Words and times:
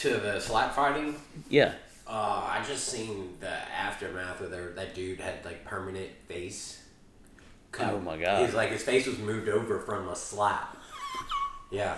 To 0.00 0.08
the 0.16 0.40
slap 0.40 0.74
fighting, 0.74 1.14
Yeah. 1.48 1.74
uh, 2.06 2.10
I 2.50 2.64
just 2.66 2.88
seen 2.88 3.36
the 3.40 3.48
aftermath 3.48 4.40
where 4.40 4.48
there, 4.48 4.70
that 4.72 4.94
dude 4.94 5.20
had 5.20 5.44
like 5.44 5.64
permanent 5.64 6.10
face. 6.28 6.82
Oh 7.78 7.98
my 8.00 8.16
god. 8.18 8.44
He's 8.44 8.54
like 8.54 8.70
his 8.70 8.82
face 8.82 9.06
was 9.06 9.18
moved 9.18 9.48
over 9.48 9.78
from 9.80 10.08
a 10.08 10.16
slap. 10.16 10.76
Yeah. 11.70 11.96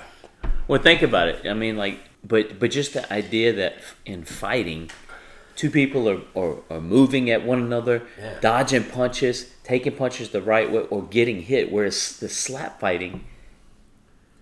Well, 0.69 0.81
think 0.81 1.03
about 1.03 1.29
it. 1.29 1.47
I 1.47 1.55
mean, 1.55 1.77
like, 1.77 2.01
but 2.23 2.59
but 2.59 2.71
just 2.71 2.93
the 2.93 3.11
idea 3.13 3.53
that 3.55 3.77
in 4.05 4.25
fighting, 4.25 4.91
two 5.55 5.71
people 5.71 6.09
are, 6.09 6.21
are, 6.35 6.57
are 6.71 6.81
moving 6.81 7.31
at 7.31 7.45
one 7.45 7.61
another, 7.61 8.03
Yeah. 8.19 8.39
dodging 8.41 8.85
punches, 8.85 9.51
taking 9.65 9.97
punches 9.97 10.31
the 10.31 10.43
right 10.43 10.71
way, 10.71 10.81
or 10.91 11.03
getting 11.03 11.43
hit. 11.43 11.73
Whereas 11.73 12.19
the 12.19 12.29
slap 12.29 12.79
fighting, 12.81 13.25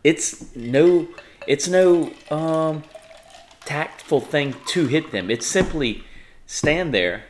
it's 0.02 0.55
no, 0.57 1.09
it's 1.46 1.68
no 1.68 2.12
um, 2.30 2.82
tactful 3.64 4.20
thing 4.20 4.54
to 4.68 4.86
hit 4.86 5.10
them. 5.12 5.30
It's 5.30 5.46
simply 5.46 6.05
stand 6.46 6.92
there 6.95 7.24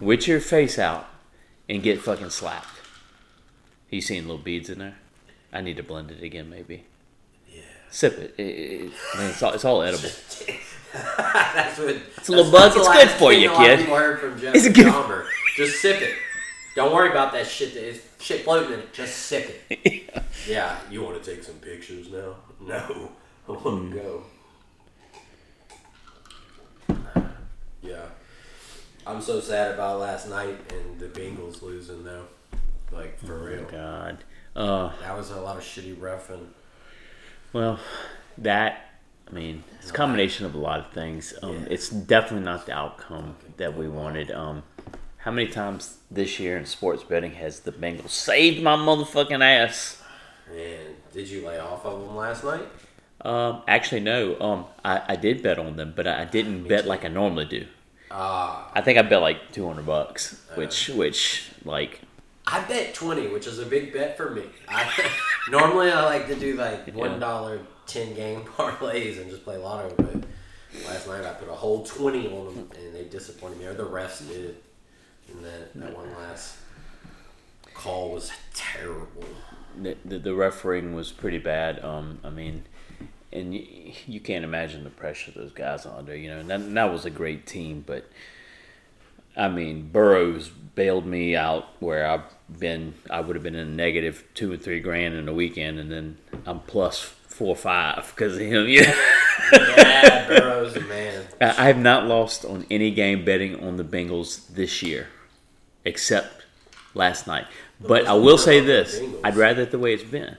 with 0.00 0.26
your 0.28 0.40
face 0.40 0.78
out 0.78 1.06
and 1.68 1.82
get 1.82 2.00
fucking 2.00 2.30
slapped. 2.30 2.68
You 3.90 4.00
seeing 4.00 4.22
little 4.22 4.42
beads 4.42 4.68
in 4.70 4.78
there? 4.78 4.96
I 5.52 5.60
need 5.62 5.76
to 5.78 5.82
blend 5.82 6.10
it 6.10 6.22
again, 6.22 6.50
maybe. 6.50 6.84
Yeah. 7.48 7.62
Sip 7.90 8.18
it. 8.18 8.34
It- 8.38 8.42
it- 8.42 8.92
man, 9.16 9.30
it's, 9.30 9.42
all, 9.42 9.52
it's 9.54 9.64
all 9.64 9.82
edible. 9.82 10.08
that's 10.94 11.78
what. 11.78 11.96
It's 12.16 12.28
a 12.28 12.32
little 12.32 12.50
buzz. 12.52 12.76
It's 12.76 12.88
good 12.88 13.08
for 13.10 13.32
you, 13.32 13.50
A 13.52 13.56
kid. 13.56 13.78
people 13.80 13.96
heard 13.96 14.20
from 14.20 14.38
Jeff 14.40 14.54
It's 14.54 14.66
and 14.66 14.74
good. 14.74 14.86
Dahmer. 14.86 15.26
Just 15.56 15.80
sip 15.80 16.00
it. 16.02 16.14
Don't 16.76 16.94
worry 16.94 17.10
about 17.10 17.32
that 17.32 17.46
shit. 17.46 17.74
That 17.74 17.84
is 17.84 18.00
shit 18.20 18.44
floating 18.44 18.72
in 18.74 18.78
it. 18.80 18.92
Just 18.92 19.14
sip 19.16 19.64
it. 19.70 20.04
Yeah. 20.48 20.78
You 20.90 21.02
want 21.02 21.22
to 21.22 21.30
take 21.34 21.42
some 21.44 21.56
pictures 21.56 22.08
now? 22.10 22.36
No. 22.60 23.10
I 23.48 23.52
want 23.52 23.92
to 23.92 23.98
go. 23.98 24.22
Yeah. 27.88 28.06
I'm 29.06 29.22
so 29.22 29.40
sad 29.40 29.72
about 29.74 30.00
last 30.00 30.28
night 30.28 30.56
and 30.72 30.98
the 31.00 31.06
Bengals 31.06 31.62
losing 31.62 32.04
though. 32.04 32.26
Like 32.92 33.18
for 33.18 33.38
real. 33.38 33.64
God. 33.64 34.18
Uh, 34.54 34.90
That 35.00 35.16
was 35.16 35.30
a 35.30 35.40
lot 35.40 35.56
of 35.56 35.62
shitty 35.62 36.00
roughing. 36.00 36.50
well, 37.52 37.78
that. 38.38 38.84
I 39.28 39.30
mean, 39.34 39.62
it's 39.78 39.90
a 39.90 39.92
combination 39.92 40.46
of 40.46 40.54
a 40.54 40.58
lot 40.58 40.80
of 40.80 40.90
things. 40.92 41.34
Um, 41.42 41.66
It's 41.70 41.90
definitely 41.90 42.46
not 42.46 42.64
the 42.64 42.72
outcome 42.72 43.36
that 43.58 43.76
we 43.76 43.86
wanted. 43.86 44.30
Um, 44.30 44.62
how 45.18 45.30
many 45.30 45.48
times 45.48 45.98
this 46.10 46.40
year 46.40 46.56
in 46.56 46.64
sports 46.64 47.04
betting 47.04 47.32
has 47.32 47.60
the 47.60 47.72
Bengals 47.72 48.08
saved 48.10 48.62
my 48.62 48.74
motherfucking 48.76 49.42
ass? 49.44 50.02
And 50.50 50.96
did 51.12 51.28
you 51.28 51.46
lay 51.46 51.58
off 51.58 51.84
of 51.84 52.00
them 52.00 52.16
last 52.16 52.42
night? 52.42 52.62
Um, 53.20 53.62
actually, 53.68 54.00
no. 54.00 54.40
Um, 54.40 54.64
I, 54.82 55.02
I 55.08 55.16
did 55.16 55.42
bet 55.42 55.58
on 55.58 55.76
them, 55.76 55.92
but 55.94 56.06
I 56.06 56.24
didn't 56.24 56.66
bet 56.66 56.86
like 56.86 57.04
I 57.04 57.08
normally 57.08 57.44
do. 57.44 57.66
Ah. 58.10 58.70
I 58.74 58.80
think 58.80 58.98
I 58.98 59.02
bet 59.02 59.20
like 59.20 59.52
two 59.52 59.66
hundred 59.66 59.86
bucks, 59.86 60.40
which 60.54 60.88
which 60.88 61.50
like 61.64 62.00
I 62.46 62.60
bet 62.64 62.94
twenty, 62.94 63.28
which 63.28 63.46
is 63.46 63.58
a 63.58 63.66
big 63.66 63.92
bet 63.92 64.16
for 64.16 64.30
me. 64.30 64.44
I, 64.68 65.10
normally 65.50 65.90
I 65.90 66.04
like 66.04 66.26
to 66.28 66.34
do 66.34 66.54
like 66.54 66.94
one 66.94 67.20
dollar 67.20 67.60
ten 67.86 68.14
game 68.14 68.44
parlays 68.56 69.20
and 69.20 69.30
just 69.30 69.44
play 69.44 69.56
lotto, 69.56 69.94
but 69.96 70.24
last 70.86 71.06
night 71.08 71.24
I 71.24 71.32
put 71.34 71.48
a 71.48 71.54
whole 71.54 71.84
twenty 71.84 72.26
on 72.28 72.54
them 72.54 72.70
and 72.78 72.94
they 72.94 73.04
disappointed 73.04 73.58
me. 73.58 73.66
Or 73.66 73.74
the 73.74 73.84
refs 73.84 74.26
did, 74.26 74.56
and 75.32 75.44
that 75.44 75.74
that 75.74 75.96
one 75.96 76.08
last 76.16 76.56
call 77.74 78.12
was 78.12 78.32
terrible. 78.54 79.24
the, 79.80 79.96
the, 80.04 80.18
the 80.18 80.34
refereeing 80.34 80.94
was 80.94 81.12
pretty 81.12 81.38
bad. 81.38 81.84
Um, 81.84 82.18
I 82.24 82.30
mean, 82.30 82.64
and 83.32 83.54
you, 83.54 83.92
you 84.06 84.20
can't 84.20 84.44
imagine 84.44 84.84
the 84.84 84.90
pressure 84.90 85.32
those 85.32 85.52
guys 85.52 85.86
are 85.86 85.96
under. 85.96 86.16
You 86.16 86.30
know, 86.30 86.38
and 86.40 86.50
that, 86.50 86.60
and 86.60 86.76
that 86.76 86.90
was 86.90 87.04
a 87.04 87.10
great 87.10 87.46
team, 87.46 87.84
but 87.86 88.08
I 89.36 89.48
mean, 89.48 89.88
Burrow's 89.92 90.48
bailed 90.48 91.06
me 91.06 91.36
out 91.36 91.66
where 91.80 92.06
I've 92.06 92.58
been. 92.58 92.94
I 93.08 93.20
would 93.20 93.36
have 93.36 93.42
been 93.42 93.54
in 93.54 93.68
a 93.68 93.70
negative 93.70 94.24
two 94.34 94.52
or 94.52 94.56
three 94.56 94.80
grand 94.80 95.14
in 95.14 95.28
a 95.28 95.32
weekend, 95.32 95.78
and 95.78 95.90
then 95.90 96.18
I'm 96.44 96.60
plus 96.60 97.00
four 97.00 97.50
or 97.50 97.56
five 97.56 98.12
because 98.14 98.34
of 98.34 98.40
him. 98.40 98.66
Yeah. 98.78 98.94
Yeah, 99.52 100.28
Burrow's 100.28 100.74
man. 100.88 101.24
I 101.40 101.44
I 101.46 101.66
have 101.68 101.78
not 101.78 102.06
lost 102.06 102.44
on 102.44 102.66
any 102.70 102.90
game 102.90 103.24
betting 103.24 103.64
on 103.64 103.76
the 103.76 103.84
Bengals 103.84 104.48
this 104.48 104.82
year, 104.82 105.06
except 105.84 106.44
last 106.92 107.26
night. 107.28 107.46
But 107.80 108.06
I 108.06 108.14
will 108.14 108.36
say 108.36 108.58
this: 108.60 109.00
I'd 109.22 109.36
rather 109.36 109.62
it 109.62 109.70
the 109.70 109.78
way 109.78 109.94
it's 109.94 110.02
been. 110.02 110.36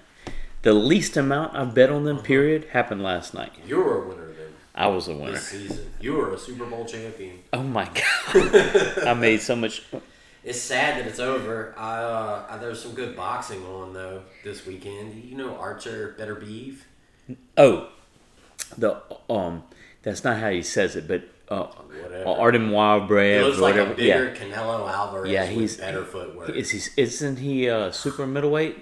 The 0.62 0.74
least 0.74 1.16
amount 1.18 1.56
I've 1.56 1.74
bet 1.74 1.90
on 1.90 2.04
them, 2.04 2.20
period, 2.20 2.66
happened 2.72 3.02
last 3.02 3.34
night. 3.34 3.54
You 3.66 3.78
were 3.78 4.04
a 4.04 4.08
winner 4.10 4.28
then 4.28 4.54
I 4.76 4.88
was 4.88 5.08
a 5.08 5.16
winner. 5.16 5.32
this 5.34 5.48
season. 5.48 5.92
You 6.02 6.14
were 6.14 6.34
a 6.34 6.38
Super 6.38 6.66
Bowl 6.66 6.86
champion. 6.86 7.40
Oh 7.54 7.64
my 7.64 7.86
god! 8.34 9.00
I 9.08 9.14
made 9.14 9.42
so 9.42 9.56
much. 9.56 9.84
It's 10.44 10.60
sad 10.62 11.00
that 11.00 11.08
it's 11.08 11.20
over. 11.20 11.74
I, 11.78 11.98
uh, 12.02 12.58
there's 12.58 12.82
some 12.82 12.94
good 12.94 13.16
boxing 13.16 13.66
on 13.66 13.94
though 13.94 14.24
this 14.44 14.66
weekend. 14.66 15.24
You 15.24 15.36
know 15.38 15.56
Archer 15.58 16.16
Better 16.18 16.36
Beef. 16.36 16.86
Oh, 17.58 17.90
the 18.78 19.02
um, 19.30 19.64
that's 20.04 20.24
not 20.24 20.40
how 20.40 20.50
he 20.50 20.62
says 20.62 20.96
it, 20.96 21.08
but 21.08 21.24
uh, 21.50 21.66
Whatever. 21.68 22.28
Artem 22.30 22.70
He 22.70 22.74
looks 22.74 23.60
like 23.60 23.76
whatever. 23.76 23.92
a 23.94 23.96
bigger 23.96 24.26
yeah, 24.26 24.36
Canelo 24.36 24.92
Alvarez. 24.92 25.32
Yeah, 25.32 25.46
he's- 25.46 25.78
better 25.78 26.04
footwork. 26.06 26.50
is 26.52 26.72
he? 26.72 27.02
Isn't 27.02 27.38
he 27.38 27.70
uh, 27.70 27.92
super 27.92 28.26
middleweight? 28.28 28.78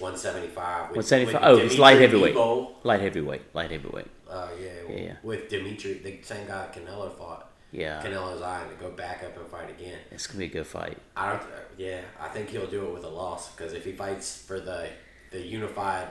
He's 0.00 0.24
175. 0.24 0.88
With, 0.90 0.96
175? 0.96 1.34
with 1.34 1.60
Oh, 1.60 1.64
it's 1.66 1.78
light 1.78 2.00
heavyweight. 2.00 2.34
Bivol. 2.34 2.72
Light 2.84 3.00
heavyweight, 3.00 3.54
light 3.54 3.70
heavyweight. 3.70 4.06
Uh, 4.28 4.48
yeah, 4.58 4.70
Yeah, 4.88 5.02
yeah. 5.02 5.12
with 5.22 5.48
Dimitri, 5.50 5.94
the 5.94 6.18
same 6.22 6.46
guy 6.46 6.68
Canelo 6.72 7.12
fought. 7.16 7.50
Yeah, 7.72 8.02
Canelo's 8.02 8.40
eyeing 8.42 8.68
to 8.70 8.74
go 8.76 8.90
back 8.90 9.22
up 9.24 9.36
and 9.36 9.46
fight 9.48 9.68
again. 9.70 9.98
it's 10.10 10.26
gonna 10.26 10.38
be 10.40 10.46
a 10.46 10.48
good 10.48 10.66
fight. 10.66 10.96
I 11.14 11.30
don't. 11.30 11.42
Yeah, 11.76 12.00
I 12.18 12.28
think 12.28 12.48
he'll 12.48 12.66
do 12.66 12.86
it 12.86 12.94
with 12.94 13.04
a 13.04 13.08
loss 13.08 13.52
because 13.52 13.74
if 13.74 13.84
he 13.84 13.92
fights 13.92 14.40
for 14.42 14.58
the 14.58 14.88
the 15.30 15.40
unified 15.40 16.08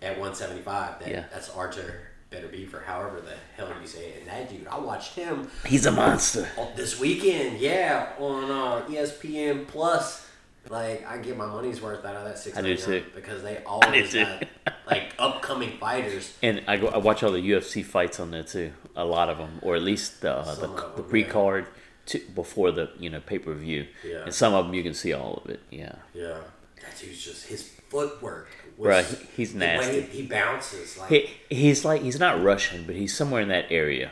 at 0.00 0.12
175, 0.18 1.00
then 1.00 1.10
Yeah. 1.10 1.24
that's 1.32 1.50
Archer 1.50 2.08
Better 2.30 2.48
Beef 2.48 2.72
or 2.72 2.80
however 2.80 3.20
the 3.20 3.34
hell 3.56 3.70
you 3.80 3.86
say 3.86 4.08
it. 4.10 4.20
And 4.20 4.28
that 4.28 4.48
dude, 4.48 4.66
I 4.68 4.78
watched 4.78 5.14
him 5.14 5.50
He's 5.66 5.84
a 5.86 5.90
monster. 5.92 6.48
on- 6.56 6.72
this 6.76 6.98
weekend. 7.00 7.58
Yeah, 7.58 8.12
on 8.18 8.50
uh, 8.50 8.86
ESPN 8.88 9.66
Plus. 9.66 10.25
Like 10.70 11.06
I 11.06 11.18
get 11.18 11.36
my 11.36 11.46
money's 11.46 11.80
worth 11.80 12.04
out 12.04 12.16
of 12.16 12.24
that 12.24 12.38
six. 12.38 12.56
I 12.56 12.62
do 12.62 12.76
too. 12.76 13.04
because 13.14 13.42
they 13.42 13.62
always 13.64 14.12
got 14.14 14.44
like 14.86 15.12
upcoming 15.18 15.78
fighters. 15.78 16.32
And 16.42 16.62
I 16.66 16.76
go, 16.76 16.88
I 16.88 16.98
watch 16.98 17.22
all 17.22 17.32
the 17.32 17.50
UFC 17.50 17.84
fights 17.84 18.18
on 18.20 18.30
there 18.30 18.42
too. 18.42 18.72
A 18.96 19.04
lot 19.04 19.28
of 19.28 19.38
them, 19.38 19.58
or 19.62 19.76
at 19.76 19.82
least 19.82 20.20
the 20.22 20.32
uh, 20.34 20.54
the, 20.54 20.66
the 20.96 21.02
pre 21.02 21.22
card 21.24 21.66
to, 22.06 22.18
before 22.34 22.70
the 22.72 22.90
you 22.98 23.10
know 23.10 23.20
pay 23.20 23.38
per 23.38 23.52
view. 23.54 23.86
Yeah. 24.04 24.24
And 24.24 24.34
some 24.34 24.54
of 24.54 24.66
them 24.66 24.74
you 24.74 24.82
can 24.82 24.94
see 24.94 25.12
all 25.12 25.42
of 25.44 25.50
it. 25.50 25.60
Yeah. 25.70 25.94
Yeah, 26.14 26.38
that 26.82 26.98
dude's 27.00 27.22
just 27.24 27.46
his 27.46 27.62
footwork. 27.88 28.48
He- 28.78 29.26
he's 29.36 29.54
nasty. 29.54 30.02
he 30.02 30.22
bounces 30.26 30.98
like. 30.98 31.08
He, 31.10 31.30
he's 31.48 31.84
like 31.84 32.02
he's 32.02 32.18
not 32.20 32.42
Russian, 32.42 32.84
but 32.86 32.94
he's 32.96 33.16
somewhere 33.16 33.40
in 33.42 33.48
that 33.48 33.66
area. 33.70 34.10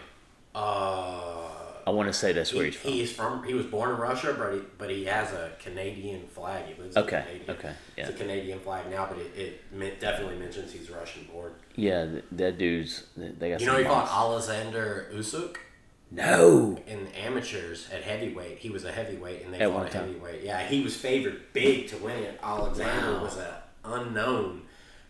uh, 0.54 1.43
I 1.86 1.90
want 1.90 2.08
to 2.08 2.12
say 2.14 2.32
that's 2.32 2.52
where 2.54 2.64
he's 2.64 2.76
from. 2.76 2.90
he's 2.92 3.12
from. 3.12 3.44
He 3.44 3.52
was 3.54 3.66
born 3.66 3.90
in 3.90 3.96
Russia, 3.96 4.34
but 4.38 4.54
he 4.54 4.60
but 4.78 4.90
he 4.90 5.04
has 5.04 5.32
a 5.32 5.52
Canadian 5.62 6.26
flag. 6.28 6.64
He 6.66 6.80
lives 6.82 6.96
in 6.96 7.02
Okay, 7.02 7.22
Canadian. 7.26 7.50
okay, 7.50 7.72
yeah. 7.96 8.06
It's 8.06 8.14
a 8.14 8.18
Canadian 8.18 8.60
flag 8.60 8.90
now, 8.90 9.06
but 9.06 9.18
it, 9.18 9.60
it 9.76 10.00
definitely 10.00 10.36
mentions 10.38 10.72
he's 10.72 10.88
Russian 10.90 11.24
born. 11.30 11.52
Yeah, 11.76 12.06
th- 12.06 12.24
that 12.32 12.56
dude's. 12.58 13.04
They 13.16 13.50
got 13.50 13.60
You 13.60 13.66
know, 13.66 13.76
he 13.76 13.84
fought. 13.84 14.08
Alexander 14.10 15.10
Usyk 15.14 15.56
No. 16.10 16.78
in 16.86 17.08
amateurs 17.08 17.88
at 17.92 18.02
heavyweight. 18.02 18.58
He 18.58 18.70
was 18.70 18.84
a 18.84 18.92
heavyweight, 18.92 19.44
and 19.44 19.52
they 19.52 19.58
At 19.60 19.70
fought 19.70 19.94
a 19.94 19.98
heavyweight. 19.98 20.42
Yeah, 20.42 20.62
he 20.66 20.82
was 20.82 20.96
favored 20.96 21.52
big 21.52 21.88
to 21.88 21.96
win 21.98 22.18
it. 22.22 22.40
Alexander 22.42 23.14
Wow. 23.18 23.22
was 23.24 23.36
an 23.36 23.52
unknown, 23.84 24.62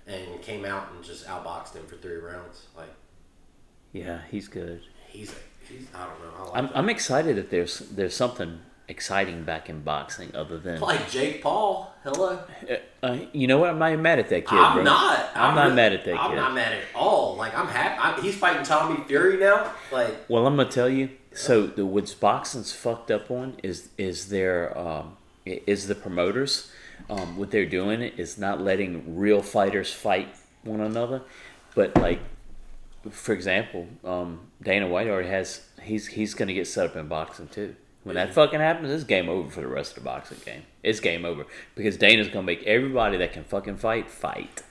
and 0.09 0.43
came 0.43 0.65
out 0.65 0.89
and 0.93 1.05
just 1.05 1.25
outboxed 1.27 1.75
him 1.77 1.87
for 1.87 1.95
three 1.97 2.17
rounds. 2.17 2.67
Like 2.77 2.91
Yeah, 3.93 4.23
he's 4.31 4.49
good. 4.49 4.83
He's 5.15 5.31
a 5.33 5.35
he's 5.69 5.87
I 5.95 6.07
don't 6.07 6.21
know. 6.21 6.35
I 6.37 6.43
like 6.45 6.57
I'm 6.59 6.67
that. 6.67 6.77
I'm 6.77 6.89
excited 6.89 7.37
that 7.37 7.51
there's 7.51 7.79
there's 7.79 8.15
something 8.15 8.61
exciting 8.87 9.45
back 9.45 9.71
in 9.71 9.81
boxing 9.81 10.35
other 10.37 10.59
than. 10.59 10.81
like 10.81 11.11
Jake 11.11 11.43
Paul. 11.43 11.95
Hello. 12.03 12.39
Uh, 13.03 13.19
you 13.33 13.47
know 13.47 13.59
what? 13.59 13.71
I'm 13.71 13.79
not 13.79 13.99
mad 13.99 14.19
at 14.19 14.29
that 14.29 14.47
kid, 14.47 14.59
I'm 14.59 14.75
bro. 14.75 14.83
not. 14.83 15.31
I'm 15.35 15.55
not 15.55 15.75
mad 15.75 15.93
at 15.95 16.05
that 16.05 16.11
kid. 16.11 16.19
I'm 16.21 16.37
not 16.37 16.55
mad 16.55 16.73
at 16.73 16.83
all. 16.95 17.37
Like 17.37 17.57
I'm 17.57 17.67
happy. 17.67 17.99
I'm, 17.99 18.23
he's 18.23 18.37
fighting 18.37 18.63
Tommy 18.63 19.03
Fury 19.05 19.39
now. 19.39 19.73
Like 19.91 20.15
Well, 20.29 20.47
I'm 20.47 20.57
gonna 20.57 20.69
tell 20.69 20.89
you. 20.89 21.11
So 21.33 21.67
the 21.67 21.85
what's 21.87 22.15
boxing's 22.15 22.73
fucked 22.73 23.11
up 23.11 23.31
on 23.31 23.57
is 23.63 23.89
is 23.97 24.29
their 24.29 24.77
um, 24.77 25.17
is 25.47 25.89
the 25.89 25.95
promoters. 25.95 26.71
Um, 27.11 27.37
what 27.37 27.51
they're 27.51 27.67
doing 27.67 28.03
is 28.03 28.39
not 28.39 28.61
letting 28.61 29.17
real 29.17 29.43
fighters 29.43 29.93
fight 29.93 30.29
one 30.63 30.81
another, 30.81 31.23
but 31.75 31.95
like, 31.99 32.21
for 33.11 33.33
example, 33.33 33.87
um, 34.05 34.41
Dana 34.63 34.87
White 34.89 35.09
already 35.09 35.29
has 35.29 35.67
he's 35.83 36.07
he's 36.09 36.35
gonna 36.35 36.55
get 36.55 36.67
set 36.67 36.87
up 36.87 36.97
in 36.97 37.09
boxing 37.09 37.49
too. 37.49 37.77
When 38.03 38.17
that 38.17 38.35
fucking 38.35 38.61
happens, 38.61 38.91
it's 38.91 39.05
game 39.05 39.31
over 39.31 39.49
for 39.51 39.63
the 39.63 39.67
rest 39.67 39.97
of 39.97 40.03
the 40.03 40.09
boxing 40.11 40.39
game. 40.45 40.63
It's 40.83 41.01
game 41.01 41.25
over 41.25 41.47
because 41.75 41.97
Dana's 41.97 42.29
gonna 42.29 42.43
make 42.47 42.63
everybody 42.65 43.17
that 43.17 43.33
can 43.33 43.45
fucking 43.45 43.77
fight 43.79 44.11
fight. 44.11 44.63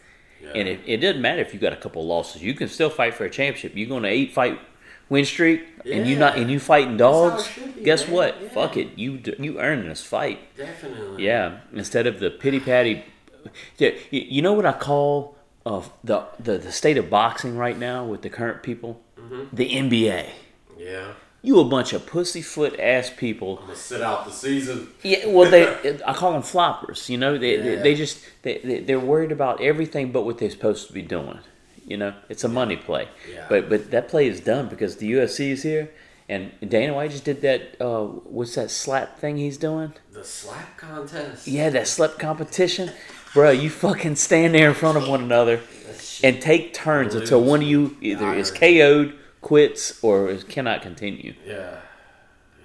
And 0.53 0.68
it, 0.68 0.81
it 0.85 0.97
doesn't 0.97 1.21
matter 1.21 1.41
if 1.41 1.53
you 1.53 1.59
got 1.59 1.71
a 1.71 1.77
couple 1.77 2.06
losses. 2.06 2.44
You 2.44 2.53
can 2.53 2.68
still 2.68 2.89
fight 2.89 3.13
for 3.13 3.24
a 3.24 3.30
championship. 3.30 3.77
You're 3.77 3.88
going 3.88 4.03
to 4.03 4.09
eight 4.09 4.33
fight 4.33 4.59
win 5.07 5.24
streak, 5.24 5.62
and 5.86 6.06
you 6.06 6.18
not 6.18 6.38
and 6.38 6.51
you 6.51 6.59
fighting 6.59 6.97
That's 6.97 7.13
how 7.15 7.27
it 7.27 7.29
dogs. 7.29 7.75
be, 7.77 7.83
Guess 7.83 8.07
man. 8.07 8.15
what? 8.15 8.41
Yeah. 8.41 8.50
Fuck 8.50 8.77
it, 8.77 8.97
you 8.97 9.21
you 9.39 9.59
earned 9.59 9.89
this 9.89 10.03
fight. 10.03 10.56
Definitely. 10.57 11.24
Yeah, 11.25 11.59
instead 11.71 12.07
of 12.07 12.19
the 12.19 12.29
pity 12.29 12.59
patty. 12.59 13.06
Yeah, 13.77 13.91
you 14.12 14.41
know 14.41 14.53
what 14.53 14.65
I 14.65 14.74
call 14.74 15.38
uh, 15.65 15.81
the, 16.04 16.25
the 16.39 16.57
the 16.57 16.71
state 16.71 16.98
of 16.98 17.10
boxing 17.10 17.57
right 17.57 17.77
now 17.77 18.06
with 18.06 18.21
the 18.21 18.30
current 18.30 18.63
people, 18.63 19.00
Mm-hmm. 19.18 19.56
the 19.56 19.69
NBA. 19.69 20.30
Yeah. 20.77 21.13
You 21.42 21.60
a 21.60 21.63
bunch 21.65 21.94
of 21.94 22.06
pussyfoot 22.06 22.77
ass 22.80 23.10
people. 23.15 23.57
I'm 23.60 23.65
gonna 23.68 23.75
sit 23.77 24.01
out 24.01 24.25
the 24.25 24.31
season. 24.31 24.89
Yeah, 25.01 25.27
well, 25.27 25.50
they 25.50 26.01
I 26.06 26.13
call 26.13 26.33
them 26.33 26.42
floppers. 26.42 27.10
You 27.10 27.18
know, 27.18 27.38
they 27.38 27.57
they, 27.57 27.75
Yeah. 27.75 27.81
they 27.83 27.95
just 27.95 28.19
they, 28.44 28.57
they 28.60 28.80
they're 28.80 29.00
worried 29.00 29.31
about 29.31 29.62
everything 29.62 30.12
but 30.12 30.24
what 30.25 30.38
they're 30.39 30.50
supposed 30.50 30.88
to 30.88 30.94
be 30.94 31.01
doing. 31.01 31.39
You 31.86 31.98
know, 31.98 32.13
it's 32.30 32.44
a 32.45 32.50
money 32.50 32.77
play. 32.77 33.07
Yeah. 33.30 33.45
But 33.50 33.69
but 33.69 33.92
that 33.92 34.07
play 34.10 34.27
is 34.27 34.39
done 34.42 34.68
because 34.69 34.98
the 34.98 35.12
UFC 35.13 35.50
is 35.51 35.63
here, 35.63 35.89
and 36.30 36.51
Dana 36.65 36.94
White 36.94 37.12
just 37.12 37.25
did 37.25 37.42
that. 37.42 37.62
Uh, 37.81 38.04
what's 38.06 38.56
that 38.56 38.71
slap 38.71 39.19
thing 39.19 39.36
he's 39.38 39.57
doing? 39.57 39.92
The 40.13 40.24
slap 40.24 40.77
contest. 40.77 41.45
Yeah, 41.48 41.69
that 41.71 41.88
slap 41.89 42.18
competition, 42.19 42.92
bro. 43.33 43.51
You 43.51 43.69
fucking 43.69 44.15
stand 44.15 44.56
there 44.56 44.69
in 44.69 44.75
front 44.75 44.97
of 44.97 45.07
one 45.07 45.24
another 45.24 45.62
and 46.24 46.41
take 46.41 46.74
turns 46.74 47.15
until 47.15 47.44
one 47.44 47.62
of 47.62 47.68
you 47.68 47.97
either 48.01 48.33
is 48.33 48.51
KO'd, 48.51 49.13
quits, 49.41 50.03
or 50.03 50.30
is, 50.30 50.44
cannot 50.44 50.81
continue. 50.81 51.33
Yeah. 51.45 51.77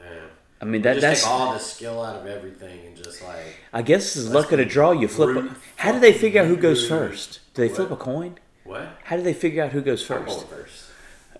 Yeah. 0.00 0.20
I 0.60 0.64
mean 0.64 0.82
that 0.82 0.94
just 0.94 1.02
that's. 1.02 1.22
take 1.22 1.30
all 1.30 1.52
the 1.52 1.58
skill 1.58 2.02
out 2.02 2.16
of 2.16 2.26
everything 2.26 2.86
and 2.86 2.96
just 2.96 3.22
like 3.22 3.56
I 3.72 3.82
guess 3.82 4.16
it's 4.16 4.28
luck 4.28 4.52
of 4.52 4.58
the 4.58 4.64
draw. 4.64 4.92
You 4.92 5.08
flip. 5.08 5.36
A, 5.36 5.56
how 5.76 5.92
do 5.92 6.00
they 6.00 6.12
figure 6.12 6.42
out 6.42 6.46
who 6.46 6.56
goes 6.56 6.86
first? 6.86 7.40
Do 7.54 7.62
they 7.66 7.74
flip 7.74 7.90
a 7.90 7.96
coin? 7.96 8.38
what? 8.64 8.88
How 9.04 9.16
do 9.16 9.22
they 9.22 9.34
figure 9.34 9.64
out 9.64 9.72
who 9.72 9.80
goes 9.80 10.04
first? 10.04 10.46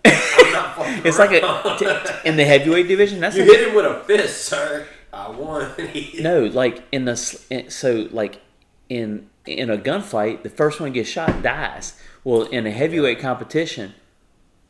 I'm 0.05 0.53
not 0.53 0.77
fucking 0.77 1.03
It's 1.05 1.19
like 1.19 1.33
a 1.33 1.77
t- 1.79 2.29
in 2.29 2.37
the 2.37 2.45
heavyweight 2.45 2.89
division. 2.89 3.21
That's 3.21 3.37
you 3.37 3.43
like 3.43 3.51
hit 3.51 3.69
him 3.69 3.75
with 3.75 3.85
a 3.85 4.01
fist, 4.05 4.47
sir. 4.47 4.87
I 5.13 5.31
won. 5.31 5.73
no, 6.21 6.45
like 6.45 6.85
in 6.93 7.05
the 7.05 7.17
so 7.17 8.09
like 8.11 8.41
in 8.89 9.29
in 9.47 9.71
a 9.71 9.79
gunfight, 9.79 10.43
the 10.43 10.51
first 10.51 10.81
one 10.81 10.93
gets 10.93 11.09
shot 11.09 11.43
dies. 11.43 11.99
Well, 12.25 12.43
in 12.43 12.67
a 12.67 12.71
heavyweight 12.71 13.19
competition, 13.21 13.95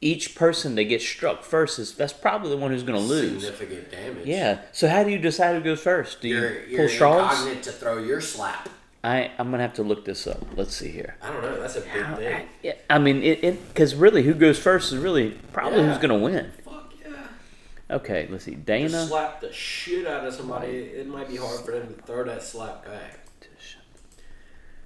each 0.01 0.35
person 0.37 0.77
that 0.77 0.85
gets 0.85 1.05
struck 1.05 1.43
first 1.43 1.79
is 1.79 1.95
that's 1.95 2.13
probably 2.13 2.51
the 2.51 2.57
one 2.57 2.71
who's 2.71 2.85
going 2.85 2.99
to 3.01 3.05
lose. 3.05 3.43
Significant 3.45 3.91
damage. 3.91 4.27
Yeah. 4.27 4.61
So 4.73 4.89
how 4.89 5.03
do 5.03 5.11
you 5.11 5.19
decide 5.19 5.57
who 5.57 5.61
goes 5.63 5.81
first? 5.81 6.21
Do 6.21 6.29
you 6.29 6.37
You're, 6.39 6.51
pull 6.61 6.69
you're 6.71 6.89
straws? 6.89 7.33
incognito 7.41 7.63
to 7.63 7.73
throw 7.73 7.99
your 7.99 8.21
slap. 8.21 8.69
I 9.05 9.31
I'm 9.39 9.51
gonna 9.53 9.63
have 9.63 9.75
to 9.75 9.85
look 9.85 10.05
this 10.05 10.27
up. 10.27 10.45
Let's 10.57 10.75
see 10.77 10.91
here. 10.91 11.17
I 11.23 11.33
don't 11.33 11.41
know. 11.43 11.61
That's 11.61 11.77
a 11.77 11.81
big 11.83 12.17
thing. 12.17 12.49
Yeah, 12.65 12.73
I 12.91 12.99
mean, 12.99 13.23
it 13.23 13.43
because 13.69 13.95
really, 13.95 14.25
who 14.25 14.35
goes 14.35 14.59
first 14.59 14.93
is 14.93 14.99
really 14.99 15.39
probably 15.53 15.81
Yeah. 15.81 15.89
who's 15.91 15.99
gonna 15.99 16.19
win. 16.19 16.51
Fuck 16.65 16.93
yeah. 17.05 17.97
Okay, 17.97 18.27
let's 18.29 18.43
see. 18.45 18.55
Just 18.55 18.67
Dana. 18.67 19.07
slap 19.07 19.41
the 19.41 19.53
shit 19.53 20.05
out 20.07 20.27
of 20.27 20.35
somebody. 20.35 20.69
It 20.79 21.07
might 21.07 21.29
be 21.29 21.37
hard 21.37 21.61
for 21.65 21.71
them 21.73 21.95
to 21.95 22.03
throw 22.03 22.25
that 22.25 22.43
slap 22.43 22.85
back. 22.85 23.21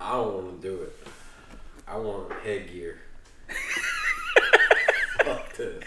I 0.02 0.12
don't 0.14 0.34
want 0.34 0.60
to 0.62 0.68
do 0.68 0.82
it. 0.82 0.92
I 1.86 1.96
want 1.96 2.32
headgear. 2.44 2.98
Fuck 5.24 5.54
this. 5.56 5.84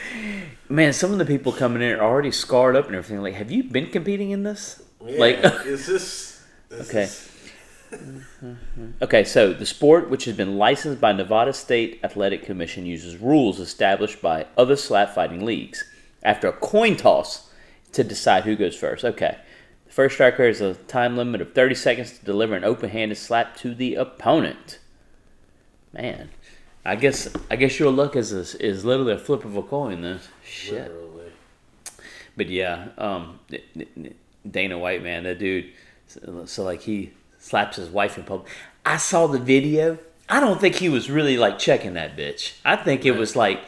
Man, 0.70 0.94
some 0.94 1.12
of 1.12 1.18
the 1.18 1.26
people 1.26 1.52
coming 1.52 1.82
in 1.82 1.92
are 1.92 2.02
already 2.04 2.32
scarred 2.32 2.76
up 2.76 2.88
and 2.88 2.96
everything. 2.96 3.22
Like, 3.22 3.34
have 3.34 3.52
you 3.52 3.64
been 3.64 3.88
competing 3.90 4.32
in 4.32 4.44
this? 4.44 4.82
Yeah, 5.06 5.20
Like, 5.20 5.38
is 5.66 5.86
this? 5.88 6.42
this 6.70 6.90
Okay. 6.90 7.04
is- 7.04 7.32
okay, 9.02 9.24
so 9.24 9.54
the 9.54 9.66
sport, 9.66 10.10
which 10.10 10.26
has 10.26 10.36
been 10.36 10.58
licensed 10.58 11.00
by 11.00 11.12
Nevada 11.14 11.54
State 11.54 12.00
Athletic 12.04 12.44
Commission, 12.44 12.86
uses 12.86 13.18
rules 13.18 13.60
established 13.60 14.22
by 14.22 14.48
other 14.58 14.76
slap 14.76 15.14
fighting 15.14 15.46
leagues 15.46 15.84
after 16.24 16.48
a 16.48 16.54
coin 16.54 16.96
toss 16.98 17.50
to 17.94 18.04
decide 18.04 18.44
who 18.44 18.56
goes 18.56 18.76
first. 18.76 19.06
Okay, 19.06 19.38
the 19.38 19.42
first 19.96 20.16
striker 20.16 20.46
has 20.46 20.60
a 20.60 20.74
time 20.74 21.16
limit 21.16 21.40
of 21.40 21.54
30 21.54 21.74
seconds 21.74 22.20
to 22.20 22.26
deliver 22.26 22.54
an 22.54 22.66
open-handed 22.66 23.16
slap 23.16 23.56
to 23.56 23.74
the 23.74 23.96
opponent. 23.96 24.78
Man, 25.94 26.32
I 26.84 26.98
guess 26.98 27.34
I 27.50 27.56
guess 27.56 27.80
your 27.80 27.92
luck 27.92 28.18
is 28.18 28.34
is, 28.34 28.56
is 28.56 28.84
literally 28.84 29.14
a 29.14 29.18
flip 29.18 29.46
of 29.46 29.56
a 29.56 29.64
coin. 29.64 30.02
Then 30.02 30.20
shit. 30.44 30.92
Literally. 30.92 31.32
But 32.36 32.50
yeah, 32.50 32.90
um, 32.98 33.40
Dana 34.50 34.78
White, 34.78 35.02
man, 35.02 35.24
that 35.24 35.40
dude. 35.40 35.72
So, 36.08 36.44
so, 36.46 36.64
like 36.66 36.82
he 36.82 37.14
slaps 37.40 37.78
his 37.78 37.90
wife 37.90 38.18
in 38.18 38.26
public. 38.26 38.52
I 38.86 38.98
saw 38.98 39.28
the 39.28 39.40
video. 39.40 39.98
I 40.28 40.42
don't 40.42 40.60
think 40.60 40.76
he 40.76 40.90
was 40.90 41.10
really 41.10 41.38
like 41.38 41.58
checking 41.58 41.94
that 41.94 42.18
bitch. 42.18 42.56
I 42.66 42.76
think 42.76 43.06
it 43.06 43.16
was 43.16 43.38
like, 43.38 43.62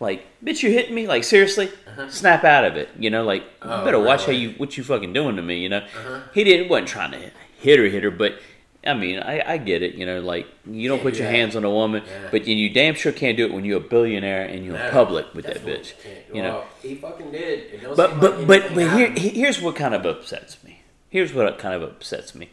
like, 0.00 0.26
bitch, 0.44 0.62
you 0.62 0.70
hitting 0.70 0.94
me? 0.94 1.06
Like 1.06 1.22
seriously, 1.24 1.70
snap 2.08 2.42
out 2.44 2.64
of 2.64 2.76
it. 2.76 2.88
You 2.98 3.10
know, 3.10 3.24
like 3.24 3.42
you 3.42 3.48
Oh, 3.70 3.84
better 3.84 4.00
watch 4.00 4.24
how 4.26 4.32
you 4.32 4.50
what 4.52 4.76
you 4.76 4.82
fucking 4.84 5.12
doing 5.12 5.36
to 5.36 5.42
me. 5.42 5.58
You 5.58 5.68
know, 5.68 5.86
he 6.34 6.42
didn't 6.44 6.68
wasn't 6.68 6.88
trying 6.88 7.12
to 7.12 7.30
hit 7.58 7.78
her, 7.78 7.84
hit 7.84 8.02
her, 8.02 8.10
but. 8.10 8.34
I 8.82 8.94
mean, 8.94 9.18
I, 9.18 9.42
I 9.46 9.56
get 9.58 9.82
it. 9.82 9.94
You 9.96 10.06
know, 10.06 10.20
like 10.20 10.46
you 10.64 10.88
don't 10.88 11.02
put 11.02 11.12
do 11.12 11.20
your 11.20 11.28
hands 11.28 11.54
on 11.54 11.64
a 11.64 11.70
woman, 11.70 12.02
Yeah. 12.06 12.28
but 12.30 12.46
you, 12.46 12.56
you 12.56 12.70
damn 12.70 12.94
sure 12.94 13.12
can't 13.12 13.36
do 13.36 13.44
it 13.44 13.52
when 13.52 13.62
you're 13.66 13.76
a 13.76 13.80
billionaire 13.80 14.46
and 14.46 14.64
you're 14.64 14.74
in 14.74 14.80
No, 14.80 14.90
public 14.90 15.34
with 15.34 15.44
that 15.44 15.58
bitch. 15.58 15.92
can't. 16.02 16.34
You 16.34 16.40
know, 16.40 16.50
Well, 16.60 16.66
he 16.80 16.94
fucking 16.94 17.30
did. 17.30 17.82
But 17.94 18.18
but 18.18 18.46
but 18.46 18.74
but 18.74 18.90
here 18.96 19.10
here's 19.10 19.60
what 19.60 19.76
kind 19.76 19.92
of 19.94 20.06
upsets 20.06 20.64
me. 20.64 20.80
Here's 21.10 21.34
what 21.34 21.58
kind 21.58 21.74
of 21.74 21.82
upsets 21.82 22.34
me. 22.34 22.48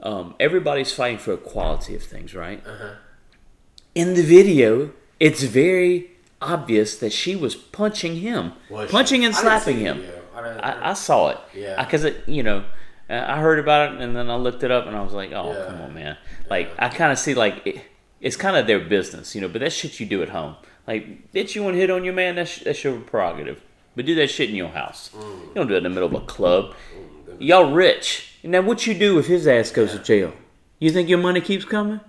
Um, 0.00 0.34
everybody's 0.40 0.92
fighting 0.92 1.18
for 1.18 1.32
equality 1.34 1.94
of 1.94 2.02
things, 2.02 2.34
right? 2.34 2.60
Uh-huh. 2.66 2.94
In 3.94 4.14
the 4.14 4.24
video, 4.24 4.90
it's 5.20 5.44
very 5.44 6.10
obvious 6.42 6.96
that 6.98 7.12
she 7.12 7.36
was 7.36 7.54
punching 7.54 8.16
him, 8.16 8.52
Was 8.70 8.88
she? 8.88 8.92
punching 8.92 9.24
and 9.24 9.34
slapping 9.34 9.78
him. 9.78 10.04
I 10.34 10.40
I, 10.40 10.90
I 10.90 10.92
saw 10.94 11.28
it. 11.30 11.38
Yeah. 11.54 11.82
Because 11.84 12.04
it, 12.04 12.26
you 12.28 12.42
know, 12.42 12.64
I 13.08 13.38
heard 13.40 13.58
about 13.58 13.94
it 13.94 14.00
and 14.00 14.16
then 14.16 14.30
I 14.30 14.36
looked 14.36 14.62
it 14.62 14.70
up 14.70 14.86
and 14.86 14.96
I 14.96 15.02
was 15.02 15.12
like, 15.12 15.32
oh, 15.32 15.52
Yeah. 15.52 15.66
come 15.66 15.80
on, 15.82 15.94
man. 15.94 16.16
Like, 16.50 16.72
I 16.78 16.88
kind 16.88 17.12
of 17.12 17.18
see 17.18 17.34
like 17.34 17.66
it, 17.66 17.82
it's 18.20 18.36
kind 18.36 18.56
of 18.56 18.66
their 18.66 18.80
business, 18.80 19.34
you 19.34 19.40
know. 19.40 19.48
But 19.48 19.60
that 19.60 19.72
shit 19.72 20.00
you 20.00 20.06
do 20.06 20.22
at 20.22 20.30
home, 20.30 20.56
like, 20.86 21.32
bitch, 21.32 21.54
you 21.54 21.62
want 21.62 21.74
to 21.74 21.80
hit 21.80 21.90
on 21.90 22.04
your 22.04 22.14
man? 22.14 22.36
That's 22.36 22.58
that's 22.60 22.82
your 22.84 22.98
prerogative. 23.00 23.60
But 23.94 24.06
do 24.06 24.14
that 24.14 24.28
shit 24.30 24.48
in 24.48 24.56
your 24.56 24.68
house. 24.70 25.10
Mm. 25.14 25.40
You 25.48 25.50
don't 25.54 25.66
do 25.68 25.74
it 25.74 25.78
in 25.78 25.82
the 25.84 25.90
middle 25.90 26.08
of 26.08 26.14
a 26.14 26.24
club. 26.26 26.74
Y'all 27.38 27.72
rich. 27.72 28.38
Now, 28.42 28.62
what 28.62 28.86
you 28.86 28.94
do 28.94 29.18
if 29.18 29.26
his 29.26 29.46
ass 29.46 29.70
goes 29.70 29.92
to 29.92 29.98
jail? 29.98 30.32
You 30.78 30.90
think 30.90 31.08
your 31.08 31.18
money 31.18 31.40
keeps 31.40 31.64
coming? 31.64 32.00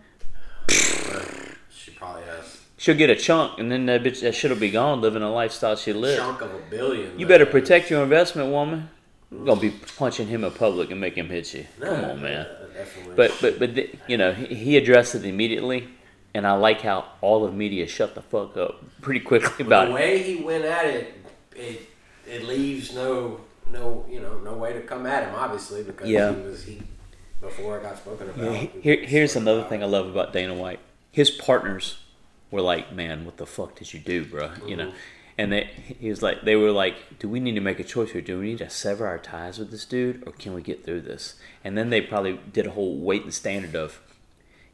She 2.84 2.92
probably 2.92 3.08
has 3.08 3.08
She'll 3.08 3.08
get 3.08 3.10
a 3.10 3.16
chunk, 3.16 3.60
and 3.60 3.72
then 3.72 3.86
that 3.86 4.04
bitch 4.04 4.22
that 4.22 4.36
shit'll 4.36 4.58
be 4.58 4.70
gone, 4.72 5.02
living 5.02 5.24
a 5.24 5.32
lifestyle 5.32 5.76
she 5.76 5.92
a 5.92 5.94
lived. 5.94 6.20
chunk 6.20 6.42
of 6.42 6.54
a 6.54 6.60
billion. 6.70 7.18
You 7.18 7.26
better 7.26 7.46
man. 7.46 7.52
protect 7.52 7.90
your 7.90 8.04
investment, 8.04 8.52
woman. 8.52 8.90
You're 9.32 9.46
gonna 9.46 9.62
be 9.62 9.72
punching 9.98 10.28
him 10.28 10.44
in 10.44 10.52
public 10.52 10.92
and 10.92 11.00
make 11.00 11.16
him 11.16 11.30
hit 11.30 11.54
you. 11.54 11.66
Come 11.80 11.90
No, 11.90 12.12
on, 12.12 12.22
man. 12.22 12.48
definitely. 12.74 13.16
But 13.16 13.38
but 13.42 13.60
but 13.60 13.76
th- 13.76 13.96
you 14.08 14.18
know 14.18 14.34
he, 14.34 14.78
addressed 14.78 15.16
it 15.16 15.26
immediately, 15.26 15.88
and 16.34 16.46
I 16.46 16.54
like 16.54 16.82
how 16.82 17.06
all 17.22 17.44
of 17.46 17.54
media 17.54 17.88
shut 17.88 18.14
the 18.16 18.22
fuck 18.22 18.58
up 18.58 18.84
pretty 19.02 19.22
quickly 19.22 19.66
about 19.66 19.88
it. 19.88 19.92
the 19.92 19.98
it. 19.98 20.02
way 20.02 20.24
he 20.24 20.44
went 20.44 20.66
at 20.66 20.86
it, 20.86 21.14
it 21.56 21.90
it 22.28 22.44
leaves 22.46 22.94
no 22.94 23.40
no 23.72 24.06
you 24.10 24.20
know 24.20 24.38
no 24.40 24.54
way 24.54 24.74
to 24.74 24.82
come 24.82 25.06
at 25.08 25.24
him 25.28 25.34
obviously 25.36 25.82
because 25.84 26.08
Yeah. 26.10 26.34
he 26.36 26.42
was 26.42 26.64
he 26.64 26.82
before 27.42 27.78
it 27.78 27.84
got 27.84 27.98
spoken 27.98 28.30
about. 28.30 28.52
Yeah, 28.54 28.68
here, 28.82 29.04
here's 29.06 29.36
another 29.36 29.60
about. 29.60 29.70
thing 29.70 29.82
I 29.84 29.88
love 29.88 30.08
about 30.08 30.32
Dana 30.34 30.54
White. 30.54 30.80
His 31.12 31.32
partners 31.32 31.98
were 32.54 32.62
like, 32.62 32.94
"Man, 32.94 33.26
what 33.26 33.38
the 33.38 33.46
fuck 33.46 33.76
did 33.76 33.94
you 33.94 34.00
do, 34.00 34.24
bro?" 34.26 34.52
You 34.68 34.76
know, 34.78 34.94
and 35.38 35.52
they 35.52 35.64
he 36.00 36.10
was 36.10 36.22
like, 36.22 36.44
they 36.44 36.56
were 36.56 36.72
like, 36.72 36.96
"Do 37.20 37.28
we 37.28 37.40
need 37.40 37.56
to 37.56 37.62
make 37.62 37.80
a 37.80 37.84
choice 37.84 38.12
here? 38.12 38.22
Do 38.22 38.40
we 38.40 38.46
need 38.50 38.60
to 38.60 38.70
sever 38.70 39.08
our 39.08 39.18
ties 39.18 39.58
with 39.58 39.72
this 39.72 39.86
dude, 39.86 40.24
or 40.26 40.32
can 40.34 40.54
we 40.54 40.62
get 40.62 40.86
through 40.86 41.02
this?" 41.02 41.36
And 41.64 41.78
then 41.78 41.90
they 41.90 42.00
probably 42.02 42.40
did 42.52 42.68
a 42.68 42.72
whole 42.72 42.96
weight 42.98 43.24
and 43.24 43.34
standard 43.34 43.76
of, 43.76 44.00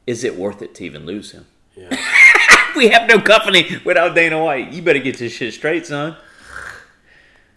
"Is 0.06 0.24
it 0.24 0.36
worth 0.36 0.62
it 0.62 0.76
to 0.76 0.84
even 0.84 1.06
lose 1.06 1.32
him?" 1.32 1.46
Yeah. 1.76 1.96
We 2.76 2.90
have 2.90 3.10
no 3.10 3.20
company 3.20 3.78
without 3.84 4.14
Dana 4.14 4.42
White. 4.44 4.72
You 4.72 4.84
better 4.84 5.00
get 5.00 5.18
this 5.18 5.34
shit 5.34 5.54
straight, 5.56 5.88
son. 5.88 6.16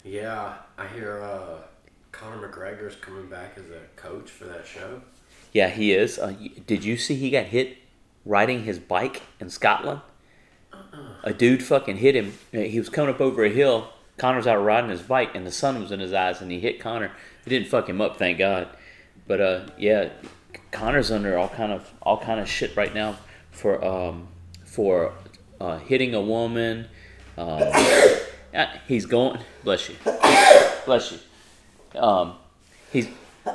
yeah, 0.03 0.55
I 0.75 0.87
hear 0.87 1.21
uh, 1.21 1.57
Conor 2.11 2.47
McGregor's 2.47 2.95
coming 2.95 3.27
back 3.29 3.53
as 3.57 3.65
a 3.69 3.81
coach 3.95 4.31
for 4.31 4.45
that 4.45 4.65
show. 4.65 5.01
Yeah, 5.51 5.69
he 5.69 5.93
is. 5.93 6.17
Uh, 6.17 6.33
did 6.65 6.83
you 6.83 6.97
see 6.97 7.13
he 7.13 7.29
got 7.29 7.45
hit 7.45 7.77
riding 8.25 8.63
his 8.63 8.79
bike 8.79 9.21
in 9.39 9.51
Scotland? 9.51 10.01
A 11.23 11.33
dude 11.33 11.63
fucking 11.63 11.97
hit 11.97 12.15
him. 12.15 12.33
Uh, 12.53 12.59
He 12.59 12.79
was 12.79 12.89
coming 12.89 13.13
up 13.13 13.21
over 13.21 13.43
a 13.43 13.49
hill. 13.49 13.89
Conor's 14.17 14.45
out 14.45 14.57
riding 14.63 14.89
his 14.89 15.01
bike, 15.01 15.33
and 15.35 15.45
the 15.47 15.51
sun 15.51 15.81
was 15.81 15.91
in 15.91 15.99
his 15.99 16.13
eyes, 16.13 16.41
and 16.41 16.51
he 16.51 16.59
hit 16.59 16.79
Conor. 16.79 17.11
It 17.45 17.49
didn't 17.49 17.67
fuck 17.67 17.89
him 17.89 17.99
up, 18.01 18.17
thank 18.17 18.37
God. 18.37 18.67
But 19.27 19.41
uh, 19.41 19.65
yeah, 19.77 20.09
Conor's 20.71 21.09
under 21.11 21.37
all 21.37 21.49
kind 21.49 21.71
of 21.71 21.89
all 22.01 22.17
kind 22.19 22.39
of 22.39 22.47
shit 22.49 22.75
right 22.75 22.93
now 22.93 23.17
for 23.51 23.83
um, 23.83 24.27
for 24.65 25.13
uh, 25.59 25.77
hitting 25.79 26.13
a 26.13 26.21
woman. 26.21 26.87
Um, 27.37 27.59
yeah, 28.53 28.77
he's 28.87 29.05
going. 29.05 29.39
Bless 29.63 29.89
you. 29.89 29.95
Bless 30.85 31.11
you. 31.13 31.99
Um, 31.99 32.35
he's 32.91 33.07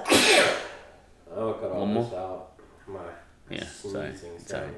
Oh, 1.31 1.53
One 1.73 1.95
more? 1.95 2.13
out. 2.19 2.49
My 2.89 3.01
Yeah, 3.51 3.65
sorry, 3.67 4.13
sorry. 4.45 4.71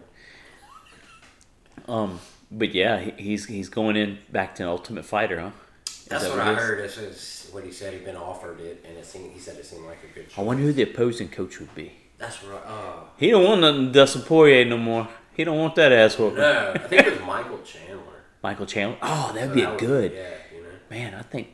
Um, 1.88 2.20
but 2.50 2.74
yeah, 2.74 2.98
he- 3.00 3.22
he's 3.22 3.46
he's 3.46 3.68
going 3.68 3.96
in 3.96 4.18
back 4.30 4.54
to 4.56 4.68
Ultimate 4.68 5.04
Fighter, 5.04 5.40
huh? 5.40 5.50
Is 5.86 6.04
That's 6.06 6.24
that 6.24 6.30
what 6.36 6.40
I 6.40 6.52
is? 6.52 6.58
heard. 6.58 6.78
This 6.84 6.98
is 6.98 7.50
what 7.52 7.64
he 7.64 7.70
said. 7.72 7.92
He'd 7.94 8.04
been 8.04 8.16
offered 8.16 8.60
it, 8.60 8.84
and 8.88 8.96
it 8.98 9.06
seemed, 9.06 9.32
he 9.32 9.38
said 9.38 9.56
it 9.56 9.64
seemed 9.66 9.86
like 9.86 9.98
a 10.02 10.14
good. 10.14 10.26
I 10.36 10.42
wonder 10.42 10.62
who 10.64 10.72
the 10.72 10.82
opposing 10.82 11.28
coach 11.28 11.60
would 11.60 11.74
be. 11.74 11.92
That's 12.18 12.42
right. 12.44 12.60
Oh 12.66 13.08
He 13.16 13.30
don't 13.30 13.44
want 13.44 13.60
nothing 13.62 13.92
Dustin 13.92 14.22
Poirier 14.22 14.64
no 14.64 14.76
more. 14.76 15.08
He 15.34 15.44
don't 15.44 15.56
want 15.58 15.74
that 15.76 15.92
ass 15.92 16.18
whooping. 16.18 16.38
no, 16.38 16.72
I 16.74 16.78
think 16.78 17.06
it 17.06 17.12
was 17.18 17.20
Michael 17.26 17.60
Chandler. 17.62 18.04
Michael 18.42 18.66
Chandler. 18.66 18.98
Oh, 19.02 19.32
that'd 19.34 19.50
So 19.50 19.54
be 19.54 19.60
that 19.62 19.70
would- 19.70 19.80
good 19.80 20.12
Yeah, 20.12 20.28
you 20.56 20.62
know. 20.62 20.68
man. 20.90 21.14
I 21.14 21.22
think 21.22 21.48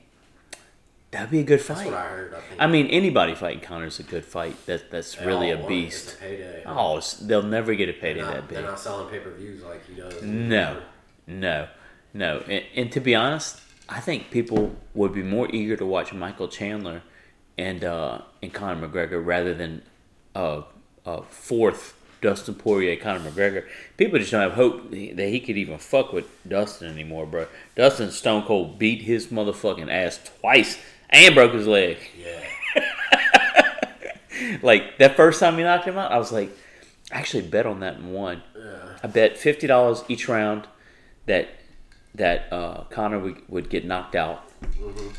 that'd 1.16 1.30
be 1.30 1.40
a 1.40 1.44
good 1.44 1.60
That's 1.60 1.80
fight. 1.80 1.86
what 1.90 1.94
I 1.94 2.06
heard. 2.06 2.34
I 2.34 2.40
think. 2.40 2.60
I 2.60 2.66
mean, 2.66 2.86
anybody 2.88 3.34
fighting 3.34 3.60
Conor's 3.60 3.98
a 3.98 4.02
good 4.02 4.24
fight. 4.24 4.54
That 4.66 4.90
that's 4.90 5.14
They 5.14 5.26
really 5.26 5.50
a 5.50 5.66
beast. 5.66 6.16
A. 6.22 6.62
Oh, 6.66 7.00
they'll 7.22 7.42
never 7.42 7.74
get 7.74 7.88
a 7.88 7.92
payday 7.92 8.20
they're, 8.20 8.32
that 8.32 8.48
big. 8.48 8.58
they're 8.58 8.66
not 8.66 8.78
selling 8.78 9.08
pay 9.08 9.20
per 9.20 9.30
views 9.30 9.62
like 9.62 9.86
he 9.86 9.94
does. 9.94 10.22
No, 10.22 10.82
no, 11.26 11.68
no. 12.12 12.42
And, 12.48 12.64
and 12.74 12.92
to 12.92 13.00
be 13.00 13.14
honest, 13.14 13.60
I 13.88 14.00
think 14.00 14.30
people 14.30 14.76
would 14.94 15.14
be 15.14 15.22
more 15.22 15.48
eager 15.50 15.76
to 15.76 15.86
watch 15.86 16.12
Michael 16.12 16.48
Chandler 16.48 17.02
and 17.56 17.82
uh, 17.82 18.20
and 18.42 18.52
Conor 18.52 18.86
McGregor 18.86 19.24
rather 19.24 19.54
than 19.54 19.82
uh, 20.34 20.62
uh, 21.06 21.22
fourth 21.22 21.94
Dustin 22.20 22.56
Poirier, 22.56 22.96
Conor 22.96 23.30
McGregor. 23.30 23.64
People 23.96 24.18
just 24.18 24.32
don't 24.32 24.42
have 24.42 24.52
hope 24.52 24.90
that 24.90 25.28
he 25.28 25.40
could 25.40 25.56
even 25.56 25.78
fuck 25.78 26.12
with 26.12 26.26
Dustin 26.46 26.90
anymore, 26.92 27.26
bro. 27.26 27.46
Dustin 27.74 28.10
Stone 28.10 28.42
Cold 28.44 28.78
beat 28.78 29.02
his 29.02 29.28
motherfucking 29.28 29.90
ass 29.90 30.20
twice 30.40 30.78
and 31.10 31.34
broke 31.34 31.52
his 31.54 31.66
leg. 31.66 31.98
Yeah. 32.18 32.42
Like 34.62 34.98
that 34.98 35.16
first 35.16 35.40
time 35.40 35.56
he 35.56 35.62
knocked 35.62 35.86
him 35.86 35.96
out, 35.96 36.12
I 36.12 36.18
was 36.18 36.30
like, 36.30 36.50
I 37.10 37.18
actually 37.18 37.42
bet 37.48 37.66
on 37.66 37.80
that 37.80 37.94
and 37.96 38.12
won. 38.12 38.42
I 39.02 39.06
bet 39.06 39.38
fifty 39.38 39.66
dollars 39.66 40.04
each 40.08 40.28
round 40.28 40.66
that 41.26 41.48
that 42.14 42.52
uh, 42.52 42.84
Conor 42.84 43.18
would, 43.18 43.48
would 43.48 43.70
get 43.70 43.84
knocked 43.86 44.14
out, 44.14 44.42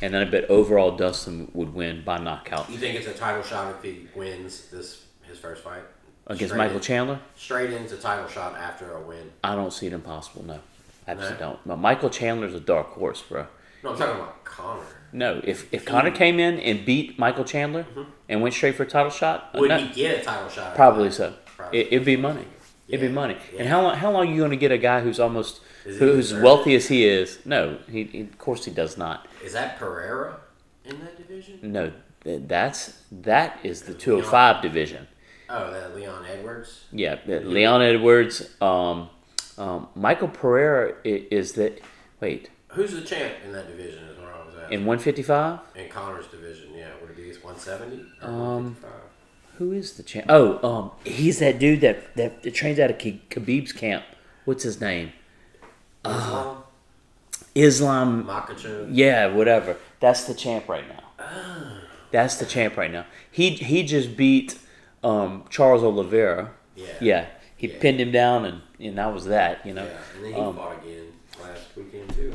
and 0.01 0.13
then 0.13 0.15
I 0.15 0.25
bet 0.25 0.45
overall 0.49 0.95
Dustin 0.95 1.49
would 1.53 1.73
win 1.73 2.03
by 2.03 2.17
knockout 2.19 2.69
You 2.69 2.77
think 2.77 2.95
it's 2.95 3.07
a 3.07 3.13
title 3.13 3.43
shot 3.43 3.75
if 3.75 3.83
he 3.83 4.07
wins 4.15 4.67
this 4.69 5.03
his 5.23 5.37
first 5.39 5.63
fight 5.63 5.81
against 6.27 6.51
Straight 6.53 6.57
Michael 6.57 6.77
in- 6.77 6.81
Chandler. 6.83 7.19
Straight 7.35 7.71
into 7.71 7.97
title 7.97 8.27
shot 8.27 8.55
after 8.55 8.93
a 8.93 9.01
win. 9.01 9.31
I 9.43 9.55
don't 9.55 9.73
see 9.73 9.87
it 9.87 9.93
impossible. 9.93 10.43
No, 10.43 10.59
absolutely 11.07 11.39
No? 11.39 11.45
don't. 11.51 11.59
But 11.67 11.77
Michael 11.77 12.09
Chandler's 12.09 12.53
a 12.53 12.59
dark 12.59 12.87
horse, 12.93 13.21
bro. 13.23 13.47
No, 13.83 13.91
I'm 13.91 13.97
talking 13.97 14.15
about 14.15 14.43
Conor. 14.43 14.83
No, 15.13 15.41
if 15.43 15.71
if 15.73 15.85
Conor 15.85 16.11
came 16.11 16.39
in 16.39 16.59
and 16.59 16.85
beat 16.85 17.17
Michael 17.17 17.43
Chandler 17.45 17.85
and 18.29 18.41
went 18.41 18.53
straight 18.53 18.75
for 18.75 18.83
a 18.83 18.87
title 18.87 19.09
shot, 19.11 19.51
Would 19.55 19.69
no- 19.69 19.77
he 19.79 19.93
get 19.93 20.19
a 20.19 20.23
title 20.23 20.49
shot? 20.49 20.75
Probably 20.75 21.11
so. 21.11 21.33
Probably. 21.55 21.79
It, 21.79 21.87
it'd 21.93 22.05
be 22.05 22.17
money. 22.17 22.45
It'd 22.87 23.01
be 23.01 23.13
money. 23.13 23.37
yeah. 23.53 23.61
And 23.61 23.69
how 23.69 23.81
long? 23.81 23.95
How 23.97 24.11
long 24.11 24.27
are 24.27 24.31
you 24.31 24.37
going 24.37 24.51
to 24.51 24.57
get 24.57 24.71
a 24.71 24.77
guy 24.77 25.01
who's 25.01 25.19
almost 25.19 25.61
who, 25.83 25.91
who's 25.93 26.31
as 26.33 26.41
wealthy 26.41 26.75
as 26.75 26.87
he 26.87 27.05
is? 27.05 27.39
No, 27.45 27.77
he, 27.89 28.03
he 28.05 28.21
of 28.21 28.37
course 28.37 28.65
he 28.65 28.71
does 28.71 28.97
not. 28.97 29.27
Is 29.43 29.53
that 29.53 29.77
Pereira 29.79 30.37
in 30.85 30.99
that 30.99 31.17
division? 31.17 31.59
No, 31.61 31.91
that's 32.23 33.01
that 33.11 33.59
is 33.63 33.83
the 33.83 33.93
two 33.93 34.15
hundred 34.15 34.27
five 34.29 34.61
division. 34.61 35.07
Oh, 35.49 35.71
that 35.71 35.95
Leon 35.95 36.25
Edwards. 36.25 36.83
Yeah, 36.91 37.17
uh, 37.27 37.31
Leon 37.39 37.81
Edwards, 37.81 38.49
um, 38.61 39.09
um, 39.57 39.87
Michael 39.95 40.27
Pereira 40.27 40.95
i- 41.05 41.27
is 41.31 41.53
that. 41.53 41.81
Wait, 42.19 42.49
Who's 42.69 42.91
the 42.91 43.01
champ 43.01 43.33
in 43.45 43.51
that 43.53 43.67
division? 43.67 44.03
In 44.71 44.85
one 44.85 44.99
fifty 44.99 45.23
five, 45.23 45.59
In 45.75 45.89
Conor's 45.89 46.27
division, 46.27 46.69
yeah. 46.75 46.89
Would 47.01 47.11
it 47.11 47.15
be 47.17 47.23
170 47.31 48.05
Um, 48.21 48.75
who 49.57 49.71
is 49.71 49.93
the 49.93 50.03
champ? 50.03 50.25
Oh, 50.29 50.59
um, 50.67 50.91
he's 51.03 51.39
that 51.39 51.57
dude 51.59 51.81
that 51.81 52.15
that, 52.15 52.43
that 52.43 52.53
trains 52.53 52.79
out 52.79 52.89
of 52.91 52.97
K- 52.97 53.21
Khabib's 53.29 53.71
camp. 53.73 54.03
What's 54.45 54.63
his 54.63 54.79
name? 54.79 55.11
Islam, 56.05 56.63
Islam 57.55 58.23
Makhachev. 58.25 58.89
Yeah, 58.91 59.27
whatever. 59.33 59.77
That's 59.99 60.23
the 60.25 60.33
champ 60.33 60.67
right 60.69 60.85
now. 60.87 61.03
That's 62.11 62.35
the 62.37 62.45
champ 62.45 62.77
right 62.77 62.91
now. 62.91 63.05
He 63.31 63.51
he 63.51 63.83
just 63.83 64.15
beat 64.15 64.57
um, 65.03 65.43
Charles 65.49 65.83
Oliveira. 65.83 66.51
Yeah. 66.75 66.85
Yeah, 67.01 67.25
he 67.57 67.67
Yeah. 67.67 67.79
pinned 67.79 67.99
him 67.99 68.11
down, 68.11 68.45
and, 68.45 68.61
and 68.79 68.97
that 68.97 69.13
was 69.13 69.25
that. 69.25 69.65
You 69.65 69.73
know. 69.73 69.83
Yeah, 69.85 69.97
and 70.15 70.25
then 70.25 70.33
he 70.33 70.39
Um, 70.39 70.55
fought 70.55 70.83
again 70.83 71.07
last 71.41 71.63
weekend 71.75 72.13
too, 72.13 72.33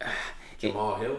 huh? 0.00 0.10
Jamahal 0.60 1.00
Hill. 1.00 1.18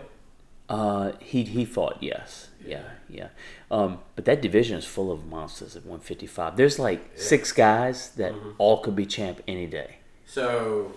Uh, 0.70 1.14
he 1.20 1.44
he 1.44 1.64
fought. 1.66 1.98
Yes. 2.02 2.50
Yeah. 2.66 2.84
Yeah. 3.10 3.30
Um, 3.72 4.00
but 4.16 4.26
that 4.26 4.42
division 4.42 4.78
is 4.78 4.86
full 4.86 5.12
of 5.12 5.26
monsters 5.26 5.76
at 5.78 5.84
155. 5.84 6.58
There's 6.58 6.78
like 6.80 7.02
six 7.16 7.52
guys 7.54 8.12
that 8.18 8.34
Mm-hmm. 8.34 8.50
all 8.58 8.80
could 8.80 8.96
be 8.96 9.06
champ 9.06 9.42
any 9.48 9.66
day. 9.66 9.98
So 10.26 10.92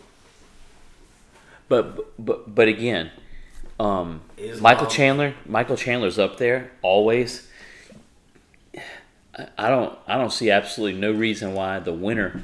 But 1.68 2.12
but 2.24 2.52
but 2.54 2.66
again, 2.68 3.10
um. 3.78 4.22
Michael 4.60 4.86
Chandler. 4.86 5.34
Michael 5.46 5.76
Chandler's 5.76 6.18
up 6.18 6.38
there 6.38 6.72
always. 6.82 7.46
I 9.56 9.70
don't. 9.70 9.96
I 10.08 10.18
don't 10.18 10.32
see 10.32 10.50
absolutely 10.50 11.00
no 11.00 11.12
reason 11.12 11.54
why 11.54 11.78
the 11.78 11.92
winner 11.92 12.42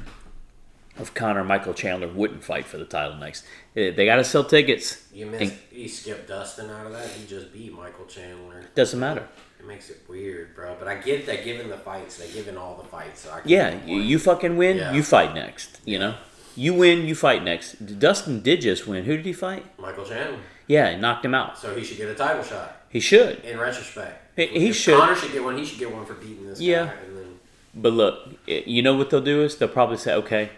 of 0.99 1.13
Conor 1.13 1.43
Michael 1.43 1.73
Chandler 1.73 2.07
wouldn't 2.07 2.43
fight 2.43 2.65
for 2.65 2.77
the 2.77 2.85
title 2.85 3.15
next. 3.17 3.45
Eh, 3.75 3.91
They 3.91 4.05
got 4.05 4.17
to 4.17 4.23
sell 4.23 4.43
tickets. 4.43 5.07
you 5.13 5.27
And 5.27 5.39
missed. 5.39 5.53
He 5.69 5.87
skipped 5.87 6.27
Dustin 6.27 6.69
out 6.69 6.85
of 6.87 6.91
that. 6.93 7.07
He 7.09 7.25
just 7.27 7.53
beat 7.53 7.73
Michael 7.73 8.05
Chandler. 8.05 8.63
doesn't 8.75 8.99
matter. 8.99 9.27
It 9.59 9.65
makes 9.67 9.89
it 9.89 10.01
weird, 10.07 10.55
bro. 10.55 10.75
But 10.77 10.87
I 10.87 10.95
get 10.95 11.25
that 11.25 11.43
given 11.43 11.69
the 11.69 11.77
fights, 11.77 12.17
they 12.17 12.29
given 12.31 12.57
all 12.57 12.75
the 12.77 12.87
fights. 12.87 13.21
So 13.21 13.35
Yeah, 13.45 13.75
you, 13.85 13.99
you 13.99 14.19
fucking 14.19 14.55
win. 14.57 14.77
Yeah. 14.77 14.93
You 14.93 15.01
fight 15.03 15.33
next. 15.33 15.79
You 15.85 15.97
know, 15.99 16.15
you 16.55 16.73
win. 16.73 17.05
You 17.07 17.15
fight 17.15 17.43
next. 17.43 17.99
Dustin 17.99 18.41
did 18.41 18.61
just 18.61 18.87
win. 18.87 19.05
Who 19.05 19.17
did 19.17 19.25
he 19.25 19.33
fight? 19.33 19.65
Michael 19.79 20.05
Chandler. 20.05 20.39
Yeah, 20.67 20.91
he 20.91 20.97
knocked 20.97 21.23
him 21.25 21.33
out. 21.33 21.57
So 21.57 21.73
he 21.75 21.83
should 21.83 21.97
get 21.97 22.09
a 22.09 22.13
title 22.15 22.43
shot. 22.43 22.81
He 22.89 22.99
should. 22.99 23.43
In 23.45 23.57
retrospect, 23.59 24.37
He- 24.37 24.45
he 24.47 24.69
If 24.69 24.75
should. 24.75 24.97
Conor 24.99 25.15
should 25.15 25.31
get 25.31 25.43
one. 25.43 25.57
He 25.57 25.65
should 25.65 25.79
get 25.79 25.91
one 25.91 26.05
for 26.05 26.13
beating 26.13 26.47
this 26.47 26.59
Yeah. 26.61 26.85
guy. 26.85 26.91
And 27.07 27.17
then 27.17 27.39
But 27.73 27.93
look, 27.93 28.29
eh, 28.47 28.61
you 28.65 28.81
know 28.81 28.95
what 28.95 29.09
they'll 29.09 29.21
do 29.21 29.43
is 29.43 29.55
they'll 29.57 29.67
probably 29.69 29.97
say, 29.97 30.13
okay, 30.13 30.49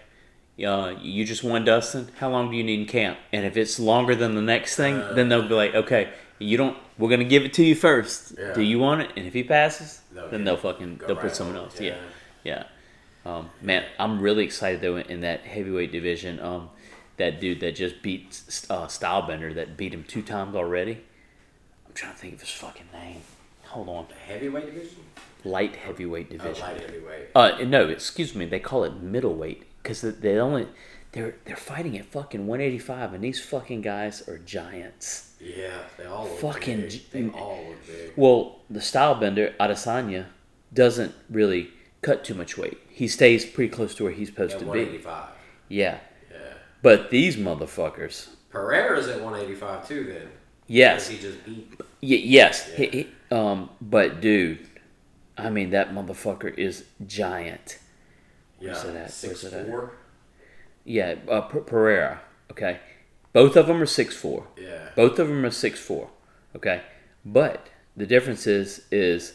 uh, 0.65 0.89
you 1.01 1.25
just 1.25 1.43
won 1.43 1.63
Dustin. 1.65 2.09
How 2.19 2.29
long 2.29 2.51
do 2.51 2.57
you 2.57 2.63
need 2.63 2.79
in 2.81 2.85
camp? 2.85 3.17
And 3.31 3.45
if 3.45 3.55
it's 3.57 3.79
longer 3.79 4.15
than 4.15 4.35
the 4.35 4.41
next 4.41 4.75
thing, 4.75 4.97
then 5.15 5.29
they'll 5.29 5.47
be 5.47 5.53
like, 5.53 5.73
okay, 5.75 6.09
you 6.39 6.57
don't. 6.57 6.77
We're 6.97 7.09
gonna 7.09 7.23
give 7.23 7.43
it 7.45 7.53
to 7.53 7.63
you 7.63 7.75
first. 7.75 8.33
Yeah. 8.37 8.53
Do 8.53 8.61
you 8.61 8.79
want 8.79 9.01
it? 9.01 9.11
And 9.15 9.25
if 9.25 9.33
he 9.33 9.43
passes, 9.43 10.01
They'll 10.13 10.29
then 10.29 10.43
they'll 10.43 10.57
fucking 10.57 10.97
they'll 10.97 11.15
right 11.15 11.19
put 11.23 11.35
someone 11.35 11.55
on. 11.57 11.65
else. 11.65 11.79
Yeah, 11.79 11.97
yeah. 12.43 12.63
Um, 13.25 13.49
man, 13.61 13.83
I'm 13.99 14.21
really 14.21 14.43
excited 14.45 14.81
though 14.81 14.97
in 14.97 15.21
that 15.21 15.41
heavyweight 15.41 15.91
division. 15.91 16.39
Um, 16.39 16.69
that 17.17 17.39
dude 17.41 17.59
that 17.59 17.75
just 17.75 18.01
beat 18.01 18.41
uh, 18.69 18.87
Stylebender 18.87 19.53
that 19.55 19.75
beat 19.77 19.93
him 19.93 20.03
two 20.07 20.21
times 20.21 20.55
already. 20.55 21.01
I'm 21.87 21.93
trying 21.93 22.13
to 22.13 22.17
think 22.17 22.33
of 22.35 22.39
his 22.41 22.49
fucking 22.51 22.87
name. 22.93 23.21
Hold 23.65 23.89
on, 23.89 24.05
the 24.09 24.15
heavyweight 24.15 24.65
division. 24.67 24.97
light 25.43 25.75
heavyweight 25.75 26.27
Oh, 26.31 26.37
division. 26.37 26.61
light 26.63 26.81
heavyweight. 26.81 27.27
Uh, 27.35 27.57
no, 27.65 27.87
excuse 27.89 28.33
me. 28.33 28.45
They 28.45 28.59
call 28.59 28.83
it 28.85 29.01
middleweight 29.01 29.63
because 29.81 30.01
they 30.01 30.37
only 30.37 30.67
they're 31.11 31.35
they're 31.45 31.55
fighting 31.55 31.97
at 31.97 32.05
fucking 32.05 32.45
185, 32.47 33.13
and 33.13 33.23
these 33.23 33.43
fucking 33.43 33.81
guys 33.81 34.27
are 34.27 34.37
giants. 34.37 35.35
Yeah, 35.41 35.71
they 35.97 36.05
all 36.05 36.25
look 36.25 36.39
Fucking 36.39 36.81
big. 36.81 37.11
They 37.11 37.29
all 37.29 37.63
look 37.69 37.87
big. 37.87 38.11
Well, 38.15 38.59
the 38.69 38.79
Stylebender 38.79 39.55
Adesanya 39.57 40.25
doesn't 40.73 41.15
really 41.29 41.69
cut 42.01 42.23
too 42.25 42.33
much 42.35 42.57
weight. 42.57 42.77
He 42.89 43.07
stays 43.07 43.45
pretty 43.45 43.71
close 43.73 43.95
to 43.95 44.03
where 44.03 44.11
he's 44.11 44.27
supposed 44.27 44.53
At 44.53 44.59
to 44.59 44.65
be. 44.65 44.69
185. 44.69 45.29
Yeah, 45.69 45.99
Yeah. 46.31 46.37
but 46.81 47.09
these 47.09 47.37
motherfuckers. 47.37 48.29
Pereira's 48.51 49.07
at 49.07 49.21
185 49.21 49.87
too. 49.87 50.03
Then. 50.05 50.27
Yes, 50.67 51.07
he 51.07 51.17
just 51.17 51.43
beat. 51.45 51.67
y- 51.79 51.85
yes. 52.01 52.67
He, 52.73 52.85
he, 52.87 53.07
um, 53.31 53.69
but 53.81 54.21
dude, 54.21 54.59
I 55.37 55.49
mean 55.49 55.69
that 55.71 55.91
motherfucker 55.93 56.53
is 56.57 56.83
giant. 57.07 57.79
Yeah. 58.59 58.73
Where's 58.73 58.83
it 58.83 58.95
at? 58.95 59.11
Six 59.11 59.43
Where's 59.43 59.53
it 59.53 59.57
at? 59.57 59.67
four. 59.67 59.93
Yeah, 60.85 61.15
uh, 61.29 61.41
Pereira. 61.41 62.21
Okay, 62.51 62.79
both 63.33 63.55
of 63.55 63.67
them 63.67 63.81
are 63.81 63.85
six 63.85 64.15
four. 64.15 64.47
Yeah. 64.57 64.89
Both 64.95 65.19
of 65.19 65.27
them 65.27 65.45
are 65.45 65.51
six 65.51 65.79
four. 65.79 66.09
Okay, 66.55 66.81
but 67.25 67.67
the 67.95 68.05
difference 68.05 68.47
is 68.47 68.85
is 68.91 69.33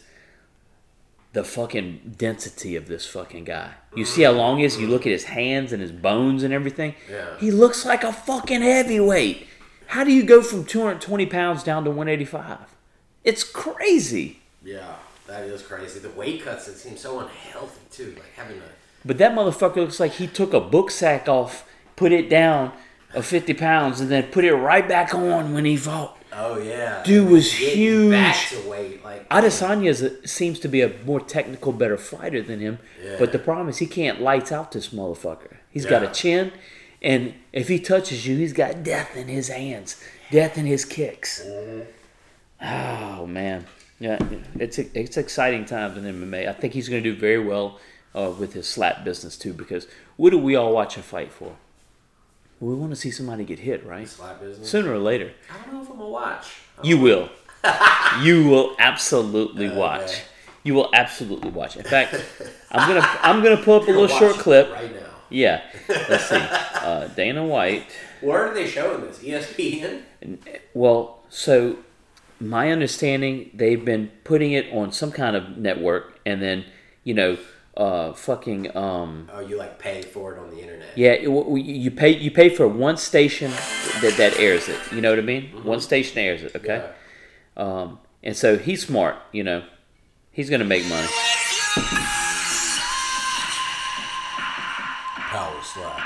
the 1.33 1.43
fucking 1.43 2.15
density 2.17 2.75
of 2.75 2.87
this 2.87 3.05
fucking 3.05 3.43
guy. 3.43 3.73
You 3.93 4.05
see 4.05 4.23
how 4.23 4.31
long 4.31 4.59
he 4.59 4.63
is? 4.63 4.79
You 4.79 4.87
look 4.87 5.05
at 5.05 5.11
his 5.11 5.25
hands 5.25 5.73
and 5.73 5.81
his 5.81 5.91
bones 5.91 6.43
and 6.43 6.53
everything. 6.53 6.95
Yeah. 7.11 7.37
He 7.39 7.51
looks 7.51 7.85
like 7.85 8.03
a 8.05 8.13
fucking 8.13 8.61
heavyweight. 8.61 9.45
How 9.87 10.03
do 10.05 10.13
you 10.13 10.23
go 10.23 10.41
from 10.41 10.63
220 10.63 11.25
pounds 11.25 11.61
down 11.61 11.83
to 11.83 11.89
185? 11.89 12.59
It's 13.25 13.43
crazy. 13.43 14.39
Yeah. 14.63 14.95
That 15.27 15.43
is 15.43 15.61
crazy. 15.61 15.99
The 15.99 16.09
weight 16.09 16.43
cuts 16.43 16.67
it 16.67 16.77
seems 16.77 17.01
so 17.01 17.19
unhealthy 17.19 17.81
too. 17.91 18.15
Like 18.15 18.33
having 18.35 18.57
a. 18.57 18.61
But 19.05 19.19
that 19.19 19.33
motherfucker 19.33 19.77
looks 19.77 19.99
like 19.99 20.13
he 20.13 20.27
took 20.27 20.53
a 20.53 20.59
book 20.59 20.89
sack 20.89 21.29
off, 21.29 21.69
put 21.95 22.11
it 22.11 22.29
down 22.29 22.73
of 23.13 23.25
50 23.25 23.53
pounds, 23.53 24.01
and 24.01 24.09
then 24.09 24.23
put 24.23 24.43
it 24.43 24.53
right 24.53 24.87
back 24.87 25.13
on 25.13 25.53
when 25.53 25.63
he 25.65 25.77
fought. 25.77 26.17
Oh 26.33 26.59
yeah. 26.59 27.01
Dude 27.03 27.29
was 27.29 27.53
huge. 27.53 28.11
Back 28.11 28.49
to 28.49 28.69
weight 28.69 29.03
like. 29.03 29.29
Adesanya 29.29 30.27
seems 30.27 30.59
to 30.59 30.67
be 30.67 30.81
a 30.81 30.91
more 31.05 31.21
technical, 31.21 31.71
better 31.71 31.97
fighter 31.97 32.41
than 32.41 32.59
him. 32.59 32.79
Yeah. 33.01 33.15
But 33.17 33.31
the 33.31 33.39
problem 33.39 33.69
is 33.69 33.77
he 33.77 33.85
can't 33.85 34.21
lights 34.21 34.51
out 34.51 34.71
this 34.73 34.89
motherfucker. 34.89 35.57
He's 35.69 35.85
got 35.85 36.03
a 36.03 36.07
chin, 36.07 36.51
And 37.01 37.35
if 37.53 37.67
he 37.67 37.79
touches 37.79 38.25
you, 38.27 38.37
he's 38.37 38.53
got 38.53 38.83
death 38.83 39.15
in 39.15 39.27
his 39.27 39.49
hands, 39.49 40.01
death 40.31 40.57
in 40.57 40.65
his 40.65 40.83
kicks. 40.83 41.43
Mm-hmm. 41.45 41.81
Oh 42.61 43.27
man, 43.27 43.65
yeah, 43.99 44.17
it's 44.59 44.79
it's 44.79 45.17
exciting 45.17 45.65
times 45.65 45.97
in 45.97 46.03
MMA. 46.03 46.49
I 46.49 46.53
think 46.53 46.73
he's 46.73 46.89
going 46.89 47.03
to 47.03 47.13
do 47.13 47.17
very 47.17 47.39
well 47.39 47.79
uh, 48.15 48.31
with 48.39 48.53
his 48.53 48.67
slap 48.67 49.03
business 49.03 49.37
too. 49.37 49.53
Because 49.53 49.87
what 50.17 50.31
do 50.31 50.37
we 50.39 50.55
all 50.55 50.71
watch 50.73 50.97
a 50.97 51.03
fight 51.03 51.31
for? 51.31 51.55
We 52.59 52.73
want 52.73 52.91
to 52.91 52.95
see 52.95 53.11
somebody 53.11 53.43
get 53.43 53.59
hit, 53.59 53.85
right? 53.85 54.07
Slap 54.07 54.39
business. 54.39 54.69
Sooner 54.69 54.91
or 54.93 54.97
later, 54.97 55.33
I 55.53 55.63
don't 55.65 55.73
know 55.75 55.81
if 55.83 55.89
I'm 55.89 55.97
gonna 55.97 56.09
watch. 56.09 56.47
you 56.83 56.97
will. 56.97 57.29
you 58.21 58.47
will 58.47 58.75
absolutely 58.79 59.67
Okay. 59.67 59.75
watch. 59.77 60.21
You 60.63 60.73
will 60.73 60.89
absolutely 60.93 61.51
watch. 61.51 61.75
In 61.77 61.83
fact, 61.83 62.15
I'm 62.71 62.87
gonna 62.87 63.05
I'm 63.21 63.43
gonna 63.43 63.57
pull 63.61 63.81
up 63.81 63.87
a 63.87 63.91
little 63.91 64.07
short 64.07 64.35
clip. 64.37 64.71
right 64.71 64.91
now. 64.93 65.01
Yeah, 65.29 65.61
let's 65.89 66.29
see. 66.29 66.41
Uh, 66.85 67.07
Dana 67.07 67.43
White. 67.43 67.87
Where 68.21 68.45
are 68.45 68.53
they 68.53 68.67
showing 68.67 69.01
this? 69.01 69.17
ESPN. 69.17 70.03
Well, 70.75 71.23
so 71.29 71.77
my 72.39 72.71
understanding, 72.71 73.49
they've 73.55 73.83
been 73.83 74.11
putting 74.23 74.51
it 74.51 74.71
on 74.71 74.91
some 74.91 75.11
kind 75.11 75.35
of 75.35 75.57
network, 75.57 76.19
and 76.27 76.43
then 76.43 76.63
you 77.03 77.15
know, 77.15 77.37
uh, 77.77 78.13
fucking 78.13 78.75
um, 78.77 79.29
Oh, 79.33 79.39
you 79.41 79.57
like 79.57 79.77
pay 79.79 80.01
for 80.01 80.33
it 80.33 80.39
on 80.39 80.49
the 80.49 80.61
internet? 80.61 80.97
yeah, 80.97 81.11
it, 81.11 81.25
w- 81.25 81.57
you 81.61 81.91
pay 81.91 82.15
you 82.15 82.31
pay 82.31 82.49
for 82.49 82.67
one 82.67 82.97
station 82.97 83.51
that 84.01 84.15
that 84.17 84.37
airs 84.39 84.67
it. 84.69 84.79
You 84.91 85.01
know 85.01 85.09
what 85.09 85.19
I 85.19 85.23
mean? 85.23 85.49
One 85.63 85.81
station 85.81 86.17
airs 86.17 86.43
it. 86.43 86.55
Okay, 86.55 86.83
Yeah. 87.57 87.63
um, 87.63 87.99
and 88.23 88.35
so 88.35 88.57
he's 88.57 88.85
smart. 88.85 89.17
You 89.31 89.43
know, 89.43 89.63
he's 90.31 90.49
gonna 90.49 90.63
make 90.63 90.87
money. 90.87 91.07
Power 95.29 95.61
slap. 95.63 96.01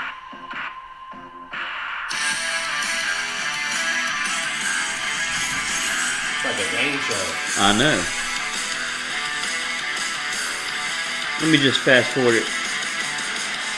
It's 6.32 6.44
like 6.44 6.56
a 6.56 6.70
game 6.72 6.98
show. 7.00 7.26
I 7.58 7.78
know. 7.78 8.19
Let 11.42 11.50
me 11.50 11.56
just 11.56 11.80
fast 11.80 12.10
forward 12.10 12.34
it. 12.34 12.44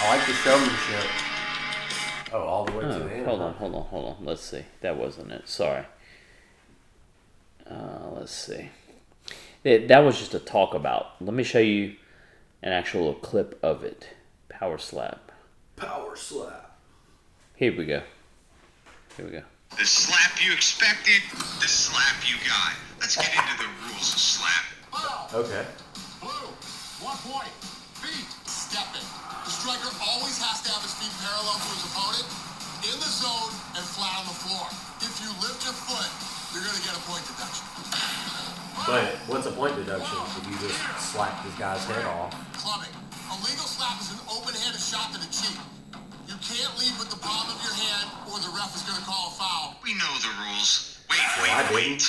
I 0.01 0.17
like 0.17 0.27
the 0.27 0.33
showmanship. 0.33 1.11
Oh, 2.33 2.41
all 2.41 2.65
the 2.65 2.73
way 2.73 2.81
to 2.81 2.95
Oh, 2.95 2.99
the 2.99 3.15
end. 3.15 3.27
hold 3.27 3.39
huh? 3.39 3.47
on, 3.47 3.55
hold 3.55 3.75
on, 3.75 3.83
hold 3.85 4.17
on. 4.19 4.25
Let's 4.25 4.43
see. 4.43 4.65
That 4.81 4.97
wasn't 4.97 5.31
it. 5.31 5.49
Sorry. 5.49 5.85
Uh, 7.71 8.09
let's 8.17 8.33
see. 8.33 8.71
That, 9.63 9.87
that 9.89 10.01
was 10.01 10.19
just 10.19 10.35
a 10.35 10.41
talk 10.41 10.75
about. 10.75 11.13
Let 11.21 11.35
me 11.35 11.45
show 11.45 11.61
you 11.61 11.95
an 12.63 12.73
actual 12.73 13.03
little 13.07 13.21
clip 13.21 13.59
of 13.63 13.85
it. 13.85 14.09
Power 14.49 14.79
slap. 14.79 15.31
Power 15.77 16.17
slap. 16.17 16.77
Here 17.55 17.77
we 17.77 17.87
go. 17.87 18.03
Here 19.17 19.25
we 19.27 19.31
go. 19.33 19.43
The 19.79 19.85
slap 19.85 20.45
you 20.45 20.53
expected, 20.53 21.23
the 21.33 21.69
slap 21.69 22.29
you 22.29 22.37
got. 22.49 22.75
Let's 23.01 23.15
get 23.17 23.29
into 23.31 23.57
the 23.63 23.69
rules 23.87 24.13
of 24.13 24.19
slap. 24.19 24.65
Okay. 25.33 25.65
Blue, 26.21 26.31
one 27.03 27.19
point. 27.27 27.51
Feet, 27.99 28.31
stepping. 28.47 29.03
The 29.43 29.51
striker 29.51 29.91
always 30.07 30.39
has 30.39 30.63
to 30.63 30.71
have 30.71 30.83
his 30.87 30.95
feet 30.99 31.11
parallel 31.23 31.59
to 31.59 31.69
his 31.75 31.83
opponent, 31.91 32.27
in 32.87 32.97
the 32.99 33.11
zone, 33.11 33.51
and 33.75 33.83
flat 33.83 34.23
on 34.23 34.27
the 34.31 34.39
floor. 34.47 34.67
If 35.03 35.19
you 35.23 35.31
lift 35.43 35.67
your 35.67 35.75
foot, 35.75 36.11
you're 36.55 36.63
going 36.63 36.79
to 36.79 36.85
get 36.87 36.95
a 36.95 37.03
point 37.07 37.23
deduction. 37.27 37.67
But 38.87 39.19
what's 39.31 39.47
a 39.51 39.55
point 39.55 39.75
deduction 39.79 40.19
if 40.39 40.47
you 40.47 40.57
just 40.63 40.79
slap 40.99 41.43
this 41.43 41.55
guy's 41.59 41.83
head 41.91 42.07
off? 42.07 42.35
Clubbing. 42.59 42.91
A 43.31 43.37
legal 43.47 43.67
slap 43.67 43.99
is 43.99 44.15
an 44.15 44.23
open-handed 44.31 44.83
shot 44.83 45.11
to 45.15 45.19
the 45.19 45.31
cheek. 45.31 45.59
You 46.31 46.39
can't 46.39 46.75
lead 46.79 46.95
with 47.03 47.11
the 47.11 47.19
palm 47.19 47.51
of 47.51 47.59
your 47.63 47.75
hand, 47.75 48.15
or 48.31 48.39
the 48.39 48.51
ref 48.55 48.75
is 48.79 48.83
going 48.87 48.99
to 48.99 49.07
call 49.07 49.31
a 49.31 49.35
foul. 49.35 49.79
We 49.83 49.95
know 49.99 50.11
the 50.23 50.31
rules. 50.43 50.99
Wait, 51.11 51.23
wait, 51.43 51.51
I 51.51 51.63
wait. 51.75 52.03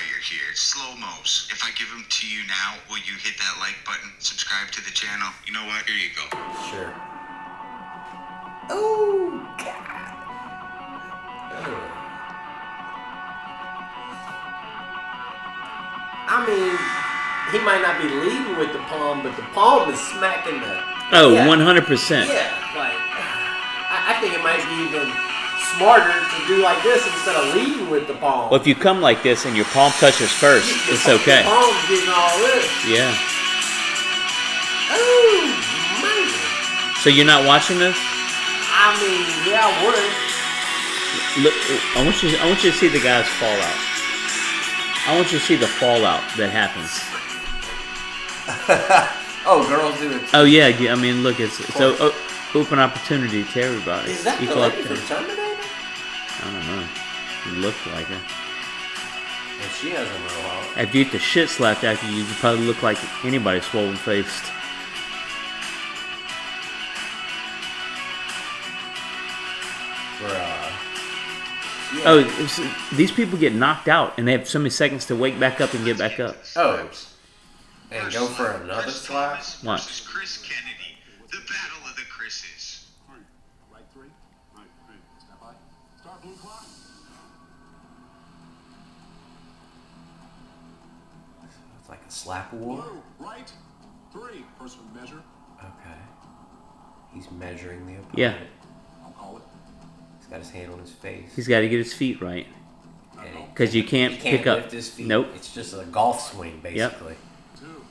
Didn't. 0.00 0.10
I 0.10 0.10
know 0.10 0.10
why 0.10 0.10
you're 0.10 0.20
here. 0.22 0.50
It's 0.50 0.60
slow 0.60 0.96
mos. 0.96 1.48
If 1.50 1.62
I 1.62 1.70
give 1.78 1.88
them 1.90 2.04
to 2.08 2.26
you 2.26 2.46
now, 2.48 2.74
will 2.90 2.98
you 2.98 3.14
hit 3.22 3.38
that 3.38 3.56
like 3.60 3.76
button, 3.86 4.10
subscribe 4.18 4.70
to 4.72 4.84
the 4.84 4.90
channel? 4.90 5.28
You 5.46 5.52
know 5.52 5.64
what? 5.66 5.84
Here 5.86 5.96
you 5.96 6.10
go. 6.14 6.26
Sure. 6.70 6.94
Oh 8.70 9.54
God. 9.58 10.14
Ugh. 11.54 11.90
I 16.26 16.40
mean, 16.48 16.72
he 17.52 17.58
might 17.64 17.82
not 17.82 18.00
be 18.00 18.08
leading 18.08 18.56
with 18.58 18.72
the 18.72 18.80
palm, 18.88 19.22
but 19.22 19.36
the 19.36 19.42
palm 19.52 19.90
is 19.92 20.00
smacking 20.00 20.60
the. 20.60 20.82
Oh, 21.12 21.32
Yeah. 21.32 21.46
100%. 21.46 22.26
Yeah, 22.26 22.50
like 22.74 22.96
I, 23.92 24.16
I 24.16 24.20
think 24.20 24.32
it 24.34 24.42
might 24.42 24.64
be 24.64 24.88
even 24.88 25.33
smarter 25.76 26.12
to 26.12 26.46
do 26.46 26.62
like 26.62 26.82
this 26.82 27.04
instead 27.06 27.36
of 27.36 27.54
leading 27.54 27.90
with 27.90 28.06
the 28.06 28.14
palm. 28.14 28.50
Well, 28.50 28.60
if 28.60 28.66
you 28.66 28.74
come 28.74 29.00
like 29.00 29.22
this 29.22 29.44
and 29.46 29.56
your 29.56 29.66
palm 29.66 29.92
touches 29.98 30.30
first, 30.32 30.70
it's 30.88 31.08
okay. 31.08 31.42
Your 31.42 31.50
palm 31.52 31.74
getting 31.88 32.10
all 32.10 32.36
this. 32.38 32.66
Yeah. 32.88 33.12
Oh 34.90 35.44
man. 36.02 36.96
So 37.02 37.10
you're 37.10 37.26
not 37.26 37.44
watching 37.46 37.78
this? 37.78 37.96
I 37.96 38.94
mean, 39.00 39.24
yeah, 39.50 39.64
I 39.64 39.72
would. 39.84 41.44
Look, 41.44 41.54
I 41.96 42.04
want 42.04 42.22
you. 42.22 42.36
I 42.38 42.46
want 42.46 42.62
you 42.62 42.70
to 42.70 42.76
see 42.76 42.88
the 42.88 43.00
guy's 43.02 43.26
fallout. 43.40 43.78
I 45.06 45.14
want 45.16 45.32
you 45.32 45.38
to 45.38 45.44
see 45.44 45.56
the 45.56 45.66
fallout 45.66 46.22
that 46.36 46.50
happens. 46.50 47.02
Oh, 49.46 49.60
girls 49.68 49.98
do 50.00 50.10
it. 50.10 50.20
too. 50.20 50.26
Oh 50.32 50.44
yeah, 50.44 50.68
yeah, 50.68 50.92
I 50.92 50.94
mean, 50.94 51.22
look, 51.22 51.38
it's 51.38 51.60
it's 51.60 51.78
o- 51.78 51.94
o- 52.00 52.14
open 52.58 52.78
opportunity 52.78 53.44
to 53.44 53.60
everybody. 53.62 54.12
Is 54.12 54.24
that 54.24 54.40
the 54.40 54.54
lady 54.56 54.80
from. 54.80 54.96
Terminator? 54.96 55.53
I 56.44 56.52
don't 56.52 56.66
know. 56.66 56.86
It 57.46 57.58
looked 57.58 57.86
like 57.88 58.06
her. 58.06 58.20
And 59.62 59.70
she 59.72 59.90
has 59.90 60.08
a 60.08 60.18
mohawk. 60.18 60.78
After 60.78 60.98
you 60.98 61.04
get 61.04 61.12
the 61.12 61.18
shit 61.18 61.48
slapped 61.48 61.84
after 61.84 62.06
you, 62.10 62.18
you 62.18 62.34
probably 62.34 62.66
look 62.66 62.82
like 62.82 62.98
anybody 63.24 63.60
swollen 63.60 63.96
faced. 63.96 64.44
Bruh. 70.18 70.72
Yeah. 71.94 72.02
Oh, 72.06 72.18
it's, 72.40 72.60
these 72.96 73.12
people 73.12 73.38
get 73.38 73.54
knocked 73.54 73.88
out 73.88 74.18
and 74.18 74.26
they 74.26 74.32
have 74.32 74.48
so 74.48 74.58
many 74.58 74.70
seconds 74.70 75.06
to 75.06 75.16
wake 75.16 75.38
back 75.38 75.60
up 75.60 75.72
and 75.74 75.84
get 75.84 75.98
back 75.98 76.18
up. 76.18 76.36
Oh. 76.56 76.90
And 77.90 78.12
go 78.12 78.26
for 78.26 78.50
another 78.50 78.82
Chris 78.82 79.02
slap? 79.02 79.32
Thomas 79.34 79.62
Watch. 79.62 80.04
Chris 80.04 80.38
Kennedy. 80.38 80.73
Slap 92.24 92.52
war. 92.52 92.82
Blue, 92.82 93.02
right 93.26 93.52
three. 94.12 94.44
First 94.58 94.78
one 94.78 94.94
measure. 95.00 95.22
Okay. 95.60 95.98
He's 97.12 97.30
measuring 97.30 97.86
the 97.86 97.94
opponent. 97.94 98.18
Yeah. 98.18 98.36
I'll 99.04 99.10
call 99.12 99.36
it. 99.36 99.42
He's 100.18 100.26
got 100.28 100.38
his 100.40 100.50
hand 100.50 100.72
on 100.72 100.78
his 100.78 100.90
face. 100.90 101.30
He's 101.36 101.46
got 101.48 101.60
to 101.60 101.68
get 101.68 101.78
his 101.78 101.92
feet 101.92 102.20
right 102.20 102.46
because 103.50 103.74
you 103.74 103.84
can't, 103.84 104.12
he 104.14 104.18
can't 104.18 104.38
pick 104.38 104.46
up. 104.46 104.70
his 104.70 104.90
feet. 104.90 105.06
Nope. 105.06 105.28
It's 105.34 105.54
just 105.54 105.74
a 105.74 105.84
golf 105.84 106.32
swing, 106.32 106.60
basically. 106.62 107.14
Two. 107.58 107.84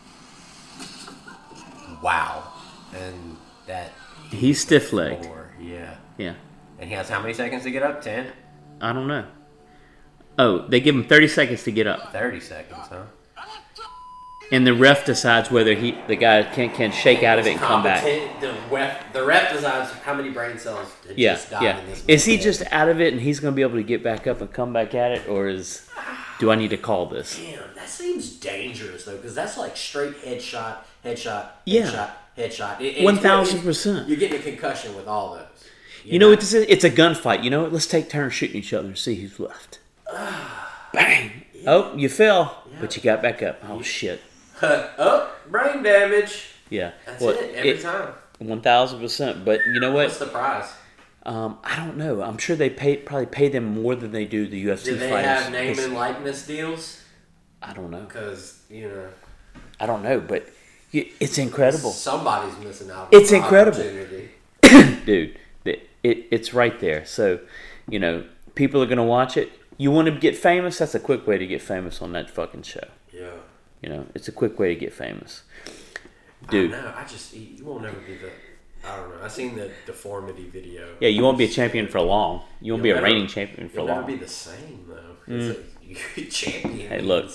Wow. 2.01 2.51
And 2.93 3.37
that. 3.67 3.91
He's 4.29 4.59
stiff 4.59 4.91
legged. 4.91 5.27
Yeah. 5.61 5.95
Yeah, 6.17 6.35
And 6.79 6.89
he 6.89 6.95
has 6.95 7.09
how 7.09 7.21
many 7.21 7.33
seconds 7.33 7.63
to 7.63 7.71
get 7.71 7.81
up? 7.81 8.01
10? 8.01 8.27
I 8.81 8.93
don't 8.93 9.07
know. 9.07 9.25
Oh, 10.37 10.67
they 10.67 10.79
give 10.79 10.93
him 10.93 11.05
30 11.05 11.27
seconds 11.27 11.63
to 11.63 11.71
get 11.71 11.87
up, 11.87 12.11
30 12.11 12.39
seconds, 12.39 12.87
huh? 12.89 13.03
And 14.51 14.67
the 14.67 14.73
ref 14.73 15.05
decides 15.05 15.49
whether 15.49 15.73
he 15.73 15.97
the 16.07 16.15
guy 16.15 16.43
can 16.43 16.69
can 16.69 16.91
shake 16.91 17.23
out 17.23 17.39
of 17.39 17.47
it 17.47 17.51
and 17.51 17.59
come 17.59 17.81
back. 17.83 18.03
The 18.39 18.53
ref, 18.69 19.13
the 19.13 19.23
ref 19.25 19.53
decides 19.53 19.91
how 19.91 20.13
many 20.13 20.29
brain 20.29 20.57
cells 20.57 20.91
Yeah, 21.15 21.39
yeah. 21.61 21.79
in 21.79 21.85
this 21.87 22.03
Is 22.07 22.25
he 22.25 22.37
just 22.37 22.63
out 22.71 22.89
of 22.89 22.99
it 23.01 23.13
and 23.13 23.21
he's 23.21 23.39
going 23.39 23.53
to 23.53 23.55
be 23.55 23.61
able 23.61 23.75
to 23.75 23.83
get 23.83 24.03
back 24.03 24.27
up 24.27 24.41
and 24.41 24.51
come 24.51 24.73
back 24.73 24.93
at 24.93 25.11
it, 25.11 25.27
or 25.27 25.47
is 25.47 25.87
do 26.39 26.51
I 26.51 26.55
need 26.55 26.69
to 26.71 26.77
call 26.77 27.05
this? 27.07 27.37
Damn, 27.37 27.59
that 27.75 27.89
seems 27.89 28.31
dangerous 28.37 29.05
though, 29.05 29.15
because 29.15 29.35
that's 29.35 29.57
like 29.57 29.77
straight 29.77 30.15
headshot, 30.23 30.77
headshot, 31.05 31.47
Yeah. 31.65 32.11
headshot, 32.37 32.77
headshot. 32.77 32.81
It- 32.81 33.03
1000%. 33.03 34.07
You're 34.07 34.17
getting 34.17 34.39
a 34.39 34.43
concussion 34.43 34.95
with 34.95 35.07
all 35.07 35.35
those. 35.35 35.47
You 36.05 36.19
know 36.19 36.29
what 36.29 36.41
this 36.41 36.53
is? 36.53 36.65
It's 36.67 36.83
a 36.83 36.89
gunfight. 36.89 37.43
You 37.45 37.49
know 37.49 37.61
what? 37.63 37.71
Let's 37.71 37.87
take 37.87 38.09
turns 38.09 38.33
shooting 38.33 38.57
each 38.57 38.73
other 38.73 38.87
and 38.89 38.97
see 38.97 39.15
who's 39.15 39.39
left. 39.39 39.79
Bang! 40.93 41.31
Oh, 41.65 41.95
you 41.95 42.09
fell, 42.09 42.63
but 42.81 42.95
you 42.95 43.01
got 43.01 43.21
back 43.21 43.41
up. 43.41 43.59
Oh 43.69 43.81
shit! 43.81 44.21
Oh, 44.63 45.33
brain 45.49 45.83
damage. 45.83 46.49
Yeah. 46.69 46.91
That's 47.05 47.21
Well, 47.21 47.31
it 47.37 47.55
every 47.55 47.77
time. 47.77 48.13
One 48.39 48.61
thousand 48.61 48.99
percent. 48.99 49.45
But 49.45 49.59
you 49.67 49.79
know 49.79 49.91
what? 49.91 50.05
What's 50.05 50.19
the 50.19 50.25
prize? 50.25 50.71
Um, 51.25 51.57
I 51.63 51.77
don't 51.77 51.95
know. 51.97 52.21
I'm 52.21 52.37
sure 52.37 52.55
they 52.55 52.69
pay 52.69 52.97
probably 52.97 53.27
pay 53.27 53.47
them 53.47 53.81
more 53.81 53.95
than 53.95 54.11
they 54.11 54.25
do 54.25 54.47
the 54.47 54.65
UFC 54.65 54.85
Do 54.85 54.95
they 54.97 55.09
fighters. 55.09 55.43
have 55.43 55.51
name 55.51 55.79
and 55.79 55.93
likeness 55.93 56.45
deals? 56.45 57.01
I 57.61 57.73
don't 57.73 57.91
know. 57.91 58.01
Because 58.01 58.61
you 58.69 58.89
know 58.89 59.07
I 59.79 59.85
don't 59.85 60.03
know, 60.03 60.19
but 60.19 60.47
it's 60.91 61.37
incredible, 61.37 61.91
somebody's 61.91 62.57
missing 62.63 62.91
out. 62.91 63.09
It's 63.11 63.31
incredible. 63.31 63.81
dude. 65.05 65.37
The, 65.63 65.79
it, 66.03 66.27
it's 66.29 66.53
right 66.53 66.77
there. 66.79 67.05
So, 67.05 67.39
you 67.89 67.99
know, 67.99 68.25
people 68.55 68.83
are 68.83 68.85
gonna 68.85 69.03
watch 69.03 69.37
it. 69.37 69.51
You 69.77 69.91
want 69.91 70.07
to 70.07 70.11
get 70.11 70.35
famous? 70.35 70.77
That's 70.77 70.93
a 70.93 70.99
quick 70.99 71.25
way 71.25 71.37
to 71.37 71.47
get 71.47 71.61
famous 71.61 72.01
on 72.01 72.11
that 72.13 72.29
fucking 72.29 72.63
show. 72.63 72.87
Yeah. 73.11 73.31
You 73.83 73.89
know, 73.89 74.05
it's 74.15 74.29
a 74.29 74.31
quick 74.31 74.57
way 74.59 74.69
to 74.73 74.79
get 74.79 74.93
famous, 74.93 75.43
Dude. 76.49 76.71
dude. 76.71 76.73
I 76.73 76.75
don't 76.81 76.85
know. 76.85 76.93
I 76.97 77.03
just 77.03 77.33
you 77.35 77.65
won't 77.65 77.85
ever 77.85 77.99
be 77.99 78.15
the. 78.15 78.29
I 78.87 78.95
don't 78.97 79.09
know. 79.09 79.23
I 79.23 79.27
seen 79.27 79.55
the 79.55 79.71
deformity 79.85 80.45
video. 80.49 80.95
Yeah, 81.01 81.09
you 81.09 81.21
won't 81.21 81.37
be 81.37 81.43
a 81.45 81.49
champion 81.49 81.87
for 81.87 81.99
long. 82.01 82.43
You 82.61 82.73
won't 82.73 82.83
be 82.83 82.91
a 82.91 82.95
never- 82.95 83.05
reigning 83.05 83.27
champion 83.27 83.67
for 83.69 83.81
long. 83.81 83.87
You'll 83.87 83.95
never 83.97 84.07
be 84.07 84.15
the 84.15 84.27
same 84.29 84.85
though. 84.87 85.33
Mm. 85.33 85.63
It's 85.89 86.17
a, 86.17 86.25
champion. 86.25 86.89
Hey, 86.89 87.01
look. 87.01 87.29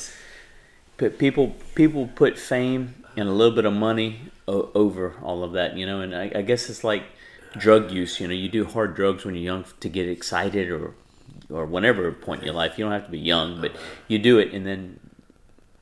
But 0.96 1.18
people 1.18 1.54
people 1.74 2.08
put 2.14 2.38
fame 2.38 3.04
and 3.16 3.28
a 3.28 3.32
little 3.32 3.54
bit 3.54 3.64
of 3.66 3.72
money 3.74 4.20
o- 4.46 4.70
over 4.74 5.14
all 5.22 5.44
of 5.44 5.52
that, 5.52 5.76
you 5.76 5.84
know. 5.86 6.00
And 6.00 6.14
I, 6.14 6.32
I 6.34 6.42
guess 6.42 6.68
it's 6.70 6.82
like 6.82 7.02
drug 7.58 7.90
use. 7.90 8.20
You 8.20 8.28
know, 8.28 8.34
you 8.34 8.48
do 8.48 8.64
hard 8.64 8.94
drugs 8.96 9.24
when 9.24 9.34
you're 9.34 9.44
young 9.44 9.64
to 9.80 9.88
get 9.88 10.08
excited 10.08 10.70
or 10.70 10.94
or 11.50 11.64
whatever 11.66 12.10
point 12.12 12.40
in 12.40 12.46
your 12.46 12.54
life. 12.54 12.76
You 12.78 12.84
don't 12.84 12.92
have 12.92 13.06
to 13.06 13.10
be 13.12 13.18
young, 13.20 13.60
but 13.60 13.72
you 14.08 14.18
do 14.18 14.38
it, 14.38 14.52
and 14.52 14.66
then 14.66 14.97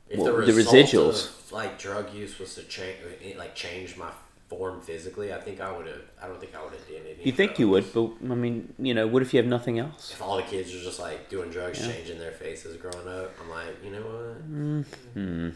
If 0.09 0.19
Well, 0.19 0.37
the, 0.37 0.51
the 0.51 0.61
residuals. 0.61 1.29
of, 1.45 1.51
like 1.51 1.77
drug 1.79 2.13
use 2.13 2.37
was 2.39 2.55
to 2.55 2.63
change, 2.63 2.97
like 3.37 3.55
change 3.55 3.97
my 3.97 4.09
form 4.47 4.79
physically, 4.79 5.33
I 5.33 5.39
think 5.41 5.59
I 5.59 5.75
would 5.75 5.87
have. 5.87 6.01
I 6.21 6.27
don't 6.27 6.39
think 6.39 6.55
I 6.55 6.63
would 6.63 6.71
have 6.71 6.87
done 6.87 7.01
any. 7.05 7.21
you 7.23 7.31
think 7.33 7.59
you 7.59 7.67
would. 7.69 7.91
But 7.93 8.11
I 8.23 8.35
mean, 8.35 8.73
you 8.79 8.93
know, 8.93 9.05
what 9.07 9.21
if 9.21 9.33
you 9.33 9.39
have 9.39 9.47
nothing 9.47 9.79
else? 9.79 10.11
If 10.13 10.21
all 10.21 10.37
the 10.37 10.43
kids 10.43 10.73
are 10.73 10.79
just 10.79 10.99
like 10.99 11.29
doing 11.29 11.49
drugs, 11.49 11.85
changing 11.85 12.19
their 12.19 12.31
faces, 12.31 12.77
growing 12.77 13.07
up, 13.07 13.33
I'm 13.41 13.49
like, 13.49 13.83
you 13.83 13.91
know 13.91 14.01
what? 14.01 14.51
Mm-hmm. 14.51 15.49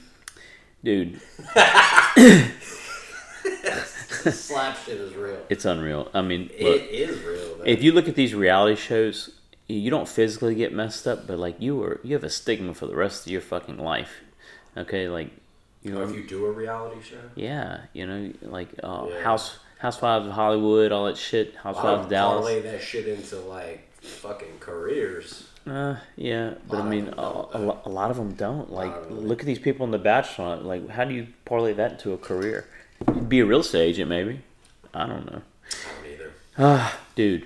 Dude, 0.83 1.21
Slap 4.33 4.77
shit 4.85 4.97
is 4.99 5.13
real. 5.15 5.39
it's 5.49 5.65
unreal. 5.65 6.09
I 6.13 6.21
mean, 6.21 6.49
It 6.55 6.63
look, 6.63 6.81
is 6.89 7.19
real. 7.23 7.55
Though. 7.57 7.63
if 7.65 7.83
you 7.83 7.91
look 7.91 8.07
at 8.07 8.15
these 8.15 8.33
reality 8.33 8.75
shows, 8.75 9.31
you 9.67 9.89
don't 9.89 10.07
physically 10.07 10.55
get 10.55 10.73
messed 10.73 11.07
up, 11.07 11.27
but 11.27 11.39
like 11.39 11.55
you 11.59 11.81
are, 11.83 11.99
you 12.03 12.13
have 12.15 12.23
a 12.23 12.29
stigma 12.29 12.73
for 12.73 12.87
the 12.87 12.95
rest 12.95 13.25
of 13.25 13.31
your 13.31 13.41
fucking 13.41 13.77
life. 13.77 14.21
Okay, 14.77 15.07
like 15.09 15.29
you 15.83 15.91
Or 15.91 16.05
know, 16.05 16.09
if 16.09 16.15
you 16.15 16.23
do 16.23 16.45
a 16.45 16.51
reality 16.51 17.01
show, 17.01 17.17
yeah, 17.35 17.81
you 17.93 18.05
know, 18.07 18.31
like 18.41 18.69
uh, 18.83 19.07
Yeah. 19.09 19.23
House 19.23 19.57
Housewives 19.79 20.27
of 20.27 20.33
Hollywood, 20.33 20.91
all 20.91 21.05
that 21.05 21.17
shit. 21.17 21.55
Housewives 21.55 22.03
of 22.05 22.09
Dallas. 22.09 22.45
parlay 22.45 22.61
that 22.61 22.81
shit 22.81 23.07
into 23.07 23.37
like 23.39 23.89
fucking 24.01 24.59
careers. 24.59 25.47
Uh, 25.67 25.95
yeah, 26.15 26.53
but 26.69 26.81
I 26.81 26.87
mean, 26.89 27.07
a, 27.07 27.11
a, 27.11 27.13
though. 27.15 27.49
lo- 27.59 27.81
a 27.85 27.89
lot 27.89 28.09
of 28.11 28.17
them 28.17 28.33
don't. 28.33 28.71
Like, 28.71 28.93
them. 29.09 29.27
look 29.27 29.41
at 29.41 29.45
these 29.45 29.59
people 29.59 29.83
in 29.85 29.91
The 29.91 29.99
Bachelor. 29.99 30.55
Like, 30.57 30.89
how 30.89 31.03
do 31.05 31.13
you 31.13 31.27
parlay 31.45 31.73
that 31.73 31.91
into 31.93 32.13
a 32.13 32.17
career? 32.17 32.65
Be 33.27 33.39
a 33.41 33.45
real 33.45 33.59
estate 33.59 33.81
agent, 33.89 34.09
maybe. 34.09 34.41
I 34.93 35.05
don't 35.05 35.25
know. 35.31 35.41
I 35.41 36.03
don't 36.03 36.13
either. 36.13 36.31
Ah, 36.57 36.99
dude, 37.15 37.45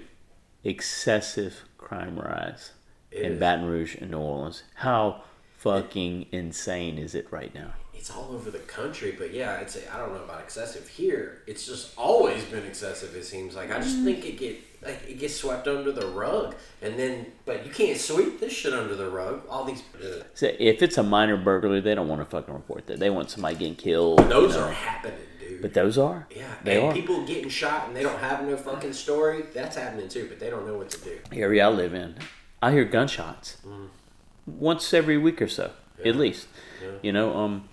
excessive 0.64 1.64
crime 1.78 2.18
rise 2.20 2.72
It 3.12 3.24
in 3.24 3.32
is. 3.34 3.40
Baton 3.40 3.66
Rouge 3.66 3.96
and 3.96 4.12
New 4.12 4.20
Orleans. 4.20 4.64
How 4.76 5.24
fucking 5.66 6.28
insane 6.32 7.00
is 7.00 7.16
it 7.16 7.26
right 7.32 7.54
now? 7.56 7.74
It's 7.96 8.12
all 8.12 8.30
over 8.32 8.52
the 8.52 8.60
country, 8.60 9.16
but 9.18 9.34
yeah, 9.34 9.58
I'd 9.60 9.72
say 9.72 9.82
I 9.92 9.98
don't 9.98 10.14
know 10.14 10.24
about 10.24 10.42
excessive 10.42 10.88
here. 10.88 11.42
It's 11.48 11.66
just 11.66 11.98
always 11.98 12.44
been 12.46 12.64
excessive. 12.68 13.16
It 13.16 13.26
seems 13.26 13.56
like 13.56 13.72
I 13.72 13.80
just 13.80 14.04
think 14.04 14.24
it 14.26 14.38
get 14.38 14.58
like 14.84 15.10
it 15.10 15.18
gets 15.18 15.34
swept 15.34 15.68
under 15.68 15.92
the 15.92 16.06
rug, 16.06 16.54
and 16.84 17.00
then 17.00 17.26
but 17.46 17.66
you 17.66 17.72
can't 17.72 17.98
sweep 17.98 18.40
this 18.40 18.54
shit 18.54 18.74
under 18.74 18.96
the 18.96 19.10
rug. 19.10 19.42
All 19.50 19.66
these 19.66 19.82
uh, 20.04 20.22
So 20.36 20.52
if 20.60 20.84
it's 20.84 21.00
a 21.00 21.04
minor 21.04 21.36
burglary, 21.36 21.82
they 21.82 21.96
don't 21.96 22.08
want 22.08 22.22
to 22.22 22.26
fucking 22.26 22.54
report 22.54 22.86
that. 22.86 23.00
They 23.00 23.10
want 23.10 23.32
somebody 23.32 23.56
getting 23.56 23.76
killed. 23.76 24.20
those 24.20 24.54
you 24.54 24.60
know. 24.60 24.68
are 24.68 24.72
happening, 24.72 25.18
dude. 25.40 25.64
But 25.64 25.74
those 25.74 25.98
are. 25.98 26.28
yeah, 26.30 26.44
they 26.64 26.78
and 26.78 26.90
are. 26.90 26.94
people 26.94 27.26
getting 27.26 27.50
shot 27.50 27.88
and 27.88 27.96
they 27.96 28.04
don't 28.04 28.20
have 28.20 28.46
no 28.46 28.56
fucking 28.56 28.94
story. 28.94 29.46
That's 29.52 29.78
happening 29.78 30.10
too, 30.10 30.28
but 30.30 30.40
they 30.40 30.52
don't 30.52 30.68
know 30.68 30.78
what 30.78 30.92
to 30.92 31.00
do. 31.00 31.18
The 31.32 31.42
area 31.42 31.66
I 31.66 31.70
live 31.70 31.96
in, 31.96 32.18
I 32.62 32.72
hear 32.72 32.86
gunshots 32.86 33.58
once 34.46 34.94
every 34.94 35.18
week 35.18 35.42
or 35.42 35.48
so, 35.48 35.72
Yeah. 36.00 36.10
at 36.10 36.16
least. 36.16 36.48
Yeah. 36.82 36.90
You 37.02 37.12
know, 37.14 37.36
um, 37.38 37.70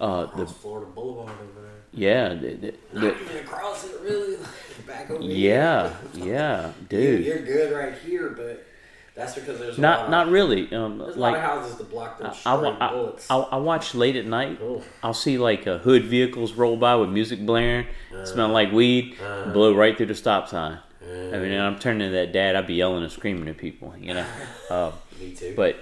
uh, 0.00 0.26
the 0.36 0.46
Florida 0.46 0.86
Boulevard 0.94 1.30
over 1.30 1.60
there. 1.60 1.70
yeah, 1.92 2.28
the, 2.34 2.54
the, 2.54 2.74
Not 2.92 3.00
the, 3.00 3.20
even 3.22 3.36
across 3.38 3.84
it, 3.84 4.00
really. 4.00 4.36
Back 4.86 5.10
over 5.10 5.22
here. 5.22 5.30
yeah, 5.30 5.92
yeah, 6.14 6.66
You- 6.66 6.72
dude. 6.88 7.24
You're 7.24 7.38
good 7.42 7.72
right 7.72 7.94
here, 7.98 8.30
but 8.30 8.66
that's 9.14 9.34
because 9.34 9.58
there's 9.58 9.78
a 9.78 9.80
lot 9.80 9.88
Not 9.90 10.04
of, 10.06 10.10
not 10.10 10.28
really. 10.30 10.72
Um, 10.74 10.98
There's 10.98 11.16
a 11.16 11.18
like 11.20 11.34
lot 11.36 11.44
of 11.44 11.50
houses 11.62 11.76
to 11.76 11.84
block 11.84 12.18
those 12.18 12.28
I, 12.46 12.56
stray 12.56 12.76
I, 12.80 12.90
bullets. 12.90 13.30
I, 13.30 13.36
I 13.36 13.56
watch 13.58 13.94
late 13.94 14.16
at 14.16 14.24
night. 14.26 14.58
Oh. 14.62 14.82
I'll 15.02 15.12
see 15.14 15.36
like 15.38 15.66
uh, 15.66 15.78
hood 15.78 16.04
vehicles 16.06 16.54
roll 16.54 16.76
by 16.78 16.96
with 16.96 17.10
music 17.10 17.44
blaring, 17.44 17.86
smelling 18.24 18.52
like 18.54 18.72
weed, 18.72 19.16
Uh-huh. 19.22 19.50
blow 19.52 19.74
right 19.74 19.96
through 19.96 20.06
the 20.06 20.14
stop 20.14 20.48
sign. 20.48 20.78
I 21.04 21.36
mean, 21.38 21.52
I'm 21.60 21.78
turning 21.78 22.08
to 22.08 22.12
that 22.16 22.32
dad. 22.32 22.56
I'd 22.56 22.66
be 22.66 22.74
yelling 22.74 23.02
and 23.02 23.12
screaming 23.12 23.48
at 23.48 23.58
people, 23.58 23.94
you 23.98 24.14
know. 24.14 24.26
Uh, 24.70 24.92
Me 25.20 25.32
too. 25.32 25.52
but 25.54 25.76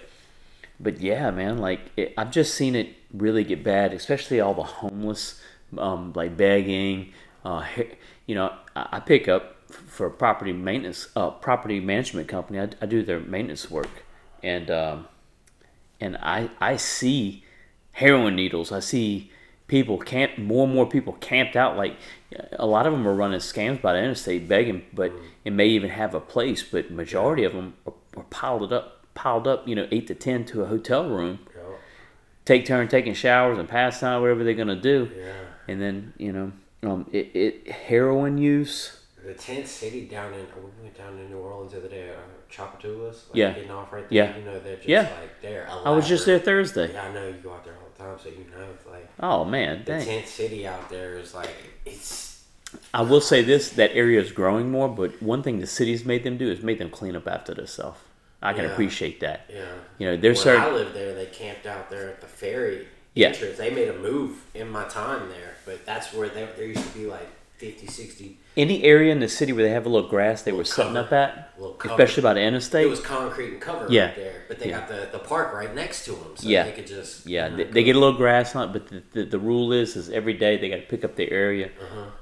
but 0.81 1.01
yeah, 1.01 1.31
man, 1.31 1.59
like 1.59 1.81
it, 1.97 2.15
I've 2.17 2.31
just 2.31 2.55
seen 2.55 2.75
it 2.75 2.95
really 3.13 3.45
get 3.45 3.63
bad, 3.63 3.93
especially 3.93 4.41
all 4.41 4.55
the 4.55 4.63
homeless, 4.63 5.41
um, 5.77 6.13
like 6.15 6.37
begging. 6.37 7.13
Uh, 7.45 7.67
you 8.27 8.35
know, 8.35 8.55
I, 8.75 8.89
I 8.93 9.01
pick 9.01 9.29
up 9.29 9.57
for 9.71 10.07
a 10.07 10.11
property 10.11 10.53
maintenance, 10.53 11.09
uh, 11.15 11.31
property 11.31 11.81
management 11.81 12.29
company. 12.29 12.59
I, 12.59 12.71
I 12.81 12.87
do 12.87 13.03
their 13.03 13.21
maintenance 13.21 13.71
work, 13.71 14.05
and 14.43 14.71
um, 14.71 15.09
and 16.01 16.17
I 16.17 16.51
I 16.61 16.77
see 16.77 17.45
heroin 17.93 18.35
needles. 18.37 18.73
I 18.73 18.81
see 18.81 19.31
people 19.67 19.99
camp 19.99 20.37
more 20.37 20.65
and 20.65 20.75
more 20.75 20.87
people 20.87 21.13
camped 21.21 21.57
out. 21.57 21.77
Like 21.77 21.97
a 22.59 22.67
lot 22.67 22.87
of 22.87 22.93
them 22.93 23.07
are 23.07 23.15
running 23.15 23.39
scams 23.39 23.81
by 23.81 23.93
the 23.93 24.01
interstate 24.01 24.49
begging, 24.49 24.83
but 24.93 25.13
it 25.45 25.53
may 25.53 25.67
even 25.67 25.91
have 25.91 26.15
a 26.15 26.21
place. 26.21 26.63
But 26.63 26.91
majority 26.91 27.45
of 27.45 27.53
them 27.53 27.75
are, 27.87 27.93
are 28.17 28.25
piled 28.25 28.73
up, 28.73 29.00
piled 29.21 29.47
up. 29.47 29.69
You 29.69 29.75
know, 29.75 29.87
eight 29.91 30.07
to 30.09 30.15
ten 30.15 30.45
to 30.47 30.63
a 30.63 30.67
hotel 30.67 31.09
room. 31.09 31.41
Yeah. 31.55 31.63
Take 32.45 32.65
turn 32.67 32.89
taking 32.89 33.15
showers 33.15 33.59
and 33.59 33.69
pass 33.69 34.01
time, 34.01 34.21
whatever 34.23 34.43
they're 34.45 34.55
gonna 34.55 34.75
do. 34.81 35.11
Yeah. 35.17 35.33
And 35.69 35.81
then 35.81 36.13
you 36.19 36.33
know, 36.33 36.53
um, 36.83 37.07
it, 37.13 37.31
it 37.35 37.71
heroin 37.71 38.39
use. 38.39 38.97
The 39.25 39.35
tent 39.35 39.69
city 39.69 40.07
down 40.07 40.33
in 40.33 40.47
we 40.57 40.83
went 40.83 40.97
down 40.97 41.17
to 41.17 41.29
New 41.29 41.37
Orleans 41.37 41.73
the 41.73 41.79
other 41.79 41.89
day, 41.89 42.09
uh, 42.11 42.15
Tchoupitoulas. 42.51 43.29
Like 43.29 43.35
Yeah. 43.35 43.53
Getting 43.53 43.71
off 43.71 43.93
right 43.93 44.09
there. 44.09 44.25
Yeah. 44.31 44.39
You 44.39 44.45
know 44.47 44.59
they're 44.59 44.77
just 44.77 44.89
Yeah. 44.89 45.03
like 45.21 45.41
they're. 45.43 45.69
I 45.85 45.91
was 45.91 46.09
just 46.09 46.25
there. 46.27 46.39
Thursday. 46.39 46.91
Yeah, 46.93 47.03
I 47.05 47.13
know 47.13 47.27
you 47.29 47.35
go 47.35 47.53
out 47.53 47.65
there 47.65 47.75
all 47.75 47.89
the 47.97 48.03
time, 48.03 48.19
so 48.23 48.31
you 48.31 48.47
know 48.51 48.67
like 48.91 49.07
Oh 49.21 49.45
man, 49.45 49.81
the 49.85 49.93
dang. 49.93 50.05
tent 50.07 50.27
city 50.27 50.67
out 50.67 50.89
there 50.89 51.19
is 51.19 51.35
like 51.35 51.55
it's. 51.85 52.29
I 52.95 53.03
will 53.03 53.21
say 53.21 53.43
this: 53.43 53.69
that 53.71 53.91
area 53.95 54.21
is 54.21 54.33
growing 54.33 54.71
more. 54.71 54.89
But 54.89 55.21
one 55.23 55.43
thing 55.43 55.61
the 55.61 55.67
city's 55.67 56.05
made 56.05 56.25
them 56.25 56.39
do 56.39 56.51
is 56.51 56.63
made 56.63 56.79
them 56.79 56.89
clean 56.89 57.15
up 57.15 57.29
after 57.29 57.53
themselves. 57.53 58.01
I 58.43 58.53
can 58.53 58.65
Yeah. 58.65 58.71
appreciate 58.73 59.21
that. 59.21 59.45
Yeah. 59.53 59.65
You 59.99 60.07
know, 60.07 60.17
they're 60.17 60.31
when 60.33 60.41
certain. 60.43 60.63
I 60.63 60.71
lived 60.71 60.95
there, 60.95 61.15
they 61.15 61.27
camped 61.27 61.67
out 61.67 61.91
there 61.91 62.09
at 62.09 62.21
the 62.21 62.27
ferry 62.27 62.87
Yeah. 63.15 63.29
entrance. 63.29 63.59
They 63.59 63.71
made 63.71 63.89
a 63.89 63.99
move 63.99 64.39
in 64.55 64.71
my 64.71 64.85
time 64.89 65.29
there, 65.29 65.55
but 65.67 65.85
that's 65.85 66.13
where 66.15 66.29
there, 66.29 66.49
there 66.57 66.67
used 66.67 66.83
to 66.93 66.99
be 66.99 67.07
like 67.07 67.29
50, 67.59 67.87
60. 67.87 68.39
Any 68.61 68.83
area 68.85 69.11
in 69.11 69.21
the 69.21 69.29
city 69.29 69.53
where 69.55 69.65
they 69.65 69.71
have 69.71 69.87
a 69.87 69.89
little 69.89 70.09
grass, 70.09 70.43
they 70.43 70.53
were 70.53 70.65
setting 70.65 70.93
cover. 70.93 71.07
up 71.07 71.13
at, 71.13 71.55
especially 71.91 72.23
by 72.23 72.35
the 72.35 72.41
interstate. 72.43 72.85
It 72.87 72.91
was 72.91 73.01
concrete 73.01 73.53
and 73.53 73.61
cover 73.61 73.87
Yeah. 73.89 74.07
right 74.07 74.17
there, 74.17 74.43
but 74.49 74.59
they 74.59 74.69
Yeah. 74.69 74.81
got 74.81 74.89
the, 74.89 75.09
the 75.13 75.19
park 75.19 75.55
right 75.55 75.75
next 75.75 76.05
to 76.05 76.11
them, 76.13 76.33
so 76.35 76.47
Yeah. 76.47 76.65
they 76.65 76.73
could 76.73 76.87
just 76.87 77.27
yeah, 77.27 77.47
you 77.47 77.51
know, 77.51 77.57
they, 77.57 77.65
they 77.65 77.83
get 77.85 77.97
a 77.97 77.99
little 77.99 78.19
grass 78.19 78.55
on 78.55 78.69
it, 78.69 78.73
but 78.75 78.89
the, 78.89 79.03
the, 79.15 79.23
the 79.25 79.39
rule 79.39 79.73
is 79.73 79.97
is 79.97 80.11
every 80.11 80.35
day 80.35 80.59
they 80.59 80.69
got 80.69 80.77
to 80.77 80.83
pick 80.83 81.05
up 81.05 81.17
their 81.17 81.33
area 81.33 81.71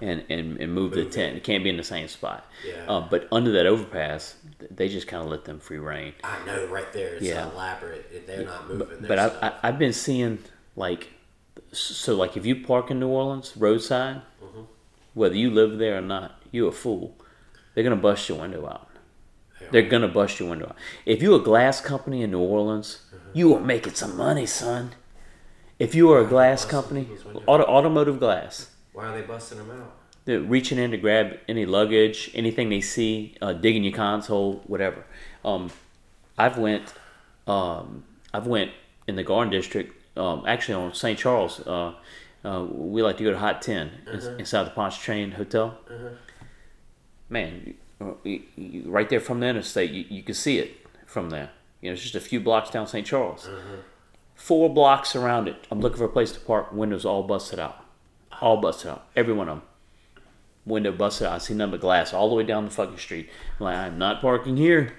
and, 0.00 0.22
and, 0.28 0.58
and 0.60 0.72
move, 0.72 0.92
the 0.92 1.00
Uh-huh. 1.02 1.10
Tent. 1.10 1.36
It 1.38 1.42
can't 1.44 1.64
be 1.64 1.70
in 1.70 1.76
the 1.76 1.82
same 1.82 2.06
spot. 2.06 2.46
Yeah. 2.64 2.84
Uh, 2.86 3.00
but 3.10 3.26
under 3.32 3.50
that 3.52 3.66
overpass, 3.66 4.36
they 4.70 4.88
just 4.88 5.08
kind 5.08 5.24
of 5.24 5.28
let 5.30 5.44
them 5.44 5.58
free 5.58 5.78
reign. 5.78 6.12
I 6.22 6.36
know 6.46 6.66
right 6.66 6.92
there. 6.92 7.14
It's 7.14 7.24
Yeah. 7.24 7.50
elaborate. 7.50 8.26
They're 8.28 8.44
not 8.44 8.68
moving. 8.68 8.86
But, 9.00 9.08
but 9.08 9.18
I've, 9.18 9.32
stuff. 9.32 9.54
I, 9.62 9.68
I've 9.68 9.78
been 9.80 9.92
seeing 9.92 10.38
like, 10.76 11.08
so 11.72 12.14
like 12.14 12.36
if 12.36 12.46
you 12.46 12.54
park 12.64 12.92
in 12.92 13.00
New 13.00 13.08
Orleans 13.08 13.54
roadside. 13.56 14.22
Whether 15.18 15.34
you 15.36 15.50
live 15.50 15.78
there 15.78 15.98
or 15.98 16.00
not, 16.00 16.40
you 16.52 16.66
a 16.66 16.72
fool. 16.72 17.16
They're 17.74 17.84
gonna 17.84 17.96
bust 17.96 18.28
your 18.28 18.38
window 18.40 18.66
out. 18.66 18.88
They're 19.70 19.88
gonna 19.88 20.08
bust 20.08 20.38
your 20.40 20.48
window 20.48 20.66
out. 20.70 20.76
If 21.04 21.20
you're 21.22 21.36
a 21.40 21.42
glass 21.42 21.80
company 21.80 22.22
in 22.22 22.30
New 22.30 22.40
Orleans, 22.40 23.02
Mm-hmm. 23.14 23.38
you 23.38 23.54
are 23.54 23.60
making 23.60 23.94
some 23.94 24.16
money, 24.16 24.46
son. 24.46 24.92
If 25.78 25.94
you 25.94 26.10
are 26.12 26.20
a 26.20 26.26
glass 26.26 26.64
company, 26.64 27.06
auto, 27.46 27.64
automotive 27.64 28.18
glass, 28.18 28.70
Why 28.92 29.06
are 29.08 29.20
they 29.20 29.26
busting 29.26 29.58
them 29.58 29.70
out? 29.70 29.92
they're 30.24 30.40
reaching 30.40 30.78
in 30.78 30.90
to 30.92 30.96
grab 30.96 31.38
any 31.48 31.64
luggage, 31.66 32.30
anything 32.34 32.68
they 32.68 32.80
see, 32.80 33.34
uh, 33.42 33.52
digging 33.52 33.84
your 33.84 33.92
console, 33.94 34.62
whatever. 34.66 35.04
Um, 35.44 35.70
I've 36.36 36.58
went, 36.58 36.92
um, 37.46 38.04
I've 38.34 38.46
went 38.46 38.70
in 39.06 39.16
the 39.16 39.22
Garden 39.24 39.50
District, 39.50 39.90
um, 40.16 40.44
actually 40.46 40.74
on 40.74 40.94
St. 40.94 41.18
Charles. 41.18 41.60
Uh, 41.66 41.94
uh, 42.44 42.66
we 42.70 43.02
like 43.02 43.16
to 43.18 43.24
go 43.24 43.30
to 43.30 43.38
Hot 43.38 43.62
Tin 43.62 43.90
ins- 44.12 44.26
uh-huh. 44.26 44.36
inside 44.36 44.64
the 44.64 44.70
Pontchartrain 44.70 45.32
Hotel. 45.32 45.78
Uh-huh. 45.88 46.08
Man, 47.28 47.74
you, 48.00 48.06
uh, 48.06 48.14
you, 48.24 48.42
you- 48.56 48.90
right 48.90 49.08
there 49.08 49.20
from 49.20 49.40
the 49.40 49.46
interstate, 49.46 49.90
you, 49.90 50.04
you 50.08 50.22
can 50.22 50.34
see 50.34 50.58
it 50.58 50.76
from 51.06 51.30
there. 51.30 51.50
You 51.80 51.90
know, 51.90 51.94
it's 51.94 52.02
just 52.02 52.14
a 52.14 52.20
few 52.20 52.40
blocks 52.40 52.70
down 52.70 52.86
St. 52.86 53.06
Charles. 53.06 53.46
Uh-huh. 53.46 53.76
Four 54.34 54.72
blocks 54.72 55.16
around 55.16 55.48
it. 55.48 55.66
I'm 55.70 55.80
looking 55.80 55.98
for 55.98 56.04
a 56.04 56.08
place 56.08 56.32
to 56.32 56.40
park. 56.40 56.72
Windows 56.72 57.04
all 57.04 57.24
busted 57.24 57.58
out, 57.58 57.84
all 58.40 58.60
busted 58.60 58.90
out. 58.90 59.06
Every 59.16 59.34
one 59.34 59.48
of 59.48 59.58
them 59.58 59.68
window 60.68 60.92
busted 60.92 61.26
out. 61.26 61.32
I 61.34 61.38
see 61.38 61.54
nothing 61.54 61.72
but 61.72 61.80
glass 61.80 62.12
all 62.12 62.28
the 62.28 62.34
way 62.34 62.44
down 62.44 62.66
the 62.66 62.70
fucking 62.70 62.98
street. 62.98 63.28
I'm 63.58 63.64
like, 63.64 63.76
I'm 63.76 63.98
not 63.98 64.20
parking 64.20 64.56
here. 64.56 64.96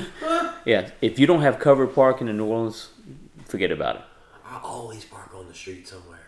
yeah, 0.64 0.90
if 1.00 1.18
you 1.18 1.26
don't 1.26 1.42
have 1.42 1.58
covered 1.58 1.94
parking 1.94 2.28
in 2.28 2.36
New 2.38 2.46
Orleans, 2.46 2.88
forget 3.44 3.70
about 3.70 3.96
it. 3.96 4.02
I 4.44 4.60
always 4.62 5.04
park 5.04 5.30
on 5.34 5.46
the 5.46 5.54
street 5.54 5.86
somewhere. 5.86 6.18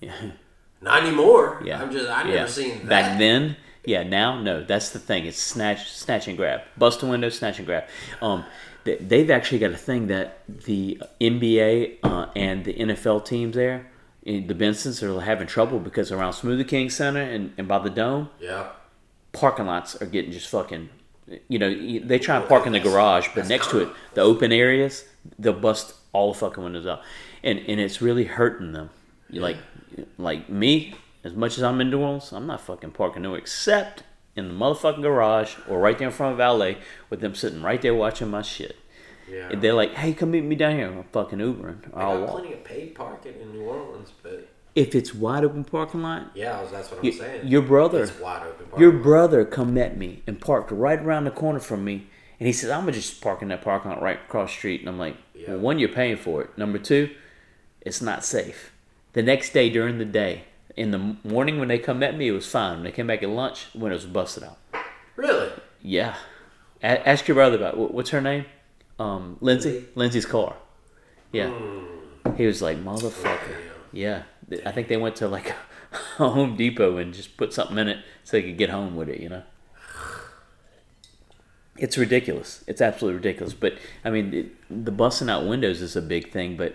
Yeah. 0.00 0.12
Not 0.82 1.02
anymore. 1.02 1.62
Yeah. 1.64 1.82
I'm 1.82 1.90
just 1.92 2.08
I 2.08 2.22
never 2.22 2.34
yeah. 2.36 2.46
seen 2.46 2.78
that. 2.80 2.88
Back 2.88 3.18
then, 3.18 3.56
yeah. 3.84 4.02
Now, 4.02 4.40
no. 4.40 4.64
That's 4.64 4.90
the 4.90 4.98
thing. 4.98 5.26
It's 5.26 5.38
snatch, 5.38 5.90
snatch 5.92 6.26
and 6.28 6.36
grab. 6.36 6.62
Bust 6.78 7.02
a 7.02 7.06
window, 7.06 7.28
snatch 7.28 7.58
and 7.58 7.66
grab. 7.66 7.84
Um, 8.22 8.44
they- 8.84 8.96
they've 8.96 9.30
actually 9.30 9.58
got 9.58 9.72
a 9.72 9.76
thing 9.76 10.06
that 10.06 10.38
the 10.48 11.02
NBA 11.20 11.98
uh, 12.02 12.26
and 12.34 12.64
the 12.64 12.72
NFL 12.74 13.26
teams 13.26 13.54
there, 13.56 13.90
in 14.22 14.46
the 14.46 14.54
Bensons, 14.54 15.02
are 15.02 15.20
having 15.20 15.46
trouble 15.46 15.78
because 15.80 16.10
around 16.10 16.32
Smoothie 16.32 16.66
King 16.66 16.88
Center 16.88 17.20
and, 17.20 17.52
and 17.58 17.68
by 17.68 17.78
the 17.78 17.90
Dome, 17.90 18.30
Yeah. 18.40 18.68
parking 19.32 19.66
lots 19.66 20.00
are 20.00 20.06
getting 20.06 20.32
just 20.32 20.48
fucking. 20.48 20.88
You 21.48 21.58
know, 21.60 21.70
they 22.06 22.18
try 22.18 22.38
and 22.38 22.48
park 22.48 22.66
in 22.66 22.72
the 22.72 22.80
garage, 22.80 23.28
but 23.36 23.46
next 23.48 23.70
to 23.70 23.78
it, 23.80 23.88
the 24.14 24.20
open 24.22 24.50
areas, 24.50 25.04
they'll 25.38 25.52
bust 25.52 25.94
all 26.12 26.32
the 26.32 26.38
fucking 26.38 26.64
windows 26.64 26.86
up, 26.86 27.04
and 27.44 27.58
and 27.68 27.78
it's 27.78 28.02
really 28.02 28.24
hurting 28.24 28.72
them. 28.72 28.90
You 29.30 29.40
Like, 29.40 29.56
like 30.18 30.48
me, 30.48 30.94
as 31.24 31.34
much 31.34 31.56
as 31.58 31.62
I'm 31.62 31.80
in 31.80 31.90
New 31.90 32.00
Orleans, 32.00 32.32
I'm 32.32 32.46
not 32.46 32.60
fucking 32.60 32.92
parking 32.92 33.22
nowhere 33.22 33.38
except 33.38 34.02
in 34.36 34.48
the 34.48 34.54
motherfucking 34.54 35.02
garage 35.02 35.56
or 35.68 35.78
right 35.80 35.96
there 35.98 36.08
in 36.08 36.14
front 36.14 36.32
of 36.32 36.38
valet 36.38 36.78
with 37.10 37.20
them 37.20 37.34
sitting 37.34 37.62
right 37.62 37.80
there 37.82 37.94
watching 37.94 38.30
my 38.30 38.42
shit. 38.42 38.76
Yeah. 39.30 39.48
And 39.50 39.62
they're 39.62 39.74
like, 39.74 39.92
"Hey, 39.94 40.12
come 40.12 40.32
meet 40.32 40.42
me 40.44 40.56
down 40.56 40.74
here." 40.76 40.86
I'm 40.88 41.04
fucking 41.12 41.38
Ubering. 41.38 41.78
I 41.94 42.00
I'll 42.02 42.18
got 42.18 42.20
walk. 42.28 42.40
plenty 42.40 42.52
of 42.54 42.64
paid 42.64 42.94
parking 42.94 43.34
in 43.40 43.52
New 43.52 43.62
Orleans, 43.62 44.12
but 44.22 44.48
If 44.74 44.94
it's 44.94 45.14
wide 45.14 45.44
open 45.44 45.64
parking 45.64 46.02
lot, 46.02 46.30
yeah, 46.34 46.64
that's 46.70 46.90
what 46.90 47.04
I'm 47.04 47.12
saying. 47.12 47.46
your 47.46 47.62
brother, 47.62 48.02
It's 48.04 48.18
wide 48.18 48.42
open 48.46 48.66
parking. 48.66 48.80
Your 48.82 48.92
lot. 48.92 49.02
brother 49.02 49.44
come 49.44 49.74
met 49.74 49.96
me 49.96 50.22
and 50.26 50.40
parked 50.40 50.70
right 50.72 50.98
around 50.98 51.24
the 51.24 51.30
corner 51.32 51.60
from 51.60 51.84
me, 51.84 52.06
and 52.40 52.46
he 52.46 52.52
says, 52.52 52.70
"I'm 52.70 52.80
gonna 52.80 52.92
just 52.92 53.20
park 53.20 53.42
in 53.42 53.48
that 53.48 53.62
parking 53.62 53.90
lot 53.90 54.00
right 54.02 54.18
across 54.26 54.50
the 54.50 54.56
street." 54.56 54.80
And 54.80 54.88
I'm 54.88 54.98
like, 54.98 55.16
Yeah. 55.34 55.50
"Well, 55.50 55.58
one, 55.58 55.78
you're 55.78 55.88
paying 55.90 56.16
for 56.16 56.42
it. 56.42 56.56
Number 56.58 56.78
two, 56.78 57.10
it's 57.82 58.00
not 58.02 58.24
safe." 58.24 58.69
The 59.12 59.22
next 59.22 59.52
day 59.52 59.70
during 59.70 59.98
the 59.98 60.04
day, 60.04 60.44
in 60.76 60.90
the 60.92 61.16
morning 61.24 61.58
when 61.58 61.68
they 61.68 61.78
come 61.78 62.02
at 62.02 62.16
me, 62.16 62.28
it 62.28 62.32
was 62.32 62.46
fine. 62.46 62.76
When 62.76 62.84
they 62.84 62.92
came 62.92 63.06
back 63.08 63.22
at 63.22 63.28
lunch, 63.28 63.66
when 63.72 63.90
it 63.92 63.94
was 63.96 64.06
busted 64.06 64.44
out. 64.44 64.58
Really? 65.16 65.50
Yeah, 65.82 66.14
A- 66.82 67.08
ask 67.08 67.26
your 67.26 67.34
brother 67.34 67.56
about 67.56 67.74
it. 67.74 67.90
what's 67.90 68.10
her 68.10 68.20
name, 68.20 68.44
um, 68.98 69.36
Lindsay. 69.40 69.86
Lindsay's 69.94 70.26
car. 70.26 70.54
Yeah, 71.32 71.50
he 72.36 72.46
was 72.46 72.60
like, 72.62 72.78
"Motherfucker." 72.78 73.56
Yeah, 73.92 74.22
I 74.64 74.72
think 74.72 74.88
they 74.88 74.96
went 74.96 75.16
to 75.16 75.28
like 75.28 75.50
a 75.50 75.56
Home 76.18 76.56
Depot 76.56 76.96
and 76.98 77.12
just 77.14 77.36
put 77.36 77.52
something 77.52 77.78
in 77.78 77.88
it 77.88 77.98
so 78.24 78.36
they 78.36 78.42
could 78.42 78.58
get 78.58 78.70
home 78.70 78.94
with 78.96 79.08
it. 79.08 79.20
You 79.20 79.28
know, 79.30 79.42
it's 81.76 81.96
ridiculous. 81.98 82.62
It's 82.66 82.80
absolutely 82.80 83.16
ridiculous. 83.16 83.54
But 83.54 83.74
I 84.04 84.10
mean, 84.10 84.34
it, 84.34 84.84
the 84.84 84.92
busting 84.92 85.28
out 85.30 85.46
windows 85.46 85.80
is 85.82 85.96
a 85.96 86.02
big 86.02 86.30
thing. 86.30 86.56
But 86.56 86.74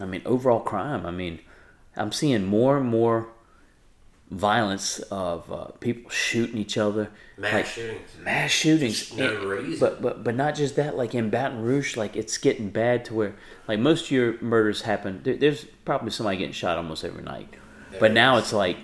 I 0.00 0.04
mean, 0.04 0.22
overall 0.24 0.60
crime. 0.60 1.06
I 1.06 1.10
mean, 1.10 1.40
I'm 1.96 2.12
seeing 2.12 2.44
more 2.46 2.78
and 2.78 2.86
more 2.86 3.28
violence 4.30 4.98
of 5.10 5.50
uh, 5.52 5.64
people 5.80 6.10
shooting 6.10 6.56
each 6.56 6.78
other. 6.78 7.10
Mass 7.36 7.52
like, 7.52 7.66
shootings. 7.66 8.10
mass 8.22 8.50
shootings. 8.50 9.12
no 9.14 9.34
And- 9.36 9.44
reason. 9.44 9.78
But 9.80 10.00
but 10.02 10.24
but 10.24 10.34
not 10.34 10.54
just 10.54 10.76
that. 10.76 10.96
Like 10.96 11.14
in 11.14 11.30
Baton 11.30 11.62
Rouge, 11.62 11.96
like 11.96 12.16
it's 12.16 12.38
getting 12.38 12.70
bad 12.70 13.04
to 13.06 13.14
where 13.14 13.34
like 13.68 13.78
most 13.78 14.06
of 14.06 14.10
your 14.10 14.40
murders 14.40 14.82
happen. 14.82 15.20
There, 15.22 15.36
there's 15.36 15.64
probably 15.84 16.10
somebody 16.10 16.38
getting 16.38 16.52
shot 16.52 16.76
almost 16.78 17.04
every 17.04 17.22
night. 17.22 17.48
But 17.92 18.00
There 18.00 18.08
now 18.10 18.38
it's 18.38 18.52
like 18.52 18.78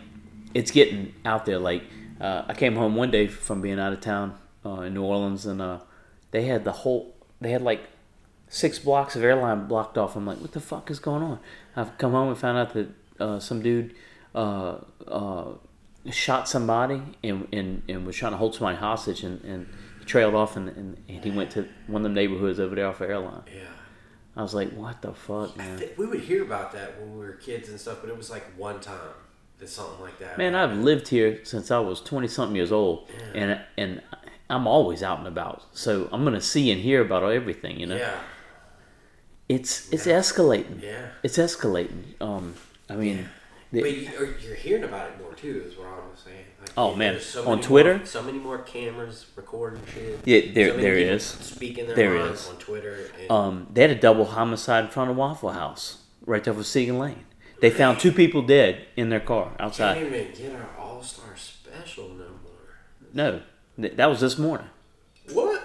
it's 0.55 0.71
getting 0.71 1.15
out 1.25 1.47
there. 1.47 1.59
Like 1.59 1.85
uh, 2.21 2.43
I 2.49 2.55
came 2.55 2.77
home 2.77 2.95
one 2.97 3.11
day 3.11 3.27
from 3.27 3.63
being 3.63 3.79
out 3.81 3.93
of 3.93 4.01
town 4.01 4.35
uh, 4.67 4.81
in 4.83 4.95
New 4.95 5.03
Orleans, 5.05 5.47
and 5.47 5.63
uh, 5.63 5.79
they 6.31 6.43
had 6.45 6.65
the 6.65 6.73
whole 6.73 7.15
they 7.41 7.51
had 7.53 7.63
like 7.63 7.81
six 8.49 8.79
blocks 8.79 9.17
of 9.17 9.23
airline 9.25 9.67
blocked 9.67 9.99
off. 9.99 10.17
I'm 10.17 10.27
like, 10.27 10.39
what 10.39 10.53
the 10.53 10.61
fuck 10.61 10.91
is 10.91 10.99
going 10.99 11.23
on? 11.23 11.39
I've 11.77 11.97
come 11.99 12.13
home 12.13 12.29
and 12.29 12.39
found 12.39 12.59
out 12.59 12.73
that 12.75 12.89
uh, 13.21 13.39
some 13.39 13.63
dude 13.63 13.95
uh, 14.35 14.77
uh, 15.07 15.53
shot 16.11 16.49
somebody 16.49 17.03
and, 17.23 17.47
and, 17.53 17.83
and 17.89 18.07
was 18.07 18.17
trying 18.17 18.33
to 18.33 18.39
hold 18.39 18.55
somebody 18.55 18.77
hostage 18.79 19.23
and, 19.23 19.43
and 19.45 19.69
he 19.99 20.05
trailed 20.05 20.35
off 20.35 20.57
and, 20.57 20.69
and, 20.71 21.03
and 21.09 21.25
he 21.25 21.31
went 21.31 21.51
to 21.53 21.69
one 21.87 22.05
of 22.05 22.11
the 22.11 22.15
neighborhoods 22.15 22.59
over 22.61 22.75
there 22.75 22.87
off 22.87 23.01
of 23.01 23.11
airline. 23.11 23.43
Yeah. 23.55 23.63
I 24.37 24.43
was 24.43 24.55
like, 24.55 24.71
what 24.73 25.03
the 25.03 25.13
fuck, 25.13 25.53
I 25.55 25.59
man? 25.59 25.83
we 25.97 26.07
would 26.07 26.21
hear 26.21 26.43
about 26.45 26.73
that 26.73 27.01
when 27.01 27.13
we 27.19 27.19
were 27.27 27.33
kids 27.33 27.69
and 27.69 27.81
stuff, 27.81 27.99
but 28.01 28.09
it 28.09 28.17
was 28.17 28.31
like 28.31 28.45
one 28.57 28.79
time 28.81 29.01
that 29.59 29.69
something 29.69 30.01
like 30.01 30.19
that. 30.21 30.39
Man, 30.39 30.55
I've 30.55 30.77
lived 30.79 31.09
here 31.09 31.45
since 31.45 31.73
I 31.73 31.81
was 31.81 32.01
twenty 32.01 32.29
something 32.29 32.55
years 32.55 32.71
old, 32.71 33.11
and 33.35 33.61
and 33.77 34.01
I'm 34.49 34.69
always 34.69 35.03
out 35.03 35.19
and 35.19 35.27
about, 35.27 35.65
so 35.73 36.09
I'm 36.13 36.23
gonna 36.23 36.41
see 36.41 36.71
and 36.71 36.81
hear 36.81 37.01
about 37.01 37.25
everything. 37.25 37.81
You 37.81 37.87
know, 37.87 37.97
Yeah. 37.97 38.21
It's 39.49 39.91
it's 39.93 40.07
escalating. 40.07 40.83
Yeah. 40.83 41.09
It's 41.23 41.39
escalating. 41.39 42.21
Um, 42.21 42.55
I 42.91 42.97
mean, 42.97 43.29
the- 43.73 43.81
But 43.83 44.43
you're 44.43 44.55
hearing 44.55 44.85
about 44.85 45.11
it 45.11 45.21
more 45.23 45.35
too, 45.35 45.63
is 45.67 45.77
what 45.79 45.87
I 45.89 45.93
was 46.11 46.21
saying. 46.25 46.45
Like, 46.61 46.71
Oh, 46.77 46.95
man. 46.95 47.15
there's 47.15 47.37
On 47.37 47.61
Twitter? 47.61 47.99
more, 47.99 48.07
so 48.07 48.23
many 48.23 48.39
more 48.39 48.59
cameras 48.59 49.27
recording 49.37 49.81
shit. 49.93 50.19
Yeah, 50.25 50.53
there- 50.53 50.71
so 50.75 50.77
there 50.81 50.95
is. 50.97 51.23
speaking 51.25 51.87
their 51.87 51.97
There 51.97 52.19
minds 52.19 52.43
is. 52.43 52.49
on 52.49 52.57
Twitter. 52.57 52.97
And, 53.21 53.31
um, 53.31 53.67
they 53.73 53.83
had 53.83 53.91
a 53.91 53.95
double 53.95 54.27
homicide 54.27 54.85
in 54.85 54.91
front 54.91 55.11
of 55.11 55.17
Waffle 55.17 55.51
House, 55.51 55.99
right 56.27 56.43
there 56.45 56.55
for 56.55 56.61
Siegen 56.61 56.99
Lane. 56.99 57.25
They 57.61 57.71
found 57.71 57.99
two 58.01 58.13
people 58.13 58.43
dead 58.43 58.87
in 58.97 59.09
their 59.09 59.21
car 59.21 59.53
outside. 59.59 59.95
can't 59.95 60.15
even 60.15 60.33
get 60.33 60.55
our 60.55 60.69
All 60.79 61.03
Star 61.03 61.37
special 61.37 62.09
no 62.11 62.25
more. 62.45 62.77
No, 63.13 63.41
th- 63.81 63.97
that 63.97 64.07
was 64.11 64.21
this 64.21 64.39
morning. 64.39 64.69
What? 65.33 65.58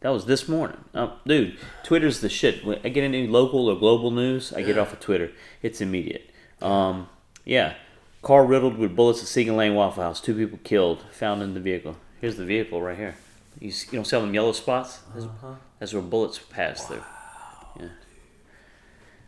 That 0.00 0.10
was 0.10 0.24
this 0.24 0.48
morning. 0.48 0.78
Um, 0.94 1.12
dude, 1.26 1.58
Twitter's 1.84 2.20
the 2.20 2.28
shit. 2.30 2.64
When 2.64 2.78
I 2.84 2.88
get 2.88 3.04
any 3.04 3.26
local 3.26 3.68
or 3.68 3.76
global 3.78 4.10
news, 4.10 4.52
I 4.52 4.62
get 4.62 4.76
Yeah. 4.76 4.82
off 4.82 4.92
of 4.94 5.00
Twitter. 5.00 5.30
It's 5.62 5.80
immediate. 5.80 6.30
Um, 6.62 7.08
yeah. 7.44 7.74
Car 8.22 8.44
riddled 8.46 8.78
with 8.78 8.96
bullets 8.96 9.20
at 9.20 9.26
Siegen 9.26 9.56
Lane 9.56 9.74
Waffle 9.74 10.02
House. 10.02 10.20
Two 10.20 10.34
people 10.34 10.58
killed. 10.64 11.04
Found 11.12 11.42
in 11.42 11.54
the 11.54 11.60
vehicle. 11.60 11.96
Here's 12.20 12.36
the 12.36 12.44
vehicle 12.46 12.80
right 12.80 12.96
here. 12.96 13.16
You, 13.58 13.68
you 13.68 13.74
don't 13.92 14.06
sell 14.06 14.20
them 14.22 14.32
yellow 14.32 14.52
spots? 14.52 15.00
That's, 15.14 15.26
that's 15.78 15.92
where 15.92 16.02
bullets 16.02 16.38
pass 16.38 16.86
through. 16.86 17.02
Yeah. 17.78 17.88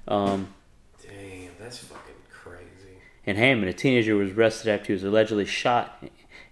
Um, 0.09 0.49
Damn, 1.03 1.51
that's 1.61 1.79
fucking 1.79 2.15
crazy. 2.31 2.99
in 3.27 3.37
Hammond, 3.37 3.69
a 3.69 3.73
teenager 3.73 4.15
was 4.17 4.33
arrested 4.33 4.69
after 4.71 4.87
he 4.89 4.93
was 4.95 5.05
allegedly 5.05 5.45
shot 5.45 6.03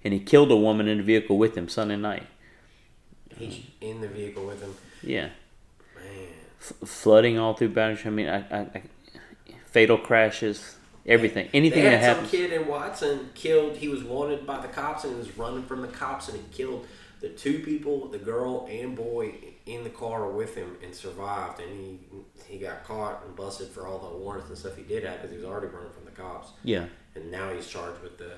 and 0.05 0.13
he 0.13 0.21
killed 0.21 0.51
a 0.51 0.57
woman 0.57 0.89
in 0.89 0.99
the 0.99 1.05
vehicle 1.05 1.39
with 1.39 1.57
him 1.57 1.69
Sunday 1.69 1.97
night. 1.97 2.27
He's 3.41 3.65
in 3.81 4.01
the 4.01 4.09
vehicle 4.09 4.47
with 4.47 4.61
him. 4.63 4.75
Yeah. 5.03 5.29
Man. 5.97 6.29
F- 6.61 6.89
flooding 6.89 7.39
all 7.39 7.55
through 7.55 7.71
Baton 7.71 7.99
I 8.07 8.11
mean, 8.11 8.29
I, 8.29 8.39
I, 8.51 8.59
I, 8.61 8.83
fatal 9.67 9.99
crashes, 9.99 10.77
everything, 11.07 11.49
anything 11.55 11.85
they 11.85 11.91
that 11.91 12.01
had 12.01 12.17
some 12.17 12.25
happens. 12.25 12.31
kid 12.31 12.53
in 12.53 12.67
Watson 12.69 13.31
killed. 13.35 13.77
He 13.77 13.89
was 13.89 14.03
wanted 14.05 14.47
by 14.47 14.61
the 14.61 14.69
cops 14.69 15.05
and 15.05 15.15
he 15.15 15.19
was 15.19 15.37
running 15.39 15.63
from 15.65 15.83
the 15.83 15.89
cops 15.89 16.29
and 16.29 16.37
he 16.39 16.45
killed 16.53 16.87
the 17.21 17.29
two 17.31 17.61
people, 17.61 18.09
the 18.09 18.19
girl 18.19 18.67
and 18.71 18.97
boy, 18.97 19.35
in 19.67 19.85
the 19.85 19.91
car 19.91 20.29
with 20.31 20.55
him 20.55 20.77
and 20.83 20.95
survived. 20.95 21.61
And 21.61 21.71
he 21.79 21.99
he 22.47 22.59
got 22.59 22.85
caught 22.85 23.23
and 23.25 23.37
busted 23.37 23.69
for 23.69 23.87
all 23.87 23.99
the 23.99 24.17
warrants 24.19 24.49
and 24.49 24.59
stuff 24.59 24.77
he 24.77 24.83
did 24.83 25.05
have 25.05 25.17
because 25.17 25.31
he 25.31 25.37
was 25.37 25.47
already 25.47 25.69
running 25.69 25.93
from 25.93 26.05
the 26.05 26.11
cops. 26.11 26.49
Yeah, 26.65 26.87
And 27.15 27.31
now 27.31 27.53
he's 27.53 27.67
charged 27.69 28.03
with 28.03 28.19
the 28.19 28.33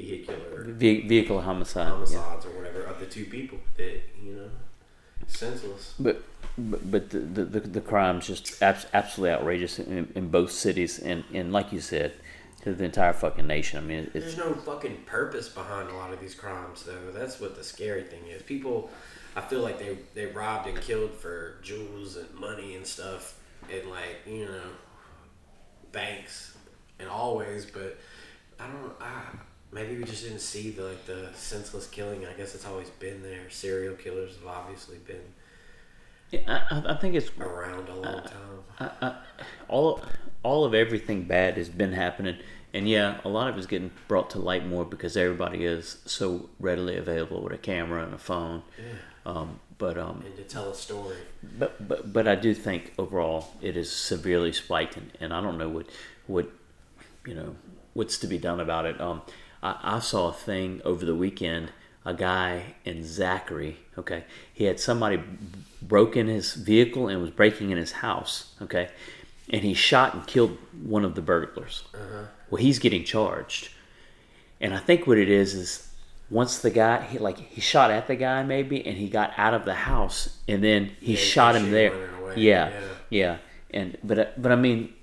vehicular 0.00 0.64
Ve- 0.64 1.06
vehicle 1.06 1.40
homicide. 1.40 1.86
Yeah. 1.86 1.94
homicides 1.94 2.46
or 2.46 2.50
whatever 2.50 2.82
of 2.82 2.98
the 3.00 3.06
two 3.06 3.24
people 3.24 3.58
that 3.76 4.00
you 4.22 4.34
know 4.34 4.50
senseless. 5.26 5.94
But 5.98 6.22
but, 6.56 6.90
but 6.90 7.10
the, 7.10 7.20
the, 7.20 7.44
the, 7.44 7.60
the 7.60 7.80
crime's 7.80 8.26
just 8.26 8.60
abs- 8.62 8.86
absolutely 8.92 9.34
outrageous 9.34 9.78
in, 9.78 10.10
in 10.16 10.28
both 10.28 10.50
cities, 10.50 10.98
and, 10.98 11.22
and 11.32 11.52
like 11.52 11.72
you 11.72 11.80
said, 11.80 12.14
to 12.62 12.72
the 12.74 12.84
entire 12.84 13.12
fucking 13.12 13.46
nation. 13.46 13.78
I 13.78 13.82
mean, 13.82 14.10
it's 14.12 14.34
There's 14.34 14.36
no 14.36 14.54
fucking 14.54 15.04
purpose 15.06 15.48
behind 15.48 15.88
a 15.88 15.94
lot 15.94 16.12
of 16.12 16.20
these 16.20 16.34
crimes, 16.34 16.82
though. 16.82 17.12
That's 17.12 17.38
what 17.40 17.54
the 17.56 17.62
scary 17.62 18.02
thing 18.02 18.26
is. 18.26 18.42
People, 18.42 18.90
I 19.36 19.40
feel 19.40 19.60
like 19.60 19.78
they 19.78 19.98
they 20.14 20.26
robbed 20.26 20.66
and 20.68 20.80
killed 20.80 21.12
for 21.14 21.58
jewels 21.62 22.16
and 22.16 22.32
money 22.34 22.74
and 22.74 22.84
stuff, 22.84 23.38
and 23.72 23.88
like 23.88 24.16
you 24.26 24.46
know, 24.46 24.62
banks 25.92 26.56
and 26.98 27.08
always. 27.08 27.66
But 27.66 27.98
I 28.58 28.66
don't. 28.66 28.92
I, 29.00 29.22
maybe 29.72 29.96
we 29.96 30.04
just 30.04 30.24
didn't 30.24 30.40
see 30.40 30.70
the 30.70 30.82
like 30.84 31.06
the 31.06 31.28
senseless 31.34 31.86
killing. 31.86 32.26
I 32.26 32.32
guess 32.32 32.54
it's 32.54 32.66
always 32.66 32.90
been 32.90 33.22
there. 33.22 33.48
Serial 33.50 33.94
killers 33.94 34.36
have 34.36 34.46
obviously 34.46 34.98
been 34.98 35.22
I, 36.46 36.62
I- 36.70 36.92
I 36.92 36.96
think 36.96 37.14
it's 37.14 37.30
around 37.40 37.88
a 37.88 37.94
long 37.94 38.22
time. 38.22 39.14
all 39.68 40.02
all 40.42 40.64
of 40.64 40.74
everything 40.74 41.24
bad 41.24 41.56
has 41.56 41.68
been 41.68 41.92
happening, 41.92 42.36
and 42.72 42.88
yeah, 42.88 43.18
a 43.24 43.28
lot 43.28 43.48
of 43.48 43.56
it's 43.56 43.66
getting 43.66 43.90
brought 44.06 44.30
to 44.30 44.38
light 44.38 44.66
more 44.66 44.84
because 44.84 45.16
everybody 45.16 45.64
is 45.64 45.98
so 46.06 46.48
readily 46.60 46.96
available 46.96 47.42
with 47.42 47.52
a 47.52 47.58
camera 47.58 48.04
and 48.04 48.14
a 48.14 48.18
phone. 48.18 48.62
Yeah. 48.78 48.84
Um, 49.32 49.60
but 49.78 49.96
um, 49.98 50.22
and 50.26 50.36
to 50.36 50.42
tell 50.44 50.70
a 50.70 50.74
story. 50.74 51.16
But 51.58 51.88
but 51.88 52.12
but 52.12 52.28
I 52.28 52.34
do 52.34 52.54
think 52.54 52.92
overall 52.98 53.54
it 53.62 53.76
is 53.76 53.90
severely 53.90 54.52
spiked, 54.52 54.96
and, 54.96 55.10
and 55.20 55.32
I 55.32 55.40
don't 55.40 55.56
know 55.58 55.68
what 55.68 55.86
what 56.26 56.50
you 57.26 57.34
know 57.34 57.56
what's 57.94 58.18
to 58.18 58.26
be 58.26 58.38
done 58.38 58.60
about 58.60 58.86
it. 58.86 59.00
Um, 59.00 59.22
I, 59.62 59.76
I 59.82 59.98
saw 60.00 60.28
a 60.28 60.32
thing 60.32 60.80
over 60.84 61.04
the 61.04 61.14
weekend. 61.14 61.72
A 62.04 62.14
guy 62.14 62.74
in 62.86 63.04
Zachary, 63.04 63.76
okay, 63.98 64.24
he 64.54 64.64
had 64.64 64.80
somebody 64.80 65.20
broke 65.82 66.16
in 66.16 66.26
his 66.26 66.54
vehicle 66.54 67.06
and 67.08 67.20
was 67.20 67.30
breaking 67.30 67.70
in 67.70 67.76
his 67.76 67.92
house, 67.92 68.54
okay, 68.62 68.88
and 69.50 69.62
he 69.62 69.74
shot 69.74 70.14
and 70.14 70.26
killed 70.26 70.56
one 70.82 71.04
of 71.04 71.14
the 71.16 71.20
burglars. 71.20 71.84
Well, 72.48 72.62
he's 72.62 72.78
getting 72.78 73.04
charged, 73.04 73.68
and 74.58 74.72
I 74.72 74.78
think 74.78 75.06
what 75.06 75.18
it 75.18 75.28
is 75.28 75.52
is 75.52 75.88
once 76.30 76.58
the 76.58 76.70
guy 76.70 77.02
he 77.02 77.18
like 77.18 77.36
he 77.38 77.60
shot 77.60 77.90
at 77.90 78.06
the 78.06 78.16
guy 78.16 78.42
maybe, 78.42 78.86
and 78.86 78.96
he 78.96 79.08
got 79.10 79.32
out 79.36 79.52
of 79.52 79.66
the 79.66 79.74
house, 79.74 80.38
and 80.48 80.64
then 80.64 80.92
he 81.00 81.12
Yeah, 81.12 81.18
shot 81.18 81.56
him 81.56 81.70
there. 81.70 81.92
Yeah, 82.36 82.70
Yeah. 82.70 82.80
yeah, 83.10 83.36
and 83.70 83.98
but 84.02 84.18
uh, 84.18 84.26
but 84.38 84.50
I 84.50 84.56
mean, 84.56 84.94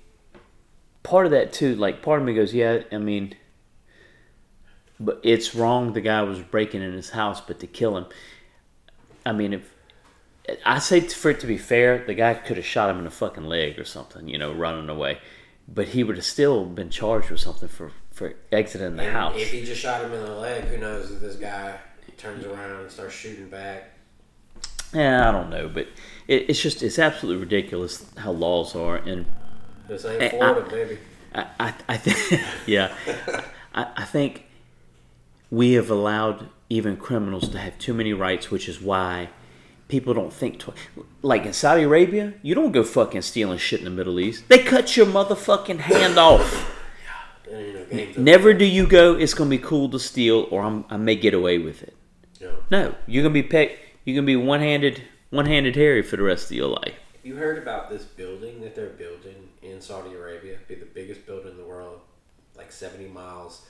part 1.04 1.24
of 1.26 1.30
that 1.32 1.52
too. 1.52 1.76
Like 1.76 2.02
part 2.02 2.20
of 2.20 2.26
me 2.26 2.34
goes, 2.34 2.52
yeah. 2.52 2.80
I 2.90 2.98
mean, 2.98 3.34
but 4.98 5.20
it's 5.22 5.54
wrong. 5.54 5.92
The 5.92 6.00
guy 6.00 6.22
was 6.22 6.40
breaking 6.40 6.82
in 6.82 6.92
his 6.92 7.10
house, 7.10 7.40
but 7.40 7.60
to 7.60 7.66
kill 7.66 7.96
him, 7.96 8.06
I 9.24 9.32
mean, 9.32 9.52
if 9.52 9.72
I 10.64 10.78
say 10.78 11.00
for 11.00 11.30
it 11.30 11.40
to 11.40 11.46
be 11.46 11.58
fair, 11.58 12.04
the 12.06 12.14
guy 12.14 12.34
could 12.34 12.56
have 12.56 12.66
shot 12.66 12.90
him 12.90 12.98
in 12.98 13.04
the 13.04 13.10
fucking 13.10 13.44
leg 13.44 13.78
or 13.78 13.84
something, 13.84 14.28
you 14.28 14.38
know, 14.38 14.52
running 14.52 14.88
away, 14.88 15.18
but 15.68 15.88
he 15.88 16.04
would 16.04 16.16
have 16.16 16.24
still 16.24 16.64
been 16.64 16.90
charged 16.90 17.30
with 17.30 17.40
something 17.40 17.68
for 17.68 17.92
for 18.12 18.34
exiting 18.50 18.96
the 18.96 19.02
And 19.02 19.12
house. 19.12 19.34
If 19.36 19.52
he 19.52 19.62
just 19.64 19.80
shot 19.80 20.02
him 20.02 20.12
in 20.12 20.22
the 20.22 20.34
leg, 20.36 20.64
who 20.64 20.78
knows 20.78 21.10
if 21.10 21.20
this 21.20 21.36
guy 21.36 21.78
turns 22.16 22.44
around 22.46 22.80
and 22.80 22.90
starts 22.90 23.14
shooting 23.14 23.50
back. 23.50 23.90
Yeah, 24.94 25.28
I 25.28 25.32
don't 25.32 25.50
know, 25.50 25.68
but 25.68 25.88
it, 26.28 26.48
it's 26.48 26.62
just 26.62 26.82
it's 26.82 26.98
absolutely 26.98 27.42
ridiculous 27.42 28.06
how 28.16 28.30
laws 28.30 28.74
are, 28.74 28.96
and 28.96 29.26
This 29.88 30.04
ain't 30.06 30.30
Florida, 30.30 30.64
I- 30.66 30.70
baby. 30.70 30.98
I, 31.34 31.46
I, 31.60 31.74
I 31.88 31.96
think, 31.98 32.42
yeah, 32.66 32.94
I, 33.74 33.86
I 33.96 34.04
think 34.04 34.45
we 35.50 35.72
have 35.74 35.90
allowed 35.90 36.48
even 36.68 36.96
criminals 36.96 37.48
to 37.50 37.58
have 37.58 37.78
too 37.78 37.94
many 37.94 38.12
rights, 38.12 38.50
which 38.50 38.68
is 38.68 38.80
why 38.80 39.28
people 39.88 40.12
don't 40.14 40.32
think 40.32 40.58
twice. 40.58 40.76
Like 41.22 41.46
in 41.46 41.52
Saudi 41.52 41.82
Arabia, 41.82 42.34
you 42.42 42.54
don't 42.54 42.72
go 42.72 42.82
fucking 42.82 43.22
stealing 43.22 43.58
shit 43.58 43.78
in 43.80 43.84
the 43.84 43.90
Middle 43.90 44.18
East. 44.18 44.48
They 44.48 44.58
cut 44.58 44.96
your 44.96 45.06
motherfucking 45.06 45.78
hand 45.78 46.18
off. 46.18 46.72
And, 47.50 47.66
you 47.66 47.72
know, 47.74 47.84
games 47.84 48.18
Never 48.18 48.52
do 48.54 48.64
you 48.64 48.86
go. 48.86 49.14
It's 49.14 49.34
gonna 49.34 49.50
be 49.50 49.58
cool 49.58 49.88
to 49.90 49.98
steal, 50.00 50.48
or 50.50 50.62
I'm, 50.62 50.84
I 50.90 50.96
may 50.96 51.14
get 51.14 51.34
away 51.34 51.58
with 51.58 51.82
it. 51.82 51.94
Know, 52.40 52.56
No, 52.70 52.94
you're 53.06 53.22
gonna 53.22 53.32
be 53.32 53.44
pe- 53.44 53.76
You're 54.04 54.16
gonna 54.16 54.26
be 54.26 54.36
one 54.36 54.60
handed, 54.60 55.02
one 55.30 55.46
handed 55.46 55.76
Harry 55.76 56.02
for 56.02 56.16
the 56.16 56.22
rest 56.24 56.50
of 56.50 56.56
your 56.56 56.68
life. 56.68 56.94
you 57.22 57.36
heard 57.36 57.58
about 57.58 57.88
this 57.88 58.02
building 58.04 58.60
that 58.62 58.74
they're 58.74 58.88
building 58.90 59.48
in 59.62 59.80
Saudi 59.80 60.14
Arabia? 60.14 60.58
Be 60.66 60.74
the 60.74 60.86
biggest 60.86 61.24
building 61.26 61.52
in 61.52 61.56
the 61.56 61.64
world, 61.64 62.00
like 62.56 62.72
seventy 62.72 63.06
miles 63.08 63.66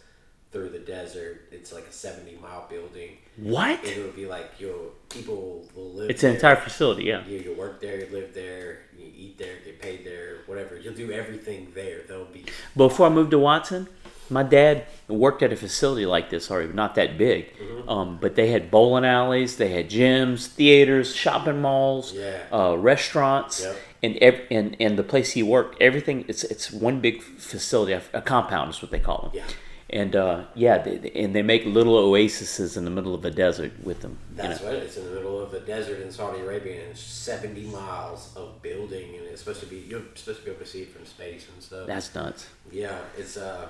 through 0.52 0.70
the 0.70 0.78
desert. 0.78 1.42
It's 1.52 1.72
like 1.72 1.84
a 1.86 1.92
seventy 1.92 2.36
mile 2.40 2.66
building. 2.70 3.18
What? 3.36 3.84
It 3.84 3.98
would 4.02 4.16
be 4.16 4.26
like 4.26 4.52
your 4.58 4.76
people 5.08 5.66
will 5.74 5.92
live. 5.92 6.10
It's 6.10 6.22
an 6.22 6.28
there. 6.30 6.36
entire 6.36 6.56
facility. 6.56 7.04
Yeah. 7.04 7.24
You, 7.26 7.38
you 7.38 7.54
work 7.54 7.80
there, 7.80 7.98
you 8.00 8.08
live 8.10 8.32
there, 8.34 8.80
you 8.98 9.10
eat 9.16 9.38
there, 9.38 9.56
get 9.64 9.80
paid 9.80 10.04
there, 10.04 10.38
whatever. 10.46 10.78
You'll 10.78 10.94
do 10.94 11.10
everything 11.12 11.72
there. 11.74 12.02
They'll 12.08 12.24
be 12.26 12.44
Before 12.76 13.06
I 13.06 13.10
moved 13.10 13.32
to 13.32 13.38
Watson, 13.38 13.88
my 14.30 14.42
dad 14.42 14.86
worked 15.08 15.42
at 15.42 15.52
a 15.52 15.56
facility 15.56 16.06
like 16.06 16.30
this 16.30 16.50
already, 16.50 16.72
not 16.72 16.94
that 16.94 17.18
big. 17.18 17.54
Mm-hmm. 17.58 17.88
Um, 17.88 18.18
but 18.20 18.34
they 18.34 18.50
had 18.50 18.70
bowling 18.70 19.04
alleys, 19.04 19.56
they 19.56 19.68
had 19.68 19.88
gyms, 19.90 20.46
theaters, 20.46 21.14
shopping 21.14 21.60
malls, 21.60 22.12
Yeah. 22.12 22.38
uh, 22.52 22.74
restaurants, 22.76 23.60
Yep. 23.62 23.76
and, 24.02 24.16
ev- 24.18 24.40
and 24.50 24.76
and 24.80 24.98
the 24.98 25.02
place 25.04 25.32
he 25.32 25.42
worked, 25.42 25.80
everything. 25.82 26.24
It's 26.28 26.42
it's 26.44 26.72
one 26.72 27.00
big 27.00 27.22
facility, 27.22 27.92
a 27.92 28.22
compound 28.22 28.70
is 28.70 28.80
what 28.82 28.90
they 28.90 28.98
call 29.00 29.22
them. 29.24 29.30
Yeah. 29.34 29.44
And 29.88 30.16
uh, 30.16 30.44
yeah, 30.54 30.78
they, 30.78 31.12
and 31.14 31.32
they 31.34 31.42
make 31.42 31.64
little 31.64 31.96
oases 31.96 32.76
in 32.76 32.84
the 32.84 32.90
middle 32.90 33.14
of 33.14 33.22
the 33.22 33.30
desert 33.30 33.72
with 33.84 34.00
them. 34.00 34.18
you 34.30 34.36
That's 34.36 34.60
know. 34.60 34.66
what 34.66 34.76
it's 34.76 34.96
in 34.96 35.04
the 35.04 35.12
middle 35.12 35.40
of 35.40 35.52
the 35.52 35.60
desert 35.60 36.00
in 36.00 36.10
Saudi 36.10 36.40
Arabia, 36.40 36.80
and 36.82 36.90
it's 36.90 37.00
seventy 37.00 37.66
miles 37.66 38.32
of 38.34 38.60
building, 38.62 39.14
and 39.14 39.24
it's 39.26 39.40
supposed 39.42 39.60
to 39.60 39.66
be 39.66 39.76
you're 39.88 40.02
supposed 40.16 40.40
to 40.40 40.44
be 40.44 40.50
able 40.50 40.64
to 40.64 40.66
see 40.66 40.82
it 40.82 40.92
from 40.92 41.06
space 41.06 41.46
and 41.52 41.62
stuff. 41.62 41.86
That's 41.86 42.12
nuts. 42.16 42.48
yeah, 42.72 42.98
it's 43.16 43.36
uh, 43.36 43.68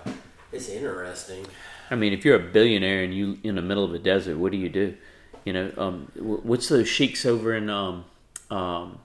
it's 0.53 0.71
interesting. 0.71 1.45
I 1.91 1.97
mean, 1.97 2.15
if 2.15 2.25
you're 2.25 2.37
a 2.37 2.51
billionaire 2.51 3.03
and 3.05 3.15
you 3.15 3.39
in 3.43 3.57
the 3.57 3.63
middle 3.63 3.85
of 3.85 3.93
a 3.93 3.99
desert, 3.99 4.39
what 4.39 4.53
do 4.53 4.59
you 4.59 4.71
do? 4.71 4.97
You 5.45 5.53
know, 5.53 5.73
um, 5.77 6.11
what's 6.17 6.69
those 6.71 6.89
sheiks 6.89 7.27
over 7.27 7.55
in 7.55 7.69
um, 7.69 8.07
um, 8.51 8.99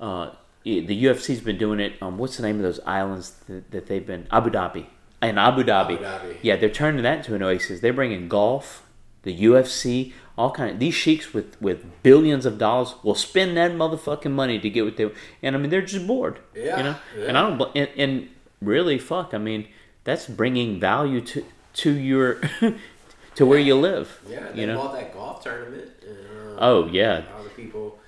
uh, 0.00 0.30
the 0.64 1.04
UFC's 1.04 1.40
been 1.40 1.58
doing 1.58 1.80
it. 1.80 1.94
Um, 2.02 2.18
what's 2.18 2.36
the 2.36 2.42
name 2.42 2.56
of 2.56 2.62
those 2.62 2.80
islands 2.80 3.30
that, 3.46 3.70
that 3.70 3.86
they've 3.86 4.06
been 4.06 4.26
Abu 4.30 4.50
Dhabi? 4.50 4.86
In 5.22 5.38
Abu 5.38 5.62
Dhabi. 5.62 5.94
Abu 5.94 6.04
Dhabi. 6.04 6.36
Yeah, 6.42 6.56
they're 6.56 6.70
turning 6.70 7.02
that 7.02 7.18
into 7.18 7.34
an 7.34 7.42
oasis. 7.42 7.80
They're 7.80 7.92
bringing 7.92 8.28
golf, 8.28 8.86
the 9.22 9.36
UFC, 9.36 10.12
all 10.40 10.50
kind 10.50 10.70
of 10.70 10.78
these 10.78 10.94
sheiks 10.94 11.34
with 11.34 11.60
with 11.60 11.84
billions 12.02 12.46
of 12.46 12.56
dollars 12.56 12.94
will 13.02 13.14
spend 13.14 13.56
that 13.58 13.72
motherfucking 13.72 14.30
money 14.30 14.58
to 14.58 14.70
get 14.70 14.84
what 14.86 14.96
they 14.96 15.04
want. 15.04 15.16
and 15.42 15.54
I 15.54 15.58
mean 15.58 15.68
they're 15.70 15.82
just 15.82 16.06
bored. 16.06 16.38
Yeah, 16.54 16.78
you 16.78 16.82
know, 16.84 16.96
yeah. 17.18 17.24
and 17.26 17.36
I 17.38 17.50
don't 17.50 17.76
and, 17.76 17.88
and 17.96 18.28
really 18.62 18.98
fuck. 18.98 19.34
I 19.34 19.38
mean 19.38 19.68
that's 20.04 20.26
bringing 20.26 20.80
value 20.80 21.20
to 21.20 21.44
to 21.74 21.90
your 21.92 22.40
to 23.34 23.44
where 23.44 23.58
you 23.58 23.74
live. 23.74 24.20
Yeah, 24.26 24.48
they 24.52 24.62
you 24.62 24.66
know. 24.66 24.76
bought 24.76 24.94
that 24.94 25.12
golf 25.12 25.44
tournament. 25.44 25.90
And, 26.08 26.58
uh, 26.58 26.62
Oh 26.62 26.86
yeah, 26.86 27.24
all 27.36 27.42
the 27.44 27.50
people. 27.50 27.98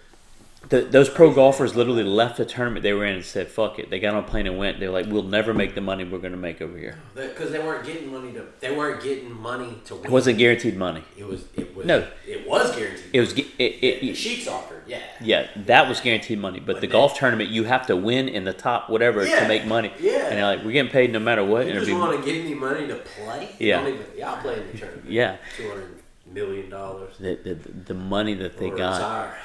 The, 0.73 0.81
those 0.81 1.09
pro 1.11 1.33
golfers 1.33 1.77
literally 1.77 2.03
left 2.03 2.39
the 2.39 2.45
tournament 2.47 2.83
they 2.83 2.93
were 2.95 3.05
in 3.05 3.15
and 3.17 3.25
said, 3.25 3.49
"Fuck 3.49 3.79
it." 3.79 3.91
They 3.91 4.01
got 4.01 4.15
on 4.15 4.25
a 4.25 4.27
plane 4.27 4.47
and 4.47 4.59
went. 4.59 4.81
They're 4.81 4.91
like, 4.91 5.07
"We'll 5.07 5.23
never 5.23 5.53
make 5.53 5.75
the 5.75 5.81
money 5.83 6.03
we're 6.05 6.19
going 6.19 6.33
to 6.33 6.39
make 6.39 6.61
over 6.63 6.77
here." 6.77 6.99
Because 7.15 7.53
they 7.53 7.59
weren't 7.59 7.85
getting 7.85 8.11
money 8.11 8.33
to, 8.33 8.47
they 8.61 8.75
weren't 8.75 9.03
getting 9.03 9.31
money 9.33 9.79
to 9.85 9.95
win. 9.97 10.05
It 10.07 10.11
wasn't 10.11 10.39
guaranteed 10.39 10.77
money. 10.77 11.05
It 11.17 11.27
was. 11.27 11.45
It 11.55 11.77
was. 11.77 11.85
No. 11.87 12.09
It 12.27 12.49
was 12.49 12.75
guaranteed. 12.75 13.05
It 13.13 13.21
was. 13.21 13.33
It, 13.35 13.47
it, 13.59 14.01
the 14.01 14.11
it, 14.11 14.15
Sheiks 14.17 14.49
offered. 14.49 14.83
Yeah. 14.87 15.01
yeah, 15.21 15.47
that 15.67 15.89
was 15.89 16.01
guaranteed 16.01 16.39
money. 16.41 16.59
But 16.59 16.77
the 16.77 16.81
then- 16.83 16.91
golf 16.91 17.17
tournament, 17.19 17.51
you 17.51 17.65
have 17.65 17.87
to 17.87 17.95
win 17.97 18.29
in 18.29 18.45
the 18.45 18.53
top 18.53 18.91
whatever 18.91 19.25
Yeah, 19.25 19.41
to 19.41 19.49
make 19.49 19.65
money. 19.67 19.93
yeah. 20.01 20.27
And 20.27 20.39
they're 20.39 20.45
like, 20.57 20.65
"We're 20.65 20.73
getting 20.73 20.91
paid 20.91 21.13
no 21.13 21.21
matter 21.21 21.45
what." 21.45 21.67
You 21.67 21.75
just 21.75 21.87
be- 21.87 21.93
want 21.93 22.19
to 22.19 22.25
give 22.25 22.45
me 22.45 22.55
money 22.55 22.87
to 22.89 22.97
play? 22.97 23.49
Yeah. 23.59 23.87
Even, 23.87 24.01
y'all 24.19 24.41
play 24.41 24.61
in 24.61 24.67
the 24.73 24.79
tournament. 24.79 25.11
Yeah. 25.11 25.37
Two 25.57 25.69
hundred 25.69 26.03
million 26.27 26.71
dollars. 26.71 27.15
the, 27.19 27.35
the, 27.45 27.55
the 27.55 27.95
money 27.95 28.33
that 28.35 28.57
they 28.57 28.71
Or 28.71 28.77
got. 28.77 28.97
retire. 28.97 29.37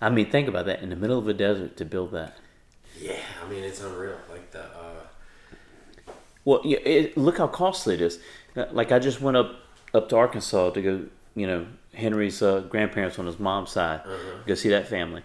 I 0.00 0.10
mean, 0.10 0.30
think 0.30 0.48
about 0.48 0.66
that 0.66 0.82
in 0.82 0.90
the 0.90 0.96
middle 0.96 1.18
of 1.18 1.26
a 1.28 1.34
desert 1.34 1.76
to 1.78 1.84
build 1.84 2.12
that. 2.12 2.36
Yeah, 3.00 3.16
I 3.44 3.48
mean 3.50 3.62
it's 3.64 3.80
unreal. 3.82 4.16
Like 4.30 4.50
the. 4.52 4.62
Uh, 4.64 5.02
Well, 6.44 6.60
yeah, 6.64 6.78
it, 6.78 7.16
look 7.16 7.38
how 7.38 7.46
costly 7.48 7.94
it 7.94 8.00
is. 8.00 8.18
Uh, 8.56 8.66
Like 8.72 8.92
I 8.92 8.98
just 8.98 9.20
went 9.20 9.36
up 9.36 9.50
up 9.94 10.08
to 10.10 10.16
Arkansas 10.16 10.70
to 10.70 10.82
go, 10.82 11.04
you 11.34 11.46
know, 11.46 11.66
Henry's 11.94 12.42
uh, 12.42 12.60
grandparents 12.68 13.18
on 13.18 13.26
his 13.26 13.38
mom's 13.38 13.70
side, 13.70 14.00
go 14.46 14.54
see 14.54 14.68
that 14.68 14.86
family. 14.88 15.22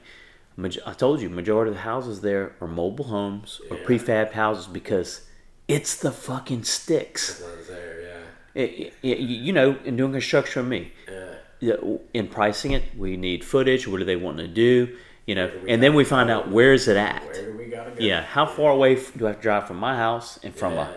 I 0.86 0.94
told 0.94 1.22
you, 1.22 1.30
majority 1.30 1.70
of 1.72 1.76
the 1.76 1.82
houses 1.82 2.22
there 2.22 2.54
are 2.62 2.68
mobile 2.68 3.06
homes 3.06 3.60
or 3.70 3.78
Yeah. 3.78 3.86
prefab 3.86 4.32
houses 4.34 4.68
because 4.68 5.22
it's 5.68 5.96
the 5.96 6.12
fucking 6.12 6.64
sticks. 6.64 7.42
There. 7.68 8.02
Yeah. 8.02 8.62
It, 8.62 8.94
it, 9.02 9.18
you 9.20 9.52
know, 9.54 9.78
in 9.84 9.96
doing 9.98 10.12
construction 10.12 10.64
with 10.64 10.70
me, 10.70 10.92
Yeah. 11.10 11.36
Yeah, 11.62 11.76
in 12.14 12.28
pricing 12.28 12.72
it, 12.74 12.84
we 12.98 13.16
need 13.18 13.46
footage. 13.46 13.88
What 13.88 14.00
do 14.00 14.04
they 14.06 14.18
want 14.18 14.38
to 14.40 14.48
do? 14.48 14.98
You 15.26 15.36
know, 15.36 15.46
Where 15.48 15.54
do 15.60 15.66
we 15.66 15.72
and 15.72 15.84
then 15.84 15.94
we 15.94 16.04
find 16.04 16.28
go? 16.28 16.36
out 16.40 16.50
where 16.52 16.74
is 16.74 16.88
it 16.90 16.98
at. 16.98 17.24
Where 17.24 17.52
do 17.52 17.58
we 17.58 17.66
gotta 17.68 17.92
go? 17.92 17.98
Yeah, 18.00 18.24
how 18.24 18.46
far 18.46 18.72
away 18.72 18.96
do 19.16 19.26
I 19.26 19.30
have 19.30 19.38
to 19.38 19.42
drive 19.42 19.68
from 19.68 19.78
my 19.78 19.96
house 19.96 20.40
and 20.44 20.54
from 20.54 20.74
Yeah. 20.74 20.88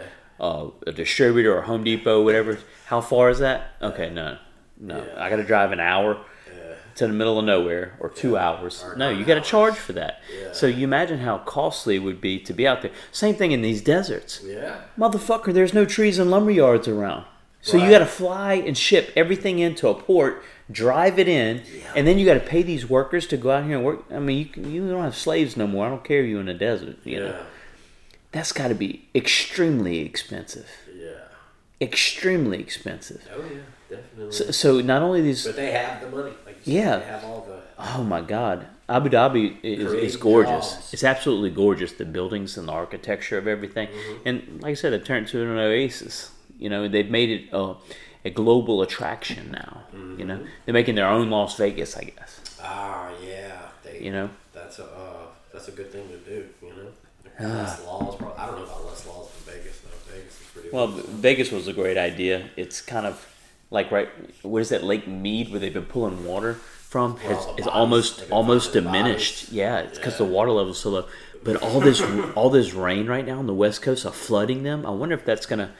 a, 0.41 0.45
a 0.45 0.71
a 0.89 0.93
distributor 0.93 1.57
or 1.57 1.63
Home 1.63 1.85
Depot, 1.85 2.25
whatever? 2.25 2.59
How 2.87 3.01
far 3.01 3.29
is 3.31 3.39
that? 3.39 3.73
Okay, 3.83 4.11
no, 4.11 4.39
no, 4.81 4.97
Yeah. 5.05 5.23
I 5.23 5.31
got 5.31 5.37
to 5.37 5.45
drive 5.45 5.71
an 5.73 5.81
hour 5.81 6.17
Yeah. 6.49 6.75
to 6.97 7.07
the 7.07 7.13
middle 7.13 7.39
of 7.39 7.45
nowhere 7.45 7.97
or 8.01 8.09
two 8.09 8.37
hours. 8.39 8.83
Or 8.85 8.97
No, 8.97 9.11
you 9.11 9.25
got 9.27 9.35
to 9.35 9.41
charge 9.43 9.75
for 9.77 9.93
that. 9.93 10.21
So 10.53 10.67
you 10.67 10.85
imagine 10.85 11.19
how 11.19 11.39
costly 11.39 11.97
it 11.97 12.01
would 12.01 12.21
be 12.23 12.39
to 12.41 12.53
be 12.55 12.67
out 12.67 12.81
there. 12.83 12.93
Same 13.13 13.35
thing 13.35 13.53
in 13.53 13.61
these 13.63 13.83
deserts, 13.83 14.41
Yeah. 14.43 14.77
motherfucker. 14.99 15.53
There's 15.53 15.75
no 15.75 15.85
trees 15.85 16.19
and 16.19 16.31
lumber 16.31 16.51
yards 16.51 16.89
around. 16.89 17.27
So 17.65 17.77
you 17.79 17.89
got 17.91 18.01
to 18.01 18.07
fly 18.07 18.55
and 18.55 18.77
ship 18.77 19.11
everything 19.17 19.59
into 19.59 19.89
a 19.89 19.95
port, 19.95 20.43
drive 20.71 21.19
it 21.19 21.29
in, 21.29 21.63
and 21.97 22.07
then 22.07 22.19
you 22.19 22.27
got 22.27 22.35
to 22.35 22.41
pay 22.41 22.63
these 22.63 22.89
workers 22.89 23.27
to 23.29 23.37
go 23.39 23.51
out 23.51 23.65
here 23.65 23.77
and 23.77 23.85
work. 23.85 24.05
I 24.11 24.19
mean, 24.19 24.39
you 24.39 24.45
can, 24.45 24.71
you 24.71 24.87
don't 24.89 25.03
have 25.03 25.17
slaves 25.17 25.57
no 25.57 25.67
more. 25.67 25.87
I 25.87 25.89
don't 25.89 26.05
care 26.05 26.21
if 26.23 26.29
you 26.29 26.39
in 26.39 26.47
the 26.47 26.53
desert. 26.55 26.97
You 27.05 27.21
know, 27.21 27.27
Yeah. 27.27 27.43
that's 28.33 28.53
got 28.53 28.69
to 28.69 28.75
be 28.75 29.09
extremely 29.15 30.01
expensive. 30.01 30.69
Yeah. 30.95 31.13
Extremely 31.81 32.61
expensive. 32.61 33.27
Oh 33.35 33.43
yeah, 33.43 33.61
definitely. 33.97 34.33
So, 34.33 34.51
so 34.51 34.81
not 34.81 35.01
only 35.03 35.23
these, 35.23 35.45
but 35.47 35.57
they 35.57 35.73
have 35.73 36.01
the 36.03 36.09
money. 36.11 36.35
Like 36.47 36.57
said, 36.63 36.73
Yeah. 36.73 36.97
They 36.99 37.05
have 37.07 37.25
all 37.25 37.47
the. 37.49 37.63
oh 37.79 38.05
my 38.05 38.21
God, 38.21 38.67
Abu 38.91 39.09
Dhabi 39.09 39.57
is, 39.63 39.91
is 39.93 40.17
gorgeous. 40.17 40.73
jobs. 40.75 40.93
It's 40.93 41.05
absolutely 41.05 41.51
gorgeous. 41.51 41.93
The 41.93 42.05
buildings 42.05 42.57
and 42.59 42.69
the 42.69 42.73
architecture 42.73 43.39
of 43.39 43.47
everything, 43.49 43.89
Mm-hmm. 43.89 44.29
and 44.29 44.63
like 44.63 44.73
I 44.73 44.75
said, 44.75 44.93
it 44.93 45.05
turned 45.07 45.29
to 45.29 45.43
an 45.43 45.59
oasis. 45.59 46.31
You 46.59 46.69
know, 46.71 46.89
they've 46.89 47.11
made 47.11 47.31
it 47.31 47.49
a, 47.53 47.75
a 48.25 48.31
global 48.31 48.83
attraction 48.83 49.51
now. 49.53 49.83
You 49.93 50.25
know, 50.25 50.37
Mm-hmm. 50.37 50.47
they're 50.65 50.73
making 50.73 50.95
their 50.95 51.09
own 51.09 51.31
Las 51.31 51.57
Vegas, 51.57 51.97
I 51.97 52.05
guess. 52.05 52.41
Ah, 52.63 53.11
yeah. 53.27 53.61
They. 53.83 54.01
You 54.01 54.13
know, 54.13 54.31
That's 54.53 54.79
a. 54.79 54.85
Uh, 54.85 55.17
that's 55.53 55.69
a 55.69 55.73
good 55.73 55.91
thing 55.93 56.09
to 56.09 56.19
do. 56.19 56.47
You 56.63 56.69
know, 56.71 57.49
less 57.55 57.85
laws. 57.85 58.17
Probably, 58.17 58.37
I 58.39 58.47
don't 58.47 58.59
know 58.59 58.65
about 58.65 58.87
less 58.87 59.07
laws 59.07 59.29
in 59.47 59.53
Vegas 59.53 59.79
though. 59.81 60.13
Vegas 60.13 60.41
is 60.41 60.47
pretty. 60.53 60.69
Well, 60.73 60.89
Vegas 60.89 61.51
was 61.53 61.69
a 61.69 61.73
great 61.73 61.97
idea. 61.97 62.51
It's 62.57 62.81
kind 62.81 63.07
of 63.07 63.25
like 63.71 63.91
right. 63.93 64.09
What 64.43 64.61
is 64.63 64.69
that 64.71 64.83
Lake 64.85 65.07
Mead 65.07 65.51
where 65.51 65.61
they've 65.61 65.73
been 65.75 65.85
pulling 65.87 66.25
water 66.25 66.55
from? 66.55 67.17
Has, 67.19 67.39
is 67.39 67.45
bodies- 67.47 67.67
almost 67.69 68.25
almost 68.31 68.73
diminished. 68.73 69.45
bodies. 69.47 69.53
Yeah, 69.53 69.79
it's 69.81 69.99
because 69.99 70.15
Yeah. 70.15 70.27
the 70.27 70.33
water 70.33 70.51
level's 70.51 70.79
so 70.81 70.91
low. 70.91 71.07
But 71.45 71.57
all 71.63 71.79
this 71.81 72.01
all 72.35 72.51
this 72.51 72.73
rain 72.73 73.07
right 73.07 73.25
now 73.27 73.39
on 73.39 73.47
the 73.47 73.55
west 73.55 73.81
coast 73.83 74.05
are 74.07 74.13
flooding 74.13 74.63
them. 74.65 74.85
I 74.87 74.91
wonder 74.91 75.15
if 75.15 75.25
that's 75.25 75.47
gonna. 75.47 75.73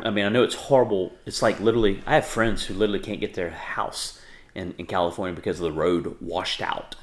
I 0.00 0.10
mean, 0.10 0.24
I 0.24 0.28
know 0.28 0.42
it's 0.42 0.54
horrible. 0.54 1.12
It's 1.26 1.42
like 1.42 1.60
literally. 1.60 2.02
I 2.06 2.14
have 2.14 2.26
friends 2.26 2.64
who 2.64 2.74
literally 2.74 3.00
can't 3.00 3.20
get 3.20 3.34
their 3.34 3.50
house 3.50 4.20
in, 4.54 4.74
in 4.78 4.86
California 4.86 5.34
because 5.34 5.58
of 5.58 5.64
the 5.64 5.72
road 5.72 6.16
washed 6.20 6.62
out. 6.62 6.94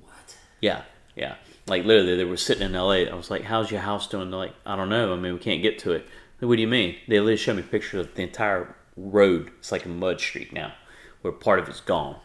what? 0.00 0.36
Yeah, 0.60 0.82
yeah. 1.16 1.36
Like 1.66 1.84
literally, 1.84 2.16
they 2.16 2.24
were 2.24 2.36
sitting 2.36 2.62
in 2.62 2.72
LA. 2.72 3.04
I 3.10 3.14
was 3.14 3.30
like, 3.30 3.42
"How's 3.42 3.70
your 3.70 3.80
house 3.80 4.06
doing?" 4.06 4.30
They're 4.30 4.38
like, 4.38 4.54
"I 4.66 4.76
don't 4.76 4.88
know. 4.88 5.12
I 5.12 5.16
mean, 5.16 5.32
we 5.32 5.38
can't 5.38 5.62
get 5.62 5.78
to 5.80 5.92
it." 5.92 6.06
Like, 6.40 6.48
what 6.48 6.56
do 6.56 6.62
you 6.62 6.68
mean? 6.68 6.96
They 7.08 7.18
literally 7.18 7.36
showed 7.36 7.56
me 7.56 7.62
pictures 7.62 8.06
of 8.06 8.14
the 8.14 8.22
entire 8.22 8.74
road. 8.96 9.50
It's 9.58 9.72
like 9.72 9.84
a 9.84 9.88
mud 9.88 10.20
streak 10.20 10.52
now, 10.52 10.74
where 11.22 11.32
part 11.32 11.58
of 11.58 11.68
it's 11.68 11.80
gone. 11.80 12.16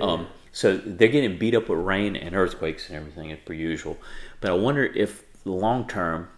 Um, 0.00 0.26
so 0.52 0.76
they're 0.76 1.08
getting 1.08 1.38
beat 1.38 1.54
up 1.54 1.68
with 1.68 1.78
rain 1.78 2.16
and 2.16 2.34
earthquakes 2.34 2.88
and 2.88 2.96
everything, 2.96 3.30
as 3.32 3.38
per 3.44 3.52
usual. 3.52 3.96
But 4.40 4.50
I 4.50 4.54
wonder 4.54 4.84
if 4.84 5.24
long 5.44 5.86
term, 5.86 6.28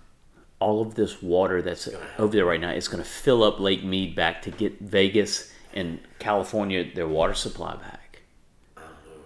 all 0.60 0.82
of 0.82 0.94
this 0.94 1.22
water 1.22 1.62
that's 1.62 1.88
over 2.18 2.32
there 2.36 2.44
right 2.44 2.60
now 2.60 2.70
is 2.70 2.86
going 2.86 3.02
to 3.02 3.08
fill 3.08 3.42
up 3.42 3.58
Lake 3.58 3.82
Mead 3.82 4.14
back 4.14 4.42
to 4.42 4.50
get 4.50 4.78
Vegas 4.78 5.52
and 5.72 5.98
California 6.18 6.84
their 6.94 7.08
water 7.08 7.34
supply 7.34 7.74
back. 7.76 8.22
I 8.76 8.82
don't 8.82 8.90
know. 8.90 9.22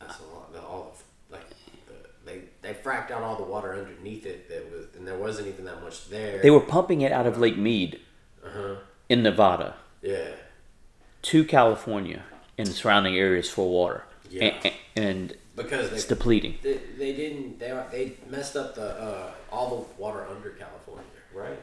That's 0.00 0.18
a 0.18 0.22
lot. 0.34 0.52
The, 0.52 0.60
all 0.60 0.96
the, 1.28 1.36
like 1.36 1.48
the, 1.86 1.94
they 2.24 2.40
they 2.62 2.72
fracked 2.72 3.10
out 3.10 3.22
all 3.22 3.36
the 3.36 3.44
water 3.44 3.74
underneath 3.74 4.24
it 4.24 4.48
that 4.48 4.70
was, 4.72 4.86
and 4.96 5.06
there 5.06 5.18
wasn't 5.18 5.48
even 5.48 5.66
that 5.66 5.82
much 5.82 6.08
there. 6.08 6.40
They 6.40 6.50
were 6.50 6.60
pumping 6.60 7.02
it 7.02 7.12
out 7.12 7.26
of 7.26 7.38
Lake 7.38 7.58
Mead 7.58 8.00
uh-huh. 8.44 8.76
in 9.08 9.22
Nevada 9.22 9.76
yeah. 10.00 10.30
to 11.22 11.44
California 11.44 12.22
and 12.56 12.68
surrounding 12.68 13.16
areas 13.16 13.50
for 13.50 13.68
water. 13.68 14.04
Yeah. 14.30 14.54
And, 14.64 14.74
and 14.96 15.36
Because 15.54 15.90
they, 15.90 15.96
it's 15.96 16.04
depleting. 16.06 16.54
they, 16.62 16.78
they 16.98 17.12
didn't 17.12 17.58
they 17.58 17.70
they 17.90 18.12
messed 18.30 18.56
up 18.56 18.74
the 18.74 18.90
uh, 19.02 19.32
all 19.50 19.68
the 19.76 20.02
water 20.02 20.26
under 20.26 20.50
California, 20.50 21.04
right? 21.34 21.58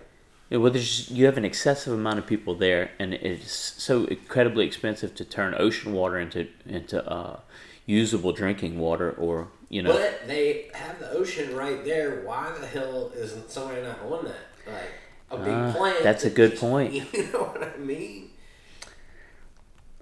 Yeah, 0.49 0.57
Well, 0.57 0.71
there's, 0.71 1.11
you 1.11 1.25
have 1.25 1.37
an 1.37 1.45
excessive 1.45 1.93
amount 1.93 2.17
of 2.19 2.25
people 2.25 2.55
there, 2.55 2.89
and 2.99 3.13
it's 3.13 3.51
so 3.53 4.05
incredibly 4.05 4.65
expensive 4.65 5.13
to 5.15 5.25
turn 5.25 5.53
ocean 5.57 5.93
water 5.93 6.17
into 6.19 6.47
into 6.65 7.07
uh, 7.09 7.39
usable 7.85 8.31
drinking 8.31 8.77
water, 8.79 9.11
or 9.11 9.47
you 9.69 9.81
know, 9.83 9.93
But 9.93 10.27
they 10.27 10.69
have 10.73 10.99
the 10.99 11.09
ocean 11.11 11.55
right 11.55 11.83
there. 11.85 12.21
Why 12.25 12.51
the 12.59 12.65
hell 12.67 13.11
isn't 13.15 13.49
somebody 13.51 13.81
not 13.81 13.99
on 14.01 14.25
that? 14.25 14.71
Like 14.71 14.91
a 15.31 15.37
big 15.37 15.53
Ah, 15.53 15.73
plant. 15.75 16.03
that's 16.03 16.23
a 16.25 16.29
good 16.29 16.51
just- 16.51 16.61
point. 16.61 16.93
You 17.13 17.31
know 17.31 17.43
what 17.43 17.63
I 17.63 17.77
mean? 17.77 18.29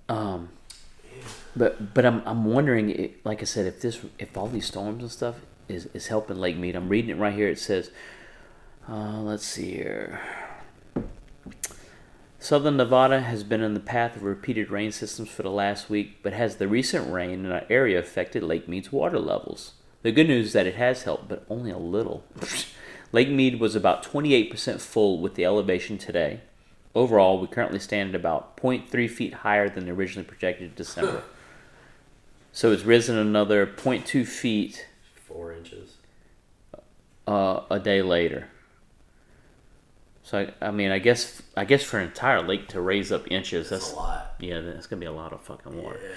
Um, 0.10 0.50
but 1.58 1.94
but 1.94 2.06
I'm 2.06 2.22
I'm 2.26 2.46
wondering, 2.46 3.14
like 3.24 3.42
I 3.42 3.46
said, 3.46 3.66
if 3.66 3.82
this 3.82 4.00
if 4.20 4.38
all 4.38 4.48
these 4.48 4.68
storms 4.68 5.02
and 5.02 5.12
stuff 5.12 5.36
is 5.68 5.88
is 5.94 6.08
helping 6.08 6.38
Lake 6.38 6.58
Mead. 6.58 6.76
I'm 6.76 6.90
reading 6.90 7.12
it 7.12 7.20
right 7.20 7.34
here. 7.34 7.50
It 7.50 7.60
says, 7.60 7.92
uh, 8.90 9.20
let's 9.20 9.46
see 9.46 9.72
here. 9.72 10.22
Southern 12.40 12.78
Nevada 12.78 13.22
has 13.22 13.44
been 13.44 13.62
in 13.62 13.74
the 13.74 13.80
path 13.80 14.16
of 14.16 14.24
repeated 14.24 14.70
rain 14.70 14.92
systems 14.92 15.28
for 15.28 15.44
the 15.44 15.50
last 15.50 15.90
week, 15.90 16.20
but 16.22 16.34
has 16.34 16.58
the 16.58 16.68
recent 16.68 17.12
rain 17.12 17.46
in 17.46 17.52
our 17.52 17.66
area 17.70 18.00
affected 18.00 18.44
Lake 18.44 18.68
Mead's 18.68 18.92
water 18.92 19.20
levels? 19.20 19.74
The 20.04 20.12
good 20.12 20.28
news 20.28 20.48
is 20.48 20.54
that 20.54 20.68
it 20.68 20.76
has 20.76 21.04
helped, 21.04 21.28
but 21.28 21.46
only 21.50 21.72
a 21.72 21.78
little. 21.78 22.24
Lake 23.12 23.30
Mead 23.30 23.60
was 23.60 23.76
about 23.76 24.04
28% 24.04 24.80
full 24.80 25.20
with 25.20 25.34
the 25.36 25.46
elevation 25.46 25.98
today. 25.98 26.42
Overall, 26.94 27.40
we 27.40 27.48
currently 27.48 27.80
stand 27.80 28.10
at 28.10 28.16
about 28.16 28.56
0.3 28.58 29.10
feet 29.10 29.34
higher 29.34 29.68
than 29.68 29.90
originally 29.90 30.28
projected 30.28 30.70
in 30.70 30.76
December. 30.76 31.24
So 32.52 32.72
it's 32.72 32.84
risen 32.84 33.18
another 33.18 33.66
0.2 33.68 34.26
feet 34.26 34.88
Four 35.28 35.54
inches. 35.54 35.96
uh, 37.28 37.62
a 37.70 37.80
day 37.80 38.02
later. 38.02 38.48
So 40.24 40.40
I, 40.62 40.68
I 40.68 40.72
mean, 40.72 40.92
I 40.92 41.00
guess 41.00 41.42
I 41.56 41.64
guess 41.66 41.84
for 41.84 42.00
an 42.00 42.08
entire 42.08 42.42
lake 42.42 42.68
to 42.70 42.82
raise 42.82 43.12
up 43.12 43.32
inches, 43.32 43.70
That's 43.70 43.86
that's 43.86 43.94
a 43.94 43.98
lot. 43.98 44.36
yeah, 44.40 44.60
that's 44.62 44.86
gonna 44.88 45.00
be 45.00 45.06
a 45.06 45.12
lot 45.12 45.32
of 45.32 45.42
fucking 45.42 45.82
water. 45.82 46.00
Yeah. 46.04 46.16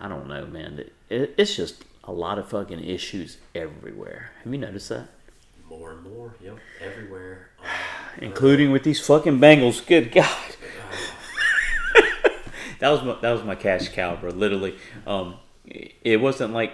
I 0.00 0.08
don't 0.08 0.26
know, 0.26 0.46
man. 0.46 0.78
It, 0.78 0.92
it, 1.10 1.34
it's 1.36 1.54
just 1.54 1.84
a 2.04 2.12
lot 2.12 2.38
of 2.38 2.48
fucking 2.48 2.82
issues 2.82 3.36
everywhere. 3.54 4.30
Have 4.42 4.52
you 4.52 4.58
noticed 4.58 4.88
that? 4.88 5.08
More 5.68 5.92
and 5.92 6.02
more. 6.02 6.34
Yep. 6.42 6.58
Everywhere. 6.82 7.50
Um, 7.60 7.66
including 8.22 8.72
with 8.72 8.84
these 8.84 9.04
fucking 9.06 9.38
Bengals. 9.38 9.86
Good 9.86 10.10
God. 10.12 10.26
that 12.80 12.90
was 12.90 13.02
my, 13.02 13.16
that 13.20 13.30
was 13.32 13.44
my 13.44 13.54
cash 13.54 13.88
cow, 13.90 14.16
bro. 14.16 14.30
Literally, 14.30 14.76
um, 15.06 15.36
it 15.66 16.20
wasn't 16.20 16.52
like 16.52 16.72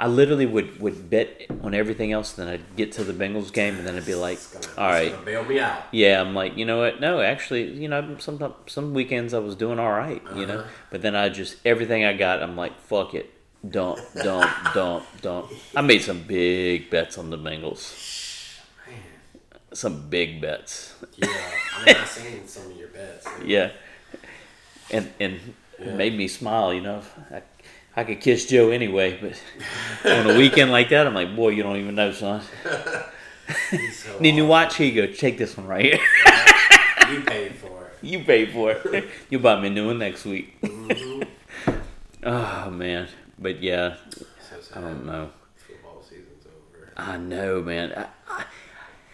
I 0.00 0.06
literally 0.06 0.46
would 0.46 0.80
would 0.80 1.10
bet 1.10 1.46
on 1.62 1.74
everything 1.74 2.12
else. 2.12 2.32
Then 2.32 2.46
I'd 2.46 2.76
get 2.76 2.92
to 2.92 3.04
the 3.04 3.12
Bengals 3.12 3.52
game, 3.52 3.74
and 3.76 3.86
then 3.86 3.96
I'd 3.96 4.06
be 4.06 4.14
like, 4.14 4.38
gonna, 4.52 4.66
all 4.78 4.88
right, 4.88 5.24
bail 5.24 5.44
me 5.44 5.58
out. 5.58 5.82
yeah. 5.90 6.20
I'm 6.20 6.34
like, 6.34 6.56
you 6.56 6.64
know 6.64 6.78
what? 6.78 7.00
No, 7.00 7.20
actually, 7.20 7.72
you 7.72 7.88
know, 7.88 8.16
some 8.18 8.54
some 8.66 8.94
weekends 8.94 9.34
I 9.34 9.40
was 9.40 9.56
doing 9.56 9.80
all 9.80 9.90
right, 9.90 10.22
you 10.36 10.46
know. 10.46 10.60
Uh-huh. 10.60 10.68
But 10.90 11.02
then 11.02 11.16
I 11.16 11.28
just 11.30 11.56
everything 11.64 12.04
I 12.04 12.12
got, 12.12 12.42
I'm 12.42 12.56
like, 12.56 12.78
fuck 12.82 13.14
it. 13.14 13.34
Dump, 13.68 13.98
dump, 14.14 14.48
dump, 14.74 15.04
dump. 15.20 15.50
I 15.74 15.80
made 15.80 16.02
some 16.02 16.22
big 16.22 16.90
bets 16.90 17.18
on 17.18 17.30
the 17.30 17.38
Bengals. 17.38 18.60
Man. 18.86 19.00
Some 19.72 20.08
big 20.08 20.40
bets. 20.40 20.94
Yeah. 21.16 21.26
I 21.74 21.84
mean, 21.86 21.96
I've 21.96 22.06
seen 22.08 22.46
some 22.46 22.70
of 22.70 22.76
your 22.76 22.88
bets. 22.88 23.26
Yeah, 23.44 23.72
and 24.92 25.10
and 25.18 25.40
Yeah. 25.78 25.88
it 25.88 25.94
made 25.96 26.16
me 26.16 26.28
smile. 26.28 26.72
You 26.74 26.80
know, 26.80 27.02
I, 27.30 27.42
I 27.96 28.04
could 28.04 28.20
kiss 28.20 28.46
Joe 28.46 28.70
anyway, 28.70 29.18
but 29.20 29.40
on 30.10 30.30
a 30.30 30.38
weekend 30.38 30.70
like 30.70 30.88
that, 30.90 31.06
I'm 31.06 31.14
like, 31.14 31.34
boy, 31.34 31.50
you 31.50 31.62
don't 31.62 31.76
even 31.76 31.94
know, 31.94 32.12
son. 32.12 32.42
So 33.92 34.18
Need 34.20 34.32
new 34.32 34.46
watch? 34.46 34.76
Here 34.76 34.86
you 34.90 35.06
go. 35.06 35.12
Take 35.12 35.38
this 35.38 35.56
one 35.56 35.66
right 35.66 35.84
here. 35.84 35.98
You 37.10 37.20
paid 37.22 37.54
for 37.56 37.84
it. 37.86 37.92
you 38.02 38.24
pay 38.24 38.46
for 38.46 38.72
it. 38.72 39.08
you 39.30 39.38
buy 39.38 39.60
me 39.60 39.68
a 39.68 39.70
new 39.70 39.86
one 39.86 39.98
next 39.98 40.24
week. 40.24 40.60
Mhm. 40.60 41.26
Oh 42.24 42.70
man, 42.70 43.08
but 43.38 43.62
yeah, 43.62 43.96
So. 44.10 44.56
I 44.74 44.80
don't 44.80 45.06
know. 45.06 45.30
Football 45.56 46.02
season's 46.02 46.44
over. 46.46 46.92
I 46.96 47.16
know, 47.16 47.62
man. 47.62 47.92
I, 47.96 48.06
I, 48.28 48.44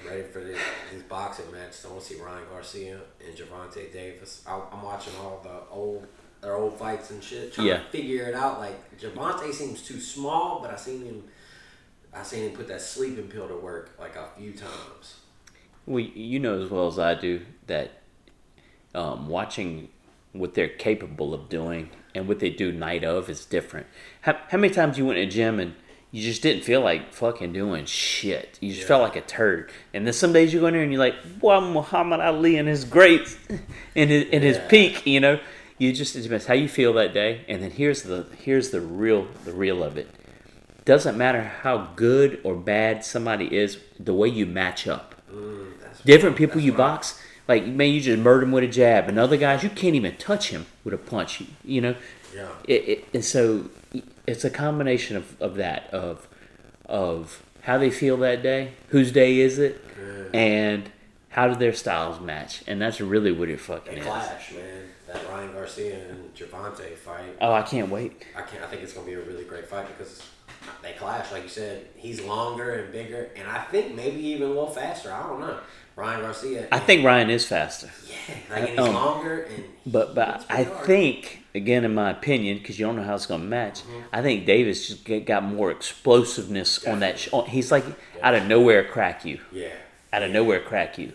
Ready 0.06 0.22
for 0.24 0.40
this, 0.40 0.58
these 0.92 1.02
boxing 1.02 1.50
matches. 1.52 1.84
I 1.86 1.90
want 1.92 2.02
to 2.02 2.14
see 2.14 2.20
Ryan 2.20 2.44
Garcia 2.50 2.98
and 3.26 3.36
Gervonta 3.36 3.92
Davis. 3.92 4.42
I, 4.46 4.60
I'm 4.72 4.82
watching 4.82 5.12
all 5.22 5.40
the 5.42 5.60
old 5.70 6.06
their 6.44 6.54
old 6.54 6.78
fights 6.78 7.10
and 7.10 7.22
shit. 7.24 7.52
Trying 7.54 7.66
Yeah. 7.68 7.78
to 7.78 7.84
figure 7.90 8.28
it 8.28 8.34
out. 8.34 8.60
Like 8.60 8.98
Gervonta 8.98 9.52
seems 9.52 9.82
too 9.82 9.98
small, 9.98 10.60
but 10.60 10.70
I 10.70 10.76
seen 10.76 11.04
him. 11.04 11.24
I 12.12 12.22
seen 12.22 12.48
him 12.50 12.56
put 12.56 12.68
that 12.68 12.80
sleeping 12.80 13.26
pill 13.28 13.48
to 13.48 13.56
work 13.56 13.96
like 13.98 14.14
a 14.14 14.28
few 14.38 14.52
times. 14.52 15.16
well, 15.86 16.00
you 16.02 16.38
know 16.38 16.62
as 16.62 16.70
well 16.70 16.86
as 16.86 16.98
I 16.98 17.14
do 17.14 17.40
that 17.66 17.90
um, 18.94 19.28
watching 19.28 19.88
what 20.32 20.54
they're 20.54 20.68
capable 20.68 21.34
of 21.34 21.48
doing 21.48 21.90
and 22.14 22.26
what 22.28 22.38
they 22.38 22.50
do 22.50 22.72
night 22.72 23.04
of 23.04 23.28
is 23.28 23.44
different. 23.44 23.86
How, 24.22 24.38
how 24.48 24.58
many 24.58 24.72
times 24.72 24.96
you 24.96 25.04
went 25.06 25.16
to 25.18 25.26
gym 25.26 25.58
and 25.60 25.74
you 26.10 26.22
just 26.22 26.42
didn't 26.42 26.62
feel 26.64 26.80
like 26.80 27.12
fucking 27.12 27.52
doing 27.52 27.84
shit? 27.86 28.58
You 28.60 28.70
just 28.70 28.82
Yeah. 28.82 28.88
felt 28.88 29.02
like 29.02 29.16
a 29.16 29.20
turd. 29.20 29.70
And 29.92 30.06
then 30.06 30.12
some 30.14 30.32
days 30.32 30.54
you 30.54 30.60
go 30.60 30.66
in 30.68 30.74
there 30.74 30.82
and 30.82 30.92
you're 30.92 31.00
like, 31.00 31.38
"Boy, 31.40 31.60
Muhammad 31.60 32.20
Ali 32.20 32.56
in 32.56 32.66
his 32.66 32.84
great, 32.84 33.36
in 33.94 34.08
his 34.14 34.24
in 34.28 34.42
his 34.42 34.58
peak," 34.68 35.04
you 35.06 35.18
know. 35.20 35.40
You 35.78 35.92
just 35.92 36.14
it 36.16 36.22
depends 36.22 36.46
how 36.46 36.54
you 36.54 36.68
feel 36.68 36.92
that 36.94 37.12
day. 37.12 37.44
And 37.48 37.62
then 37.62 37.70
here's 37.72 38.02
the 38.02 38.26
here's 38.38 38.70
the 38.70 38.80
real 38.80 39.26
the 39.44 39.52
real 39.52 39.82
of 39.82 39.96
it. 39.96 40.08
Doesn't 40.84 41.16
matter 41.16 41.42
how 41.42 41.88
good 41.96 42.40
or 42.44 42.54
bad 42.54 43.04
somebody 43.04 43.56
is, 43.56 43.78
the 43.98 44.12
way 44.14 44.28
you 44.28 44.46
match 44.46 44.86
up 44.86 45.10
Mm, 45.32 45.72
different 46.04 46.36
people 46.36 46.56
that's 46.56 46.66
you 46.66 46.72
right. 46.72 46.78
box 46.78 47.20
like 47.48 47.66
man 47.66 47.90
you 47.90 48.00
just 48.00 48.20
murder 48.22 48.44
him 48.44 48.52
with 48.52 48.62
a 48.62 48.68
jab 48.68 49.08
and 49.08 49.18
other 49.18 49.36
guys 49.36 49.64
you 49.64 49.70
can't 49.70 49.96
even 49.96 50.14
touch 50.16 50.50
him 50.50 50.66
with 50.84 50.94
a 50.94 50.98
punch 50.98 51.40
you, 51.40 51.46
you 51.64 51.80
know 51.80 51.96
Yeah. 52.36 52.48
it, 52.68 52.88
it, 52.88 53.04
and 53.14 53.24
so 53.24 53.68
it's 54.26 54.44
a 54.44 54.50
combination 54.50 55.16
of, 55.16 55.34
of 55.42 55.56
that 55.56 55.88
of 55.92 56.28
of 56.86 57.42
how 57.62 57.78
they 57.78 57.90
feel 57.90 58.16
that 58.18 58.42
day 58.44 58.72
whose 58.88 59.10
day 59.10 59.40
is 59.40 59.58
it 59.58 59.82
Yeah. 59.98 60.38
and 60.38 60.90
how 61.30 61.48
do 61.48 61.56
their 61.56 61.72
styles 61.72 62.20
match 62.20 62.62
and 62.68 62.80
that's 62.80 63.00
really 63.00 63.32
what 63.32 63.48
it 63.48 63.58
fucking 63.58 63.94
They 63.94 64.00
is 64.02 64.06
clash, 64.06 64.52
man. 64.52 64.83
That 65.14 65.28
Ryan 65.30 65.52
Garcia 65.52 65.96
and 66.10 66.34
Gervonta 66.34 66.94
fight. 66.96 67.36
oh 67.40 67.52
i 67.52 67.62
can't 67.62 67.88
wait 67.88 68.24
I 68.36 68.42
can't. 68.42 68.62
I 68.62 68.66
think 68.66 68.82
it's 68.82 68.92
gonna 68.92 69.06
be 69.06 69.14
a 69.14 69.20
really 69.20 69.44
great 69.44 69.66
fight 69.66 69.86
because 69.96 70.22
they 70.82 70.92
clash. 70.92 71.30
Like 71.32 71.42
you 71.44 71.48
said, 71.48 71.86
he's 71.96 72.20
longer 72.22 72.70
and 72.74 72.92
bigger, 72.92 73.30
and 73.36 73.46
I 73.48 73.62
think 73.64 73.94
maybe 73.94 74.20
even 74.28 74.46
a 74.46 74.50
little 74.50 74.68
faster. 74.68 75.12
I 75.12 75.22
don't 75.28 75.40
know. 75.40 75.58
Ryan 75.96 76.20
Garcia. 76.22 76.68
I 76.72 76.78
think 76.80 77.04
Ryan 77.04 77.30
is 77.30 77.46
faster. 77.46 77.88
yeah, 78.08 78.34
like 78.50 78.70
he's 78.70 78.78
Um, 78.78 78.94
longer 78.94 79.42
and 79.42 79.64
But 79.86 80.14
but 80.14 80.44
I 80.50 80.64
hard. 80.64 80.86
think 80.86 81.44
again, 81.54 81.84
in 81.84 81.94
my 81.94 82.10
opinion, 82.10 82.58
because 82.58 82.78
you 82.78 82.86
don't 82.86 82.96
know 82.96 83.02
how 83.04 83.14
it's 83.14 83.26
going 83.26 83.42
to 83.42 83.46
match, 83.46 83.82
Mm-hmm. 83.82 84.00
I 84.12 84.20
think 84.22 84.46
Davis 84.46 84.88
just 84.88 85.26
got 85.26 85.44
more 85.44 85.70
explosiveness 85.70 86.84
on 86.86 87.00
that. 87.00 87.18
Sh- 87.18 87.28
on- 87.32 87.46
he's 87.46 87.70
like 87.70 87.84
out 88.22 88.34
of 88.34 88.46
nowhere 88.46 88.84
crack 88.84 89.24
you, 89.24 89.38
yeah, 89.52 89.68
out 90.12 90.22
of 90.22 90.30
nowhere 90.32 90.60
crack 90.60 90.98
you. 90.98 91.12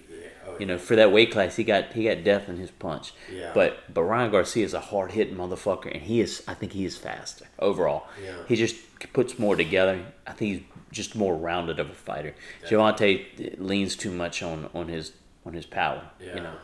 Yeah, 0.60 0.66
You 0.66 0.66
know, 0.74 0.78
for 0.78 0.96
that 0.96 1.12
weight 1.12 1.32
class, 1.32 1.56
he 1.56 1.64
got 1.64 1.94
he 1.94 2.04
got 2.06 2.24
death 2.24 2.50
in 2.50 2.58
his 2.58 2.72
punch. 2.72 3.14
Yeah. 3.34 3.52
But 3.54 3.94
but 3.94 4.04
Ryan 4.04 4.32
Garcia 4.32 4.66
is 4.66 4.74
a 4.74 4.80
hard 4.80 5.12
hitting 5.12 5.36
motherfucker, 5.36 5.92
and 5.94 6.02
he 6.04 6.20
is. 6.22 6.44
I 6.48 6.54
think 6.54 6.74
he 6.74 6.86
is 6.86 6.98
faster 6.98 7.46
overall. 7.58 8.08
Yeah. 8.24 8.36
He 8.48 8.56
just 8.56 8.76
puts 9.14 9.40
more 9.40 9.56
together. 9.56 10.00
I 10.28 10.32
think 10.34 10.52
he's 10.52 10.62
just 10.92 11.16
more 11.16 11.36
rounded 11.36 11.80
of 11.80 11.90
a 11.90 11.94
fighter. 11.94 12.36
Gervonta 12.68 13.56
leans 13.60 13.96
too 13.96 14.12
much 14.12 14.44
on 14.44 14.70
on 14.74 14.88
his 14.88 15.14
on 15.46 15.54
his 15.54 15.66
power. 15.66 16.04
Yeah. 16.20 16.36
You 16.36 16.42
know, 16.42 16.56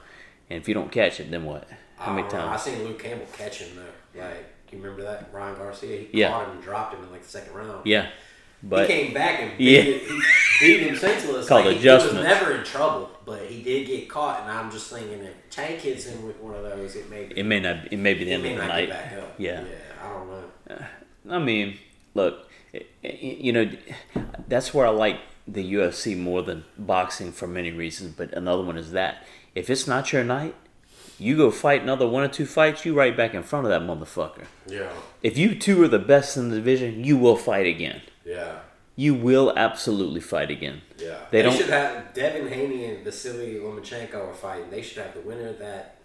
and 0.50 0.62
if 0.62 0.68
you 0.68 0.74
don't 0.74 0.92
catch 0.92 1.20
it, 1.20 1.32
then 1.32 1.46
what? 1.46 1.68
How 1.98 2.12
I 2.12 2.16
many 2.16 2.28
ah, 2.28 2.32
don't 2.32 2.40
know. 2.42 2.48
I 2.54 2.58
seen 2.58 2.84
Luke 2.84 3.00
Campbell 3.02 3.28
catch 3.34 3.60
him 3.60 3.76
though. 3.78 4.22
Like, 4.22 4.52
you 4.72 4.82
remember 4.82 5.04
that 5.04 5.30
Ryan 5.32 5.56
Garcia? 5.56 6.00
He 6.12 6.20
Yeah. 6.20 6.30
caught 6.30 6.46
him 6.48 6.56
and 6.56 6.64
dropped 6.64 6.94
him 6.94 7.04
in 7.04 7.12
like 7.12 7.24
the 7.24 7.30
second 7.30 7.54
round. 7.54 7.86
Yeah, 7.86 8.10
but 8.62 8.90
he 8.90 8.94
came 8.94 9.14
back 9.14 9.40
and 9.40 9.52
Yeah. 9.60 9.82
beat, 9.82 9.90
it, 9.90 10.02
he 10.60 10.78
beat 10.78 10.88
him 10.88 10.96
senseless. 10.98 11.48
Called 11.48 11.66
like, 11.66 11.78
he, 11.78 11.84
he 11.84 11.90
was 11.90 12.14
never 12.14 12.52
in 12.56 12.64
trouble, 12.64 13.10
but 13.26 13.42
he 13.44 13.62
did 13.64 13.88
get 13.88 14.10
caught. 14.10 14.42
And 14.42 14.52
I'm 14.52 14.72
just 14.72 14.90
thinking 14.92 15.20
if 15.22 15.34
Tank 15.50 15.80
hits 15.80 16.06
him 16.06 16.26
with 16.26 16.38
one 16.40 16.56
of 16.56 16.64
those, 16.64 16.96
it 16.96 17.10
may 17.10 17.26
be, 17.26 17.38
it 17.40 17.44
may 17.46 17.60
not. 17.60 17.92
It 17.92 17.98
may 17.98 18.14
be 18.14 18.26
the 18.26 18.32
end 18.34 18.46
of 18.46 18.52
the 18.52 18.58
not 18.58 18.68
night. 18.68 18.88
get 18.88 18.90
back 19.12 19.14
up. 19.24 19.36
Yeah. 19.38 19.62
yeah, 19.64 20.04
I 20.04 20.10
don't 20.10 20.28
know. 20.30 20.44
Uh, 20.70 21.34
I 21.36 21.40
mean, 21.40 21.78
look, 22.14 22.50
eh, 22.74 22.80
eh, 23.04 23.08
i- 23.08 23.08
i- 23.10 23.38
you 23.42 23.52
know, 23.54 23.70
that's 24.48 24.74
where 24.74 24.86
I 24.86 24.90
like 24.90 25.20
the 25.48 25.64
UFC 25.74 26.16
more 26.16 26.42
than 26.42 26.64
boxing 26.78 27.32
for 27.32 27.48
many 27.48 27.72
reasons. 27.72 28.14
But 28.16 28.34
another 28.34 28.64
one 28.64 28.78
is 28.78 28.92
that 28.92 29.26
if 29.54 29.70
it's 29.70 29.88
not 29.88 30.12
your 30.14 30.24
night, 30.24 30.56
you 31.18 31.38
go 31.38 31.50
fight 31.50 31.82
another 31.82 32.08
one 32.08 32.24
or 32.24 32.28
two 32.28 32.46
fights, 32.46 32.84
you 32.86 32.94
right 32.94 33.16
back 33.16 33.34
in 33.34 33.42
front 33.44 33.66
of 33.66 33.70
that 33.72 33.82
motherfucker. 33.82 34.46
Yeah, 34.68 34.90
If 35.24 35.38
you 35.38 35.56
two 35.58 35.82
are 35.84 35.88
the 35.88 36.00
best 36.00 36.36
in 36.36 36.50
the 36.50 36.58
division, 36.58 37.04
you 37.06 37.16
will 37.18 37.38
fight 37.38 37.66
again. 37.68 38.02
yeah, 38.26 38.60
You 38.98 39.14
will 39.14 39.52
absolutely 39.58 40.22
fight 40.22 40.50
again. 40.52 40.82
yeah. 40.98 41.18
They 41.32 41.40
They, 41.40 41.42
don't- 41.44 41.58
should 41.58 41.70
have 41.70 42.14
Devin 42.14 42.48
Haney 42.48 42.86
and 42.86 43.04
Vasily 43.04 43.56
Lomachenko 43.56 44.30
are 44.30 44.34
fighting. 44.34 44.70
They 44.70 44.82
should 44.82 45.00
have 45.00 45.14
the 45.14 45.20
winner 45.22 45.50
of 45.50 45.60
that 45.60 45.98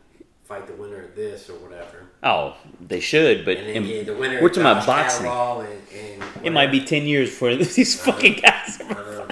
fight 0.45 0.67
the 0.67 0.73
winner 0.73 1.05
of 1.05 1.15
this 1.15 1.49
or 1.49 1.55
whatever. 1.59 2.07
Oh, 2.25 2.57
they 2.81 2.99
should, 2.99 3.45
but 3.45 3.57
And 3.59 3.69
then 3.69 3.85
get 3.87 4.07
the 4.07 4.17
winner. 4.17 4.43
we're 4.43 4.49
talking 4.49 4.63
about 4.63 4.85
boxing. 4.85 5.27
And, 5.27 6.23
and 6.25 6.47
It 6.47 6.51
might 6.51 6.73
be 6.73 6.81
ten 6.85 7.07
years 7.07 7.31
before 7.31 7.55
these 7.55 8.01
fucking 8.03 8.41
guys. 8.43 8.81
I 8.81 8.93
know. 8.93 9.29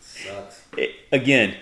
Sucks. 0.00 0.62
It- 0.78 0.92
again, 1.12 1.54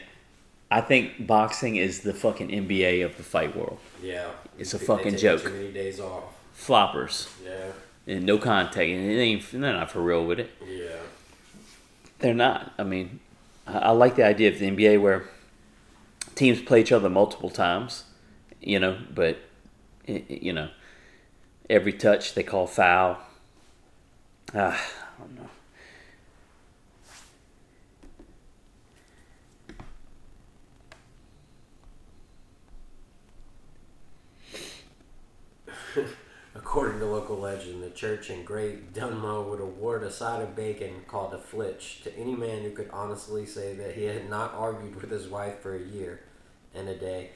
I 0.70 0.80
think 0.80 1.26
boxing 1.26 1.74
is 1.74 2.03
the 2.03 2.14
fucking 2.14 2.48
NBA 2.51 3.05
of 3.05 3.16
the 3.16 3.24
fight 3.24 3.57
world. 3.57 3.78
Yeah. 4.01 4.28
It's 4.57 4.72
a 4.74 4.78
fucking 4.78 5.16
joke. 5.16 5.42
Too 5.42 5.51
many 5.51 5.72
days 5.72 5.98
off. 5.98 6.22
Floppers 6.57 7.28
Yeah. 7.44 7.72
and 8.07 8.24
no 8.24 8.38
contact, 8.38 8.76
and 8.88 9.11
it 9.11 9.18
ain't, 9.18 9.51
they're 9.51 9.61
not 9.61 9.90
for 9.90 10.01
real 10.01 10.24
with 10.24 10.38
it. 10.38 10.51
Yeah. 10.64 10.86
They're 12.21 12.35
not. 12.35 12.73
I 12.79 12.85
mean, 12.85 13.21
I, 13.66 13.91
like 13.93 14.16
the 14.16 14.25
idea 14.25 14.51
of 14.51 14.59
the 14.59 14.71
NBA 14.71 15.01
where 15.01 15.29
teams 16.35 16.61
play 16.61 16.81
each 16.81 16.93
other 16.93 17.09
multiple 17.09 17.51
times, 17.51 18.05
you 18.61 18.79
know, 18.79 18.99
but 19.14 19.39
you 20.07 20.53
know, 20.53 20.71
every 21.68 21.93
touch 21.93 22.35
they 22.35 22.43
call 22.43 22.66
foul. 22.66 23.18
Ah, 24.55 24.81
I 25.16 25.21
don't 25.21 25.37
know. 25.37 25.51
According 36.71 37.01
to 37.01 37.07
local 37.07 37.37
legend, 37.37 37.83
the 37.83 37.91
church 37.91 38.31
in 38.31 38.45
Great 38.45 38.95
Dunmow 38.95 39.51
would 39.51 39.61
award 39.61 40.05
a 40.05 40.11
side 40.12 40.41
of 40.41 40.55
bacon 40.55 41.03
called 41.09 41.35
a 41.35 41.39
flitch 41.39 42.01
to 42.05 42.16
any 42.16 42.37
man 42.37 42.62
who 42.62 42.71
could 42.71 42.89
honestly 42.93 43.45
say 43.45 43.75
that 43.75 43.97
he 43.97 44.05
had 44.05 44.31
not 44.31 44.55
argued 44.55 44.95
with 44.95 45.11
his 45.11 45.27
wife 45.27 45.59
for 45.59 45.75
a 45.75 45.83
year 45.83 46.21
and 46.73 46.89
a 46.89 46.95
day. 46.95 47.31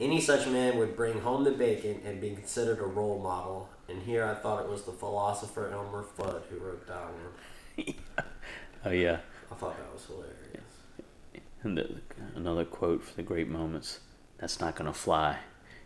Any 0.00 0.22
such 0.22 0.46
man 0.46 0.78
would 0.78 0.96
bring 0.96 1.20
home 1.20 1.44
the 1.44 1.50
bacon 1.50 2.00
and 2.02 2.18
be 2.18 2.30
considered 2.30 2.78
a 2.78 2.86
role 2.86 3.18
model. 3.18 3.68
And 3.90 4.00
here 4.04 4.24
I 4.24 4.32
thought 4.32 4.64
it 4.64 4.70
was 4.70 4.84
the 4.84 4.92
philosopher 4.92 5.70
Elmer 5.70 6.06
Fudd 6.16 6.44
who 6.48 6.56
wrote 6.58 6.86
that 6.86 7.10
one. 7.12 7.94
Oh 8.86 8.90
yeah. 8.90 9.18
I 9.52 9.54
thought 9.56 9.76
that 9.76 9.92
was 9.92 10.06
hilarious. 10.06 11.44
And 11.62 11.76
the, 11.76 12.00
another 12.36 12.64
quote 12.64 13.04
for 13.04 13.14
the 13.16 13.22
great 13.22 13.48
moments. 13.48 14.00
That's 14.38 14.60
not 14.60 14.76
gonna 14.76 14.94
fly. 14.94 15.40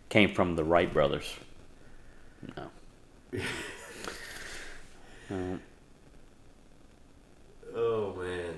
Came 0.08 0.32
from 0.32 0.54
the 0.54 0.62
Wright 0.62 0.92
brothers. 0.92 1.34
No. 2.56 2.70
Um, 5.30 5.60
Oh 7.74 8.14
man. 8.14 8.54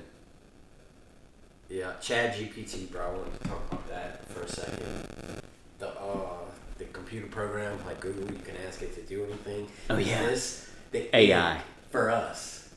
Yeah, 1.71 1.93
ChatGPT, 2.01 2.91
bro. 2.91 3.07
I 3.07 3.11
want 3.11 3.43
to 3.43 3.49
talk 3.49 3.73
about 3.73 3.89
that 3.89 4.29
for 4.29 4.43
a 4.43 4.49
second. 4.49 5.07
The 5.79 5.89
uh, 5.89 6.39
the 6.79 6.85
computer 6.87 7.29
program 7.29 7.79
like 7.87 8.01
Google, 8.01 8.25
you 8.25 8.41
can 8.43 8.57
ask 8.67 8.83
it 8.83 8.95
to 8.97 9.03
do 9.03 9.25
anything. 9.25 9.69
Oh, 9.89 9.99
yeah. 9.99 10.23
this 10.23 10.69
the 10.91 11.15
AI. 11.17 11.61
for 11.91 12.11
us? 12.11 12.69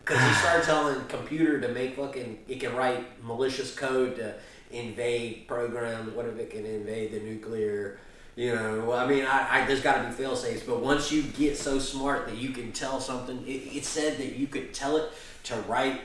Because 0.00 0.26
you 0.26 0.34
start 0.36 0.64
telling 0.64 1.04
computer 1.04 1.60
to 1.60 1.68
make 1.68 1.96
fucking, 1.96 2.38
it 2.48 2.60
can 2.60 2.74
write 2.74 3.22
malicious 3.22 3.74
code 3.74 4.16
to 4.16 4.34
invade 4.70 5.46
programs. 5.46 6.14
What 6.14 6.24
if 6.24 6.38
it 6.38 6.50
can 6.50 6.64
invade 6.64 7.12
the 7.12 7.20
nuclear? 7.20 7.98
You 8.38 8.54
know, 8.54 8.92
I 8.92 9.04
mean, 9.04 9.24
I, 9.24 9.48
I 9.50 9.66
there's 9.66 9.80
got 9.80 10.00
to 10.00 10.08
be 10.08 10.14
fail 10.14 10.36
safes, 10.36 10.62
but 10.62 10.78
once 10.78 11.10
you 11.10 11.22
get 11.22 11.56
so 11.56 11.80
smart 11.80 12.28
that 12.28 12.36
you 12.36 12.50
can 12.50 12.70
tell 12.70 13.00
something, 13.00 13.44
it, 13.44 13.78
it 13.78 13.84
said 13.84 14.16
that 14.18 14.36
you 14.36 14.46
could 14.46 14.72
tell 14.72 14.96
it 14.96 15.10
to 15.42 15.56
write 15.62 16.00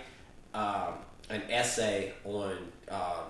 um, 0.55 0.93
an 1.29 1.43
essay 1.47 2.11
on, 2.25 2.57
uh, 2.89 3.21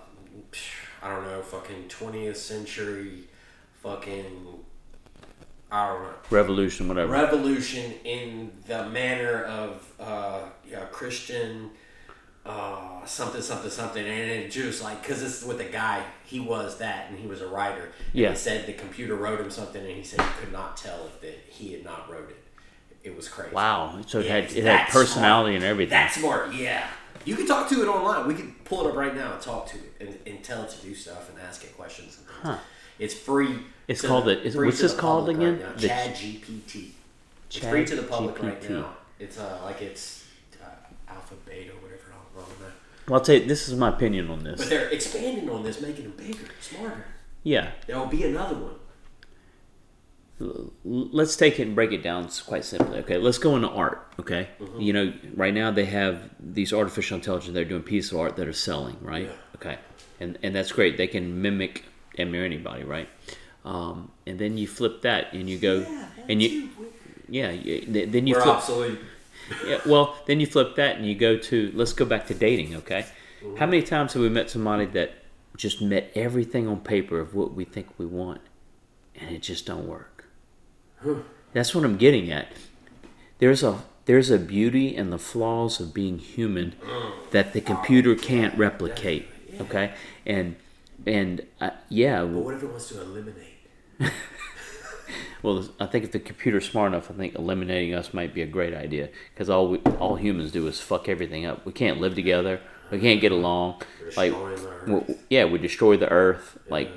I 1.02 1.10
don't 1.10 1.26
know, 1.26 1.42
fucking 1.42 1.90
20th 1.90 2.38
century, 2.38 3.24
fucking, 3.82 4.64
I 5.70 5.88
don't 5.90 6.04
know, 6.04 6.14
revolution, 6.30 6.88
whatever. 6.88 7.12
revolution 7.12 7.96
in 8.06 8.54
the 8.68 8.88
manner 8.88 9.44
of 9.44 9.94
uh, 10.00 10.44
yeah, 10.66 10.86
Christian 10.94 11.72
uh, 12.46 13.06
something 13.06 13.42
something 13.42 13.72
something 13.72 14.06
and 14.06 14.30
it 14.32 14.52
just 14.52 14.84
like 14.84 15.02
because 15.02 15.22
it's 15.24 15.44
with 15.44 15.60
a 15.62 15.66
guy 15.66 16.04
he 16.26 16.40
was 16.42 16.78
that 16.78 17.10
and 17.10 17.18
he 17.18 17.26
was 17.28 17.42
a 17.42 17.48
writer 17.48 17.84
and 17.84 17.92
Yeah. 18.14 18.30
he 18.32 18.36
said 18.36 18.66
the 18.66 18.74
computer 18.74 19.16
wrote 19.16 19.40
him 19.40 19.50
something 19.50 19.82
and 19.86 19.96
he 19.96 20.04
said 20.04 20.20
he 20.20 20.28
could 20.42 20.52
not 20.52 20.76
tell 20.76 21.06
if 21.06 21.22
that 21.22 21.40
he 21.48 21.72
had 21.74 21.84
not 21.86 22.10
wrote 22.12 22.30
it 22.30 22.38
it 23.04 23.16
was 23.16 23.28
crazy 23.30 23.54
Wow. 23.54 24.00
So 24.08 24.20
it 24.20 24.26
Yeah, 24.26 24.32
had 24.36 24.44
it 24.52 24.64
had 24.64 24.88
personality 24.90 25.52
smart. 25.54 25.56
and 25.56 25.64
everything. 25.64 25.90
that's 25.92 26.16
smart 26.20 26.54
yeah 26.54 26.88
you 27.26 27.36
can 27.38 27.48
talk 27.48 27.70
to 27.70 27.82
it 27.82 27.88
online 27.88 28.28
we 28.28 28.34
can 28.34 28.54
pull 28.66 28.86
it 28.86 28.90
up 28.90 28.96
right 28.98 29.16
now 29.16 29.34
and 29.34 29.42
talk 29.42 29.68
to 29.68 29.78
it 29.78 29.94
and, 30.02 30.20
and 30.26 30.44
tell 30.44 30.64
it 30.64 30.70
to 30.70 30.82
do 30.86 30.94
stuff 30.94 31.30
and 31.30 31.40
ask 31.40 31.64
it 31.64 31.76
questions 31.78 32.18
and 32.18 32.44
things. 32.46 32.58
it's 33.00 33.14
free 33.14 33.60
It's 33.88 34.02
called 34.02 34.26
the- 34.26 34.52
free 34.52 34.66
what's 34.68 34.80
this 34.82 34.94
called 34.94 35.30
again? 35.30 35.62
right. 35.62 35.78
The- 35.78 35.88
ChatGPT 35.88 36.90
it's 37.48 37.60
free 37.66 37.86
to 37.86 37.96
the 37.96 38.04
public 38.04 38.42
right 38.42 38.70
now. 38.70 38.96
It's 39.20 39.38
uh, 39.38 39.60
like 39.64 39.80
it's 39.84 40.26
uh, 40.62 40.66
alpha, 41.08 41.36
beta, 41.46 41.72
whatever. 41.84 41.93
Know. 42.36 42.42
Well, 43.08 43.20
I'll 43.20 43.26
tell 43.26 43.36
you, 43.36 43.46
this 43.46 43.68
is 43.68 43.76
my 43.78 43.90
opinion 43.90 44.30
on 44.30 44.44
this. 44.44 44.60
But 44.60 44.70
they're 44.70 44.90
expanding 44.90 45.50
on 45.50 45.64
this, 45.64 45.82
making 45.82 46.04
them 46.06 46.14
bigger, 46.18 46.46
smarter. 46.62 47.06
Yeah. 47.44 47.72
There'll 47.88 48.06
be 48.06 48.24
another 48.24 48.56
one. 48.56 48.76
L- 50.42 50.72
let's 50.84 51.36
take 51.36 51.60
it 51.60 51.64
and 51.68 51.76
break 51.76 51.92
it 51.92 52.02
down 52.02 52.28
quite 52.46 52.64
simply. 52.66 53.00
Okay, 53.00 53.18
let's 53.18 53.38
go 53.38 53.56
into 53.56 53.70
art. 53.70 54.08
Okay, 54.20 54.50
Mm-hmm. 54.60 54.82
you 54.82 54.94
know, 54.94 55.14
right 55.36 55.54
now 55.54 55.70
they 55.72 55.86
have 55.86 56.30
these 56.40 56.74
artificial 56.74 57.16
intelligence. 57.18 57.54
They're 57.54 57.66
doing 57.66 57.84
pieces 57.84 58.12
of 58.14 58.20
art 58.20 58.36
that 58.38 58.48
are 58.48 58.54
selling, 58.54 58.98
right? 59.02 59.26
Yeah. 59.28 59.36
Okay, 59.56 59.78
and 60.20 60.38
and 60.42 60.56
that's 60.56 60.72
great. 60.72 60.98
They 60.98 61.08
can 61.08 61.42
mimic 61.42 61.84
and 62.18 62.32
near 62.32 62.46
anybody, 62.46 62.84
right? 62.84 63.10
Um, 63.66 64.12
and 64.26 64.40
then 64.40 64.58
you 64.58 64.68
flip 64.68 65.02
that 65.04 65.34
and 65.34 65.50
you 65.50 65.58
go, 65.58 65.86
and 66.28 66.42
you, 66.42 66.70
yeah, 67.30 67.52
you, 67.52 67.86
then 68.06 68.28
you 68.28 68.36
We're 68.36 68.42
flip. 68.42 68.56
obsolete. 68.56 69.00
Yeah, 69.66 69.80
well, 69.86 70.16
then 70.26 70.40
you 70.40 70.46
flip 70.46 70.76
that 70.76 70.98
and 70.98 71.06
you 71.06 71.16
go 71.16 71.38
to 71.38 71.72
let's 71.74 71.94
go 71.94 72.06
back 72.06 72.28
to 72.28 72.34
dating. 72.34 72.76
Okay, 72.76 73.06
how 73.58 73.66
many 73.66 73.82
times 73.84 74.14
have 74.14 74.22
we 74.22 74.30
met 74.30 74.50
somebody 74.50 74.86
that 74.88 75.16
just 75.58 75.82
met 75.82 76.12
everything 76.16 76.68
on 76.68 76.80
paper 76.80 77.20
of 77.20 77.36
what 77.36 77.54
we 77.54 77.66
think 77.66 77.88
we 77.98 78.06
want, 78.06 78.42
and 79.16 79.36
it 79.36 79.42
just 79.42 79.66
don't 79.66 79.88
work? 79.88 80.26
That's 81.54 81.76
what 81.76 81.84
I'm 81.84 81.98
getting 81.98 82.32
at. 82.32 82.48
There's 83.40 83.64
a 83.64 83.84
there's 84.06 84.30
a 84.30 84.40
beauty 84.40 84.96
in 84.96 85.10
the 85.10 85.20
flaws 85.20 85.80
of 85.80 85.94
being 85.94 86.20
human 86.20 86.76
that 87.32 87.54
the 87.54 87.62
computer 87.62 88.16
can't 88.16 88.58
replicate. 88.58 89.28
Okay, 89.60 89.94
and 90.26 90.56
and 91.06 91.46
uh, 91.60 91.72
yeah, 91.90 92.22
But 92.22 92.30
what 92.30 92.56
if 92.56 92.64
it 92.64 92.70
wants 92.70 92.90
to 92.90 93.02
eliminate? 93.02 93.58
Well, 95.42 95.68
I 95.80 95.86
think 95.88 96.06
if 96.06 96.12
the 96.12 96.20
computer's 96.20 96.70
smart 96.70 96.94
enough, 96.94 97.10
I 97.12 97.14
think 97.14 97.36
eliminating 97.36 97.94
us 97.94 98.14
might 98.14 98.34
be 98.34 98.42
a 98.42 98.46
great 98.48 98.74
idea 98.74 99.10
because 99.34 99.50
all 99.50 99.68
we, 99.70 99.78
all 100.00 100.16
humans 100.16 100.52
do 100.52 100.66
is 100.68 100.80
fuck 100.80 101.10
everything 101.10 101.46
up. 101.46 101.66
We 101.66 101.72
can't 101.74 102.00
live 102.00 102.16
together. 102.16 102.60
We 102.92 103.00
can't 103.00 103.22
get 103.22 103.32
along. 103.32 103.82
Like, 104.16 104.32
the 104.32 104.38
earth. 104.46 104.68
w- 104.86 105.16
yeah, 105.30 105.46
we 105.46 105.58
destroy 105.58 105.98
the 105.98 106.10
Earth. 106.10 106.60
Like, 106.70 106.92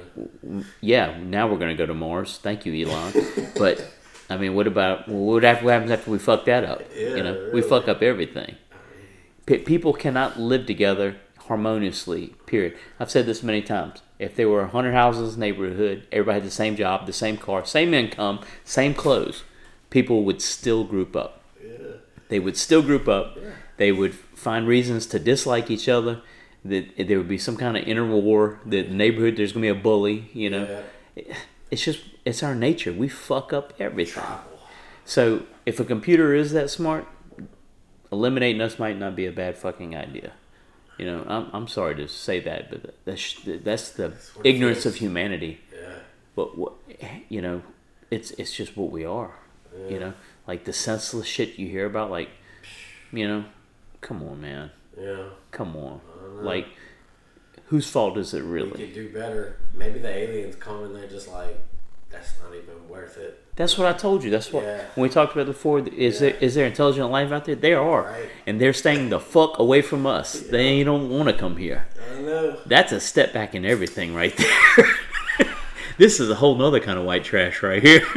yeah, 0.80 1.16
now 1.18 1.48
we're 1.48 1.58
gonna 1.58 1.74
go 1.74 1.86
to 1.86 1.94
Mars. 1.94 2.38
Thank 2.38 2.66
you, 2.66 2.86
Elon. 2.86 3.12
but 3.56 3.82
I 4.28 4.36
mean, 4.36 4.54
what 4.54 4.66
about 4.66 5.08
what 5.08 5.42
happens 5.42 5.90
after 5.90 6.10
we 6.10 6.18
fuck 6.18 6.44
that 6.46 6.64
up? 6.64 6.82
you 6.94 7.16
Yeah, 7.16 7.22
know, 7.22 7.50
we 7.54 7.62
fuck 7.62 7.88
up 7.88 8.02
everything. 8.02 8.56
Pe- 9.46 9.58
people 9.58 9.92
cannot 9.94 10.38
live 10.38 10.66
together 10.66 11.16
harmoniously. 11.46 12.34
Period. 12.46 12.76
I've 13.00 13.10
said 13.10 13.24
this 13.26 13.42
many 13.42 13.62
times. 13.62 14.02
If 14.18 14.34
there 14.36 14.48
were 14.48 14.66
hundred 14.66 14.92
houses 14.92 15.34
in 15.34 15.40
the 15.40 15.46
neighborhood, 15.46 16.06
everybody 16.10 16.40
had 16.40 16.46
the 16.46 16.50
same 16.50 16.76
job, 16.76 17.06
the 17.06 17.12
same 17.12 17.36
car, 17.36 17.64
same 17.64 17.92
income, 17.92 18.40
same 18.64 18.94
clothes, 18.94 19.44
people 19.90 20.24
would 20.24 20.40
still 20.40 20.84
group 20.84 21.14
up. 21.14 21.42
They 22.28 22.38
would 22.38 22.56
still 22.56 22.82
group 22.82 23.08
up. 23.08 23.38
They 23.76 23.92
would 23.92 24.14
find 24.14 24.66
reasons 24.66 25.06
to 25.08 25.18
dislike 25.18 25.70
each 25.70 25.88
other. 25.88 26.22
That 26.64 26.96
there 26.96 27.18
would 27.18 27.28
be 27.28 27.38
some 27.38 27.56
kind 27.56 27.76
of 27.76 27.86
inner 27.86 28.06
war. 28.06 28.58
That 28.66 28.88
the 28.88 28.94
neighborhood 28.94 29.36
there's 29.36 29.52
gonna 29.52 29.62
be 29.62 29.68
a 29.68 29.74
bully. 29.74 30.30
You 30.32 30.50
know, 30.50 30.82
it's 31.70 31.84
just 31.84 32.00
it's 32.24 32.42
our 32.42 32.54
nature. 32.54 32.92
We 32.92 33.08
fuck 33.08 33.52
up 33.52 33.72
everything. 33.78 34.24
So 35.04 35.44
if 35.64 35.78
a 35.78 35.84
computer 35.84 36.34
is 36.34 36.52
that 36.52 36.70
smart, 36.70 37.06
eliminating 38.10 38.60
us 38.60 38.78
might 38.78 38.98
not 38.98 39.14
be 39.14 39.26
a 39.26 39.32
bad 39.32 39.56
fucking 39.56 39.94
idea. 39.94 40.32
You 40.98 41.06
know, 41.06 41.24
I'm, 41.28 41.50
I'm 41.52 41.68
sorry 41.68 41.94
to 41.96 42.08
say 42.08 42.40
that, 42.40 42.70
but 42.70 42.94
that's 43.04 43.34
that's 43.44 43.90
the 43.90 44.08
what 44.34 44.46
it 44.46 44.48
ignorance 44.50 44.86
of 44.86 44.94
humanity. 44.96 45.60
Yeah. 45.74 45.94
But 46.34 46.56
what 46.56 46.72
you 47.28 47.42
know, 47.42 47.62
it's 48.10 48.30
it's 48.32 48.52
just 48.54 48.76
what 48.76 48.90
we 48.90 49.04
are. 49.04 49.34
Yeah. 49.78 49.88
You 49.88 50.00
know, 50.00 50.12
like 50.46 50.64
the 50.64 50.72
senseless 50.72 51.26
shit 51.26 51.58
you 51.58 51.68
hear 51.68 51.84
about, 51.86 52.10
like 52.10 52.30
you 53.12 53.28
know, 53.28 53.44
come 54.00 54.22
on, 54.22 54.40
man, 54.40 54.70
Yeah. 54.98 55.24
come 55.50 55.76
on, 55.76 56.00
like 56.42 56.66
whose 57.66 57.88
fault 57.90 58.16
is 58.16 58.32
it 58.32 58.42
We 58.42 58.48
really? 58.48 58.70
could 58.70 58.94
do 58.94 59.12
better. 59.12 59.58
Maybe 59.74 59.98
the 59.98 60.08
aliens 60.08 60.56
come 60.56 60.84
and 60.84 60.94
they're 60.96 61.08
just 61.08 61.28
like, 61.28 61.58
that's 62.16 62.32
not 62.42 62.54
even 62.54 62.88
worth 62.88 63.16
it. 63.18 63.42
That's 63.56 63.78
what 63.78 63.86
I 63.86 63.92
told 63.96 64.22
you. 64.24 64.30
That's 64.30 64.52
what 64.52 64.64
Yeah. 64.64 64.82
when 64.94 65.02
we 65.02 65.08
talked 65.08 65.32
about 65.34 65.46
before. 65.46 65.78
Is 65.80 66.20
there 66.20 66.34
is 66.40 66.54
there 66.54 66.66
intelligent 66.66 67.10
life 67.10 67.32
out 67.32 67.44
there? 67.46 67.54
There 67.54 67.80
are, 67.80 68.02
Right. 68.02 68.28
and 68.46 68.60
they're 68.60 68.72
staying 68.74 69.08
the 69.10 69.20
fuck 69.20 69.58
away 69.58 69.80
from 69.82 70.06
us. 70.06 70.32
They 70.40 70.82
don't 70.84 71.08
want 71.10 71.28
to 71.28 71.34
come 71.34 71.56
here. 71.56 71.86
I 72.14 72.20
know. 72.20 72.56
That's 72.66 72.92
a 72.92 73.00
step 73.00 73.32
back 73.32 73.54
in 73.54 73.64
everything, 73.64 74.14
right 74.14 74.36
there. 74.36 75.46
this 75.98 76.20
is 76.20 76.28
a 76.30 76.34
whole 76.34 76.56
nother 76.56 76.80
kind 76.80 76.98
of 76.98 77.04
white 77.04 77.24
trash 77.24 77.62
right 77.62 77.82
here. 77.82 78.06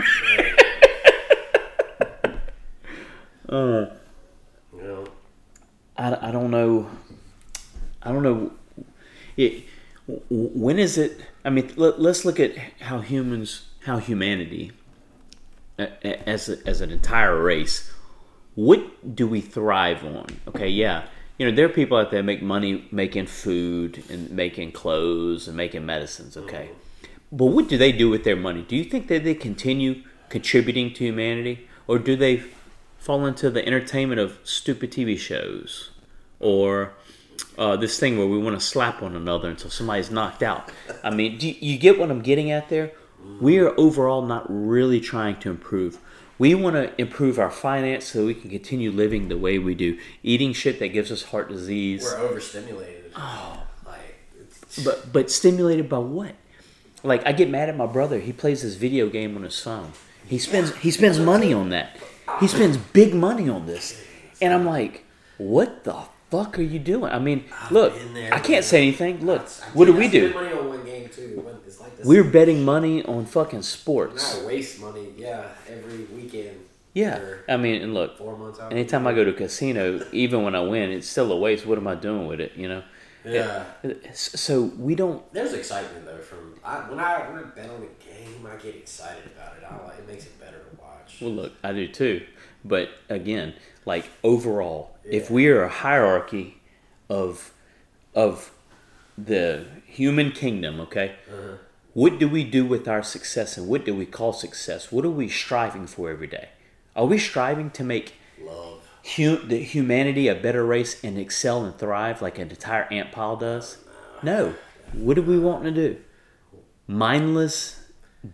uh, 3.50 3.86
I, 5.98 6.30
I 6.30 6.32
don't 6.32 6.52
know. 6.52 6.90
I 8.02 8.12
don't 8.12 8.24
know. 8.24 8.52
It, 9.38 9.64
when 10.30 10.80
is 10.80 10.98
it? 10.98 11.20
I 11.46 11.50
mean, 11.50 11.72
let, 11.76 12.02
let's 12.02 12.26
look 12.26 12.40
at 12.40 12.58
how 12.82 13.00
humans, 13.00 13.66
how 13.86 13.98
humanity, 13.98 14.72
as 15.78 16.50
as 16.50 16.82
an 16.82 16.92
entire 16.92 17.42
race, 17.42 17.92
what 18.56 19.16
do 19.16 19.28
we 19.28 19.42
thrive 19.42 20.04
on? 20.04 20.28
Okay, 20.48 20.68
yeah, 20.68 21.06
you 21.38 21.46
know 21.46 21.56
there 21.56 21.66
are 21.66 21.70
people 21.70 21.98
out 21.98 22.12
there 22.12 22.22
make 22.22 22.42
money 22.42 22.88
making 22.92 23.28
food 23.28 24.04
and 24.10 24.30
making 24.32 24.72
clothes 24.74 25.48
and 25.48 25.56
making 25.56 25.86
medicines. 25.86 26.36
Okay, 26.36 26.70
but 27.32 27.46
what 27.46 27.70
do 27.70 27.78
they 27.78 27.92
do 27.92 28.10
with 28.10 28.24
their 28.24 28.36
money? 28.36 28.64
Do 28.68 28.76
you 28.76 28.84
think 28.84 29.08
that 29.08 29.24
they 29.24 29.34
continue 29.34 30.04
contributing 30.30 30.94
to 30.94 31.06
humanity, 31.06 31.68
or 31.88 32.00
do 32.00 32.16
they 32.16 32.44
fall 32.98 33.26
into 33.26 33.50
the 33.50 33.66
entertainment 33.66 34.20
of 34.20 34.40
stupid 34.44 34.92
TV 34.92 35.18
shows, 35.18 35.92
or 36.40 36.94
uh, 37.58 37.76
this 37.76 38.00
thing 38.00 38.18
where 38.18 38.28
we 38.28 38.38
want 38.38 38.60
to 38.60 38.66
slap 38.66 39.02
one 39.02 39.16
another 39.16 39.50
until 39.50 39.70
somebody's 39.70 40.12
knocked 40.12 40.44
out? 40.44 40.70
I 41.04 41.10
mean, 41.10 41.38
do 41.38 41.48
you, 41.48 41.56
you 41.60 41.78
get 41.78 41.98
what 41.98 42.12
I'm 42.12 42.22
getting 42.22 42.52
at 42.52 42.70
there? 42.70 42.92
We 43.42 43.60
are 43.60 43.74
overall 43.80 44.22
not 44.22 44.46
really 44.50 45.00
trying 45.00 45.40
to 45.42 45.50
improve. 45.50 46.00
We 46.38 46.56
want 46.56 46.76
to 46.76 47.00
improve 47.00 47.38
our 47.38 47.52
finance 47.52 48.06
so 48.06 48.26
we 48.26 48.34
can 48.34 48.50
continue 48.50 48.92
living 48.92 49.28
the 49.28 49.38
way 49.38 49.60
we 49.60 49.76
do, 49.76 49.98
eating 50.24 50.54
shit 50.54 50.80
that 50.80 50.90
gives 50.90 51.12
us 51.12 51.24
heart 51.24 51.50
disease. 51.50 52.04
we're 52.04 52.18
overstimulated. 52.18 53.12
Oh. 53.16 53.64
Like, 53.86 54.18
But 54.86 55.12
but 55.12 55.30
stimulated 55.32 55.90
by 55.90 55.98
what? 56.00 56.36
Like 57.04 57.26
I 57.26 57.34
get 57.34 57.50
mad 57.50 57.70
at 57.70 57.78
my 57.78 57.86
brother. 57.86 58.20
He 58.20 58.32
plays 58.34 58.62
this 58.62 58.76
video 58.76 59.10
game 59.10 59.36
on 59.36 59.44
his 59.44 59.60
phone. 59.60 59.92
He 60.28 60.38
spends 60.38 60.76
he 60.78 60.92
spends 60.92 61.20
money 61.20 61.54
on 61.54 61.70
that. 61.70 61.98
He 62.40 62.48
spends 62.48 62.78
big 62.78 63.14
money 63.14 63.50
on 63.50 63.66
this, 63.66 64.02
and 64.42 64.54
I'm 64.54 64.66
like, 64.66 65.04
what 65.38 65.84
the 65.84 66.04
fuck 66.30 66.60
are 66.60 66.64
you 66.64 66.80
doing? 66.80 67.12
I 67.12 67.20
mean, 67.20 67.46
look, 67.72 67.94
there, 68.14 68.34
I 68.34 68.40
can't 68.40 68.64
say 68.64 68.78
anything. 68.82 69.26
Look, 69.26 69.42
I 69.42 69.66
what 69.74 69.86
do 69.86 69.94
we 69.94 70.08
do? 70.08 70.34
money 70.34 70.54
on 70.54 70.70
one 70.70 70.86
game 70.86 71.10
too. 71.10 71.46
It's 71.66 71.80
like. 71.80 71.92
We're 72.04 72.24
betting 72.24 72.64
money 72.64 73.04
on 73.04 73.26
fucking 73.26 73.64
sports. 73.64 74.40
I 74.40 74.46
waste 74.46 74.80
money, 74.80 75.14
yeah, 75.18 75.50
every 75.68 76.06
weekend. 76.06 76.66
Yeah, 76.94 77.20
I 77.48 77.58
mean, 77.58 77.82
and 77.82 77.94
look, 77.94 78.18
four 78.18 78.38
months 78.38 78.60
out. 78.60 78.72
anytime 78.72 79.06
I 79.06 79.14
go 79.14 79.24
to 79.24 79.30
a 79.30 79.34
casino, 79.34 80.04
even 80.12 80.44
when 80.44 80.56
I 80.56 80.62
win, 80.62 80.92
it's 80.92 81.08
still 81.08 81.32
a 81.32 81.38
waste. 81.38 81.66
What 81.66 81.78
am 81.78 81.88
I 81.88 81.96
doing 81.96 82.28
with 82.28 82.40
it? 82.40 82.54
You 82.56 82.68
know. 82.68 82.84
yeah. 83.26 83.66
So 84.14 84.64
we 84.64 84.96
don't 84.96 85.22
There's 85.34 85.54
excitement 85.54 86.06
though 86.06 86.18
from 86.20 86.56
I, 86.64 86.90
when 86.90 87.00
I 87.00 87.30
when 87.30 87.44
I 87.44 87.48
bet 87.48 87.70
on 87.70 87.84
a 87.84 88.04
game, 88.04 88.48
I 88.48 88.56
get 88.56 88.76
excited 88.76 89.24
about 89.36 89.56
it. 89.58 89.64
I 89.70 89.86
like 89.86 90.00
it 90.00 90.08
makes 90.08 90.26
it 90.26 90.40
better 90.40 90.58
to 90.58 90.82
watch. 90.82 91.18
Well, 91.22 91.32
look, 91.32 91.54
I 91.64 91.74
do 91.74 91.88
too. 91.88 92.26
But 92.64 92.90
again, 93.10 93.54
like 93.86 94.10
overall, 94.24 94.96
if 95.04 95.30
we 95.32 95.48
are 95.48 95.64
a 95.64 95.70
hierarchy 95.70 96.58
of 97.10 97.52
of 98.16 98.52
the 99.18 99.66
human 99.86 100.32
kingdom, 100.32 100.80
okay, 100.80 101.16
Uh-huh. 101.32 101.58
what 101.94 102.20
do 102.20 102.28
we 102.30 102.44
do 102.44 102.66
with 102.66 102.88
our 102.88 103.04
success, 103.04 103.58
and 103.58 103.68
what 103.68 103.86
do 103.86 103.94
we 103.94 104.06
call 104.06 104.34
success? 104.34 104.92
What 104.92 105.06
are 105.06 105.10
we 105.10 105.28
striving 105.30 105.88
for 105.88 106.10
every 106.10 106.28
day? 106.28 106.50
Are 106.96 107.06
we 107.06 107.18
striving 107.18 107.70
to 107.72 107.84
make 107.84 108.14
Love. 108.42 108.82
hu- 109.16 109.38
the 109.48 109.58
humanity 109.60 110.28
a 110.28 110.36
better 110.36 110.66
race 110.66 111.02
and 111.04 111.18
excel 111.18 111.64
and 111.66 111.78
thrive 111.78 112.22
like 112.22 112.38
an 112.40 112.50
entire 112.50 112.84
ant 112.92 113.12
pile 113.12 113.36
does? 113.38 113.78
No. 114.24 114.56
What 114.94 115.16
do 115.16 115.22
we 115.22 115.40
want 115.40 115.64
to 115.66 115.72
do? 115.72 115.98
Mindless, 116.88 117.82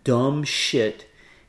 dumb 0.03 0.43
shit. 0.43 1.05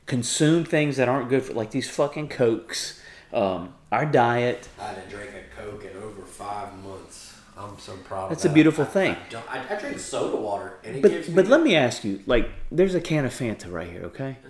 Consume 0.07 0.65
things 0.65 0.97
that 0.97 1.07
aren't 1.07 1.29
good 1.29 1.43
for, 1.43 1.53
like 1.53 1.71
these 1.71 1.89
fucking 1.89 2.29
cokes. 2.29 2.99
Um, 3.31 3.75
our 3.91 4.05
diet. 4.05 4.67
I 4.79 4.85
hadn't 4.85 5.09
drank 5.09 5.29
a 5.29 5.61
Coke 5.61 5.83
in 5.83 5.95
over 6.01 6.23
five 6.23 6.73
months. 6.83 7.35
I'm 7.57 7.77
so 7.79 7.95
proud. 7.97 8.31
That's 8.31 8.45
a 8.45 8.47
that. 8.47 8.53
beautiful 8.53 8.83
I- 8.85 8.87
thing. 8.87 9.15
I, 9.49 9.59
I, 9.59 9.75
I 9.75 9.79
drink 9.79 9.99
soda 9.99 10.37
water, 10.37 10.79
and 10.83 10.97
it 10.97 11.01
gives 11.01 11.27
But 11.27 11.29
me. 11.29 11.35
but 11.35 11.47
let 11.47 11.61
me 11.61 11.75
ask 11.75 12.03
you, 12.03 12.21
like, 12.25 12.49
there's 12.71 12.95
a 12.95 13.01
can 13.01 13.25
of 13.25 13.33
Fanta 13.33 13.71
right 13.71 13.89
here, 13.89 14.03
okay? 14.05 14.37
Mm-hmm. 14.39 14.49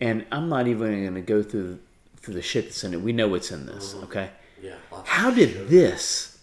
And 0.00 0.26
I'm 0.30 0.48
not 0.48 0.66
even 0.66 1.04
gonna 1.04 1.20
go 1.22 1.42
through 1.42 1.78
through 2.16 2.34
the 2.34 2.42
shit 2.42 2.64
that's 2.64 2.82
in 2.82 2.92
it. 2.92 3.00
We 3.00 3.12
know 3.12 3.28
what's 3.28 3.52
in 3.52 3.66
this, 3.66 3.94
mm-hmm. 3.94 4.04
okay? 4.04 4.30
yeah. 4.60 4.74
How 5.04 5.30
sugar. 5.32 5.46
did 5.46 5.68
this 5.68 6.38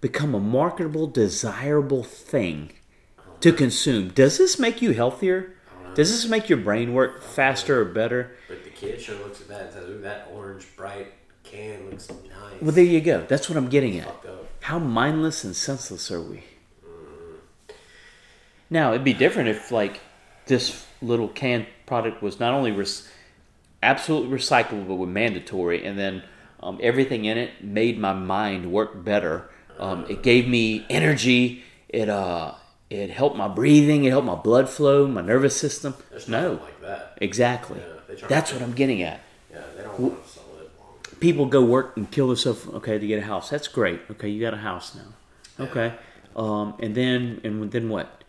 become 0.00 0.34
a 0.34 0.40
marketable, 0.40 1.06
desirable 1.06 2.02
thing 2.02 2.72
uh-huh. 3.18 3.32
to 3.40 3.52
consume? 3.52 4.08
Does 4.08 4.38
this 4.38 4.58
make 4.58 4.80
you 4.80 4.92
healthier? 4.92 5.55
Does 5.96 6.10
this 6.10 6.30
make 6.30 6.50
your 6.50 6.58
brain 6.58 6.92
work 6.92 7.22
faster 7.22 7.80
or 7.80 7.86
better? 7.86 8.36
But 8.48 8.64
the 8.64 8.70
kid 8.70 9.00
sure 9.00 9.16
looks 9.16 9.40
at 9.40 9.48
that 9.48 9.62
and 9.62 9.72
says, 9.72 9.88
"Ooh, 9.88 10.00
that 10.02 10.28
orange 10.30 10.66
bright 10.76 11.14
can 11.42 11.88
looks 11.88 12.10
nice." 12.10 12.60
Well, 12.60 12.72
there 12.72 12.84
you 12.84 13.00
go. 13.00 13.24
That's 13.26 13.48
what 13.48 13.56
I'm 13.56 13.70
getting 13.70 13.98
at. 13.98 14.14
How 14.60 14.78
mindless 14.78 15.42
and 15.42 15.56
senseless 15.56 16.10
are 16.10 16.20
we? 16.20 16.44
Now, 18.68 18.90
it'd 18.90 19.04
be 19.04 19.14
different 19.14 19.48
if, 19.48 19.70
like, 19.70 20.00
this 20.46 20.84
little 21.00 21.28
can 21.28 21.66
product 21.86 22.22
was 22.22 22.38
not 22.38 22.52
only 22.52 22.72
rec- 22.72 22.88
absolutely 23.82 24.36
recyclable, 24.36 24.86
but 24.88 24.96
was 24.96 25.08
mandatory, 25.08 25.82
and 25.82 25.98
then 25.98 26.22
um, 26.60 26.78
everything 26.82 27.24
in 27.24 27.38
it 27.38 27.64
made 27.64 27.98
my 27.98 28.12
mind 28.12 28.70
work 28.70 29.02
better. 29.02 29.48
Um, 29.78 30.04
it 30.10 30.22
gave 30.22 30.46
me 30.46 30.84
energy. 30.90 31.62
It 31.88 32.10
uh, 32.10 32.54
it 32.90 33.10
helped 33.10 33.36
my 33.36 33.48
breathing. 33.48 34.04
It 34.04 34.10
helped 34.10 34.26
my 34.26 34.34
blood 34.36 34.68
flow, 34.68 35.06
my 35.06 35.20
nervous 35.22 35.56
system. 35.56 35.94
There's 36.10 36.28
No, 36.28 36.60
like 36.62 36.80
that. 36.82 37.18
exactly. 37.20 37.80
Yeah, 37.80 38.26
That's 38.28 38.52
what 38.52 38.62
I'm 38.62 38.72
getting 38.72 39.02
at. 39.02 39.20
Yeah, 39.50 39.62
they 39.76 39.82
don't 39.82 39.98
want 40.00 40.24
to 40.24 40.30
sell 40.30 40.44
it 40.60 40.70
long. 40.78 41.20
people 41.20 41.46
go 41.46 41.64
work 41.64 41.96
and 41.96 42.10
kill 42.10 42.28
themselves 42.28 42.66
okay 42.68 42.98
to 42.98 43.06
get 43.06 43.18
a 43.18 43.26
house 43.26 43.48
that's 43.50 43.68
great 43.68 44.00
okay 44.10 44.28
you 44.28 44.40
got 44.40 44.52
a 44.54 44.58
house 44.58 44.94
now 44.94 45.64
okay 45.64 45.94
um, 46.36 46.74
and 46.80 46.94
then 46.94 47.40
and 47.42 47.70
then 47.72 47.88
what 47.88 48.22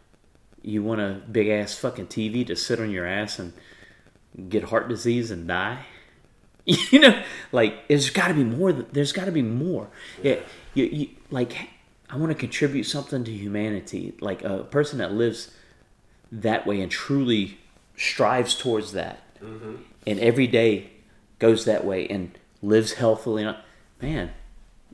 you 0.61 0.81
want 0.81 1.01
a 1.01 1.21
big 1.31 1.47
ass 1.49 1.75
fucking 1.75 2.07
tv 2.07 2.45
to 2.47 2.55
sit 2.55 2.79
on 2.79 2.89
your 2.89 3.05
ass 3.05 3.39
and 3.39 3.51
get 4.49 4.63
heart 4.65 4.87
disease 4.87 5.29
and 5.31 5.47
die 5.49 5.85
you 6.65 6.99
know 6.99 7.21
like 7.51 7.87
there's 7.89 8.09
got 8.09 8.29
to 8.29 8.33
be 8.33 8.43
more 8.43 8.71
there's 8.71 9.11
got 9.11 9.25
to 9.25 9.31
be 9.31 9.41
more 9.41 9.89
yeah 10.23 10.37
you, 10.73 10.85
you 10.85 11.09
like 11.29 11.69
i 12.09 12.17
want 12.17 12.31
to 12.31 12.37
contribute 12.37 12.83
something 12.83 13.23
to 13.23 13.31
humanity 13.31 14.13
like 14.19 14.43
a 14.43 14.63
person 14.65 14.99
that 14.99 15.11
lives 15.11 15.51
that 16.31 16.65
way 16.65 16.81
and 16.81 16.91
truly 16.91 17.57
strives 17.95 18.55
towards 18.55 18.91
that 18.91 19.21
mm-hmm. 19.41 19.75
and 20.05 20.19
every 20.19 20.47
day 20.47 20.89
goes 21.39 21.65
that 21.65 21.85
way 21.85 22.07
and 22.07 22.37
lives 22.61 22.93
healthily, 22.93 23.43
and 23.43 23.57
man, 24.01 24.31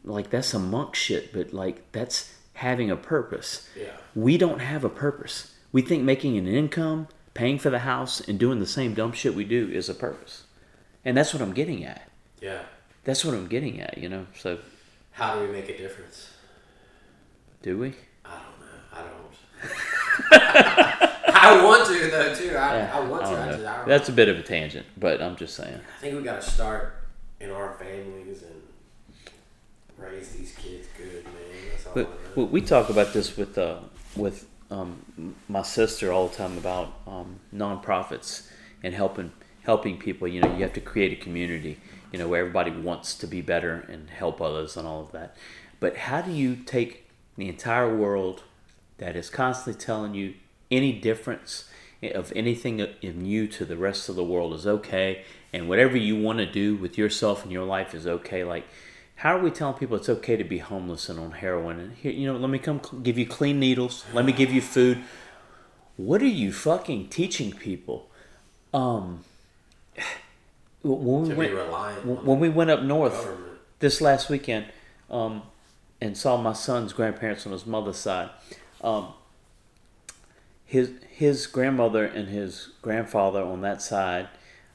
like 0.03 0.29
that's 0.29 0.47
some 0.47 0.69
monk 0.69 0.95
shit. 0.95 1.33
But 1.33 1.53
like 1.53 1.91
that's 1.91 2.33
having 2.53 2.91
a 2.91 2.95
purpose. 2.95 3.67
Yeah. 3.75 3.91
We 4.15 4.37
don't 4.37 4.59
have 4.59 4.83
a 4.83 4.89
purpose. 4.89 5.55
We 5.71 5.81
think 5.81 6.03
making 6.03 6.37
an 6.37 6.47
income, 6.47 7.07
paying 7.33 7.57
for 7.59 7.69
the 7.69 7.79
house, 7.79 8.19
and 8.21 8.39
doing 8.39 8.59
the 8.59 8.67
same 8.67 8.93
dumb 8.93 9.11
shit 9.11 9.35
we 9.35 9.43
do 9.43 9.69
is 9.69 9.89
a 9.89 9.95
purpose, 9.95 10.43
and 11.03 11.17
that's 11.17 11.33
what 11.33 11.41
I'm 11.41 11.53
getting 11.53 11.83
at. 11.83 12.09
Yeah. 12.41 12.63
That's 13.05 13.25
what 13.25 13.33
I'm 13.33 13.47
getting 13.47 13.81
at. 13.81 13.97
You 13.97 14.09
know. 14.09 14.27
So 14.37 14.59
How 15.11 15.35
do 15.35 15.41
we 15.41 15.51
make 15.51 15.69
a 15.69 15.77
difference? 15.77 16.29
Do 17.63 17.79
we? 17.79 17.93
I 18.25 18.39
don't 18.41 18.59
know. 18.59 18.65
I 18.91 19.01
don't. 19.01 19.13
I 21.33 21.63
want 21.65 21.87
to 21.87 21.93
though 22.11 22.35
too. 22.35 22.49
I, 22.49 22.77
Yeah, 22.77 22.91
I 22.93 22.99
want 22.99 23.23
to. 23.23 23.29
don't 23.31 23.39
I, 23.39 23.51
just, 23.53 23.65
I, 23.65 23.85
That's 23.85 24.09
a 24.09 24.11
bit 24.11 24.27
of 24.27 24.37
a 24.37 24.43
tangent, 24.43 24.85
but 24.97 25.21
I'm 25.21 25.37
just 25.37 25.55
saying. 25.55 25.79
I 25.79 26.01
think 26.01 26.17
we 26.17 26.23
got 26.23 26.41
to 26.41 26.49
start 26.49 27.05
in 27.39 27.49
our 27.51 27.75
families 27.75 28.43
and 28.43 28.61
raise 29.97 30.33
these 30.33 30.53
kids 30.55 30.89
good, 30.97 31.23
man. 31.23 31.33
That's 31.71 31.87
all 31.87 31.93
But 31.93 32.09
we 32.35 32.43
we 32.43 32.59
talk 32.61 32.89
about 32.89 33.13
this 33.13 33.37
with 33.37 33.57
uh, 33.57 33.79
with 34.17 34.45
um, 34.69 35.33
my 35.47 35.61
sister 35.61 36.11
all 36.11 36.27
the 36.27 36.35
time 36.35 36.57
about 36.57 36.91
um, 37.07 37.39
nonprofits 37.55 38.49
and 38.83 38.93
helping 38.93 39.31
helping 39.63 39.97
people. 39.97 40.27
You 40.27 40.41
know, 40.41 40.53
you 40.53 40.63
have 40.63 40.73
to 40.73 40.81
create 40.81 41.13
a 41.13 41.15
community. 41.23 41.79
You 42.11 42.19
know, 42.19 42.27
where 42.27 42.41
everybody 42.41 42.71
wants 42.71 43.15
to 43.15 43.25
be 43.25 43.39
better 43.39 43.85
and 43.89 44.09
help 44.09 44.41
others 44.41 44.75
and 44.75 44.85
all 44.85 44.99
of 45.01 45.13
that. 45.13 45.37
But 45.79 45.95
how 45.97 46.21
do 46.21 46.31
you 46.31 46.55
take 46.55 47.02
the 47.37 47.49
entire 47.49 47.93
world 47.95 48.43
that 48.97 49.15
is 49.15 49.29
constantly 49.29 49.79
telling 49.79 50.13
you 50.13 50.33
any 50.69 50.93
difference 50.93 51.69
of 52.01 52.33
anything 52.35 52.79
in 53.01 53.25
you 53.25 53.47
to 53.47 53.65
the 53.65 53.77
rest 53.77 54.09
of 54.09 54.15
the 54.15 54.23
world 54.23 54.53
is 54.53 54.67
okay, 54.67 55.23
and 55.51 55.69
whatever 55.69 55.95
you 55.95 56.19
want 56.19 56.39
to 56.39 56.45
do 56.45 56.75
with 56.75 56.97
yourself 56.97 57.43
and 57.43 57.51
your 57.51 57.63
life 57.63 57.93
is 57.93 58.05
okay? 58.05 58.43
Like, 58.43 58.65
how 59.17 59.37
are 59.37 59.41
we 59.41 59.51
telling 59.51 59.75
people 59.75 59.95
it's 59.95 60.09
okay 60.09 60.35
to 60.35 60.43
be 60.43 60.57
homeless 60.57 61.07
and 61.07 61.19
on 61.19 61.31
heroin? 61.31 61.79
And 61.79 61.93
here, 61.95 62.11
you 62.11 62.31
know, 62.31 62.37
let 62.37 62.49
me 62.49 62.59
come 62.59 62.81
give 63.03 63.17
you 63.17 63.25
clean 63.25 63.59
needles. 63.59 64.03
Let 64.13 64.25
me 64.25 64.33
give 64.33 64.51
you 64.51 64.61
food. 64.61 65.03
What 65.95 66.21
are 66.21 66.25
you 66.25 66.51
fucking 66.51 67.09
teaching 67.09 67.51
people? 67.51 68.09
Um, 68.73 69.23
when 70.81 71.21
we 71.23 71.29
to 71.29 71.35
went, 71.35 71.51
be 71.51 71.55
reliant 71.55 72.05
when 72.05 72.17
on 72.17 72.25
when 72.25 72.39
we 72.39 72.49
went 72.49 72.69
up 72.69 72.81
north 72.81 73.13
government. 73.13 73.59
this 73.79 74.01
last 74.01 74.29
weekend 74.29 74.65
um, 75.09 75.43
and 76.03 76.17
saw 76.17 76.35
my 76.35 76.51
son's 76.51 76.91
grandparents 76.91 77.45
on 77.45 77.53
his 77.53 77.65
mother's 77.65 77.95
side, 77.95 78.29
um, 78.81 79.13
his 80.65 80.91
his 81.09 81.47
grandmother 81.47 82.03
and 82.03 82.27
his 82.27 82.69
grandfather 82.81 83.41
on 83.41 83.61
that 83.61 83.81
side 83.81 84.27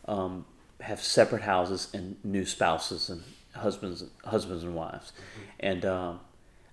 um, 0.06 0.46
have 0.80 1.00
separate 1.02 1.42
houses 1.42 1.88
and 1.92 2.16
new 2.24 2.46
spouses 2.46 3.10
and 3.10 3.22
husbands 3.54 4.04
husbands 4.24 4.64
and 4.64 4.74
wives, 4.74 5.12
and 5.60 5.84
um, 5.84 6.20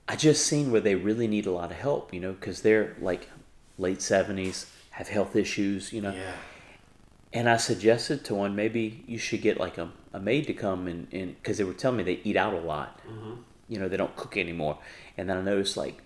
I 0.07 0.15
just 0.15 0.47
seen 0.47 0.71
where 0.71 0.81
they 0.81 0.95
really 0.95 1.27
need 1.27 1.47
a 1.47 1.51
lot 1.51 1.69
of 1.69 1.77
help, 1.77 2.13
you 2.13 2.21
know, 2.21 2.31
because 2.31 2.61
they're 2.61 2.95
like 3.01 3.29
late 3.77 4.01
seventies, 4.01 4.71
have 4.91 5.09
health 5.09 5.35
issues, 5.35 5.91
you 5.91 5.99
know. 6.01 6.13
Yeah. 6.13 6.31
And 7.33 7.49
I 7.49 7.57
suggested 7.57 8.23
to 8.25 8.35
one 8.35 8.55
maybe 8.55 9.03
you 9.05 9.17
should 9.17 9.41
get 9.41 9.59
like 9.59 9.77
a, 9.77 9.91
a 10.13 10.19
maid 10.21 10.47
to 10.47 10.53
come 10.53 10.87
and 10.87 11.09
because 11.11 11.57
they 11.57 11.65
were 11.65 11.73
telling 11.73 11.97
me 11.97 12.03
they 12.03 12.21
eat 12.23 12.37
out 12.37 12.53
a 12.53 12.61
lot. 12.61 13.01
You 13.67 13.79
know, 13.79 13.87
they 13.87 13.97
don't 13.97 14.15
cook 14.15 14.37
anymore. 14.37 14.77
And 15.17 15.29
then 15.29 15.37
I 15.37 15.41
noticed 15.41 15.75
like, 15.77 16.01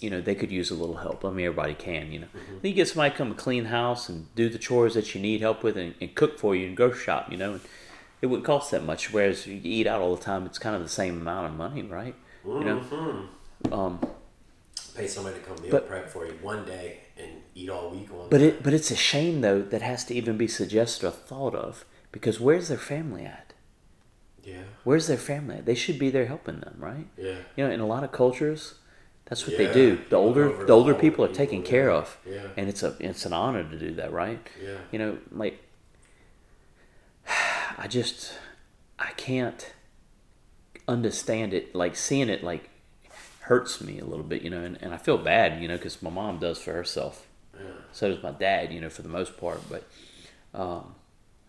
you 0.00 0.10
know, 0.10 0.20
they 0.20 0.34
could 0.34 0.50
use 0.50 0.70
a 0.70 0.74
little 0.74 0.96
help. 0.96 1.24
I 1.24 1.30
mean, 1.30 1.46
everybody 1.46 1.74
can, 1.74 2.10
you 2.12 2.20
know. 2.20 2.26
Then 2.60 2.70
you 2.70 2.74
get 2.74 2.88
somebody 2.88 3.10
to 3.10 3.16
come 3.16 3.28
and 3.28 3.36
clean 3.36 3.66
house 3.66 4.08
and 4.08 4.32
do 4.34 4.48
the 4.48 4.58
chores 4.58 4.94
that 4.94 5.14
you 5.14 5.20
need 5.20 5.40
help 5.40 5.62
with 5.62 5.76
and, 5.76 5.94
and 6.00 6.14
cook 6.14 6.38
for 6.38 6.54
you 6.56 6.66
and 6.66 6.76
grocery 6.76 7.04
shop, 7.04 7.30
you 7.30 7.36
know. 7.36 7.52
And 7.52 7.60
it 8.20 8.26
wouldn't 8.26 8.44
cost 8.46 8.70
that 8.72 8.84
much. 8.84 9.12
Whereas 9.12 9.46
you 9.46 9.60
eat 9.62 9.86
out 9.86 10.00
all 10.00 10.16
the 10.16 10.22
time, 10.22 10.44
it's 10.46 10.58
kind 10.58 10.74
of 10.74 10.82
the 10.82 10.88
same 10.88 11.20
amount 11.20 11.46
of 11.46 11.52
money, 11.54 11.82
right? 11.82 12.14
You 12.44 12.64
know. 12.64 12.80
Mm-hmm. 12.80 13.72
Um, 13.72 14.00
Pay 14.96 15.06
somebody 15.06 15.38
to 15.38 15.42
come 15.42 15.60
meal 15.62 15.70
But- 15.70 15.88
prep 15.88 16.08
for 16.08 16.26
you 16.26 16.32
one 16.42 16.64
day 16.64 16.98
and 17.16 17.30
eat 17.54 17.70
all 17.70 17.90
week 17.90 18.10
on. 18.12 18.28
But 18.28 18.40
it 18.40 18.62
but 18.62 18.74
it's 18.74 18.90
a 18.90 18.96
shame 18.96 19.40
though 19.40 19.62
that 19.62 19.82
has 19.82 20.04
to 20.06 20.14
even 20.14 20.36
be 20.36 20.48
suggested 20.48 21.06
or 21.06 21.10
thought 21.10 21.54
of 21.54 21.84
because 22.10 22.40
where's 22.40 22.68
their 22.68 22.78
family 22.78 23.24
at? 23.24 23.51
Yeah. 24.44 24.62
Where's 24.84 25.06
their 25.06 25.16
family? 25.16 25.60
They 25.64 25.74
should 25.74 25.98
be 25.98 26.10
there 26.10 26.26
helping 26.26 26.60
them, 26.60 26.76
right? 26.78 27.06
Yeah. 27.16 27.36
You 27.56 27.64
know, 27.64 27.70
in 27.70 27.80
a 27.80 27.86
lot 27.86 28.04
of 28.04 28.12
cultures, 28.12 28.74
that's 29.26 29.46
what 29.46 29.58
Yeah, 29.58 29.68
they 29.68 29.72
do. 29.72 30.00
The 30.10 30.16
older 30.16 30.50
over 30.50 30.64
the 30.64 30.72
older 30.72 30.94
people 30.94 31.24
are 31.24 31.28
people, 31.28 31.46
taken 31.46 31.62
care 31.62 31.90
of. 31.90 32.18
Yeah. 32.28 32.48
And 32.56 32.68
it's 32.68 32.82
a 32.82 32.96
it's 32.98 33.24
an 33.24 33.32
honor 33.32 33.62
to 33.62 33.78
do 33.78 33.94
that, 33.94 34.12
right? 34.12 34.40
Yeah. 34.62 34.78
You 34.90 34.98
know, 34.98 35.18
like 35.30 35.62
I 37.78 37.86
just 37.88 38.34
I 38.98 39.12
can't 39.16 39.72
understand 40.88 41.54
it. 41.54 41.74
Like 41.74 41.96
seeing 41.96 42.28
it 42.28 42.42
like 42.42 42.68
hurts 43.40 43.80
me 43.80 43.98
a 43.98 44.04
little 44.04 44.24
bit, 44.24 44.42
you 44.42 44.50
know, 44.50 44.62
and, 44.62 44.78
and 44.82 44.92
I 44.94 44.96
feel 44.96 45.18
bad, 45.18 45.60
you 45.62 45.68
know, 45.68 45.76
because 45.76 46.02
my 46.02 46.10
mom 46.10 46.38
does 46.38 46.58
for 46.58 46.72
herself. 46.72 47.26
Yeah. 47.54 47.70
So 47.92 48.08
does 48.12 48.22
my 48.22 48.30
dad, 48.32 48.72
you 48.72 48.80
know, 48.80 48.88
for 48.88 49.02
the 49.02 49.08
most 49.08 49.36
part. 49.36 49.60
But 49.68 49.84
um, 50.54 50.94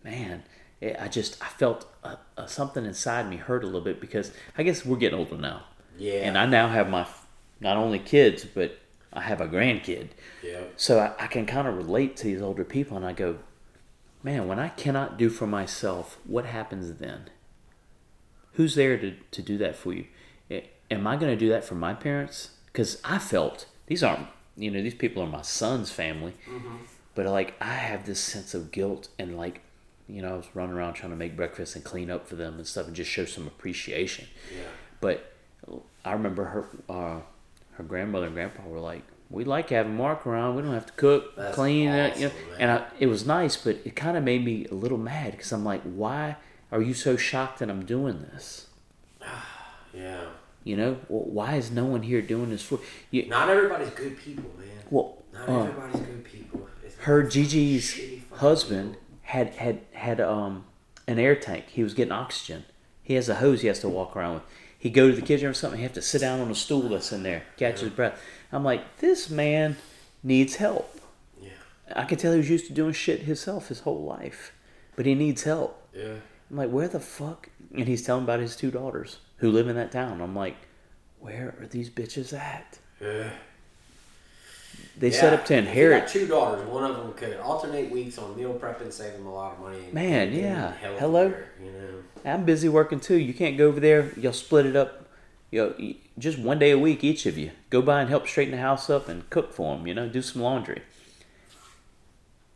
man, 0.04 0.42
it, 0.80 0.96
I 1.00 1.08
just 1.08 1.42
I 1.42 1.46
felt 1.48 1.86
uh 2.02 2.16
uh 2.36 2.46
something 2.46 2.84
inside 2.84 3.28
me 3.28 3.36
hurt 3.36 3.62
a 3.62 3.66
little 3.66 3.80
bit 3.80 4.00
because 4.00 4.32
I 4.58 4.62
guess 4.62 4.84
we're 4.84 4.96
getting 4.96 5.18
older 5.18 5.36
now, 5.36 5.64
Yeah. 5.98 6.26
and 6.26 6.36
I 6.38 6.46
now 6.46 6.68
have 6.68 6.88
my 6.90 7.06
not 7.60 7.76
only 7.76 7.98
kids 7.98 8.44
but 8.44 8.78
I 9.12 9.20
have 9.22 9.40
a 9.40 9.46
grandkid. 9.46 10.08
Yeah. 10.42 10.62
So 10.76 10.98
I, 10.98 11.24
I 11.24 11.26
can 11.28 11.46
kind 11.46 11.68
of 11.68 11.76
relate 11.76 12.16
to 12.18 12.24
these 12.24 12.42
older 12.42 12.64
people, 12.64 12.96
and 12.96 13.06
I 13.06 13.12
go, 13.12 13.36
man, 14.24 14.48
when 14.48 14.58
I 14.58 14.68
cannot 14.70 15.16
do 15.16 15.30
for 15.30 15.46
myself, 15.46 16.18
what 16.24 16.46
happens 16.46 16.94
then? 16.94 17.30
Who's 18.54 18.74
there 18.74 18.96
to, 18.98 19.14
to 19.30 19.42
do 19.42 19.58
that 19.58 19.76
for 19.76 19.92
you? 19.92 20.06
Am 20.90 21.06
I 21.06 21.16
going 21.16 21.32
to 21.32 21.36
do 21.36 21.48
that 21.48 21.64
for 21.64 21.74
my 21.76 21.94
parents? 21.94 22.50
Because 22.66 23.00
I 23.04 23.18
felt 23.18 23.66
these 23.86 24.02
aren't, 24.02 24.26
you 24.56 24.70
know, 24.70 24.82
these 24.82 24.94
people 24.94 25.22
are 25.22 25.26
my 25.28 25.42
son's 25.42 25.90
family, 25.90 26.34
but 27.14 27.26
like 27.26 27.54
I 27.60 27.72
have 27.74 28.06
this 28.06 28.20
sense 28.20 28.52
of 28.54 28.70
guilt 28.70 29.08
and 29.18 29.36
like, 29.36 29.62
you 30.08 30.22
know, 30.22 30.34
I 30.34 30.36
was 30.36 30.46
running 30.54 30.74
around 30.76 30.94
trying 30.94 31.12
to 31.12 31.16
make 31.16 31.36
breakfast 31.36 31.76
and 31.76 31.84
clean 31.84 32.10
up 32.10 32.28
for 32.28 32.36
them 32.36 32.54
and 32.56 32.66
stuff 32.66 32.86
and 32.86 32.94
just 32.94 33.10
show 33.10 33.24
some 33.24 33.46
appreciation. 33.46 34.26
Yeah. 34.54 34.64
But 35.00 35.32
I 36.04 36.12
remember 36.12 36.44
her 36.44 36.66
uh, 36.88 37.20
her 37.72 37.84
grandmother 37.84 38.26
and 38.26 38.34
grandpa 38.34 38.62
were 38.68 38.80
like, 38.80 39.02
"We 39.30 39.44
like 39.44 39.70
having 39.70 39.96
Mark 39.96 40.26
around. 40.26 40.56
We 40.56 40.62
don't 40.62 40.74
have 40.74 40.86
to 40.86 40.92
cook, 40.92 41.36
That's 41.36 41.54
clean, 41.54 41.88
uh, 41.88 42.14
you 42.16 42.26
know." 42.26 42.32
And 42.58 42.70
I, 42.70 42.84
it 42.98 43.06
was 43.06 43.26
nice, 43.26 43.56
but 43.56 43.78
it 43.84 43.96
kind 43.96 44.16
of 44.16 44.24
made 44.24 44.44
me 44.44 44.66
a 44.70 44.74
little 44.74 44.98
mad 44.98 45.32
because 45.32 45.52
I'm 45.52 45.64
like, 45.64 45.82
"Why 45.82 46.36
are 46.70 46.82
you 46.82 46.94
so 46.94 47.16
shocked 47.16 47.60
that 47.60 47.70
I'm 47.70 47.84
doing 47.84 48.20
this?" 48.32 48.68
Yeah. 49.92 50.24
You 50.64 50.76
know, 50.76 50.98
well, 51.08 51.22
why 51.22 51.54
is 51.54 51.70
no 51.70 51.84
one 51.84 52.02
here 52.02 52.20
doing 52.20 52.50
this 52.50 52.62
for 52.62 52.80
you? 53.12 53.26
Not 53.28 53.48
everybody's 53.48 53.90
good 53.90 54.18
people, 54.18 54.50
man. 54.58 54.68
Well, 54.90 55.18
Not 55.32 55.48
uh, 55.48 55.62
everybody's 55.66 56.00
good 56.00 56.24
people. 56.24 56.68
It's 56.82 56.96
her 56.96 57.22
Gigi's 57.22 57.96
husband 58.32 58.94
people. 58.94 59.03
Had 59.24 59.54
had 59.54 59.80
had 59.92 60.20
um 60.20 60.64
an 61.06 61.18
air 61.18 61.34
tank. 61.36 61.66
He 61.68 61.82
was 61.82 61.94
getting 61.94 62.12
oxygen. 62.12 62.64
He 63.02 63.14
has 63.14 63.28
a 63.28 63.36
hose 63.36 63.60
he 63.60 63.68
has 63.68 63.80
to 63.80 63.88
walk 63.88 64.16
around 64.16 64.34
with. 64.34 64.42
He 64.78 64.90
go 64.90 65.08
to 65.08 65.14
the 65.14 65.22
kitchen 65.22 65.46
or 65.46 65.54
something. 65.54 65.78
He 65.78 65.82
have 65.82 65.94
to 65.94 66.02
sit 66.02 66.20
down 66.20 66.40
on 66.40 66.50
a 66.50 66.54
stool 66.54 66.88
that's 66.88 67.12
in 67.12 67.22
there, 67.22 67.44
catch 67.56 67.80
his 67.80 67.90
breath. 67.90 68.20
I'm 68.52 68.64
like, 68.64 68.98
this 68.98 69.30
man 69.30 69.76
needs 70.22 70.56
help. 70.56 71.00
Yeah. 71.40 71.50
I 71.94 72.04
can 72.04 72.18
tell 72.18 72.32
he 72.32 72.38
was 72.38 72.50
used 72.50 72.66
to 72.66 72.72
doing 72.72 72.92
shit 72.92 73.20
himself 73.20 73.68
his 73.68 73.80
whole 73.80 74.04
life, 74.04 74.52
but 74.94 75.06
he 75.06 75.14
needs 75.14 75.42
help. 75.42 75.88
Yeah. 75.94 76.16
I'm 76.50 76.56
like, 76.56 76.70
where 76.70 76.88
the 76.88 77.00
fuck? 77.00 77.48
And 77.74 77.88
he's 77.88 78.04
telling 78.04 78.24
about 78.24 78.40
his 78.40 78.56
two 78.56 78.70
daughters 78.70 79.18
who 79.38 79.50
live 79.50 79.68
in 79.68 79.76
that 79.76 79.90
town. 79.90 80.20
I'm 80.20 80.36
like, 80.36 80.56
where 81.18 81.54
are 81.60 81.66
these 81.66 81.88
bitches 81.88 82.38
at? 82.38 82.78
Yeah. 83.00 83.30
They 84.96 85.10
set 85.10 85.32
up 85.32 85.44
to 85.46 85.56
inherit. 85.56 86.02
got 86.04 86.08
two 86.08 86.26
daughters. 86.26 86.66
One 86.68 86.84
of 86.88 86.96
them 86.96 87.12
could 87.14 87.36
alternate 87.38 87.90
weeks 87.90 88.16
on 88.18 88.36
meal 88.36 88.54
prep 88.54 88.80
and 88.80 88.92
save 88.92 89.14
them 89.14 89.26
a 89.26 89.34
lot 89.34 89.54
of 89.54 89.60
money. 89.60 89.78
Man, 89.92 90.32
yeah. 90.32 90.72
Hello? 90.98 91.34
You 91.62 91.72
know. 91.72 91.94
I'm 92.24 92.44
busy 92.44 92.68
working 92.68 93.00
too. 93.00 93.16
You 93.18 93.34
can't 93.34 93.56
go 93.58 93.66
over 93.68 93.80
there. 93.80 94.12
You'll 94.16 94.32
split 94.32 94.66
it 94.66 94.76
up. 94.76 95.06
You 95.50 95.60
know, 95.78 95.94
just 96.18 96.38
one 96.38 96.58
day 96.58 96.70
a 96.70 96.78
week, 96.78 97.02
each 97.04 97.26
of 97.26 97.36
you. 97.36 97.50
Go 97.70 97.82
by 97.82 98.00
and 98.00 98.08
help 98.08 98.26
straighten 98.28 98.52
the 98.52 98.60
house 98.60 98.88
up 98.88 99.08
and 99.08 99.28
cook 99.30 99.52
for 99.52 99.76
them. 99.76 99.86
You 99.86 99.94
know, 99.94 100.08
do 100.08 100.22
some 100.22 100.42
laundry. 100.42 100.82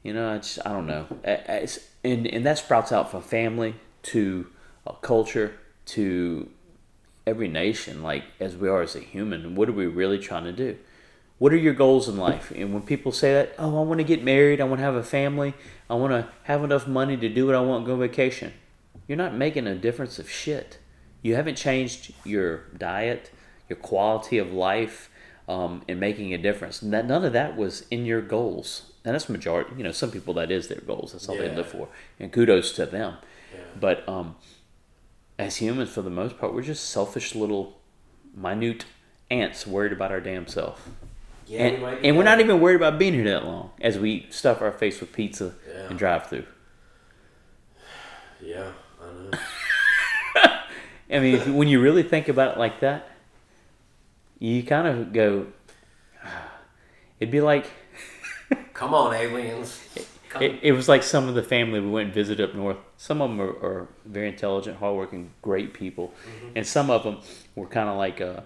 You 0.02 0.12
know, 0.12 0.34
it's 0.34 0.58
I 0.64 0.72
don't 0.72 0.86
know. 0.86 1.06
I- 1.24 1.30
I- 1.30 1.58
It's, 1.64 1.78
and 2.04 2.26
and 2.26 2.46
that 2.46 2.58
sprouts 2.58 2.92
out 2.92 3.10
from 3.10 3.22
family 3.22 3.74
to 4.04 4.46
a 4.86 4.92
culture 4.94 5.54
to 5.86 6.48
every 7.26 7.48
nation. 7.48 8.02
Like 8.02 8.24
as 8.40 8.56
we 8.56 8.68
are 8.68 8.82
as 8.82 8.94
a 8.94 9.00
human, 9.00 9.54
what 9.54 9.68
are 9.68 9.72
we 9.72 9.86
really 9.86 10.18
trying 10.18 10.44
to 10.44 10.52
do? 10.52 10.76
What 11.38 11.52
are 11.52 11.56
your 11.56 11.74
goals 11.74 12.08
in 12.08 12.16
life? 12.16 12.50
And 12.54 12.72
when 12.72 12.82
people 12.82 13.12
say 13.12 13.32
that, 13.32 13.54
oh, 13.58 13.78
I 13.78 13.82
want 13.82 13.98
to 13.98 14.04
get 14.04 14.24
married, 14.24 14.60
I 14.60 14.64
want 14.64 14.80
to 14.80 14.84
have 14.84 14.96
a 14.96 15.04
family, 15.04 15.54
I 15.88 15.94
want 15.94 16.12
to 16.12 16.28
have 16.44 16.64
enough 16.64 16.88
money 16.88 17.16
to 17.16 17.28
do 17.28 17.46
what 17.46 17.54
I 17.54 17.60
want, 17.60 17.86
go 17.86 17.92
on 17.92 18.00
vacation. 18.00 18.52
You're 19.06 19.18
not 19.18 19.34
making 19.34 19.66
a 19.66 19.74
difference 19.74 20.18
of 20.18 20.28
shit. 20.28 20.78
You 21.22 21.36
haven't 21.36 21.56
changed 21.56 22.12
your 22.24 22.64
diet, 22.76 23.30
your 23.68 23.76
quality 23.76 24.38
of 24.38 24.52
life, 24.52 25.10
um, 25.48 25.82
and 25.88 25.98
making 25.98 26.34
a 26.34 26.38
difference. 26.38 26.82
None 26.82 27.10
of 27.10 27.32
that 27.32 27.56
was 27.56 27.86
in 27.90 28.04
your 28.04 28.20
goals. 28.20 28.92
and 29.04 29.14
that's 29.14 29.28
majority. 29.28 29.70
You 29.78 29.84
know, 29.84 29.92
some 29.92 30.10
people 30.10 30.34
that 30.34 30.50
is 30.50 30.68
their 30.68 30.80
goals. 30.80 31.12
That's 31.12 31.28
all 31.28 31.36
they 31.36 31.54
live 31.54 31.68
for, 31.68 31.88
and 32.20 32.30
kudos 32.32 32.72
to 32.72 32.84
them. 32.86 33.16
Yeah. 33.54 33.60
But 33.80 34.06
um, 34.08 34.36
as 35.38 35.56
humans, 35.56 35.88
for 35.90 36.02
the 36.02 36.10
most 36.10 36.38
part, 36.38 36.52
we're 36.52 36.62
just 36.62 36.90
selfish 36.90 37.34
little, 37.34 37.80
minute 38.34 38.84
ants 39.30 39.66
worried 39.66 39.92
about 39.92 40.10
our 40.10 40.20
damn 40.20 40.46
self. 40.46 40.88
Yeah, 41.48 41.62
we 41.62 41.68
and 41.74 41.82
might 41.82 42.04
and 42.04 42.16
we're 42.16 42.24
not 42.24 42.40
even 42.40 42.60
worried 42.60 42.76
about 42.76 42.98
being 42.98 43.14
here 43.14 43.24
that 43.24 43.44
long 43.44 43.70
as 43.80 43.98
we 43.98 44.26
stuff 44.30 44.60
our 44.60 44.70
face 44.72 45.00
with 45.00 45.12
pizza 45.12 45.54
Yeah. 45.66 45.88
and 45.88 45.98
drive 45.98 46.26
through. 46.28 46.44
Yeah, 48.40 48.70
I 49.02 49.06
know. 49.30 49.38
I 51.10 51.18
mean, 51.20 51.34
if, 51.36 51.46
when 51.48 51.68
you 51.68 51.80
really 51.80 52.02
think 52.02 52.28
about 52.28 52.52
it 52.52 52.58
like 52.58 52.80
that, 52.80 53.08
you 54.38 54.62
kind 54.62 54.86
of 54.86 55.12
go, 55.12 55.46
it'd 57.20 57.32
be 57.32 57.40
like, 57.40 57.66
Come 58.74 58.94
on, 58.94 59.14
aliens. 59.14 59.80
Come. 60.28 60.42
it, 60.42 60.58
it 60.62 60.72
was 60.72 60.88
like 60.88 61.02
some 61.02 61.26
of 61.28 61.34
the 61.34 61.42
family 61.42 61.80
we 61.80 61.88
went 61.88 62.06
and 62.06 62.14
visited 62.14 62.50
up 62.50 62.54
north. 62.54 62.76
Some 62.98 63.22
of 63.22 63.30
them 63.30 63.40
are, 63.40 63.48
are 63.64 63.88
very 64.04 64.28
intelligent, 64.28 64.76
hardworking, 64.78 65.30
great 65.40 65.72
people. 65.72 66.12
And 66.54 66.66
some 66.66 66.90
of 66.90 67.02
them 67.02 67.18
were 67.56 67.66
kind 67.66 67.88
of 67.88 67.96
like, 67.96 68.20
uh, 68.20 68.40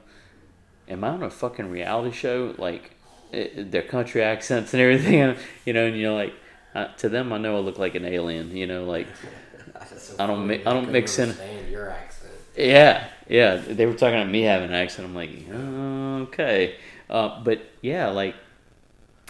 am 0.88 1.04
I 1.04 1.08
on 1.08 1.22
a 1.22 1.30
fucking 1.30 1.70
reality 1.70 2.14
show? 2.14 2.54
Like, 2.58 2.94
eh, 3.32 3.48
their 3.56 3.82
country 3.82 4.22
accents 4.22 4.72
and 4.74 4.82
everything, 4.82 5.36
you 5.64 5.72
know, 5.72 5.86
and 5.86 5.96
you're 5.96 6.12
like, 6.12 6.34
uh, 6.74 6.86
to 6.98 7.08
them, 7.08 7.32
I 7.32 7.38
know 7.38 7.56
I 7.56 7.60
look 7.60 7.78
like 7.78 7.94
an 7.94 8.04
alien, 8.04 8.56
you 8.56 8.66
know, 8.66 8.84
like, 8.84 9.06
so 9.96 10.16
I 10.18 10.26
don't 10.26 10.46
mi- 10.46 10.64
I 10.64 10.72
don't 10.72 10.90
mix 10.90 11.18
in- 11.18 11.30
understand 11.30 11.70
your 11.70 11.90
accent. 11.90 12.32
Yeah, 12.56 13.08
yeah. 13.28 13.56
They 13.56 13.86
were 13.86 13.94
talking 13.94 14.20
about 14.20 14.30
me 14.30 14.42
having 14.42 14.68
an 14.68 14.74
accent. 14.74 15.08
I'm 15.08 15.14
like, 15.14 15.30
"Oh, 15.52 16.22
okay, 16.28 16.76
uh, 17.08 17.42
but 17.42 17.62
yeah, 17.80 18.08
like 18.08 18.34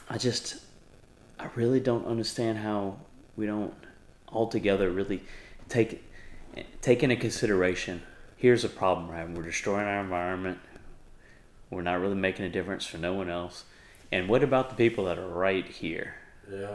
I 0.08 0.18
just, 0.18 0.56
I 1.38 1.48
really 1.54 1.80
don't 1.80 2.06
understand 2.06 2.58
how 2.58 2.96
we 3.36 3.46
don't 3.46 3.74
altogether 4.28 4.90
really 4.90 5.22
take 5.68 6.02
take 6.80 7.02
into 7.02 7.16
consideration. 7.16 8.02
Here's 8.36 8.64
a 8.64 8.68
problem 8.68 9.08
we're 9.08 9.14
having: 9.14 9.34
we're 9.34 9.42
destroying 9.42 9.86
our 9.86 10.00
environment. 10.00 10.58
We're 11.72 11.80
not 11.80 12.00
really 12.02 12.14
making 12.14 12.44
a 12.44 12.50
difference 12.50 12.84
for 12.84 12.98
no 12.98 13.14
one 13.14 13.30
else. 13.30 13.64
And 14.12 14.28
what 14.28 14.42
about 14.42 14.68
the 14.68 14.74
people 14.76 15.06
that 15.06 15.18
are 15.18 15.26
right 15.26 15.66
here? 15.66 16.16
Yeah, 16.52 16.74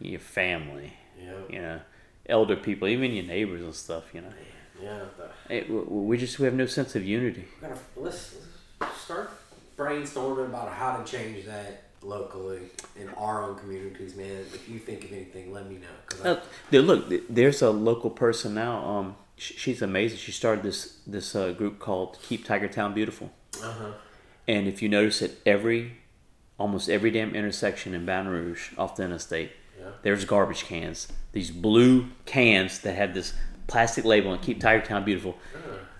Your 0.00 0.18
family, 0.18 0.94
yeah, 1.22 1.32
you 1.48 1.62
know, 1.62 1.80
elder 2.28 2.56
people, 2.56 2.88
even 2.88 3.12
your 3.12 3.24
neighbors 3.24 3.62
and 3.62 3.72
stuff. 3.72 4.12
You 4.12 4.22
know, 4.22 4.32
yeah. 4.82 4.98
The, 5.16 5.28
Hey, 5.48 5.62
we- 5.70 6.18
just 6.18 6.40
we 6.40 6.44
have 6.46 6.54
no 6.54 6.66
sense 6.66 6.96
of 6.96 7.04
unity. 7.04 7.44
gotta 7.60 7.78
let's, 7.94 8.34
let's 8.80 9.00
start 9.00 9.30
brainstorming 9.78 10.46
about 10.46 10.72
how 10.72 10.96
to 10.96 11.04
change 11.10 11.44
that 11.46 11.84
locally 12.02 12.62
in 12.98 13.08
our 13.10 13.44
own 13.44 13.56
communities, 13.56 14.16
man. 14.16 14.44
If 14.52 14.68
you 14.68 14.80
think 14.80 15.04
of 15.04 15.12
anything, 15.12 15.52
let 15.52 15.68
me 15.68 15.76
know. 15.76 15.86
Cause 16.06 16.24
Uh, 16.24 16.40
there- 16.70 16.82
look, 16.82 17.04
there's 17.28 17.62
a 17.62 17.70
local 17.70 18.10
person 18.10 18.54
now. 18.54 18.84
Um, 18.84 19.16
she's 19.36 19.82
amazing. 19.82 20.18
She 20.18 20.32
started 20.32 20.64
this 20.64 20.98
this 21.06 21.36
uh, 21.36 21.52
group 21.52 21.78
called 21.78 22.18
Keep 22.22 22.44
Tiger 22.44 22.66
Town 22.66 22.92
Beautiful. 22.92 23.30
Uh-huh. 23.62 23.92
And 24.48 24.66
if 24.66 24.82
you 24.82 24.88
notice 24.88 25.22
at 25.22 25.32
every, 25.46 25.98
almost 26.58 26.88
every 26.88 27.10
damn 27.10 27.34
intersection 27.34 27.94
in 27.94 28.04
Baton 28.04 28.28
Rouge 28.28 28.70
off 28.76 28.96
the 28.96 29.04
interstate, 29.04 29.52
Yeah. 29.78 29.90
there's 30.02 30.24
garbage 30.24 30.64
cans. 30.64 31.08
These 31.32 31.50
blue 31.50 32.06
cans 32.26 32.80
that 32.80 32.94
have 32.94 33.14
this 33.14 33.34
plastic 33.66 34.04
label 34.04 34.32
and 34.32 34.42
Keep 34.42 34.60
Tiger 34.60 34.84
Town 34.84 35.04
Beautiful. 35.04 35.36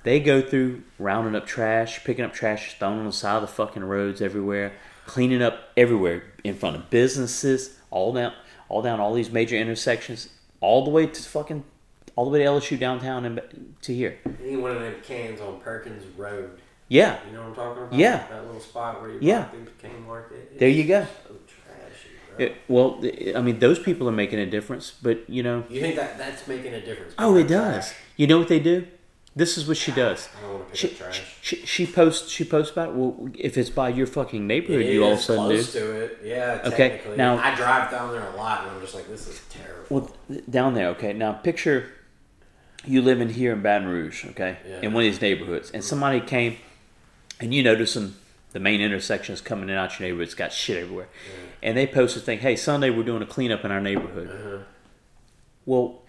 They 0.03 0.19
go 0.19 0.41
through 0.43 0.83
rounding 0.99 1.37
up 1.37 1.47
trash, 1.47 2.03
picking 2.05 2.25
up 2.25 2.33
trash, 2.33 2.77
throwing 2.79 2.99
on 2.99 3.07
the 3.07 3.13
side 3.13 3.37
of 3.37 3.43
the 3.43 3.47
fucking 3.49 3.85
roads 3.85 4.21
everywhere, 4.21 4.73
cleaning 5.07 5.41
up 5.43 5.71
everywhere 5.77 6.25
in 6.43 6.55
front 6.57 6.75
of 6.75 6.91
businesses, 6.91 7.79
all 7.91 8.13
down, 8.13 8.33
all 8.69 8.83
down 8.83 8.99
all 8.99 9.15
these 9.15 9.31
major 9.31 9.57
intersections, 9.57 10.29
all 10.61 10.85
the 10.85 10.91
way 10.91 11.07
to 11.07 11.23
fucking, 11.23 11.63
all 12.17 12.25
the 12.25 12.31
way 12.33 12.41
to 12.41 12.45
LSU 12.45 12.77
downtown 12.79 13.25
and 13.25 13.75
to 13.83 13.95
here. 13.95 14.19
Any 14.43 14.57
one 14.57 14.73
of 14.73 14.81
them 14.81 14.97
cans 15.05 15.41
on 15.41 15.61
Perkins 15.61 16.05
Road. 16.19 16.59
Yeah, 16.93 17.17
You 17.27 17.33
know 17.33 17.41
what 17.41 17.49
I'm 17.49 17.55
talking 17.55 17.83
about? 17.85 17.95
Yeah. 17.95 18.27
That 18.29 18.45
little 18.47 18.61
spot 18.61 19.01
where 19.01 19.11
you 19.11 19.19
Yeah. 19.23 19.39
walk 19.39 19.51
through 19.53 19.65
the 19.65 19.89
cane 19.89 20.07
market. 20.07 20.59
there 20.59 20.69
you 20.69 20.85
go. 20.85 21.07
So 21.27 21.35
trashy, 21.47 22.09
bro. 22.37 22.45
It- 22.47 22.57
well, 22.69 23.37
I 23.39 23.41
mean, 23.41 23.59
those 23.61 23.79
people 23.79 24.07
are 24.11 24.13
making 24.25 24.39
a 24.41 24.47
difference, 24.47 24.93
but 25.03 25.29
you 25.29 25.43
know, 25.43 25.65
You 25.71 25.81
think 25.81 25.97
that 25.97 26.19
that's 26.19 26.47
making 26.47 26.75
a 26.75 26.81
difference? 26.81 27.15
oh, 27.19 27.35
it 27.37 27.49
does. 27.49 27.87
trash? 27.87 27.99
You 28.17 28.27
know 28.27 28.39
what 28.39 28.49
they 28.49 28.61
do? 28.61 28.87
This 29.35 29.57
is 29.57 29.67
what 29.67 29.79
she 29.79 29.91
ah, 29.93 29.95
does. 30.05 30.29
I 30.37 30.43
don't 30.43 30.53
want 30.53 30.65
to 30.67 30.71
pick 30.73 30.79
She, 30.81 30.87
up 30.89 30.99
trash. 30.99 31.23
she, 31.41 31.57
she 31.65 31.87
posts 31.87 32.31
she 32.31 32.45
posts 32.45 32.73
about 32.73 32.95
well 32.95 33.31
if 33.39 33.57
it's 33.57 33.71
by 33.71 33.89
your 33.89 34.07
fucking 34.07 34.47
neighborhood 34.47 34.83
It 34.83 34.93
you 34.93 35.03
all 35.03 35.13
of 35.13 35.19
a 35.19 35.23
sudden 35.23 35.49
do 35.49 35.55
close 35.55 35.73
to 35.73 35.91
it. 36.03 36.19
Yeah. 36.23 36.61
Okay, 36.67 36.89
technically. 36.91 37.17
now- 37.17 37.39
I 37.39 37.55
drive 37.55 37.91
down 37.91 38.13
there 38.13 38.29
a 38.29 38.37
lot, 38.37 38.65
and 38.65 38.73
I'm 38.73 38.81
just 38.83 38.95
like, 38.95 39.09
this 39.09 39.27
is 39.29 39.41
terrible. 39.49 39.87
Well, 39.89 40.41
down 40.51 40.75
there, 40.75 40.89
okay. 40.89 41.15
Now 41.15 41.33
picture 41.33 41.87
you 42.85 43.01
living 43.01 43.31
here 43.31 43.53
in 43.55 43.63
Baton 43.63 43.89
Rouge, 43.89 44.27
okay, 44.27 44.59
Yeah. 44.69 44.81
in 44.83 44.93
one 44.93 45.05
of 45.05 45.11
these 45.11 45.23
neighborhoods, 45.23 45.71
and 45.71 45.83
mm-hmm. 45.83 45.89
somebody 45.89 46.21
came, 46.21 46.59
and 47.41 47.55
you 47.55 47.63
noticing 47.63 48.15
the 48.53 48.61
main 48.61 48.81
intersections 48.81 49.41
coming 49.41 49.69
in 49.69 49.77
out 49.77 49.99
your 49.99 50.09
neighborhood, 50.09 50.27
it's 50.27 50.35
got 50.35 50.53
shit 50.53 50.83
everywhere, 50.83 51.09
and 51.63 51.77
they 51.77 51.87
post 51.87 52.17
a 52.17 52.21
thing, 52.21 52.39
hey, 52.39 52.57
Sunday 52.57 52.91
we're 52.91 53.03
doing 53.03 53.23
a 53.23 53.27
cleanup 53.27 53.65
in 53.65 53.71
our 53.71 53.81
neighborhood. 53.81 54.29
Uh-huh. 54.29 54.65
Well, 55.65 56.03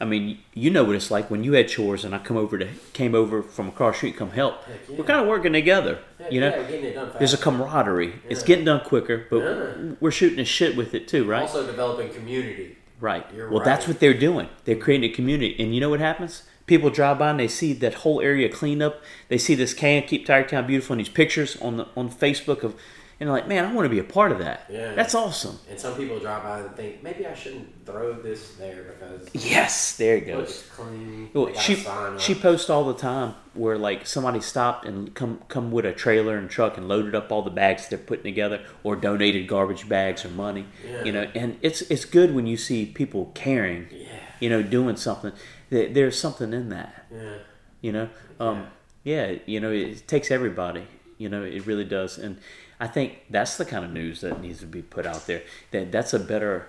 I 0.00 0.04
mean, 0.04 0.38
you 0.52 0.70
know 0.70 0.84
what 0.84 0.94
it's 0.94 1.10
like 1.10 1.30
when 1.30 1.42
you 1.42 1.54
had 1.54 1.68
chores, 1.68 2.04
and 2.04 2.14
I 2.14 2.18
come 2.18 2.36
over 2.36 2.58
to 2.58 2.68
came 2.92 3.14
over 3.14 3.42
from 3.42 3.68
across 3.68 3.94
the 3.94 3.98
street, 3.98 4.16
come 4.16 4.30
help. 4.30 4.56
Yeah. 4.68 4.96
We're 4.96 5.04
kind 5.04 5.20
of 5.20 5.26
working 5.26 5.52
together, 5.52 6.00
you 6.30 6.40
know. 6.40 6.50
yeah, 6.50 6.62
getting 6.62 6.84
it 6.84 6.94
done. 6.94 7.12
There's 7.18 7.32
a 7.32 7.38
camaraderie. 7.38 8.14
It's 8.28 8.42
getting 8.42 8.64
done 8.66 8.80
quicker, 8.80 9.26
but 9.30 10.00
we're 10.00 10.10
shooting 10.10 10.38
a 10.38 10.44
shit 10.44 10.76
with 10.76 10.94
it 10.94 11.08
too, 11.08 11.24
right? 11.24 11.42
Also 11.42 11.66
developing 11.66 12.12
community. 12.12 12.76
Right. 13.00 13.26
You're 13.34 13.50
well, 13.50 13.64
that's 13.64 13.86
what 13.86 14.00
they're 14.00 14.14
doing. 14.18 14.48
They're 14.64 14.76
creating 14.76 15.10
a 15.10 15.14
community, 15.14 15.56
and 15.58 15.74
you 15.74 15.80
know 15.80 15.90
what 15.90 16.00
happens? 16.00 16.42
People 16.66 16.90
drive 16.90 17.18
by 17.18 17.30
and 17.30 17.38
they 17.40 17.48
see 17.48 17.72
that 17.74 17.94
whole 17.94 18.20
area 18.20 18.48
cleaned 18.48 18.82
up. 18.82 19.00
They 19.28 19.38
see 19.38 19.54
this 19.54 19.72
can 19.72 20.02
keep 20.02 20.26
Tiger 20.26 20.48
Town 20.48 20.66
beautiful 20.66 20.94
and 20.94 21.00
these 21.00 21.08
pictures 21.08 21.56
on 21.62 21.76
the 21.76 21.86
on 21.96 22.10
Facebook 22.10 22.64
of, 22.64 22.74
and 23.18 23.28
they're 23.28 23.34
like, 23.36 23.46
man, 23.48 23.64
I 23.64 23.72
want 23.72 23.86
to 23.86 23.88
be 23.88 23.98
a 24.00 24.04
part 24.04 24.32
of 24.32 24.38
that. 24.40 24.66
Yeah. 24.68 24.92
That's 24.94 25.14
awesome. 25.14 25.58
And 25.70 25.78
some 25.78 25.94
people 25.96 26.18
drive 26.18 26.42
by 26.42 26.60
and 26.60 26.74
think 26.76 27.02
maybe 27.04 27.24
I 27.24 27.34
shouldn't 27.34 27.86
throw 27.86 28.12
this 28.14 28.56
there 28.56 28.82
because 28.82 29.28
Yes, 29.32 29.96
there 29.96 30.16
it 30.16 30.26
goes. 30.26 30.48
it's 30.50 30.62
clean. 30.70 31.30
Well, 31.32 31.46
They 31.46 31.52
got 31.52 32.16
a 32.16 32.18
she 32.18 32.34
she 32.34 32.40
posts 32.40 32.68
all 32.68 32.84
the 32.84 32.94
time 32.94 33.34
where 33.54 33.78
like 33.78 34.04
somebody 34.06 34.40
stopped 34.40 34.84
and 34.86 35.14
come 35.14 35.40
come 35.48 35.70
with 35.70 35.86
a 35.86 35.92
trailer 35.92 36.36
and 36.36 36.50
truck 36.50 36.76
and 36.76 36.88
loaded 36.88 37.14
up 37.14 37.30
all 37.30 37.42
the 37.42 37.50
bags 37.50 37.88
they're 37.88 37.96
putting 37.98 38.24
together 38.24 38.60
or 38.82 38.96
donated 38.96 39.46
garbage 39.46 39.88
bags 39.88 40.24
or 40.24 40.30
money. 40.30 40.66
Yeah. 40.84 41.04
You 41.04 41.12
know, 41.12 41.30
and 41.34 41.58
it's 41.62 41.82
it's 41.82 42.04
good 42.04 42.34
when 42.34 42.48
you 42.48 42.56
see 42.56 42.84
people 42.86 43.30
caring. 43.34 43.86
Yeah. 43.92 44.08
You 44.40 44.50
know, 44.50 44.62
doing 44.62 44.96
something. 44.96 45.32
There- 45.70 45.88
There's 45.88 46.18
something 46.18 46.52
in 46.52 46.68
that. 46.70 47.06
Yeah. 47.12 47.38
You 47.80 47.92
know, 47.92 48.08
um, 48.40 48.66
yeah. 49.04 49.34
You 49.46 49.60
know, 49.60 49.70
it 49.70 50.06
takes 50.08 50.30
everybody. 50.30 50.86
You 51.18 51.28
know, 51.28 51.42
it 51.44 51.66
really 51.66 51.84
does, 51.84 52.18
and 52.18 52.36
I 52.78 52.86
think 52.88 53.22
that's 53.30 53.56
the 53.56 53.64
kind 53.64 53.84
of 53.86 53.90
news 53.90 54.20
that 54.20 54.40
needs 54.42 54.60
to 54.60 54.66
be 54.66 54.82
put 54.82 55.06
out 55.06 55.26
there. 55.26 55.42
That 55.70 55.90
that's 55.90 56.12
a 56.12 56.18
better, 56.18 56.68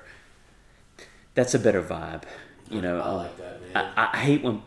that's 1.34 1.54
a 1.54 1.60
better 1.60 1.82
vibe. 1.82 2.24
You 2.70 2.82
know, 2.82 3.00
I 3.00 3.08
um, 3.10 3.16
like 3.18 3.38
that, 3.38 3.62
man. 3.74 3.94
I, 3.98 4.10
I 4.14 4.18
hate 4.18 4.42
when 4.44 4.62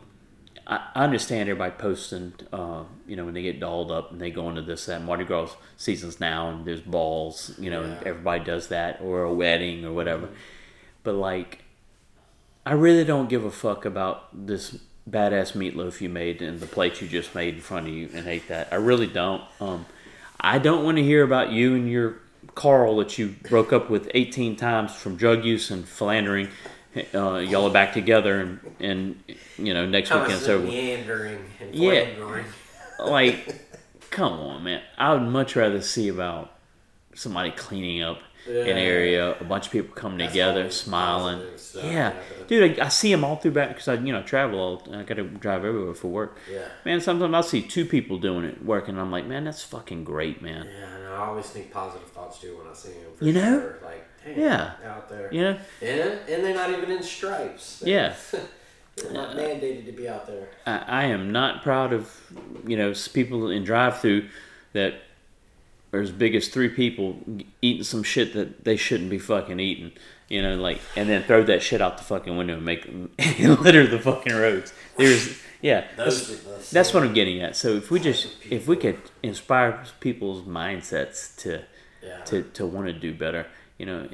I, 0.66 0.86
I 0.94 1.04
understand 1.04 1.48
everybody 1.48 1.72
posting. 1.78 2.34
Uh, 2.52 2.84
you 3.06 3.16
know, 3.16 3.24
when 3.24 3.32
they 3.34 3.42
get 3.42 3.58
dolled 3.58 3.90
up 3.90 4.12
and 4.12 4.20
they 4.20 4.30
go 4.30 4.48
into 4.50 4.62
this 4.62 4.86
that 4.86 5.02
Mardi 5.02 5.24
Gras 5.24 5.54
seasons 5.78 6.20
now, 6.20 6.50
and 6.50 6.64
there's 6.66 6.80
balls. 6.82 7.54
You 7.58 7.70
know, 7.70 7.82
and 7.82 7.92
Yeah. 7.94 8.08
everybody 8.08 8.44
does 8.44 8.68
that, 8.68 9.00
or 9.00 9.22
a 9.22 9.32
wedding 9.32 9.84
or 9.84 9.92
whatever. 9.92 10.28
But 11.04 11.14
like, 11.14 11.64
I 12.66 12.72
really 12.74 13.04
don't 13.04 13.28
give 13.28 13.44
a 13.44 13.50
fuck 13.50 13.84
about 13.84 14.46
this 14.46 14.76
badass 15.08 15.52
meatloaf 15.52 16.00
you 16.00 16.08
made 16.08 16.42
and 16.42 16.60
the 16.60 16.66
plate 16.66 17.00
you 17.00 17.08
just 17.08 17.34
made 17.34 17.54
in 17.54 17.60
front 17.60 17.88
of 17.88 17.92
you 17.94 18.08
and 18.14 18.26
ate 18.26 18.48
that. 18.48 18.68
I 18.70 18.76
really 18.76 19.06
don't. 19.06 19.42
Um, 19.60 19.86
I 20.38 20.58
don't 20.58 20.84
want 20.84 20.98
to 20.98 21.02
hear 21.02 21.22
about 21.22 21.50
you 21.50 21.74
and 21.74 21.90
your 21.90 22.16
Carl 22.54 22.96
that 22.98 23.18
you 23.18 23.34
broke 23.48 23.72
up 23.72 23.90
with 23.90 24.10
18 24.14 24.56
times 24.56 24.94
from 24.94 25.16
drug 25.16 25.44
use 25.44 25.70
and 25.70 25.86
philandering. 25.86 26.48
Uh, 27.14 27.36
y'all 27.36 27.66
are 27.66 27.72
back 27.72 27.92
together 27.92 28.40
and, 28.40 28.60
and 28.80 29.22
you 29.58 29.72
know, 29.72 29.86
next 29.86 30.10
weekend 30.10 30.24
it's 30.32 30.46
Constant 30.46 30.58
over. 30.58 30.66
meandering 30.66 31.44
and 31.60 31.74
Yeah. 31.74 32.04
philandering. 32.06 32.46
Like, 32.98 34.10
come 34.10 34.32
on, 34.34 34.64
man. 34.64 34.82
I 34.98 35.12
would 35.14 35.22
much 35.22 35.56
rather 35.56 35.80
see 35.80 36.08
about 36.08 36.52
somebody 37.14 37.50
cleaning 37.52 38.02
up 38.02 38.18
an 38.48 38.76
area, 38.78 39.36
a 39.38 39.44
bunch 39.44 39.66
of 39.66 39.72
people 39.72 39.94
coming 39.94 40.18
That's 40.18 40.32
together, 40.32 40.70
smiling. 40.70 41.40
Yeah, 41.76 41.84
yeah, 41.84 42.12
dude, 42.48 42.80
I, 42.80 42.86
I 42.86 42.88
see 42.88 43.10
them 43.12 43.22
all 43.24 43.36
through 43.36 43.52
back 43.52 43.68
because 43.68 43.86
I, 43.88 43.94
you 43.94 44.12
know, 44.12 44.22
travel. 44.22 44.58
All, 44.58 44.82
I 44.94 45.02
got 45.04 45.14
to 45.16 45.24
drive 45.24 45.64
everywhere 45.64 45.94
for 45.94 46.08
work. 46.08 46.36
Yeah. 46.50 46.66
Man, 46.84 47.00
sometimes 47.00 47.32
I'll 47.34 47.42
see 47.42 47.62
two 47.62 47.84
people 47.84 48.18
doing 48.18 48.44
it, 48.44 48.64
working. 48.64 48.94
And 48.94 49.00
I'm 49.00 49.10
like, 49.12 49.26
man, 49.26 49.44
that's 49.44 49.62
fucking 49.62 50.04
great, 50.04 50.42
man. 50.42 50.66
Yeah, 50.66 50.96
and 50.96 51.08
I 51.08 51.16
always 51.26 51.46
think 51.46 51.70
positive 51.70 52.08
thoughts 52.08 52.40
too 52.40 52.56
when 52.58 52.66
I 52.66 52.74
see 52.74 52.88
them. 52.90 53.12
For 53.16 53.24
You 53.24 53.32
know? 53.34 53.60
sure. 53.60 53.78
like 53.84 54.06
damn, 54.24 54.38
Yeah. 54.40 54.72
out 54.86 55.08
there. 55.08 55.32
You 55.32 55.42
know? 55.42 55.58
and 55.82 56.00
and 56.28 56.44
they're 56.44 56.54
not 56.54 56.70
even 56.70 56.90
in 56.90 57.02
stripes. 57.02 57.82
Yeah. 57.86 58.14
they're 58.96 59.12
not 59.12 59.30
uh, 59.36 59.40
mandated 59.40 59.86
to 59.86 59.92
be 59.92 60.08
out 60.08 60.26
there. 60.26 60.48
I, 60.66 60.78
I 60.78 61.04
am 61.06 61.30
not 61.32 61.62
proud 61.62 61.92
of, 61.92 62.20
you 62.66 62.76
know, 62.76 62.92
people 63.12 63.50
in 63.50 63.64
drive-through 63.64 64.28
that 64.72 64.94
are 65.92 66.00
as 66.00 66.10
big 66.12 66.34
as 66.34 66.48
three 66.48 66.68
people 66.68 67.18
eating 67.62 67.82
some 67.84 68.02
shit 68.02 68.32
that 68.34 68.64
they 68.64 68.76
shouldn't 68.76 69.10
be 69.10 69.18
fucking 69.18 69.58
eating. 69.60 69.92
You 70.28 70.42
know, 70.42 70.54
like, 70.56 70.80
and 70.96 71.08
then 71.08 71.24
throw 71.24 71.42
that 71.44 71.60
shit 71.62 71.80
out 71.80 71.98
the 71.98 72.04
fucking 72.04 72.36
window 72.36 72.54
and 72.54 72.64
make 72.64 72.86
and 73.18 73.58
litter 73.60 73.86
the 73.86 73.98
fucking 73.98 74.32
roads. 74.32 74.72
There's, 74.96 75.40
yeah, 75.60 75.88
that's, 75.96 76.70
that's 76.70 76.94
what 76.94 77.02
I'm 77.02 77.12
getting 77.12 77.42
at. 77.42 77.56
So 77.56 77.70
if 77.70 77.90
we 77.90 77.98
just, 77.98 78.28
if 78.48 78.68
we 78.68 78.76
could 78.76 78.98
inspire 79.24 79.82
people's 79.98 80.42
mindsets 80.42 81.34
to, 81.38 81.64
Yeah. 82.02 82.20
to, 82.26 82.42
to 82.44 82.64
want 82.64 82.86
to 82.86 82.92
do 82.92 83.12
better, 83.12 83.46
you 83.76 83.86
know, 83.86 84.08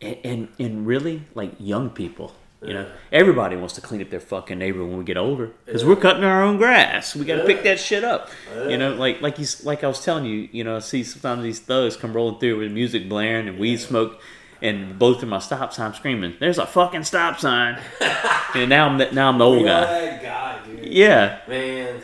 and, 0.00 0.48
and 0.58 0.86
really 0.86 1.22
like 1.34 1.52
young 1.60 1.90
people. 1.90 2.34
You 2.62 2.72
know, 2.72 2.90
everybody 3.12 3.54
wants 3.54 3.74
to 3.74 3.82
clean 3.82 4.00
up 4.00 4.08
their 4.08 4.20
fucking 4.20 4.58
neighborhood 4.58 4.88
when 4.88 4.98
we 4.98 5.04
get 5.04 5.18
older 5.18 5.52
because 5.66 5.84
we're 5.84 5.94
cutting 5.96 6.24
our 6.24 6.42
own 6.42 6.56
grass. 6.56 7.14
We 7.14 7.26
got 7.26 7.36
to 7.36 7.44
pick 7.44 7.62
that 7.64 7.78
shit 7.78 8.02
up. 8.02 8.30
You 8.66 8.78
know, 8.78 8.94
like 8.94 9.20
like 9.20 9.36
he's 9.36 9.64
like 9.64 9.84
I 9.84 9.88
was 9.88 10.02
telling 10.02 10.24
you. 10.24 10.48
You 10.50 10.64
know, 10.64 10.76
I 10.76 10.78
see 10.78 11.04
sometimes 11.04 11.42
these 11.42 11.60
thugs 11.60 11.96
come 11.96 12.14
rolling 12.14 12.40
through 12.40 12.58
with 12.58 12.72
music 12.72 13.10
blaring 13.10 13.46
and 13.46 13.58
weed 13.58 13.76
smoke, 13.76 14.20
and 14.62 14.98
both 14.98 15.22
of 15.22 15.28
my 15.28 15.38
stop 15.38 15.74
signs 15.74 15.96
screaming, 15.96 16.34
"There's 16.40 16.56
a 16.56 16.66
fucking 16.66 17.04
stop 17.04 17.38
sign!" 17.38 17.78
and 18.54 18.70
now 18.70 18.88
I'm 18.88 18.98
the, 18.98 19.12
now 19.12 19.28
I'm 19.28 19.38
the 19.38 19.44
old 19.44 19.64
guy. 19.64 19.84
that 19.84 20.22
guy, 20.22 20.66
dude. 20.66 20.86
Yeah, 20.86 21.40
Man, 21.46 22.00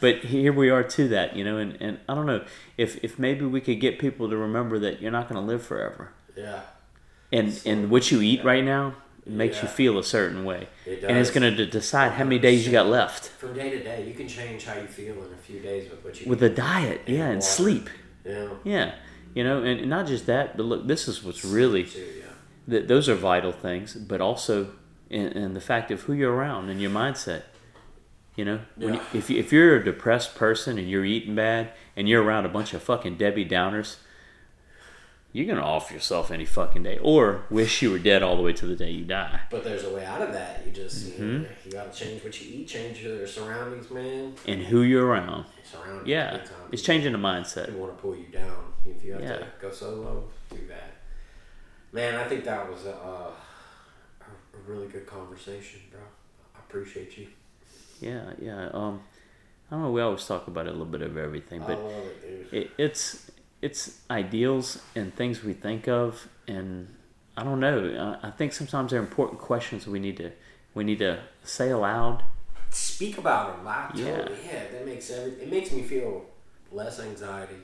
but 0.00 0.18
here 0.18 0.52
we 0.52 0.70
are 0.70 0.84
to 0.84 1.08
that. 1.08 1.34
You 1.34 1.44
know, 1.44 1.58
and, 1.58 1.76
and 1.82 1.98
I 2.08 2.14
don't 2.14 2.26
know 2.26 2.44
if 2.78 3.02
if 3.04 3.18
maybe 3.18 3.44
we 3.44 3.60
could 3.60 3.80
get 3.80 3.98
people 3.98 4.30
to 4.30 4.36
remember 4.36 4.78
that 4.78 5.02
you're 5.02 5.10
not 5.10 5.28
going 5.28 5.40
to 5.40 5.46
live 5.46 5.66
forever, 5.66 6.12
yeah. 6.36 6.60
and 7.32 7.60
and 7.66 7.90
what 7.90 8.12
you 8.12 8.22
eat 8.22 8.44
right 8.44 8.64
now 8.64 8.94
makes 9.26 9.60
you 9.62 9.68
feel 9.68 9.98
a 9.98 10.04
certain 10.04 10.44
way, 10.44 10.68
It 10.84 11.02
and 11.04 11.18
it's 11.18 11.30
going 11.30 11.56
to 11.56 11.66
decide 11.66 12.12
how 12.12 12.24
many 12.24 12.38
days 12.38 12.64
you 12.66 12.72
got 12.72 12.86
left 12.86 13.28
From 13.28 13.54
day 13.54 13.70
to 13.70 13.82
day, 13.82 14.06
you 14.06 14.14
can 14.14 14.28
change 14.28 14.64
how 14.64 14.74
you 14.74 14.86
feel 14.86 15.14
in 15.24 15.32
a 15.32 15.36
few 15.36 15.58
days 15.60 15.90
with 15.90 16.04
what 16.04 16.20
you 16.20 16.28
with 16.28 16.38
the 16.40 16.48
diet, 16.50 17.00
yeah, 17.06 17.26
and 17.26 17.36
water. 17.36 17.40
sleep, 17.40 17.90
Yeah. 18.24 18.48
yeah, 18.64 18.94
you 19.34 19.42
know, 19.44 19.62
and, 19.62 19.80
and 19.80 19.90
not 19.90 20.06
just 20.06 20.26
that, 20.26 20.56
but 20.56 20.64
look, 20.64 20.86
this 20.86 21.08
is 21.08 21.22
what's 21.24 21.44
really 21.44 21.84
Too, 21.84 21.98
yeah. 22.20 22.24
th- 22.70 22.86
those 22.88 23.08
are 23.08 23.14
vital 23.16 23.52
things, 23.52 23.94
but 23.94 24.20
also 24.20 24.72
in, 25.10 25.26
in 25.32 25.54
the 25.54 25.60
fact 25.60 25.90
of 25.90 26.02
who 26.02 26.12
you're 26.12 26.32
around 26.32 26.68
and 26.70 26.80
your 26.80 26.90
mindset. 26.90 27.42
You 28.36 28.44
know, 28.44 28.60
when 28.76 28.94
you, 28.94 29.00
if 29.14 29.30
you, 29.30 29.38
if 29.38 29.50
you're 29.50 29.76
a 29.76 29.84
depressed 29.84 30.34
person 30.34 30.76
and 30.78 30.90
you're 30.90 31.06
eating 31.06 31.34
bad 31.34 31.70
and 31.96 32.06
you're 32.06 32.22
around 32.22 32.44
a 32.44 32.50
bunch 32.50 32.74
of 32.74 32.82
fucking 32.82 33.16
Debbie 33.16 33.46
Downers, 33.46 33.96
you're 35.32 35.46
gonna 35.46 35.66
off 35.66 35.90
yourself 35.90 36.30
any 36.30 36.44
fucking 36.46 36.82
day, 36.82 36.98
or 37.02 37.42
wish 37.50 37.82
you 37.82 37.90
were 37.90 37.98
dead 37.98 38.22
all 38.22 38.36
the 38.36 38.42
way 38.42 38.52
to 38.54 38.66
the 38.66 38.76
day 38.76 38.90
you 38.90 39.04
die. 39.04 39.40
But 39.50 39.64
there's 39.64 39.84
a 39.84 39.90
way 39.94 40.04
out 40.04 40.22
of 40.22 40.32
that. 40.32 40.62
You 40.66 40.72
just 40.72 41.06
you, 41.18 41.24
Mm-hmm. 41.24 41.44
you 41.66 41.72
gotta 41.72 41.92
change 41.92 42.24
what 42.24 42.40
you 42.40 42.60
eat, 42.60 42.68
change 42.68 43.02
your 43.02 43.26
surroundings, 43.26 43.90
man. 43.90 44.34
And 44.46 44.62
who 44.62 44.82
you're 44.82 45.06
around, 45.06 45.44
Surroundings. 45.64 46.08
yeah, 46.08 46.40
it's 46.72 46.82
changing 46.82 47.12
the 47.12 47.18
mindset. 47.18 47.66
People 47.66 47.80
want 47.82 47.96
to 47.96 48.02
pull 48.02 48.16
you 48.16 48.26
down. 48.32 48.72
If 48.86 49.04
you 49.04 49.12
have 49.12 49.22
Yeah. 49.22 49.36
to 49.38 49.46
go 49.60 49.70
solo, 49.70 50.24
do 50.50 50.58
that. 50.68 50.92
Man, 51.92 52.14
I 52.14 52.24
think 52.28 52.44
that 52.44 52.70
was 52.70 52.86
a, 52.86 52.94
uh, 52.94 53.30
a, 54.20 54.24
a 54.24 54.60
really 54.66 54.86
good 54.88 55.06
conversation, 55.06 55.80
bro. 55.90 56.00
I 56.54 56.58
appreciate 56.60 57.16
you. 57.18 57.26
Yeah, 58.00 58.30
yeah. 58.40 58.68
Um, 58.72 59.00
I 59.70 59.74
don't 59.74 59.82
know. 59.84 59.90
We 59.90 60.00
always 60.00 60.24
talk 60.24 60.46
about 60.46 60.66
a 60.66 60.70
little 60.70 60.84
bit 60.86 61.02
of 61.02 61.16
everything, 61.16 61.62
I 61.62 61.66
but 61.66 61.78
love 61.82 61.92
it, 61.92 62.50
dude. 62.50 62.62
it, 62.62 62.70
it's 62.78 63.30
it's 63.66 63.80
ideals 64.10 64.66
and 64.94 65.06
things 65.20 65.42
we 65.42 65.52
think 65.66 65.88
of, 65.88 66.28
and 66.48 66.68
I 67.36 67.42
don't 67.44 67.60
know. 67.60 67.78
I, 68.22 68.28
I 68.28 68.30
think 68.30 68.52
sometimes 68.52 68.90
they're 68.90 69.00
important 69.10 69.38
questions 69.40 69.86
we 69.86 69.98
need 70.06 70.16
to 70.18 70.30
we 70.74 70.84
need 70.84 70.98
to 71.00 71.18
say 71.42 71.70
aloud. 71.70 72.22
Speak 72.70 73.18
about 73.18 73.44
them. 73.56 73.66
I 73.66 73.90
Yeah. 73.94 74.16
totally, 74.18 74.38
yeah. 74.44 74.62
That 74.72 74.84
makes 74.86 75.10
every. 75.10 75.32
It 75.44 75.50
makes 75.50 75.70
me 75.72 75.82
feel 75.82 76.12
less 76.70 77.00
anxiety. 77.00 77.60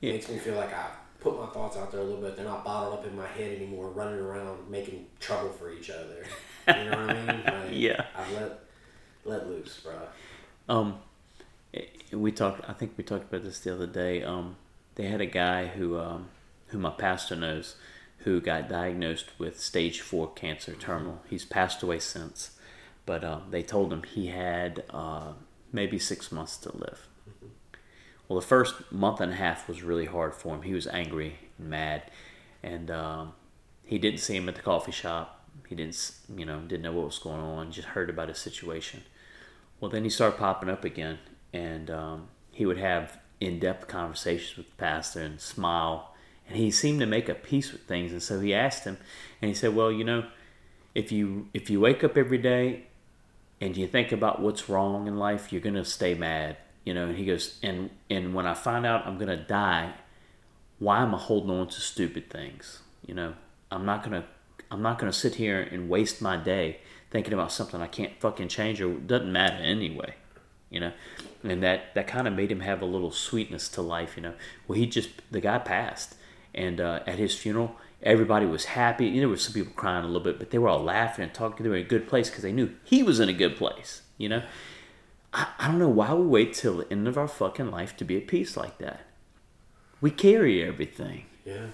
Yeah. 0.00 0.10
It 0.10 0.12
makes 0.14 0.28
me 0.30 0.38
feel 0.38 0.56
like 0.56 0.72
I 0.74 0.86
put 1.20 1.38
my 1.38 1.46
thoughts 1.54 1.76
out 1.76 1.92
there 1.92 2.00
a 2.00 2.04
little 2.04 2.20
bit. 2.22 2.34
They're 2.36 2.44
not 2.54 2.64
bottled 2.64 2.94
up 2.98 3.06
in 3.06 3.14
my 3.16 3.26
head 3.26 3.50
anymore, 3.56 3.90
running 3.90 4.20
around 4.20 4.68
making 4.70 5.06
trouble 5.20 5.50
for 5.50 5.72
each 5.72 5.90
other. 5.90 6.24
You 6.68 6.90
know 6.90 6.96
what 7.06 7.10
I 7.16 7.26
mean? 7.26 7.42
Like, 7.46 7.70
Yeah. 7.72 8.04
I 8.16 8.32
let 8.34 8.50
let 9.24 9.46
loose, 9.48 9.80
bro. 9.84 9.94
Um, 10.68 10.98
eh, 11.74 11.82
we 12.12 12.32
talked. 12.32 12.68
I 12.68 12.72
think 12.72 12.94
we 12.96 13.04
talked 13.04 13.24
about 13.30 13.42
this 13.44 13.60
the 13.60 13.72
other 13.74 13.86
day. 13.86 14.22
Um, 14.22 14.56
they 14.94 15.06
had 15.06 15.20
a 15.20 15.26
guy 15.26 15.66
who 15.66 15.98
um, 15.98 16.28
who 16.68 16.78
my 16.78 16.90
pastor 16.90 17.36
knows, 17.36 17.76
who 18.18 18.40
got 18.40 18.68
diagnosed 18.68 19.30
with 19.38 19.60
stage 19.60 20.00
four 20.00 20.32
cancer, 20.32 20.74
terminal. 20.74 21.22
He's 21.28 21.44
passed 21.44 21.82
away 21.82 21.98
since, 21.98 22.58
but 23.06 23.24
um, 23.24 23.44
they 23.50 23.62
told 23.62 23.92
him 23.92 24.02
he 24.02 24.28
had 24.28 24.84
uh, 24.90 25.32
maybe 25.72 25.98
six 25.98 26.32
months 26.32 26.56
to 26.58 26.76
live. 26.76 27.06
Well, 28.28 28.40
the 28.40 28.46
first 28.46 28.90
month 28.90 29.20
and 29.20 29.32
a 29.32 29.36
half 29.36 29.68
was 29.68 29.82
really 29.82 30.06
hard 30.06 30.34
for 30.34 30.54
him. 30.54 30.62
He 30.62 30.72
was 30.72 30.86
angry 30.86 31.36
and 31.58 31.68
mad, 31.68 32.10
and 32.62 32.90
um, 32.90 33.32
he 33.84 33.98
didn't 33.98 34.20
see 34.20 34.36
him 34.36 34.48
at 34.48 34.54
the 34.54 34.62
coffee 34.62 34.92
shop. 34.92 35.46
He 35.68 35.74
didn't, 35.74 36.12
you 36.34 36.46
know, 36.46 36.60
didn't 36.60 36.82
know 36.82 36.92
what 36.92 37.06
was 37.06 37.18
going 37.18 37.40
on. 37.40 37.72
Just 37.72 37.88
heard 37.88 38.08
about 38.08 38.28
his 38.28 38.38
situation. 38.38 39.02
Well, 39.80 39.90
then 39.90 40.04
he 40.04 40.10
started 40.10 40.38
popping 40.38 40.70
up 40.70 40.84
again, 40.84 41.18
and 41.52 41.90
um, 41.90 42.28
he 42.50 42.64
would 42.64 42.78
have 42.78 43.18
in-depth 43.46 43.88
conversations 43.88 44.56
with 44.56 44.66
the 44.70 44.76
pastor 44.76 45.20
and 45.20 45.40
smile, 45.40 46.14
and 46.48 46.56
he 46.56 46.70
seemed 46.70 47.00
to 47.00 47.06
make 47.06 47.28
a 47.28 47.34
peace 47.34 47.72
with 47.72 47.82
things. 47.82 48.12
And 48.12 48.22
so 48.22 48.40
he 48.40 48.54
asked 48.54 48.84
him, 48.84 48.98
and 49.40 49.48
he 49.48 49.54
said, 49.54 49.74
"Well, 49.74 49.90
you 49.90 50.04
know, 50.04 50.26
if 50.94 51.12
you 51.12 51.48
if 51.52 51.70
you 51.70 51.80
wake 51.80 52.04
up 52.04 52.16
every 52.16 52.38
day 52.38 52.86
and 53.60 53.76
you 53.76 53.86
think 53.86 54.12
about 54.12 54.40
what's 54.40 54.68
wrong 54.68 55.06
in 55.06 55.16
life, 55.16 55.52
you're 55.52 55.62
gonna 55.62 55.84
stay 55.84 56.14
mad, 56.14 56.56
you 56.84 56.94
know." 56.94 57.06
And 57.08 57.16
he 57.18 57.24
goes, 57.24 57.58
"And 57.62 57.90
and 58.10 58.34
when 58.34 58.46
I 58.46 58.54
find 58.54 58.86
out 58.86 59.06
I'm 59.06 59.18
gonna 59.18 59.36
die, 59.36 59.94
why 60.78 61.02
am 61.02 61.14
I 61.14 61.18
holding 61.18 61.50
on 61.50 61.68
to 61.68 61.80
stupid 61.80 62.30
things? 62.30 62.82
You 63.06 63.14
know, 63.14 63.34
I'm 63.70 63.84
not 63.84 64.02
gonna 64.02 64.24
I'm 64.70 64.82
not 64.82 64.98
gonna 64.98 65.12
sit 65.12 65.34
here 65.36 65.60
and 65.60 65.88
waste 65.88 66.22
my 66.22 66.36
day 66.36 66.78
thinking 67.10 67.34
about 67.34 67.52
something 67.52 67.80
I 67.80 67.86
can't 67.88 68.18
fucking 68.20 68.48
change 68.48 68.80
or 68.80 68.94
doesn't 68.94 69.30
matter 69.30 69.62
anyway. 69.62 70.14
You 70.72 70.80
know, 70.80 70.92
and 71.44 71.62
that 71.62 71.94
that 71.94 72.06
kind 72.06 72.26
of 72.26 72.34
made 72.34 72.50
him 72.50 72.60
have 72.60 72.82
a 72.82 72.86
little 72.86 73.12
sweetness 73.12 73.68
to 73.70 73.82
life. 73.82 74.16
You 74.16 74.22
know, 74.22 74.34
well 74.66 74.78
he 74.78 74.86
just 74.86 75.10
the 75.30 75.40
guy 75.40 75.58
passed, 75.58 76.16
and 76.54 76.80
uh, 76.80 77.00
at 77.06 77.18
his 77.18 77.34
funeral. 77.34 77.76
Everybody 78.04 78.46
was 78.46 78.64
happy. 78.64 79.06
You 79.06 79.12
know, 79.12 79.20
there 79.20 79.28
were 79.28 79.36
some 79.36 79.54
people 79.54 79.74
crying 79.74 80.02
a 80.02 80.08
little 80.08 80.24
bit, 80.24 80.36
but 80.40 80.50
they 80.50 80.58
were 80.58 80.68
all 80.68 80.82
laughing 80.82 81.22
and 81.22 81.32
talking. 81.32 81.62
They 81.62 81.70
were 81.70 81.76
in 81.76 81.86
a 81.86 81.88
good 81.88 82.08
place 82.08 82.28
because 82.28 82.42
they 82.42 82.50
knew 82.50 82.74
he 82.82 83.00
was 83.00 83.20
in 83.20 83.28
a 83.28 83.32
good 83.32 83.54
place. 83.54 84.02
You 84.18 84.28
know, 84.28 84.42
I, 85.32 85.46
I 85.58 85.68
don't 85.68 85.78
know 85.78 85.88
why 85.88 86.12
we 86.12 86.26
wait 86.26 86.54
till 86.54 86.78
the 86.78 86.90
end 86.90 87.06
of 87.06 87.16
our 87.16 87.28
fucking 87.28 87.70
life 87.70 87.96
to 87.98 88.04
be 88.04 88.16
at 88.16 88.26
peace 88.26 88.56
like 88.56 88.78
that. 88.78 89.06
We 90.00 90.10
carry 90.10 90.64
everything. 90.64 91.26
Yeah. 91.44 91.66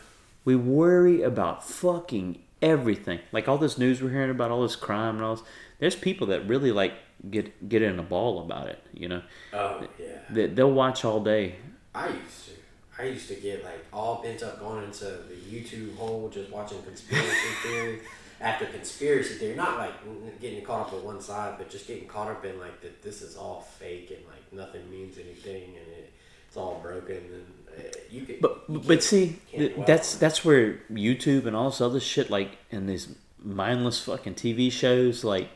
We 0.44 0.54
worry 0.54 1.22
about 1.22 1.64
fucking 1.64 2.42
everything. 2.60 3.20
Like 3.32 3.48
all 3.48 3.58
this 3.58 3.78
news 3.78 4.02
we're 4.02 4.10
hearing 4.10 4.30
about 4.30 4.50
all 4.50 4.62
this 4.62 4.76
crime 4.76 5.16
and 5.16 5.24
all 5.24 5.36
this. 5.36 5.44
There's 5.78 5.94
people 5.96 6.26
that 6.28 6.46
really 6.48 6.72
like 6.72 6.94
get 7.30 7.68
get 7.68 7.82
in 7.82 7.98
a 7.98 8.02
ball 8.02 8.42
about 8.42 8.68
it. 8.68 8.82
You 8.92 9.08
know, 9.08 9.22
Oh 9.52 9.86
yeah. 9.98 10.06
they, 10.30 10.46
they'll 10.46 10.72
watch 10.72 11.04
all 11.04 11.20
day. 11.22 11.56
I 11.94 12.08
used 12.08 12.44
to. 12.46 12.52
I 13.00 13.04
used 13.06 13.28
to 13.28 13.36
get 13.36 13.62
like 13.64 13.84
all 13.92 14.22
bent 14.22 14.42
up 14.42 14.58
going 14.58 14.84
into 14.84 15.04
the 15.04 15.34
YouTube 15.48 15.96
hole, 15.96 16.28
just 16.28 16.50
watching 16.50 16.82
conspiracy 16.82 17.30
theory 17.62 18.00
after 18.40 18.66
conspiracy 18.66 19.34
theory. 19.34 19.54
Not 19.54 19.78
like 19.78 20.40
getting 20.40 20.64
caught 20.64 20.88
up 20.88 20.94
on 20.94 21.04
one 21.04 21.20
side, 21.20 21.54
but 21.58 21.70
just 21.70 21.86
getting 21.86 22.08
caught 22.08 22.28
up 22.28 22.44
in 22.44 22.58
like 22.58 22.80
that 22.80 23.00
this 23.02 23.22
is 23.22 23.36
all 23.36 23.60
fake 23.78 24.10
and 24.10 24.26
like 24.26 24.52
nothing 24.52 24.90
means 24.90 25.16
anything 25.16 25.62
and 25.62 25.86
it, 25.96 26.12
it's 26.48 26.56
all 26.56 26.80
broken 26.82 27.16
and 27.18 27.46
uh, 27.78 27.82
you 28.10 28.22
could. 28.26 28.40
But 28.40 28.64
you 28.68 28.80
but 28.80 29.02
see, 29.04 29.38
can't 29.48 29.58
th- 29.62 29.74
dwell 29.74 29.86
that's 29.86 30.16
that's 30.16 30.44
where 30.44 30.80
YouTube 30.90 31.46
and 31.46 31.54
all 31.54 31.70
this 31.70 31.80
other 31.80 32.00
shit 32.00 32.30
like 32.30 32.58
and 32.72 32.88
these 32.88 33.14
mindless 33.40 34.00
fucking 34.04 34.34
TV 34.34 34.72
shows 34.72 35.22
like, 35.22 35.48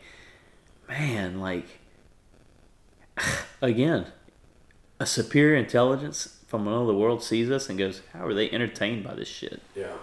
man, 0.92 1.40
like 1.40 1.66
again, 3.60 4.06
a 5.00 5.06
superior 5.06 5.56
intelligence 5.56 6.38
from 6.46 6.68
another 6.68 6.94
world 6.94 7.22
sees 7.22 7.50
us 7.50 7.68
and 7.68 7.78
goes, 7.78 8.02
how 8.12 8.26
are 8.26 8.34
they 8.34 8.50
entertained 8.50 9.04
by 9.04 9.14
this 9.14 9.28
shit? 9.28 9.62
yeah. 9.74 9.94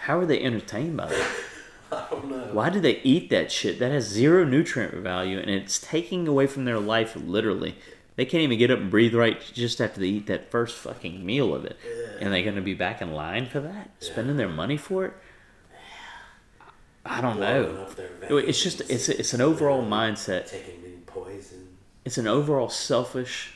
How 0.00 0.18
are 0.18 0.26
they 0.26 0.42
entertained 0.42 0.98
by 0.98 1.08
that? 1.08 1.30
I 1.92 2.06
don't 2.10 2.28
know. 2.28 2.50
Why 2.52 2.68
do 2.68 2.78
they 2.78 2.98
eat 2.98 3.30
that 3.30 3.50
shit? 3.50 3.78
That 3.78 3.90
has 3.90 4.04
zero 4.06 4.44
nutrient 4.44 4.92
value 4.96 5.38
and 5.38 5.48
it's 5.48 5.78
taking 5.78 6.28
away 6.28 6.46
from 6.46 6.66
their 6.66 6.78
life 6.78 7.16
literally. 7.16 7.76
They 8.16 8.26
can't 8.26 8.42
even 8.42 8.58
get 8.58 8.70
up 8.70 8.80
and 8.80 8.90
breathe 8.90 9.14
right 9.14 9.40
just 9.54 9.80
after 9.80 10.00
they 10.00 10.08
eat 10.08 10.26
that 10.26 10.50
first 10.50 10.76
fucking 10.76 11.24
meal 11.24 11.54
of 11.54 11.64
it. 11.64 11.78
Yeah. 11.86 12.18
And 12.20 12.34
they're 12.34 12.42
going 12.42 12.56
to 12.56 12.60
be 12.60 12.74
back 12.74 13.00
in 13.00 13.12
line 13.12 13.46
for 13.46 13.60
that? 13.60 13.90
Spending 13.98 14.36
their 14.36 14.48
money 14.48 14.76
for 14.76 15.06
it? 15.06 15.14
I 17.06 17.20
don't 17.20 17.38
know. 17.38 17.86
It's 18.30 18.62
just 18.62 18.80
it's 18.90 19.08
it's 19.08 19.34
an 19.34 19.40
overall 19.40 19.84
mindset. 19.84 20.50
taking 20.50 20.82
in 20.84 21.02
poison. 21.06 21.76
It's 22.04 22.18
an 22.18 22.26
overall 22.26 22.68
selfish 22.68 23.54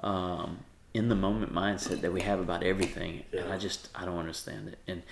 um, 0.00 0.60
in 0.94 1.08
the 1.08 1.14
moment 1.14 1.52
mindset 1.52 2.00
that 2.00 2.12
we 2.12 2.22
have 2.22 2.38
about 2.40 2.62
everything. 2.62 3.24
And 3.32 3.52
I 3.52 3.58
just 3.58 3.88
I 3.94 4.04
don't 4.04 4.18
understand 4.18 4.68
it. 4.68 4.78
And 4.86 5.02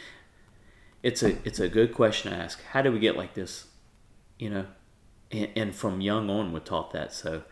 it's 1.03 1.22
a 1.22 1.37
it's 1.45 1.59
a 1.59 1.68
good 1.68 1.95
question 1.95 2.31
to 2.31 2.37
ask. 2.37 2.62
How 2.64 2.83
do 2.83 2.93
we 2.93 2.99
get 2.99 3.16
like 3.16 3.35
this? 3.35 3.66
You 4.39 4.51
know, 4.51 4.66
and, 5.33 5.49
and 5.57 5.75
from 5.75 6.01
young 6.01 6.31
on 6.31 6.53
we're 6.53 6.61
taught 6.61 6.93
that. 6.93 7.12
So 7.12 7.43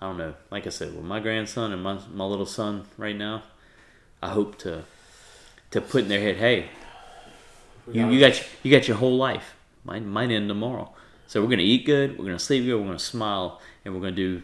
I 0.00 0.06
don't 0.06 0.18
know. 0.18 0.34
Like 0.50 0.66
I 0.66 0.70
said, 0.70 0.94
with 0.94 1.04
my 1.04 1.18
grandson 1.18 1.72
and 1.72 1.82
my 1.82 1.98
my 2.12 2.24
little 2.24 2.46
son 2.46 2.84
right 2.96 3.16
now, 3.16 3.42
I 4.22 4.28
hope 4.30 4.58
to 4.58 4.84
to 5.72 5.80
put 5.80 6.02
in 6.02 6.08
their 6.08 6.20
head, 6.20 6.36
hey, 6.36 6.68
you, 7.90 8.06
you 8.08 8.20
got 8.20 8.38
your, 8.38 8.46
you 8.62 8.70
got 8.70 8.86
your 8.86 8.98
whole 8.98 9.16
life. 9.16 9.56
Mine 9.84 10.06
might 10.08 10.30
end 10.30 10.48
tomorrow. 10.48 10.92
So 11.26 11.42
we're 11.42 11.48
gonna 11.50 11.62
eat 11.62 11.84
good. 11.86 12.18
We're 12.18 12.26
gonna 12.26 12.38
sleep 12.38 12.64
good. 12.64 12.76
We're 12.78 12.86
gonna 12.86 12.98
smile, 12.98 13.60
and 13.84 13.94
we're 13.94 14.00
gonna 14.00 14.12
do 14.12 14.42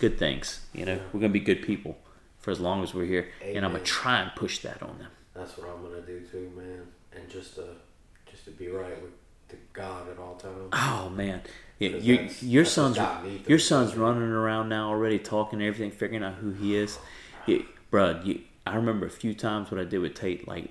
good 0.00 0.18
things. 0.18 0.60
You 0.74 0.84
know, 0.86 1.00
we're 1.12 1.20
gonna 1.20 1.32
be 1.32 1.40
good 1.40 1.62
people 1.62 1.96
for 2.38 2.50
as 2.50 2.60
long 2.60 2.82
as 2.82 2.92
we're 2.94 3.04
here. 3.06 3.28
And 3.44 3.64
I'm 3.64 3.72
gonna 3.72 3.84
try 3.84 4.20
and 4.20 4.30
push 4.34 4.58
that 4.60 4.82
on 4.82 4.98
them. 4.98 5.10
That's 5.34 5.56
what 5.56 5.68
I'm 5.70 5.82
gonna 5.82 6.02
do 6.02 6.20
too, 6.20 6.50
man. 6.56 6.86
And 7.14 7.28
just 7.30 7.54
to 7.56 7.64
just 8.30 8.44
to 8.46 8.50
be 8.50 8.68
right 8.68 9.00
with 9.02 9.12
the 9.48 9.56
God 9.72 10.08
at 10.08 10.18
all 10.18 10.34
times. 10.36 10.68
Oh 10.72 11.10
man, 11.10 11.42
yeah, 11.78 11.90
your 11.90 12.16
that's- 12.16 12.42
your 12.42 12.62
that's 12.64 12.74
son's 12.74 12.98
what's 12.98 13.10
got 13.10 13.24
me 13.24 13.38
through 13.38 13.48
your 13.48 13.58
son's 13.58 13.96
running 13.96 14.22
around 14.22 14.68
now 14.68 14.88
already, 14.88 15.18
talking 15.18 15.60
and 15.60 15.68
everything, 15.68 15.90
figuring 15.90 16.22
out 16.24 16.34
who 16.34 16.52
he 16.52 16.76
is. 16.76 16.98
Yeah, 17.46 17.58
bruh, 17.92 18.24
you, 18.24 18.40
I 18.66 18.76
remember 18.76 19.06
a 19.06 19.10
few 19.10 19.34
times 19.34 19.70
what 19.70 19.80
I 19.80 19.84
did 19.84 19.98
with 19.98 20.14
Tate. 20.14 20.46
Like 20.46 20.70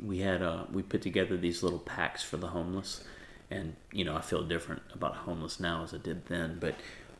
we 0.00 0.18
had 0.20 0.42
uh 0.42 0.64
we 0.72 0.82
put 0.82 1.02
together 1.02 1.36
these 1.36 1.62
little 1.62 1.78
packs 1.80 2.22
for 2.22 2.36
the 2.38 2.48
homeless, 2.48 3.04
and 3.50 3.76
you 3.92 4.04
know 4.04 4.16
I 4.16 4.20
feel 4.20 4.42
different 4.42 4.82
about 4.92 5.14
homeless 5.16 5.58
now 5.60 5.82
as 5.84 5.94
I 5.94 5.98
did 5.98 6.26
then. 6.26 6.58
But 6.60 6.74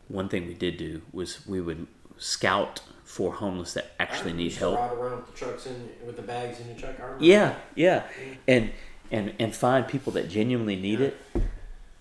one 0.08 0.28
thing 0.28 0.46
we 0.46 0.54
did 0.54 0.76
do 0.76 1.02
was 1.12 1.46
we 1.46 1.60
would 1.60 1.86
scout 2.16 2.80
for 3.04 3.32
homeless 3.34 3.74
that 3.74 3.92
actually 3.98 4.32
need 4.32 4.52
help. 4.52 4.76
Ride 4.78 4.92
around 4.92 5.16
with 5.18 5.26
the 5.26 5.32
trucks 5.32 5.66
in 5.66 5.88
with 6.06 6.16
the 6.16 6.22
bags 6.22 6.60
in 6.60 6.68
your 6.68 6.76
truck. 6.76 6.96
Yeah, 7.20 7.54
yeah, 7.74 8.04
and 8.46 8.70
and 9.10 9.34
and 9.38 9.54
find 9.54 9.86
people 9.88 10.12
that 10.14 10.28
genuinely 10.28 10.76
need 10.76 11.00
it. 11.00 11.16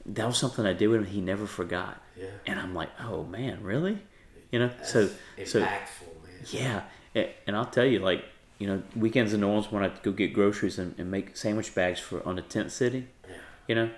That 0.05 0.25
was 0.25 0.37
something 0.37 0.65
I 0.65 0.73
did 0.73 0.87
with 0.87 1.01
him. 1.01 1.05
He 1.07 1.21
never 1.21 1.45
forgot. 1.47 2.01
Yeah. 2.17 2.27
And 2.45 2.59
I'm 2.59 2.73
like, 2.73 2.89
oh 3.01 3.23
man, 3.25 3.61
really? 3.61 3.99
You 4.51 4.59
know, 4.59 4.71
so 4.83 5.09
That's 5.37 5.51
so 5.51 5.61
impactful, 5.61 6.23
man. 6.23 6.41
yeah, 6.51 6.81
A- 7.15 7.35
and 7.45 7.55
I'll 7.55 7.65
tell 7.65 7.85
you, 7.85 7.99
like 7.99 8.23
you 8.59 8.67
know, 8.67 8.81
weekends 8.95 9.33
in 9.33 9.41
New 9.41 9.47
Orleans 9.47 9.71
when 9.71 9.83
I 9.83 9.89
go 10.01 10.11
get 10.11 10.33
groceries 10.33 10.79
and, 10.79 10.97
and 10.97 11.11
make 11.11 11.35
sandwich 11.37 11.75
bags 11.75 11.99
for 11.99 12.25
on 12.27 12.37
the 12.37 12.41
tent 12.41 12.71
city. 12.71 13.07
Yeah. 13.27 13.35
You 13.67 13.75
know, 13.75 13.89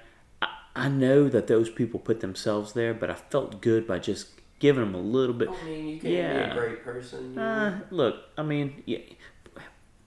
I, 0.85 0.89
know 0.89 1.27
that 1.29 1.47
those 1.47 1.69
people 1.69 1.99
put 1.99 2.19
themselves 2.21 2.73
there, 2.73 2.93
but 2.93 3.09
I 3.09 3.15
felt 3.15 3.61
good 3.61 3.85
by 3.87 3.99
just 3.99 4.27
giving 4.59 4.83
them 4.83 4.93
a 4.95 4.99
little 5.01 5.33
bit. 5.35 5.49
I 5.49 5.65
mean, 5.65 5.87
you 5.87 5.99
can't 5.99 6.13
Yeah. 6.13 6.45
be 6.45 6.51
a 6.51 6.53
great 6.61 6.83
person. 6.83 7.37
Uh, 7.37 7.81
look, 7.91 8.15
I 8.37 8.43
mean, 8.43 8.83
yeah, 8.85 8.99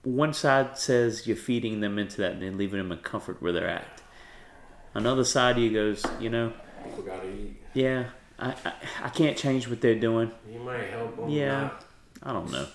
one 0.03 0.33
side 0.33 0.77
says 0.77 1.25
you're 1.27 1.37
feeding 1.37 1.79
them 1.79 1.97
into 1.97 2.17
that 2.17 2.33
and 2.33 2.41
then 2.41 2.57
leaving 2.57 2.77
them 2.77 2.91
in 2.91 2.97
comfort 2.99 3.41
where 3.41 3.51
they're 3.53 3.67
at. 3.69 4.01
Another 4.93 5.23
side 5.23 5.57
of 5.57 5.63
you 5.63 5.71
goes, 5.71 6.05
you 6.19 6.29
know, 6.29 6.53
People 6.83 7.03
gotta 7.03 7.27
eat. 7.27 7.55
yeah, 7.73 8.05
I, 8.37 8.49
I, 8.65 8.73
I 9.03 9.09
can't 9.09 9.37
change 9.37 9.67
what 9.67 9.81
they're 9.81 9.95
doing. 9.99 10.31
You 10.51 10.59
might 10.59 10.83
help 10.89 11.15
them. 11.15 11.29
Yeah, 11.29 11.71
I 12.21 12.33
don't 12.33 12.51
know. 12.51 12.67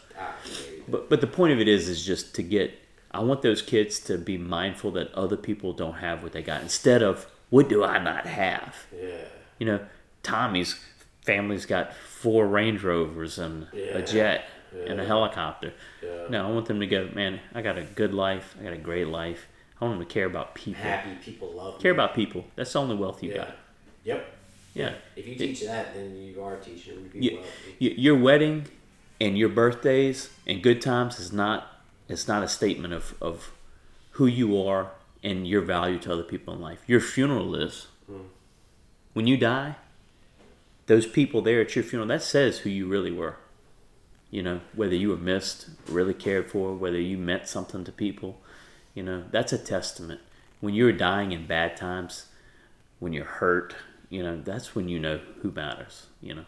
But 0.88 1.08
but 1.10 1.20
the 1.20 1.26
point 1.26 1.52
of 1.52 1.60
it 1.60 1.68
is, 1.68 1.88
is 1.88 2.04
just 2.04 2.34
to 2.36 2.42
get. 2.42 2.72
I 3.10 3.20
want 3.20 3.42
those 3.42 3.62
kids 3.62 4.00
to 4.00 4.18
be 4.18 4.36
mindful 4.36 4.90
that 4.92 5.12
other 5.14 5.36
people 5.36 5.72
don't 5.72 5.94
have 5.94 6.22
what 6.22 6.32
they 6.32 6.42
got. 6.42 6.60
Instead 6.62 7.02
of 7.02 7.26
what 7.50 7.68
do 7.68 7.84
I 7.84 7.98
not 7.98 8.26
have? 8.26 8.74
yeah. 8.94 9.24
You 9.58 9.66
know, 9.66 9.80
Tommy's 10.22 10.78
family's 11.24 11.66
got 11.66 11.92
four 11.94 12.46
Range 12.46 12.82
Rovers 12.82 13.38
and 13.38 13.66
Yeah. 13.72 13.98
a 13.98 14.02
jet 14.06 14.44
and 14.86 15.00
a 15.00 15.04
helicopter. 15.04 15.72
Yeah. 16.02 16.26
No, 16.30 16.46
I 16.48 16.50
want 16.52 16.66
them 16.66 16.78
to 16.80 16.86
go, 16.86 17.08
man, 17.14 17.40
I 17.54 17.62
got 17.62 17.76
a 17.78 17.82
good 17.82 18.14
life. 18.14 18.54
I 18.60 18.64
got 18.64 18.72
a 18.72 18.78
great 18.78 19.08
life. 19.08 19.46
I 19.80 19.84
want 19.84 19.98
them 19.98 20.06
to 20.06 20.12
care 20.12 20.26
about 20.26 20.54
people. 20.54 20.82
Happy 20.82 21.14
people 21.22 21.52
love 21.52 21.80
Care 21.80 21.92
me. 21.92 21.96
about 21.96 22.14
people. 22.14 22.44
That's 22.56 22.72
the 22.72 22.80
only 22.80 22.96
wealth 22.96 23.22
you 23.22 23.30
Yeah. 23.30 23.36
got. 23.36 23.56
Yep. 24.04 24.26
Yeah. 24.74 24.94
If 25.16 25.26
you 25.26 25.34
teach 25.34 25.62
that, 25.62 25.94
then 25.94 26.16
you 26.16 26.42
are 26.42 26.56
teaching 26.56 27.04
people 27.10 27.20
You, 27.20 27.42
you, 27.78 27.90
your 27.96 28.16
wedding 28.16 28.66
and 29.20 29.36
your 29.36 29.48
birthdays 29.48 30.30
and 30.46 30.62
good 30.62 30.80
times 30.80 31.18
is 31.18 31.32
not 31.32 31.66
it's 32.08 32.26
not 32.28 32.42
a 32.42 32.48
statement 32.48 32.94
of, 32.94 33.14
of 33.20 33.50
who 34.12 34.26
you 34.26 34.60
are 34.62 34.90
and 35.22 35.46
your 35.46 35.62
value 35.62 35.98
to 36.00 36.12
other 36.12 36.22
people 36.22 36.54
in 36.54 36.60
life. 36.60 36.80
Your 36.86 37.00
funeral 37.00 37.54
is. 37.54 37.88
Hmm. 38.06 38.28
When 39.12 39.26
you 39.26 39.36
die, 39.36 39.76
those 40.86 41.06
people 41.06 41.42
there 41.42 41.60
at 41.60 41.74
your 41.74 41.84
funeral, 41.84 42.08
that 42.08 42.22
says 42.22 42.58
who 42.58 42.70
you 42.70 42.86
really 42.86 43.12
were. 43.12 43.36
You 44.30 44.42
know, 44.42 44.60
whether 44.74 44.94
you 44.94 45.08
were 45.08 45.16
missed, 45.16 45.70
really 45.88 46.14
cared 46.14 46.50
for, 46.50 46.74
whether 46.74 47.00
you 47.00 47.16
meant 47.16 47.48
something 47.48 47.84
to 47.84 47.92
people, 47.92 48.40
you 48.94 49.02
know, 49.02 49.24
that's 49.30 49.52
a 49.52 49.58
testament. 49.58 50.20
When 50.60 50.74
you're 50.74 50.92
dying 50.92 51.32
in 51.32 51.46
bad 51.46 51.76
times, 51.76 52.26
when 52.98 53.12
you're 53.12 53.24
hurt, 53.24 53.74
you 54.10 54.22
know, 54.22 54.40
that's 54.42 54.74
when 54.74 54.88
you 54.88 54.98
know 54.98 55.20
who 55.40 55.50
matters, 55.50 56.06
you 56.20 56.34
know. 56.34 56.44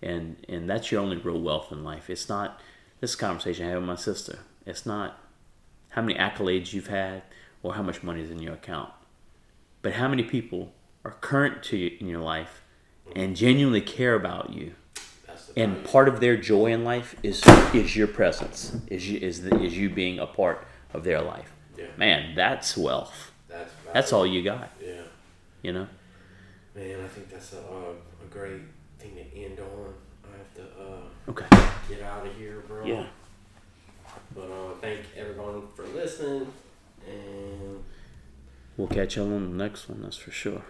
And 0.00 0.36
and 0.48 0.70
that's 0.70 0.92
your 0.92 1.00
only 1.00 1.16
real 1.16 1.40
wealth 1.40 1.72
in 1.72 1.82
life. 1.82 2.08
It's 2.08 2.28
not 2.28 2.60
this 3.00 3.16
conversation 3.16 3.66
I 3.66 3.70
had 3.70 3.78
with 3.78 3.86
my 3.86 3.96
sister. 3.96 4.40
It's 4.66 4.86
not 4.86 5.18
how 5.90 6.02
many 6.02 6.18
accolades 6.18 6.72
you've 6.72 6.88
had 6.88 7.22
or 7.62 7.74
how 7.74 7.82
much 7.82 8.02
money 8.02 8.22
is 8.22 8.30
in 8.30 8.38
your 8.40 8.54
account. 8.54 8.90
But 9.82 9.94
how 9.94 10.08
many 10.08 10.22
people 10.22 10.72
are 11.04 11.12
current 11.12 11.62
to 11.64 11.76
you 11.76 11.96
in 12.00 12.06
your 12.08 12.20
life 12.20 12.62
and 13.14 13.36
genuinely 13.36 13.80
care 13.80 14.14
about 14.14 14.52
you 14.52 14.74
and 15.56 15.82
part 15.84 16.08
of 16.08 16.20
their 16.20 16.36
joy 16.36 16.66
in 16.66 16.84
life 16.84 17.16
is 17.22 17.42
is 17.72 17.96
your 17.96 18.06
presence 18.06 18.76
is 18.88 19.08
you, 19.08 19.18
is 19.18 19.42
the, 19.42 19.60
is 19.62 19.76
you 19.76 19.88
being 19.88 20.18
a 20.18 20.26
part 20.26 20.66
of 20.92 21.04
their 21.04 21.20
life 21.20 21.50
Yeah. 21.76 21.86
man 21.96 22.34
that's 22.34 22.76
wealth 22.76 23.32
That's 23.48 23.72
that's 23.92 24.12
all 24.12 24.26
you 24.26 24.42
got 24.42 24.70
Yeah. 24.80 25.02
you 25.62 25.72
know 25.72 25.88
Man, 26.74 27.00
I 27.04 27.08
think 27.08 27.28
that's 27.28 27.54
a, 27.54 27.58
uh, 27.58 28.24
a 28.24 28.26
great 28.30 28.60
thing 29.00 29.16
to 29.16 29.36
end 29.36 29.58
on. 29.58 29.94
I 30.22 30.36
have 30.36 30.54
to 30.54 30.62
uh, 30.80 31.30
okay 31.30 31.46
get 31.88 32.02
out 32.02 32.24
of 32.24 32.36
here, 32.36 32.62
bro. 32.68 32.84
yeah 32.86 33.06
But 34.34 34.42
uh, 34.42 34.74
thank 34.80 35.00
everyone 35.16 35.62
for 35.74 35.84
listening, 35.88 36.46
and 37.08 37.84
we'll 38.76 38.88
catch 38.88 39.16
y'all 39.16 39.32
on 39.34 39.56
the 39.56 39.64
next 39.64 39.88
one 39.88 40.02
that's 40.02 40.16
for 40.16 40.30
sure 40.30 40.62